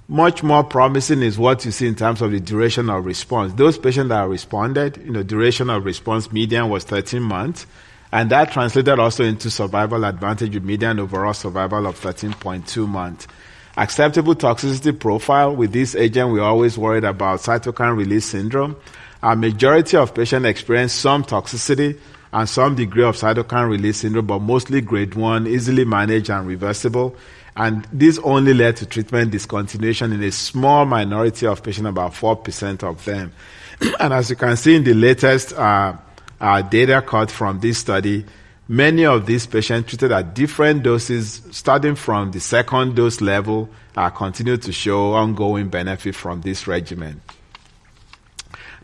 Much 0.08 0.42
more 0.42 0.64
promising 0.64 1.22
is 1.22 1.38
what 1.38 1.64
you 1.64 1.70
see 1.70 1.86
in 1.86 1.94
terms 1.94 2.22
of 2.22 2.32
the 2.32 2.40
duration 2.40 2.90
of 2.90 3.04
response. 3.04 3.52
Those 3.54 3.78
patients 3.78 4.08
that 4.08 4.22
responded, 4.22 4.96
you 4.98 5.10
know, 5.10 5.22
duration 5.22 5.70
of 5.70 5.84
response 5.84 6.32
median 6.32 6.68
was 6.68 6.84
13 6.84 7.22
months, 7.22 7.66
and 8.12 8.30
that 8.30 8.52
translated 8.52 8.98
also 8.98 9.22
into 9.22 9.50
survival 9.50 10.04
advantage 10.04 10.54
with 10.54 10.64
median 10.64 10.98
overall 10.98 11.34
survival 11.34 11.86
of 11.86 12.00
13.2 12.00 12.88
months 12.88 13.28
acceptable 13.76 14.34
toxicity 14.34 14.98
profile 14.98 15.54
with 15.54 15.72
this 15.72 15.94
agent, 15.94 16.32
we're 16.32 16.42
always 16.42 16.76
worried 16.76 17.04
about 17.04 17.40
cytokine 17.40 17.96
release 17.96 18.26
syndrome. 18.26 18.76
A 19.22 19.36
majority 19.36 19.96
of 19.96 20.14
patients 20.14 20.46
experience 20.46 20.92
some 20.92 21.24
toxicity 21.24 21.98
and 22.32 22.48
some 22.48 22.74
degree 22.74 23.02
of 23.04 23.16
cytokine 23.16 23.68
release 23.68 23.98
syndrome, 23.98 24.26
but 24.26 24.38
mostly 24.40 24.80
grade 24.80 25.14
1, 25.14 25.46
easily 25.46 25.84
managed 25.84 26.30
and 26.30 26.46
reversible. 26.46 27.16
And 27.56 27.86
this 27.92 28.18
only 28.22 28.54
led 28.54 28.76
to 28.76 28.86
treatment 28.86 29.32
discontinuation 29.32 30.14
in 30.14 30.22
a 30.22 30.30
small 30.30 30.86
minority 30.86 31.46
of 31.46 31.62
patients, 31.62 31.88
about 31.88 32.12
4% 32.12 32.82
of 32.82 33.04
them. 33.04 33.32
and 34.00 34.12
as 34.12 34.30
you 34.30 34.36
can 34.36 34.56
see 34.56 34.76
in 34.76 34.84
the 34.84 34.94
latest 34.94 35.52
uh, 35.52 35.96
uh, 36.40 36.62
data 36.62 37.02
cut 37.02 37.30
from 37.30 37.60
this 37.60 37.78
study, 37.78 38.24
Many 38.70 39.04
of 39.04 39.26
these 39.26 39.48
patients 39.48 39.88
treated 39.88 40.12
at 40.12 40.32
different 40.32 40.84
doses, 40.84 41.42
starting 41.50 41.96
from 41.96 42.30
the 42.30 42.38
second 42.38 42.94
dose 42.94 43.20
level, 43.20 43.68
uh, 43.96 44.10
continue 44.10 44.56
to 44.58 44.70
show 44.70 45.14
ongoing 45.14 45.68
benefit 45.68 46.14
from 46.14 46.42
this 46.42 46.68
regimen. 46.68 47.20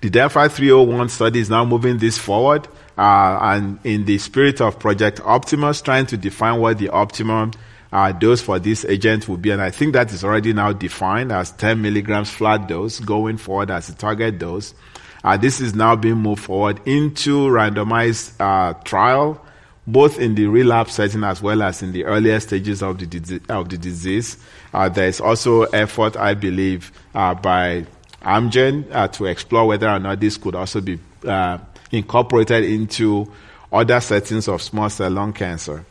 The 0.00 0.10
DeLLphi 0.10 0.50
301 0.50 1.08
study 1.08 1.38
is 1.38 1.48
now 1.50 1.64
moving 1.64 1.98
this 1.98 2.18
forward, 2.18 2.66
uh, 2.98 3.38
and 3.40 3.78
in 3.84 4.06
the 4.06 4.18
spirit 4.18 4.60
of 4.60 4.80
Project 4.80 5.20
Optimus, 5.24 5.82
trying 5.82 6.06
to 6.06 6.16
define 6.16 6.58
what 6.58 6.78
the 6.78 6.88
optimum 6.88 7.52
uh, 7.92 8.10
dose 8.10 8.40
for 8.40 8.58
this 8.58 8.84
agent 8.86 9.28
will 9.28 9.36
be. 9.36 9.52
And 9.52 9.62
I 9.62 9.70
think 9.70 9.92
that 9.92 10.12
is 10.12 10.24
already 10.24 10.52
now 10.52 10.72
defined 10.72 11.30
as 11.30 11.52
10 11.52 11.80
milligrams 11.80 12.30
flat 12.30 12.66
dose 12.66 12.98
going 12.98 13.36
forward 13.36 13.70
as 13.70 13.86
the 13.86 13.94
target 13.94 14.40
dose. 14.40 14.74
Uh, 15.22 15.36
this 15.36 15.60
is 15.60 15.76
now 15.76 15.94
being 15.94 16.16
moved 16.16 16.42
forward 16.42 16.80
into 16.86 17.46
randomized 17.46 18.32
uh, 18.40 18.72
trial 18.82 19.40
both 19.86 20.18
in 20.18 20.34
the 20.34 20.46
relapse 20.46 20.94
setting 20.94 21.22
as 21.24 21.40
well 21.40 21.62
as 21.62 21.82
in 21.82 21.92
the 21.92 22.04
earlier 22.04 22.40
stages 22.40 22.82
of 22.82 22.98
the, 22.98 23.06
disease, 23.06 23.40
of 23.48 23.68
the 23.68 23.78
disease. 23.78 24.36
Uh, 24.74 24.88
there 24.88 25.08
is 25.08 25.20
also 25.20 25.62
effort, 25.64 26.16
I 26.16 26.34
believe, 26.34 26.90
uh, 27.14 27.34
by 27.34 27.86
Amgen 28.22 28.86
uh, 28.92 29.08
to 29.08 29.26
explore 29.26 29.66
whether 29.68 29.88
or 29.88 29.98
not 29.98 30.18
this 30.18 30.36
could 30.36 30.54
also 30.54 30.80
be 30.80 30.98
uh, 31.24 31.58
incorporated 31.92 32.64
into 32.64 33.30
other 33.72 34.00
settings 34.00 34.48
of 34.48 34.60
small 34.60 34.90
cell 34.90 35.10
lung 35.10 35.32
cancer. 35.32 35.84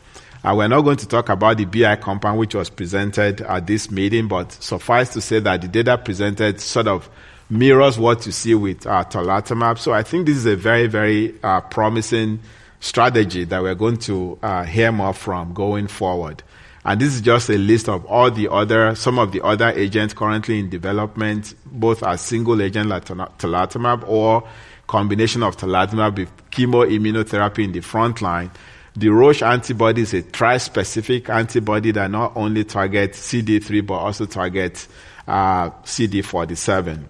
Uh, 0.43 0.53
we're 0.55 0.67
not 0.67 0.81
going 0.81 0.97
to 0.97 1.07
talk 1.07 1.29
about 1.29 1.57
the 1.57 1.65
BI 1.65 1.95
compound 1.95 2.37
which 2.37 2.53
was 2.53 2.69
presented 2.69 3.41
at 3.41 3.65
this 3.65 3.89
meeting, 3.89 4.27
but 4.27 4.51
suffice 4.51 5.09
to 5.13 5.21
say 5.21 5.39
that 5.39 5.61
the 5.61 5.67
data 5.67 5.97
presented 5.97 6.59
sort 6.59 6.87
of 6.87 7.09
mirrors 7.49 7.97
what 7.97 8.25
you 8.25 8.31
see 8.31 8.53
with 8.53 8.85
uh, 8.85 9.03
tarlatamab. 9.05 9.79
So 9.79 9.93
I 9.93 10.03
think 10.03 10.27
this 10.27 10.37
is 10.37 10.45
a 10.45 10.55
very, 10.55 10.87
very 10.87 11.33
uh, 11.41 11.61
promising 11.61 12.39
strategy 12.85 13.43
that 13.45 13.63
we're 13.63 13.73
going 13.73 13.97
to 13.97 14.37
uh, 14.43 14.63
hear 14.63 14.91
more 14.91 15.13
from 15.13 15.53
going 15.53 15.87
forward. 15.87 16.43
And 16.83 17.01
this 17.01 17.15
is 17.15 17.21
just 17.21 17.49
a 17.49 17.57
list 17.57 17.89
of 17.89 18.05
all 18.05 18.29
the 18.29 18.47
other, 18.51 18.93
some 18.93 19.17
of 19.17 19.31
the 19.31 19.43
other 19.43 19.69
agents 19.69 20.13
currently 20.13 20.59
in 20.59 20.69
development, 20.69 21.55
both 21.65 22.03
as 22.03 22.21
single 22.21 22.61
agent 22.61 22.87
like 22.87 23.05
tarlatamab 23.05 24.07
or 24.07 24.47
combination 24.85 25.41
of 25.41 25.57
tarlatamab 25.57 26.15
with 26.15 26.49
chemoimmunotherapy 26.51 27.63
in 27.63 27.71
the 27.71 27.81
front 27.81 28.21
line. 28.21 28.51
The 28.95 29.09
Roche 29.09 29.41
antibody 29.41 30.03
is 30.03 30.13
a 30.13 30.21
tri-specific 30.21 31.27
antibody 31.27 31.89
that 31.91 32.11
not 32.11 32.33
only 32.35 32.63
targets 32.65 33.19
CD3 33.19 33.85
but 33.87 33.95
also 33.95 34.27
targets 34.27 34.87
uh, 35.27 35.71
CD47. 35.71 37.03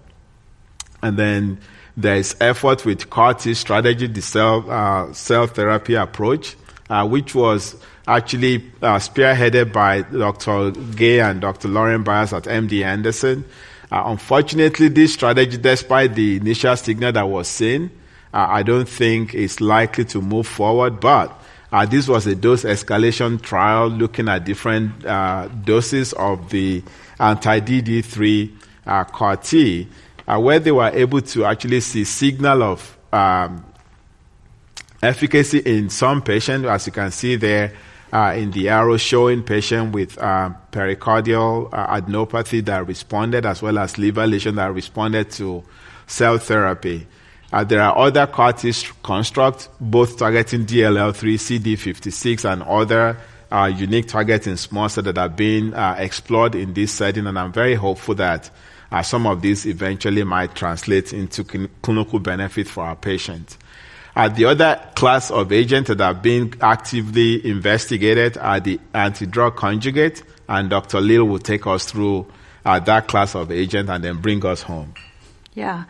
And 1.02 1.18
then 1.18 1.60
there 1.96 2.16
is 2.16 2.36
effort 2.40 2.84
with 2.84 3.08
CAR 3.08 3.34
T 3.34 3.54
strategy, 3.54 4.06
the 4.06 4.20
cell, 4.20 4.70
uh, 4.70 5.12
cell 5.12 5.46
therapy 5.46 5.94
approach, 5.94 6.56
uh, 6.90 7.06
which 7.06 7.34
was 7.34 7.76
actually 8.06 8.56
uh, 8.82 8.96
spearheaded 8.96 9.72
by 9.72 10.02
Dr. 10.02 10.70
Gay 10.70 11.20
and 11.20 11.40
Dr. 11.40 11.68
Lauren 11.68 12.02
Byers 12.02 12.32
at 12.32 12.44
MD 12.44 12.84
Anderson. 12.84 13.44
Uh, 13.90 14.02
unfortunately, 14.06 14.88
this 14.88 15.14
strategy, 15.14 15.56
despite 15.56 16.14
the 16.14 16.36
initial 16.36 16.76
signal 16.76 17.12
that 17.12 17.28
was 17.28 17.48
seen, 17.48 17.90
uh, 18.34 18.46
I 18.48 18.62
don't 18.62 18.88
think 18.88 19.34
is 19.34 19.60
likely 19.60 20.04
to 20.06 20.20
move 20.20 20.46
forward, 20.46 21.00
but 21.00 21.40
uh, 21.72 21.86
this 21.86 22.06
was 22.08 22.26
a 22.26 22.34
dose 22.34 22.64
escalation 22.64 23.40
trial 23.40 23.88
looking 23.88 24.28
at 24.28 24.44
different 24.44 25.00
doses 25.64 26.12
of 26.12 26.50
the 26.50 26.82
anti-DLL3 27.18 28.52
CAR 29.12 29.36
T 29.38 29.88
uh, 30.26 30.38
where 30.38 30.58
they 30.58 30.72
were 30.72 30.90
able 30.92 31.20
to 31.20 31.44
actually 31.44 31.80
see 31.80 32.04
signal 32.04 32.62
of 32.62 32.98
um, 33.12 33.64
efficacy 35.02 35.58
in 35.58 35.88
some 35.90 36.22
patients, 36.22 36.66
as 36.66 36.86
you 36.86 36.92
can 36.92 37.10
see 37.10 37.36
there 37.36 37.72
uh, 38.12 38.34
in 38.36 38.50
the 38.50 38.68
arrow 38.68 38.96
showing 38.96 39.42
patient 39.42 39.92
with 39.92 40.18
uh, 40.18 40.50
pericardial 40.72 41.68
uh, 41.72 42.00
adenopathy 42.00 42.64
that 42.64 42.86
responded, 42.86 43.46
as 43.46 43.62
well 43.62 43.78
as 43.78 43.98
liver 43.98 44.26
lesion 44.26 44.56
that 44.56 44.72
responded 44.72 45.30
to 45.30 45.62
cell 46.06 46.38
therapy. 46.38 47.06
Uh, 47.52 47.62
there 47.62 47.80
are 47.80 47.96
other 47.96 48.26
CAR 48.26 48.52
T 48.52 48.72
constructs, 49.02 49.68
both 49.80 50.18
targeting 50.18 50.66
DLL3, 50.66 51.34
CD56, 51.34 52.50
and 52.52 52.62
other 52.64 53.16
uh, 53.50 53.70
unique 53.72 54.08
targets 54.08 54.46
in 54.48 54.56
small 54.56 54.88
cell 54.88 55.04
that 55.04 55.16
are 55.16 55.28
being 55.28 55.72
explored 55.74 56.56
in 56.56 56.74
this 56.74 56.92
setting, 56.92 57.26
and 57.26 57.38
I'm 57.38 57.52
very 57.52 57.76
hopeful 57.76 58.16
that 58.16 58.50
uh, 58.96 59.02
some 59.02 59.26
of 59.26 59.42
these 59.42 59.66
eventually 59.66 60.24
might 60.24 60.54
translate 60.54 61.12
into 61.12 61.44
clinical 61.82 62.18
benefit 62.18 62.66
for 62.66 62.84
our 62.84 62.96
patients. 62.96 63.58
Uh, 64.14 64.26
the 64.30 64.46
other 64.46 64.80
class 64.94 65.30
of 65.30 65.52
agents 65.52 65.88
that 65.88 66.00
are 66.00 66.14
being 66.14 66.54
actively 66.62 67.46
investigated 67.46 68.38
are 68.38 68.58
the 68.58 68.80
anti-drug 68.94 69.54
conjugate, 69.54 70.22
and 70.48 70.70
Dr. 70.70 71.02
Leal 71.02 71.24
will 71.24 71.38
take 71.38 71.66
us 71.66 71.84
through 71.84 72.26
uh, 72.64 72.78
that 72.80 73.06
class 73.06 73.34
of 73.34 73.52
agent 73.52 73.90
and 73.90 74.02
then 74.02 74.16
bring 74.16 74.44
us 74.46 74.62
home. 74.62 74.94
Yeah. 75.52 75.84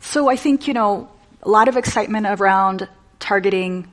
So 0.00 0.28
I 0.28 0.34
think, 0.34 0.66
you 0.66 0.74
know, 0.74 1.08
a 1.44 1.48
lot 1.48 1.68
of 1.68 1.76
excitement 1.76 2.26
around 2.26 2.88
targeting 3.20 3.86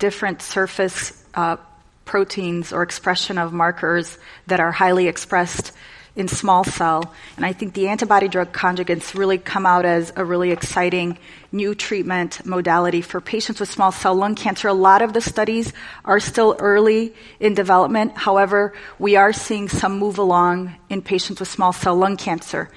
different 0.00 0.42
surface 0.42 1.24
uh, 1.34 1.56
proteins 2.04 2.72
or 2.72 2.82
expression 2.82 3.38
of 3.38 3.52
markers 3.52 4.18
that 4.48 4.58
are 4.58 4.72
highly 4.72 5.06
expressed 5.06 5.70
in 6.14 6.28
small 6.28 6.64
cell. 6.64 7.14
And 7.36 7.46
I 7.46 7.52
think 7.52 7.74
the 7.74 7.88
antibody 7.88 8.28
drug 8.28 8.52
conjugates 8.52 9.14
really 9.14 9.38
come 9.38 9.64
out 9.64 9.84
as 9.84 10.12
a 10.14 10.24
really 10.24 10.50
exciting 10.50 11.18
new 11.50 11.74
treatment 11.74 12.44
modality 12.44 13.00
for 13.00 13.20
patients 13.20 13.60
with 13.60 13.70
small 13.70 13.92
cell 13.92 14.14
lung 14.14 14.34
cancer. 14.34 14.68
A 14.68 14.74
lot 14.74 15.02
of 15.02 15.12
the 15.12 15.20
studies 15.20 15.72
are 16.04 16.20
still 16.20 16.56
early 16.58 17.14
in 17.40 17.54
development. 17.54 18.16
However, 18.16 18.74
we 18.98 19.16
are 19.16 19.32
seeing 19.32 19.68
some 19.68 19.98
move 19.98 20.18
along 20.18 20.74
in 20.90 21.02
patients 21.02 21.40
with 21.40 21.48
small 21.48 21.72
cell 21.72 21.96
lung 21.96 22.16
cancer. 22.16 22.70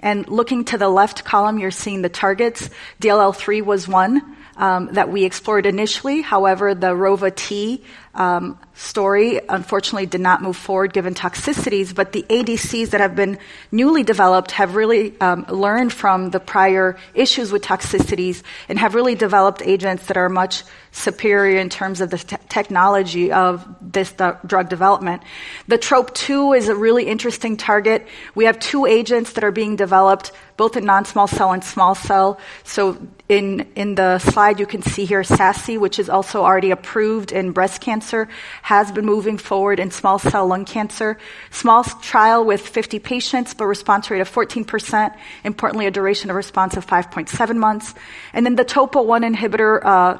And 0.00 0.28
looking 0.28 0.64
to 0.66 0.78
the 0.78 0.88
left 0.88 1.24
column, 1.24 1.58
you're 1.58 1.70
seeing 1.70 2.02
the 2.02 2.08
targets. 2.08 2.68
DLL3 3.00 3.64
was 3.64 3.88
one 3.88 4.36
um, 4.56 4.92
that 4.92 5.10
we 5.10 5.24
explored 5.24 5.64
initially. 5.66 6.20
However, 6.20 6.74
the 6.74 6.94
ROVA 6.94 7.30
T 7.30 7.84
um, 8.14 8.58
story 8.74 9.40
unfortunately 9.48 10.06
did 10.06 10.20
not 10.20 10.42
move 10.42 10.56
forward 10.56 10.92
given 10.92 11.14
toxicities, 11.14 11.94
but 11.94 12.12
the 12.12 12.22
ADCs 12.24 12.90
that 12.90 13.00
have 13.00 13.14
been 13.14 13.38
newly 13.70 14.02
developed 14.02 14.52
have 14.52 14.74
really 14.74 15.18
um, 15.20 15.44
learned 15.48 15.92
from 15.92 16.30
the 16.30 16.40
prior 16.40 16.96
issues 17.14 17.52
with 17.52 17.62
toxicities 17.62 18.42
and 18.68 18.78
have 18.78 18.94
really 18.94 19.14
developed 19.14 19.62
agents 19.62 20.06
that 20.06 20.16
are 20.16 20.28
much 20.28 20.64
superior 20.92 21.58
in 21.58 21.68
terms 21.68 22.00
of 22.00 22.10
the 22.10 22.18
te- 22.18 22.36
technology 22.48 23.32
of 23.32 23.66
this 23.80 24.12
th- 24.12 24.34
drug 24.46 24.68
development. 24.68 25.22
The 25.68 25.78
TROP2 25.78 26.56
is 26.56 26.68
a 26.68 26.74
really 26.74 27.06
interesting 27.06 27.56
target. 27.56 28.06
We 28.34 28.44
have 28.44 28.58
two 28.58 28.86
agents 28.86 29.32
that 29.32 29.44
are 29.44 29.52
being 29.52 29.76
developed 29.76 30.32
both 30.56 30.76
in 30.76 30.84
non-small 30.84 31.26
cell 31.26 31.52
and 31.52 31.64
small 31.64 31.94
cell. 31.94 32.38
So 32.62 32.96
in, 33.28 33.66
in 33.74 33.94
the 33.94 34.18
slide 34.18 34.60
you 34.60 34.66
can 34.66 34.82
see 34.82 35.04
here 35.04 35.22
SASE, 35.22 35.78
which 35.78 35.98
is 35.98 36.08
also 36.08 36.42
already 36.42 36.70
approved 36.70 37.32
in 37.32 37.52
breast 37.52 37.80
cancer, 37.80 38.28
has 38.62 38.90
been 38.90 39.04
moving 39.04 39.38
forward 39.38 39.78
in 39.78 39.90
small 39.90 40.18
cell 40.18 40.46
lung 40.46 40.64
cancer. 40.64 41.18
Small 41.50 41.84
trial 41.84 42.44
with 42.44 42.66
50 42.66 42.98
patients, 43.00 43.54
but 43.54 43.66
response 43.66 44.10
rate 44.10 44.20
of 44.20 44.30
14%. 44.30 45.14
Importantly, 45.44 45.86
a 45.86 45.90
duration 45.90 46.30
of 46.30 46.36
response 46.36 46.76
of 46.76 46.86
5.7 46.86 47.56
months. 47.56 47.94
And 48.32 48.46
then 48.46 48.54
the 48.56 48.64
TOPO1 48.64 49.34
inhibitor, 49.34 49.84
uh, 49.84 50.18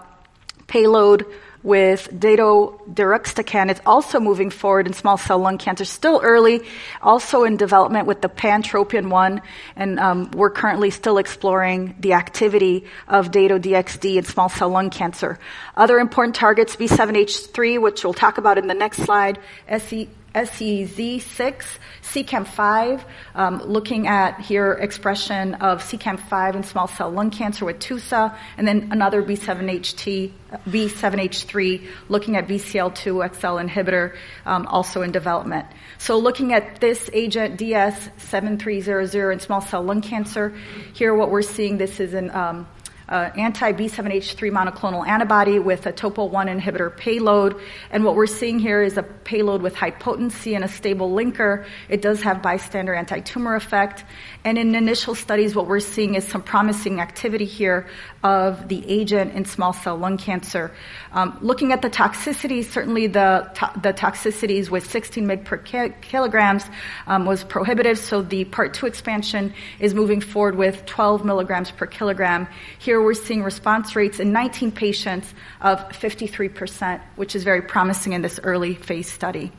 payload 0.67 1.27
with 1.63 2.09
dato-deruxtecan. 2.19 3.71
It's 3.71 3.81
also 3.87 4.19
moving 4.19 4.51
forward 4.51 4.87
in 4.87 4.93
small 4.93 5.17
cell 5.17 5.39
lung 5.39 5.59
cancer, 5.59 5.85
still 5.85 6.21
early, 6.23 6.63
also 7.01 7.45
in 7.45 7.57
development 7.57 8.07
with 8.07 8.21
the 8.21 8.29
pan-tropion-1, 8.29 9.41
and 9.77 10.01
um, 10.01 10.31
we're 10.33 10.51
currently 10.51 10.91
still 10.91 11.19
exploring 11.19 11.95
the 12.01 12.15
activity 12.15 12.85
of 13.09 13.31
dato-DXd 13.31 14.17
in 14.17 14.25
small 14.25 14.49
cell 14.49 14.69
lung 14.69 14.91
cancer. 14.91 15.39
Other 15.77 15.99
important 15.99 16.35
targets, 16.35 16.77
B7H3, 16.77 17.81
which 17.81 18.05
we'll 18.05 18.15
talk 18.15 18.39
about 18.39 18.59
in 18.59 18.67
the 18.67 18.75
next 18.75 18.99
slide, 18.99 19.39
SE, 19.69 20.09
SEZ6, 20.35 21.79
CEACAM5, 22.03 23.05
um, 23.35 23.63
looking 23.65 24.07
at 24.07 24.41
here 24.41 24.73
expression 24.73 25.55
of 25.55 25.83
CEACAM5 25.83 26.57
in 26.57 26.63
small 26.63 26.89
cell 26.89 27.11
lung 27.11 27.31
cancer 27.31 27.65
with 27.65 27.79
TUSA, 27.79 28.37
and 28.57 28.67
then 28.67 28.89
another 28.91 29.23
B7HT, 29.23 30.33
B7H3, 30.69 31.87
looking 32.09 32.37
at 32.37 32.49
BCL2 32.49 33.35
XL 33.35 33.59
inhibitor, 33.59 34.17
um, 34.47 34.67
also 34.67 35.03
in 35.03 35.13
development. 35.13 35.67
So 35.99 36.19
looking 36.19 36.53
at 36.53 36.81
this 36.81 37.11
agent, 37.13 37.59
DS7300 37.59 39.33
in 39.33 39.41
small 39.41 39.61
cell 39.61 39.83
lung 39.83 40.01
cancer, 40.01 40.55
here 40.95 41.15
what 41.15 41.31
we're 41.31 41.43
seeing, 41.43 41.79
this 41.79 42.01
is 42.01 42.15
an 42.15 42.31
um, 42.31 42.67
uh, 43.13 43.31
anti-B7H3 43.37 44.51
monoclonal 44.51 45.07
antibody 45.07 45.59
with 45.59 45.87
a 45.87 45.93
topo-1 45.93 46.49
inhibitor 46.59 46.97
payload. 46.97 47.61
And 47.91 48.05
what 48.05 48.15
we're 48.17 48.27
seeing 48.27 48.59
here 48.59 48.83
is 48.83 48.97
a 48.97 49.03
payload 49.03 49.61
with 49.61 49.75
high 49.75 49.91
potency 49.91 50.55
and 50.55 50.65
a 50.65 50.69
stable 50.69 51.11
linker. 51.11 51.67
It 51.91 52.01
does 52.01 52.23
have 52.23 52.41
bystander 52.41 52.95
anti-tumor 52.95 53.55
effect. 53.55 54.05
And 54.45 54.59
in 54.59 54.75
initial 54.75 55.15
studies, 55.15 55.55
what 55.55 55.69
we're 55.69 55.79
seeing 55.79 56.17
is 56.17 56.27
some 56.27 56.43
promising 56.43 57.01
activity 57.01 57.45
here 57.45 57.87
of 58.25 58.69
the 58.69 58.85
agent 58.91 59.35
in 59.35 59.45
small 59.45 59.73
cell 59.73 59.97
lung 59.97 60.19
cancer. 60.19 60.73
Um, 61.13 61.39
looking 61.41 61.71
at 61.71 61.81
the 61.81 61.89
toxicity, 61.89 62.65
certainly 62.65 63.07
the, 63.07 63.49
to- 63.55 63.81
the 63.81 63.93
toxicities 63.93 64.69
with 64.69 64.91
16 64.91 65.25
mg 65.25 65.45
per 65.45 65.59
ki- 65.59 65.95
kilograms 66.01 66.65
um, 67.07 67.25
was 67.25 67.45
prohibitive. 67.45 67.99
So 67.99 68.21
the 68.21 68.45
part 68.47 68.75
two 68.75 68.87
expansion 68.87 69.55
is 69.79 69.95
moving 69.95 70.21
forward 70.21 70.57
with 70.57 70.87
12 70.87 71.25
milligrams 71.25 71.71
per 71.71 71.87
kilogram. 71.87 72.49
Here 72.81 73.01
we're 73.01 73.15
seeing 73.15 73.45
response 73.45 73.95
rates 73.95 74.19
in 74.19 74.33
19 74.33 74.73
patients 74.73 75.33
of 75.61 75.79
53%, 75.91 77.01
which 77.15 77.37
is 77.37 77.45
very 77.45 77.63
promising 77.63 78.13
in 78.13 78.23
this 78.23 78.41
early 78.43 78.75
phase 78.75 79.11
study. 79.11 79.53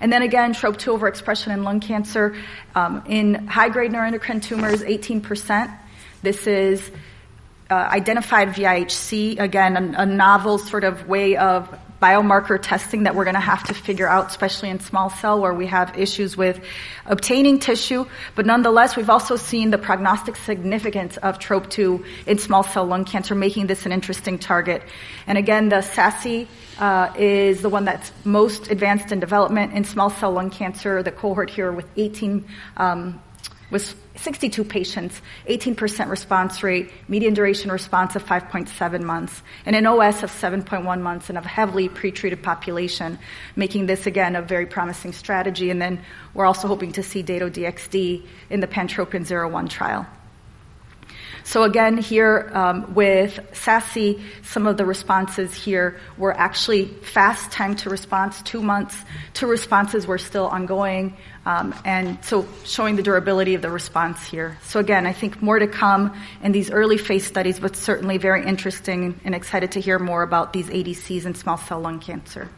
And 0.00 0.12
then 0.12 0.22
again, 0.22 0.52
TROP2 0.52 0.98
overexpression 0.98 1.52
in 1.52 1.64
lung 1.64 1.80
cancer. 1.80 2.36
Um, 2.74 3.02
in 3.06 3.46
high 3.46 3.68
grade 3.68 3.92
neuroendocrine 3.92 4.42
tumors, 4.42 4.82
18%. 4.82 5.78
This 6.22 6.46
is 6.46 6.90
uh, 7.70 7.74
identified 7.74 8.48
VIHC, 8.48 9.40
again, 9.40 9.76
a, 9.76 10.02
a, 10.02 10.06
novel 10.06 10.58
sort 10.58 10.84
of 10.84 11.08
way 11.08 11.36
of 11.36 11.68
biomarker 12.00 12.60
testing 12.60 13.04
that 13.04 13.14
we're 13.14 13.24
going 13.24 13.34
to 13.34 13.40
have 13.40 13.64
to 13.64 13.74
figure 13.74 14.06
out, 14.06 14.28
especially 14.28 14.70
in 14.70 14.78
small 14.78 15.10
cell 15.10 15.40
where 15.40 15.54
we 15.54 15.66
have 15.66 15.98
issues 15.98 16.36
with 16.36 16.60
obtaining 17.06 17.58
tissue. 17.58 18.06
But 18.34 18.46
nonetheless, 18.46 18.96
we've 18.96 19.10
also 19.10 19.36
seen 19.36 19.70
the 19.70 19.78
prognostic 19.78 20.36
significance 20.36 21.16
of 21.16 21.38
TROP2 21.38 22.04
in 22.26 22.38
small 22.38 22.62
cell 22.62 22.84
lung 22.84 23.04
cancer, 23.04 23.34
making 23.34 23.66
this 23.66 23.86
an 23.86 23.92
interesting 23.92 24.38
target. 24.38 24.82
And 25.26 25.36
again, 25.38 25.68
the 25.68 25.76
SASE 25.76 26.46
uh, 26.78 27.12
is 27.16 27.62
the 27.62 27.68
one 27.68 27.84
that's 27.84 28.12
most 28.24 28.70
advanced 28.70 29.12
in 29.12 29.20
development 29.20 29.72
in 29.72 29.84
small 29.84 30.10
cell 30.10 30.32
lung 30.32 30.50
cancer. 30.50 31.02
The 31.02 31.12
cohort 31.12 31.50
here 31.50 31.72
with 31.72 31.86
18 31.96 32.44
um, 32.76 33.22
was 33.70 33.94
62 34.16 34.64
patients, 34.64 35.20
18% 35.48 36.08
response 36.08 36.62
rate, 36.62 36.90
median 37.08 37.34
duration 37.34 37.70
response 37.70 38.16
of 38.16 38.24
5.7 38.24 39.02
months, 39.02 39.42
and 39.64 39.74
an 39.76 39.86
OS 39.86 40.22
of 40.22 40.30
7.1 40.30 41.00
months 41.00 41.30
in 41.30 41.36
a 41.36 41.46
heavily 41.46 41.88
pretreated 41.88 42.42
population, 42.42 43.18
making 43.56 43.86
this 43.86 44.06
again 44.06 44.36
a 44.36 44.42
very 44.42 44.66
promising 44.66 45.12
strategy. 45.12 45.70
And 45.70 45.82
then 45.82 46.00
we're 46.34 46.46
also 46.46 46.68
hoping 46.68 46.92
to 46.92 47.02
see 47.02 47.22
Dato-DXd 47.22 48.26
in 48.50 48.60
the 48.60 48.66
Pantropion 48.66 49.50
01 49.50 49.68
trial. 49.68 50.06
So 51.46 51.62
again, 51.62 51.96
here 51.96 52.50
um, 52.54 52.92
with 52.92 53.38
SASE, 53.52 54.20
some 54.42 54.66
of 54.66 54.76
the 54.76 54.84
responses 54.84 55.54
here 55.54 55.96
were 56.18 56.36
actually 56.36 56.86
fast 56.86 57.52
time 57.52 57.76
to 57.76 57.88
response, 57.88 58.42
two 58.42 58.60
months. 58.60 58.96
Two 59.32 59.46
responses 59.46 60.08
were 60.08 60.18
still 60.18 60.48
ongoing, 60.48 61.16
um, 61.46 61.72
and 61.84 62.18
so 62.24 62.48
showing 62.64 62.96
the 62.96 63.02
durability 63.04 63.54
of 63.54 63.62
the 63.62 63.70
response 63.70 64.26
here. 64.26 64.58
So 64.64 64.80
again, 64.80 65.06
I 65.06 65.12
think 65.12 65.40
more 65.40 65.60
to 65.60 65.68
come 65.68 66.20
in 66.42 66.50
these 66.50 66.68
early 66.68 66.98
phase 66.98 67.24
studies, 67.24 67.60
but 67.60 67.76
certainly 67.76 68.18
very 68.18 68.44
interesting 68.44 69.20
and 69.24 69.32
excited 69.32 69.70
to 69.72 69.80
hear 69.80 70.00
more 70.00 70.24
about 70.24 70.52
these 70.52 70.66
ADCs 70.66 71.26
and 71.26 71.36
small 71.36 71.58
cell 71.58 71.78
lung 71.78 72.00
cancer. 72.00 72.48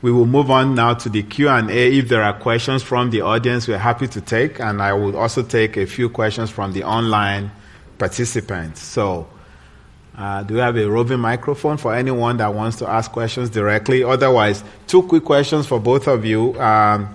We 0.00 0.10
will 0.10 0.26
move 0.26 0.50
on 0.50 0.74
now 0.74 0.94
to 0.94 1.10
the 1.10 1.22
Q&A. 1.22 1.98
If 1.98 2.08
there 2.08 2.22
are 2.22 2.32
questions 2.32 2.82
from 2.82 3.10
the 3.10 3.20
audience, 3.20 3.68
we're 3.68 3.76
happy 3.76 4.08
to 4.08 4.22
take, 4.22 4.58
and 4.58 4.80
I 4.80 4.94
will 4.94 5.18
also 5.18 5.42
take 5.42 5.76
a 5.76 5.84
few 5.84 6.08
questions 6.08 6.48
from 6.48 6.72
the 6.72 6.84
online 6.84 7.50
participants. 7.98 8.82
So, 8.82 9.28
uh, 10.16 10.42
do 10.42 10.54
we 10.54 10.60
have 10.60 10.76
a 10.76 10.88
roving 10.88 11.20
microphone 11.20 11.76
for 11.76 11.94
anyone 11.94 12.36
that 12.38 12.52
wants 12.52 12.76
to 12.78 12.88
ask 12.88 13.10
questions 13.12 13.50
directly? 13.50 14.02
Otherwise, 14.02 14.64
two 14.86 15.02
quick 15.02 15.24
questions 15.24 15.66
for 15.66 15.78
both 15.78 16.08
of 16.08 16.24
you. 16.24 16.58
Um, 16.60 17.08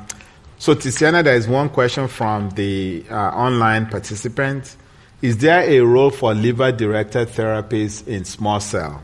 so, 0.58 0.74
Ticiana, 0.74 1.24
there 1.24 1.36
is 1.36 1.48
one 1.48 1.70
question 1.70 2.08
from 2.08 2.52
the 2.52 3.04
uh, 3.10 3.16
online 3.16 3.88
participants. 3.88 4.78
Is 5.22 5.38
there 5.38 5.62
a 5.62 5.80
role 5.82 6.10
for 6.10 6.34
liver 6.34 6.72
directed 6.72 7.30
therapies 7.30 8.08
in 8.08 8.26
small 8.26 8.60
cell? 8.60 9.04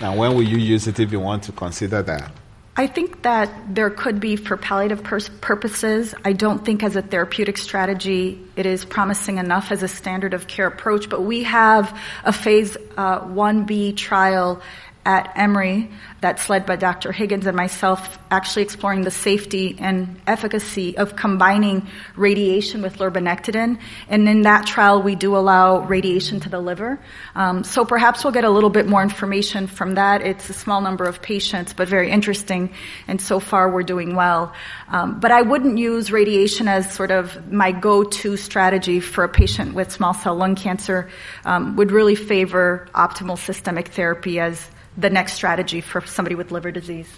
And 0.00 0.18
when 0.18 0.34
will 0.34 0.42
you 0.42 0.58
use 0.58 0.86
it 0.86 0.98
if 1.00 1.12
you 1.12 1.20
want 1.20 1.44
to 1.44 1.52
consider 1.52 2.02
that? 2.02 2.32
I 2.76 2.88
think 2.88 3.22
that 3.22 3.52
there 3.72 3.88
could 3.88 4.18
be 4.18 4.34
for 4.34 4.56
palliative 4.56 5.04
pur- 5.04 5.20
purposes. 5.40 6.12
I 6.24 6.32
don't 6.32 6.64
think 6.64 6.82
as 6.82 6.96
a 6.96 7.02
therapeutic 7.02 7.56
strategy 7.56 8.40
it 8.56 8.66
is 8.66 8.84
promising 8.84 9.38
enough 9.38 9.70
as 9.70 9.84
a 9.84 9.88
standard 9.88 10.34
of 10.34 10.48
care 10.48 10.66
approach, 10.66 11.08
but 11.08 11.22
we 11.22 11.44
have 11.44 11.96
a 12.24 12.32
phase 12.32 12.76
uh, 12.96 13.20
1B 13.20 13.96
trial 13.96 14.60
at 15.06 15.32
Emory 15.36 15.90
that's 16.20 16.48
led 16.48 16.64
by 16.64 16.76
Dr. 16.76 17.12
Higgins 17.12 17.46
and 17.46 17.54
myself, 17.54 18.18
actually 18.30 18.62
exploring 18.62 19.02
the 19.02 19.10
safety 19.10 19.76
and 19.78 20.18
efficacy 20.26 20.96
of 20.96 21.16
combining 21.16 21.86
radiation 22.16 22.80
with 22.80 22.96
lurbinectedin. 22.96 23.78
And 24.08 24.26
in 24.26 24.42
that 24.42 24.66
trial, 24.66 25.02
we 25.02 25.16
do 25.16 25.36
allow 25.36 25.80
radiation 25.80 26.40
to 26.40 26.48
the 26.48 26.60
liver. 26.60 26.98
Um, 27.34 27.62
so 27.62 27.84
perhaps 27.84 28.24
we'll 28.24 28.32
get 28.32 28.44
a 28.44 28.50
little 28.50 28.70
bit 28.70 28.86
more 28.86 29.02
information 29.02 29.66
from 29.66 29.96
that. 29.96 30.22
It's 30.22 30.48
a 30.48 30.54
small 30.54 30.80
number 30.80 31.04
of 31.04 31.20
patients, 31.20 31.74
but 31.74 31.88
very 31.88 32.10
interesting. 32.10 32.72
And 33.06 33.20
so 33.20 33.38
far, 33.38 33.70
we're 33.70 33.82
doing 33.82 34.16
well. 34.16 34.54
Um, 34.88 35.20
but 35.20 35.30
I 35.30 35.42
wouldn't 35.42 35.76
use 35.76 36.10
radiation 36.10 36.68
as 36.68 36.90
sort 36.90 37.10
of 37.10 37.52
my 37.52 37.70
go-to 37.70 38.38
strategy 38.38 39.00
for 39.00 39.24
a 39.24 39.28
patient 39.28 39.74
with 39.74 39.92
small 39.92 40.14
cell 40.14 40.36
lung 40.36 40.54
cancer. 40.54 41.10
Um, 41.44 41.76
would 41.76 41.92
really 41.92 42.14
favor 42.14 42.88
optimal 42.94 43.36
systemic 43.36 43.88
therapy 43.88 44.40
as 44.40 44.70
the 44.96 45.10
next 45.10 45.34
strategy 45.34 45.80
for 45.80 46.04
somebody 46.06 46.34
with 46.34 46.50
liver 46.50 46.70
disease. 46.70 47.08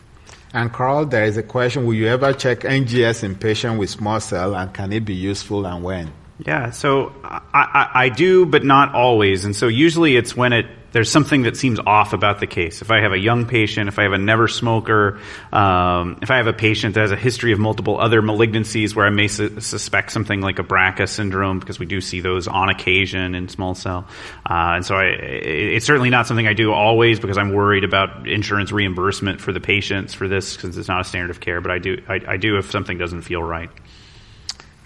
And 0.52 0.72
Carl, 0.72 1.06
there 1.06 1.24
is 1.24 1.36
a 1.36 1.42
question: 1.42 1.86
Will 1.86 1.94
you 1.94 2.06
ever 2.08 2.32
check 2.32 2.60
NGS 2.60 3.24
in 3.24 3.34
patients 3.34 3.78
with 3.78 3.90
small 3.90 4.20
cell, 4.20 4.54
and 4.54 4.72
can 4.72 4.92
it 4.92 5.04
be 5.04 5.14
useful, 5.14 5.66
and 5.66 5.82
when? 5.82 6.12
Yeah, 6.38 6.70
so 6.70 7.12
I, 7.24 7.40
I, 7.54 7.90
I 8.04 8.08
do, 8.10 8.44
but 8.46 8.64
not 8.64 8.94
always. 8.94 9.44
And 9.44 9.56
so 9.56 9.68
usually 9.68 10.16
it's 10.16 10.36
when 10.36 10.52
it 10.52 10.66
there's 10.96 11.10
something 11.10 11.42
that 11.42 11.58
seems 11.58 11.78
off 11.78 12.14
about 12.14 12.40
the 12.40 12.46
case. 12.46 12.80
If 12.80 12.90
I 12.90 13.02
have 13.02 13.12
a 13.12 13.18
young 13.18 13.44
patient, 13.44 13.88
if 13.88 13.98
I 13.98 14.04
have 14.04 14.14
a 14.14 14.18
never 14.18 14.48
smoker, 14.48 15.20
um, 15.52 16.18
if 16.22 16.30
I 16.30 16.38
have 16.38 16.46
a 16.46 16.54
patient 16.54 16.94
that 16.94 17.02
has 17.02 17.10
a 17.10 17.16
history 17.16 17.52
of 17.52 17.58
multiple 17.58 18.00
other 18.00 18.22
malignancies 18.22 18.96
where 18.96 19.04
I 19.04 19.10
may 19.10 19.28
su- 19.28 19.60
suspect 19.60 20.10
something 20.10 20.40
like 20.40 20.58
a 20.58 20.64
BRCA 20.64 21.06
syndrome, 21.06 21.58
because 21.58 21.78
we 21.78 21.84
do 21.84 22.00
see 22.00 22.22
those 22.22 22.48
on 22.48 22.70
occasion 22.70 23.34
in 23.34 23.50
small 23.50 23.74
cell. 23.74 24.06
Uh, 24.48 24.76
and 24.76 24.86
so 24.86 24.94
I, 24.94 25.04
it's 25.04 25.84
certainly 25.84 26.08
not 26.08 26.26
something 26.26 26.46
I 26.46 26.54
do 26.54 26.72
always 26.72 27.20
because 27.20 27.36
I'm 27.36 27.52
worried 27.52 27.84
about 27.84 28.26
insurance 28.26 28.72
reimbursement 28.72 29.42
for 29.42 29.52
the 29.52 29.60
patients 29.60 30.14
for 30.14 30.28
this 30.28 30.56
because 30.56 30.78
it's 30.78 30.88
not 30.88 31.02
a 31.02 31.04
standard 31.04 31.28
of 31.28 31.40
care. 31.40 31.60
But 31.60 31.72
I 31.72 31.78
do, 31.78 32.02
I, 32.08 32.22
I 32.26 32.36
do 32.38 32.56
if 32.56 32.70
something 32.70 32.96
doesn't 32.96 33.20
feel 33.20 33.42
right. 33.42 33.68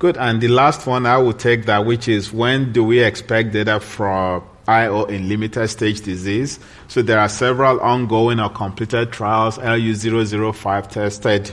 Good. 0.00 0.16
And 0.16 0.40
the 0.40 0.48
last 0.48 0.88
one, 0.88 1.06
I 1.06 1.18
will 1.18 1.34
take 1.34 1.66
that, 1.66 1.86
which 1.86 2.08
is 2.08 2.32
when 2.32 2.72
do 2.72 2.82
we 2.82 2.98
expect 2.98 3.52
data 3.52 3.78
from 3.78 4.42
IO 4.70 5.04
in 5.04 5.28
limited 5.28 5.68
stage 5.68 6.00
disease. 6.02 6.58
So 6.88 7.02
there 7.02 7.18
are 7.18 7.28
several 7.28 7.80
ongoing 7.80 8.38
or 8.40 8.50
completed 8.50 9.12
trials. 9.12 9.58
LU005 9.58 10.88
tested 10.88 11.52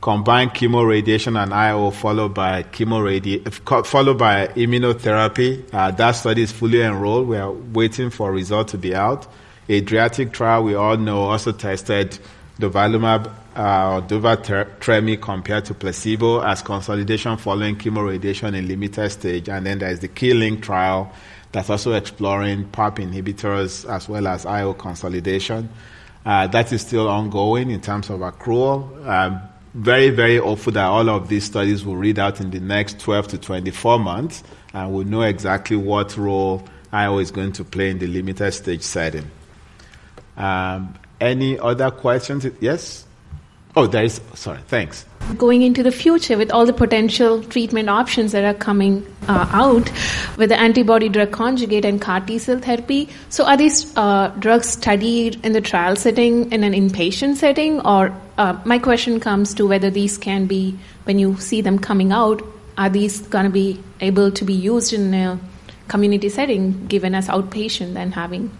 combined 0.00 0.50
chemoradiation 0.52 1.40
and 1.40 1.52
IO 1.52 1.90
followed 1.90 2.34
by 2.34 2.62
chemoradi- 2.64 3.42
followed 3.86 4.18
by 4.18 4.48
immunotherapy. 4.48 5.62
Uh, 5.72 5.90
that 5.92 6.12
study 6.12 6.42
is 6.42 6.52
fully 6.52 6.82
enrolled. 6.82 7.28
We 7.28 7.36
are 7.36 7.52
waiting 7.52 8.10
for 8.10 8.32
result 8.32 8.68
to 8.68 8.78
be 8.78 8.94
out. 8.94 9.26
Adriatic 9.68 10.32
trial, 10.32 10.64
we 10.64 10.74
all 10.74 10.96
know, 10.96 11.24
also 11.24 11.52
tested 11.52 12.18
durvalumab 12.58 13.30
uh, 13.56 13.94
or 13.94 14.00
durva 14.02 15.20
compared 15.20 15.64
to 15.66 15.74
placebo 15.74 16.40
as 16.40 16.62
consolidation 16.62 17.36
following 17.36 17.76
chemoradiation 17.76 18.54
in 18.54 18.68
limited 18.68 19.10
stage. 19.10 19.48
And 19.48 19.66
then 19.66 19.78
there's 19.78 20.00
the 20.00 20.08
KEYLYNK 20.08 20.62
trial 20.62 21.12
that's 21.52 21.70
also 21.70 21.92
exploring 21.92 22.64
PARP 22.68 22.98
inhibitors 22.98 23.88
as 23.88 24.08
well 24.08 24.26
as 24.26 24.46
IO 24.46 24.72
consolidation. 24.74 25.68
Uh, 26.24 26.46
that 26.48 26.72
is 26.72 26.82
still 26.82 27.08
ongoing 27.08 27.70
in 27.70 27.80
terms 27.80 28.10
of 28.10 28.20
accrual. 28.20 29.06
Um, 29.06 29.40
very, 29.74 30.10
very 30.10 30.36
hopeful 30.38 30.72
that 30.72 30.84
all 30.84 31.08
of 31.08 31.28
these 31.28 31.44
studies 31.44 31.84
will 31.84 31.96
read 31.96 32.18
out 32.18 32.40
in 32.40 32.50
the 32.50 32.60
next 32.60 32.98
12 33.00 33.28
to 33.28 33.38
24 33.38 33.98
months 33.98 34.42
and 34.74 34.92
we'll 34.92 35.06
know 35.06 35.22
exactly 35.22 35.76
what 35.76 36.16
role 36.16 36.62
IO 36.92 37.18
is 37.18 37.30
going 37.30 37.52
to 37.52 37.64
play 37.64 37.90
in 37.90 37.98
the 37.98 38.06
limited 38.06 38.52
stage 38.52 38.82
setting. 38.82 39.30
Um, 40.36 40.94
any 41.20 41.58
other 41.58 41.90
questions? 41.90 42.46
Yes? 42.60 43.06
Oh, 43.76 43.86
there 43.86 44.02
is. 44.02 44.20
Sorry, 44.34 44.58
thanks. 44.66 45.06
Going 45.36 45.62
into 45.62 45.84
the 45.84 45.92
future 45.92 46.36
with 46.36 46.50
all 46.50 46.66
the 46.66 46.72
potential 46.72 47.42
treatment 47.44 47.88
options 47.88 48.32
that 48.32 48.44
are 48.44 48.58
coming 48.58 49.06
uh, 49.28 49.48
out 49.52 49.88
with 50.36 50.48
the 50.48 50.58
antibody 50.58 51.08
drug 51.08 51.30
conjugate 51.30 51.84
and 51.84 52.00
CAR 52.00 52.20
T 52.20 52.38
cell 52.38 52.58
therapy. 52.58 53.08
So, 53.28 53.46
are 53.46 53.56
these 53.56 53.96
uh, 53.96 54.28
drugs 54.40 54.70
studied 54.70 55.44
in 55.44 55.52
the 55.52 55.60
trial 55.60 55.94
setting 55.94 56.50
in 56.50 56.64
an 56.64 56.72
inpatient 56.72 57.36
setting? 57.36 57.80
Or 57.80 58.12
uh, 58.38 58.60
my 58.64 58.80
question 58.80 59.20
comes 59.20 59.54
to 59.54 59.68
whether 59.68 59.88
these 59.88 60.18
can 60.18 60.46
be, 60.46 60.76
when 61.04 61.20
you 61.20 61.36
see 61.36 61.60
them 61.60 61.78
coming 61.78 62.10
out, 62.10 62.42
are 62.76 62.88
these 62.88 63.20
going 63.20 63.44
to 63.44 63.50
be 63.50 63.80
able 64.00 64.32
to 64.32 64.44
be 64.44 64.54
used 64.54 64.92
in 64.92 65.14
a 65.14 65.38
community 65.86 66.28
setting 66.28 66.86
given 66.86 67.14
as 67.14 67.28
outpatient 67.28 67.94
and 67.94 68.14
having? 68.14 68.50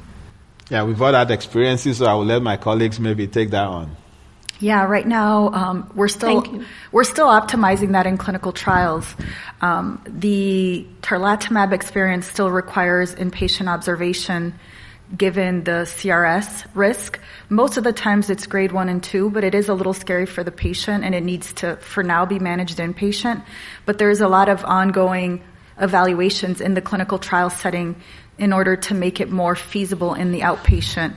Yeah, 0.69 0.85
we've 0.85 1.03
all 1.03 1.12
had 1.12 1.32
experiences, 1.32 1.99
so 1.99 2.07
I 2.07 2.15
will 2.15 2.27
let 2.27 2.43
my 2.43 2.57
colleagues 2.57 3.01
maybe 3.01 3.27
take 3.27 3.51
that 3.51 3.66
on. 3.66 3.97
Yeah, 4.61 4.85
right 4.85 5.07
now 5.07 5.51
um, 5.53 5.91
we're 5.95 6.09
still 6.09 6.45
we're 6.93 7.05
still 7.05 7.28
optimizing 7.28 7.93
that 7.93 8.07
in 8.07 8.19
clinical 8.19 8.53
trials. 8.53 9.07
Um, 9.62 10.03
the 10.07 10.87
tarlatamab 11.01 11.73
experience 11.73 12.27
still 12.27 12.51
requires 12.51 13.15
inpatient 13.15 13.69
observation, 13.69 14.55
given 15.16 15.65
the 15.65 15.89
CRS 15.89 16.66
risk. 16.74 17.19
Most 17.49 17.78
of 17.78 17.85
the 17.85 17.95
times 17.95 18.28
it's 18.28 18.47
grade 18.47 18.73
one 18.73 18.91
and 18.91 19.03
two, 19.03 19.31
but 19.31 19.45
it 19.45 19.55
is 19.55 19.70
a 19.70 19.74
little 19.74 19.95
scary 19.95 20.27
for 20.27 20.45
the 20.45 20.53
patient, 20.53 21.05
and 21.05 21.15
it 21.15 21.23
needs 21.23 21.55
to, 21.55 21.77
for 21.77 22.03
now, 22.03 22.27
be 22.27 22.39
managed 22.39 22.77
inpatient. 22.78 23.43
But 23.87 23.97
there's 23.97 24.20
a 24.20 24.28
lot 24.28 24.51
of 24.51 24.62
ongoing 24.66 25.43
evaluations 25.78 26.61
in 26.61 26.74
the 26.74 26.82
clinical 26.82 27.19
trial 27.19 27.49
setting 27.49 27.97
in 28.37 28.53
order 28.53 28.77
to 28.77 28.95
make 28.95 29.20
it 29.20 29.31
more 29.31 29.57
feasible 29.57 30.12
in 30.12 30.32
the 30.32 30.41
outpatient 30.41 31.15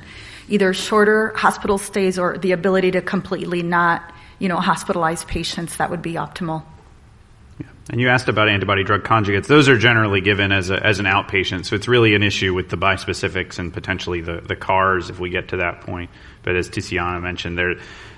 either 0.49 0.73
shorter 0.73 1.33
hospital 1.35 1.77
stays 1.77 2.19
or 2.19 2.37
the 2.37 2.51
ability 2.51 2.91
to 2.91 3.01
completely 3.01 3.63
not, 3.63 4.13
you 4.39 4.47
know, 4.49 4.57
hospitalize 4.57 5.25
patients, 5.27 5.77
that 5.77 5.89
would 5.89 6.01
be 6.01 6.13
optimal. 6.13 6.63
And 7.89 7.99
you 7.99 8.07
asked 8.07 8.29
about 8.29 8.47
antibody 8.47 8.83
drug 8.83 9.03
conjugates. 9.03 9.47
Those 9.47 9.67
are 9.67 9.77
generally 9.77 10.21
given 10.21 10.53
as, 10.53 10.69
a, 10.69 10.81
as 10.81 10.99
an 10.99 11.05
outpatient, 11.05 11.65
so 11.65 11.75
it's 11.75 11.87
really 11.87 12.15
an 12.15 12.23
issue 12.23 12.53
with 12.53 12.69
the 12.69 12.77
bispecifics 12.77 13.59
and 13.59 13.73
potentially 13.73 14.21
the, 14.21 14.39
the 14.39 14.55
CARs 14.55 15.09
if 15.09 15.19
we 15.19 15.29
get 15.29 15.49
to 15.49 15.57
that 15.57 15.81
point. 15.81 16.09
But 16.43 16.55
as 16.55 16.69
Ticiana 16.69 17.21
mentioned, 17.21 17.57
there, 17.57 17.75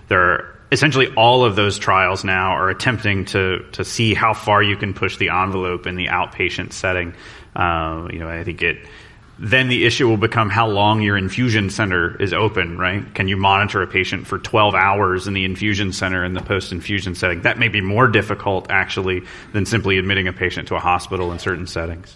there 0.08 0.22
are 0.22 0.60
essentially 0.72 1.12
all 1.16 1.44
of 1.44 1.56
those 1.56 1.80
trials 1.80 2.24
now 2.24 2.52
are 2.52 2.70
attempting 2.70 3.26
to, 3.26 3.66
to 3.72 3.84
see 3.84 4.14
how 4.14 4.36
far 4.36 4.62
you 4.62 4.78
can 4.78 4.94
push 4.94 5.18
the 5.18 5.30
envelope 5.30 5.88
in 5.88 5.96
the 5.96 6.08
outpatient 6.08 6.72
setting. 6.72 7.16
Uh, 7.56 8.08
you 8.12 8.20
know, 8.20 8.30
I 8.30 8.44
think 8.44 8.62
it 8.62 8.88
then 9.38 9.68
the 9.68 9.86
issue 9.86 10.08
will 10.08 10.18
become 10.18 10.50
how 10.50 10.68
long 10.68 11.02
your 11.02 11.18
infusion 11.18 11.70
center 11.70 12.20
is 12.22 12.34
open, 12.34 12.78
right? 12.78 13.14
Can 13.14 13.28
you 13.28 13.36
monitor 13.36 13.82
a 13.82 13.88
patient 13.88 14.28
for 14.28 14.40
12 14.40 14.74
hours 14.76 15.28
in 15.28 15.34
the 15.34 15.44
infusion 15.44 15.92
center 15.92 16.24
in 16.24 16.34
the 16.34 16.42
post 16.42 16.72
infusion 16.72 17.16
setting? 17.16 17.42
That 17.42 17.60
may 17.60 17.68
be 17.68 17.82
more 17.82 18.08
difficult, 18.08 18.68
actually, 18.70 19.24
than 19.52 19.66
simply 19.66 19.98
admitting 19.98 20.28
a 20.28 20.34
patient 20.34 20.70
to 20.70 20.76
a 20.76 20.80
hospital 20.80 21.32
in 21.32 21.40
certain 21.40 21.68
settings. 21.68 22.16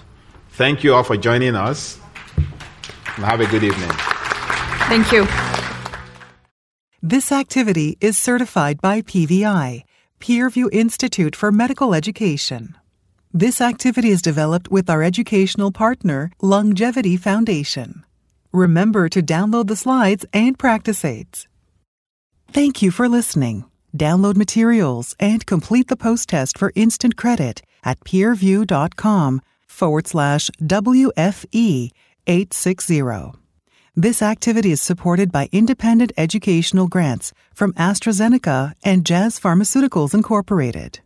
Thank 0.52 0.84
you 0.84 0.94
all 0.94 1.04
for 1.04 1.18
joining 1.18 1.56
us. 1.56 2.00
Have 3.04 3.42
a 3.42 3.48
good 3.48 3.64
evening. 3.64 3.90
Thank 4.88 5.12
you. 5.12 5.28
This 7.02 7.32
activity 7.32 7.98
is 8.00 8.18
certified 8.18 8.82
by 8.82 9.02
PVI, 9.02 9.84
Peerview 10.20 10.70
Institute 10.72 11.36
for 11.36 11.52
Medical 11.52 11.94
Education. 11.94 12.79
This 13.34 13.62
activity 13.62 14.10
is 14.10 14.24
developed 14.24 14.72
with 14.72 14.90
our 14.90 15.04
educational 15.04 15.72
partner, 15.72 16.32
LUNGevity 16.42 17.20
Foundation. 17.20 18.04
Remember 18.52 19.08
to 19.08 19.22
download 19.22 19.68
the 19.68 19.76
slides 19.76 20.26
and 20.34 20.58
practice 20.58 21.06
aids. 21.06 21.48
Thank 22.52 22.82
you 22.82 22.90
for 22.90 23.08
listening. 23.08 23.66
Download 23.96 24.36
materials 24.36 25.16
and 25.20 25.46
complete 25.46 25.90
the 25.90 25.96
post 25.96 26.30
test 26.30 26.58
for 26.58 26.72
instant 26.74 27.18
credit 27.18 27.62
at 27.84 28.00
peerview.com 28.00 29.42
forward 29.68 30.08
slash 30.08 30.50
WFE 30.60 31.92
860. 32.26 33.04
This 33.96 34.24
activity 34.24 34.72
is 34.72 34.82
supported 34.82 35.32
by 35.32 35.50
independent 35.52 36.14
educational 36.18 36.88
grants 36.88 37.32
from 37.54 37.74
AstraZeneca 37.74 38.74
and 38.84 39.06
Jazz 39.06 39.40
Pharmaceuticals 39.40 40.16
Incorporated. 40.16 41.02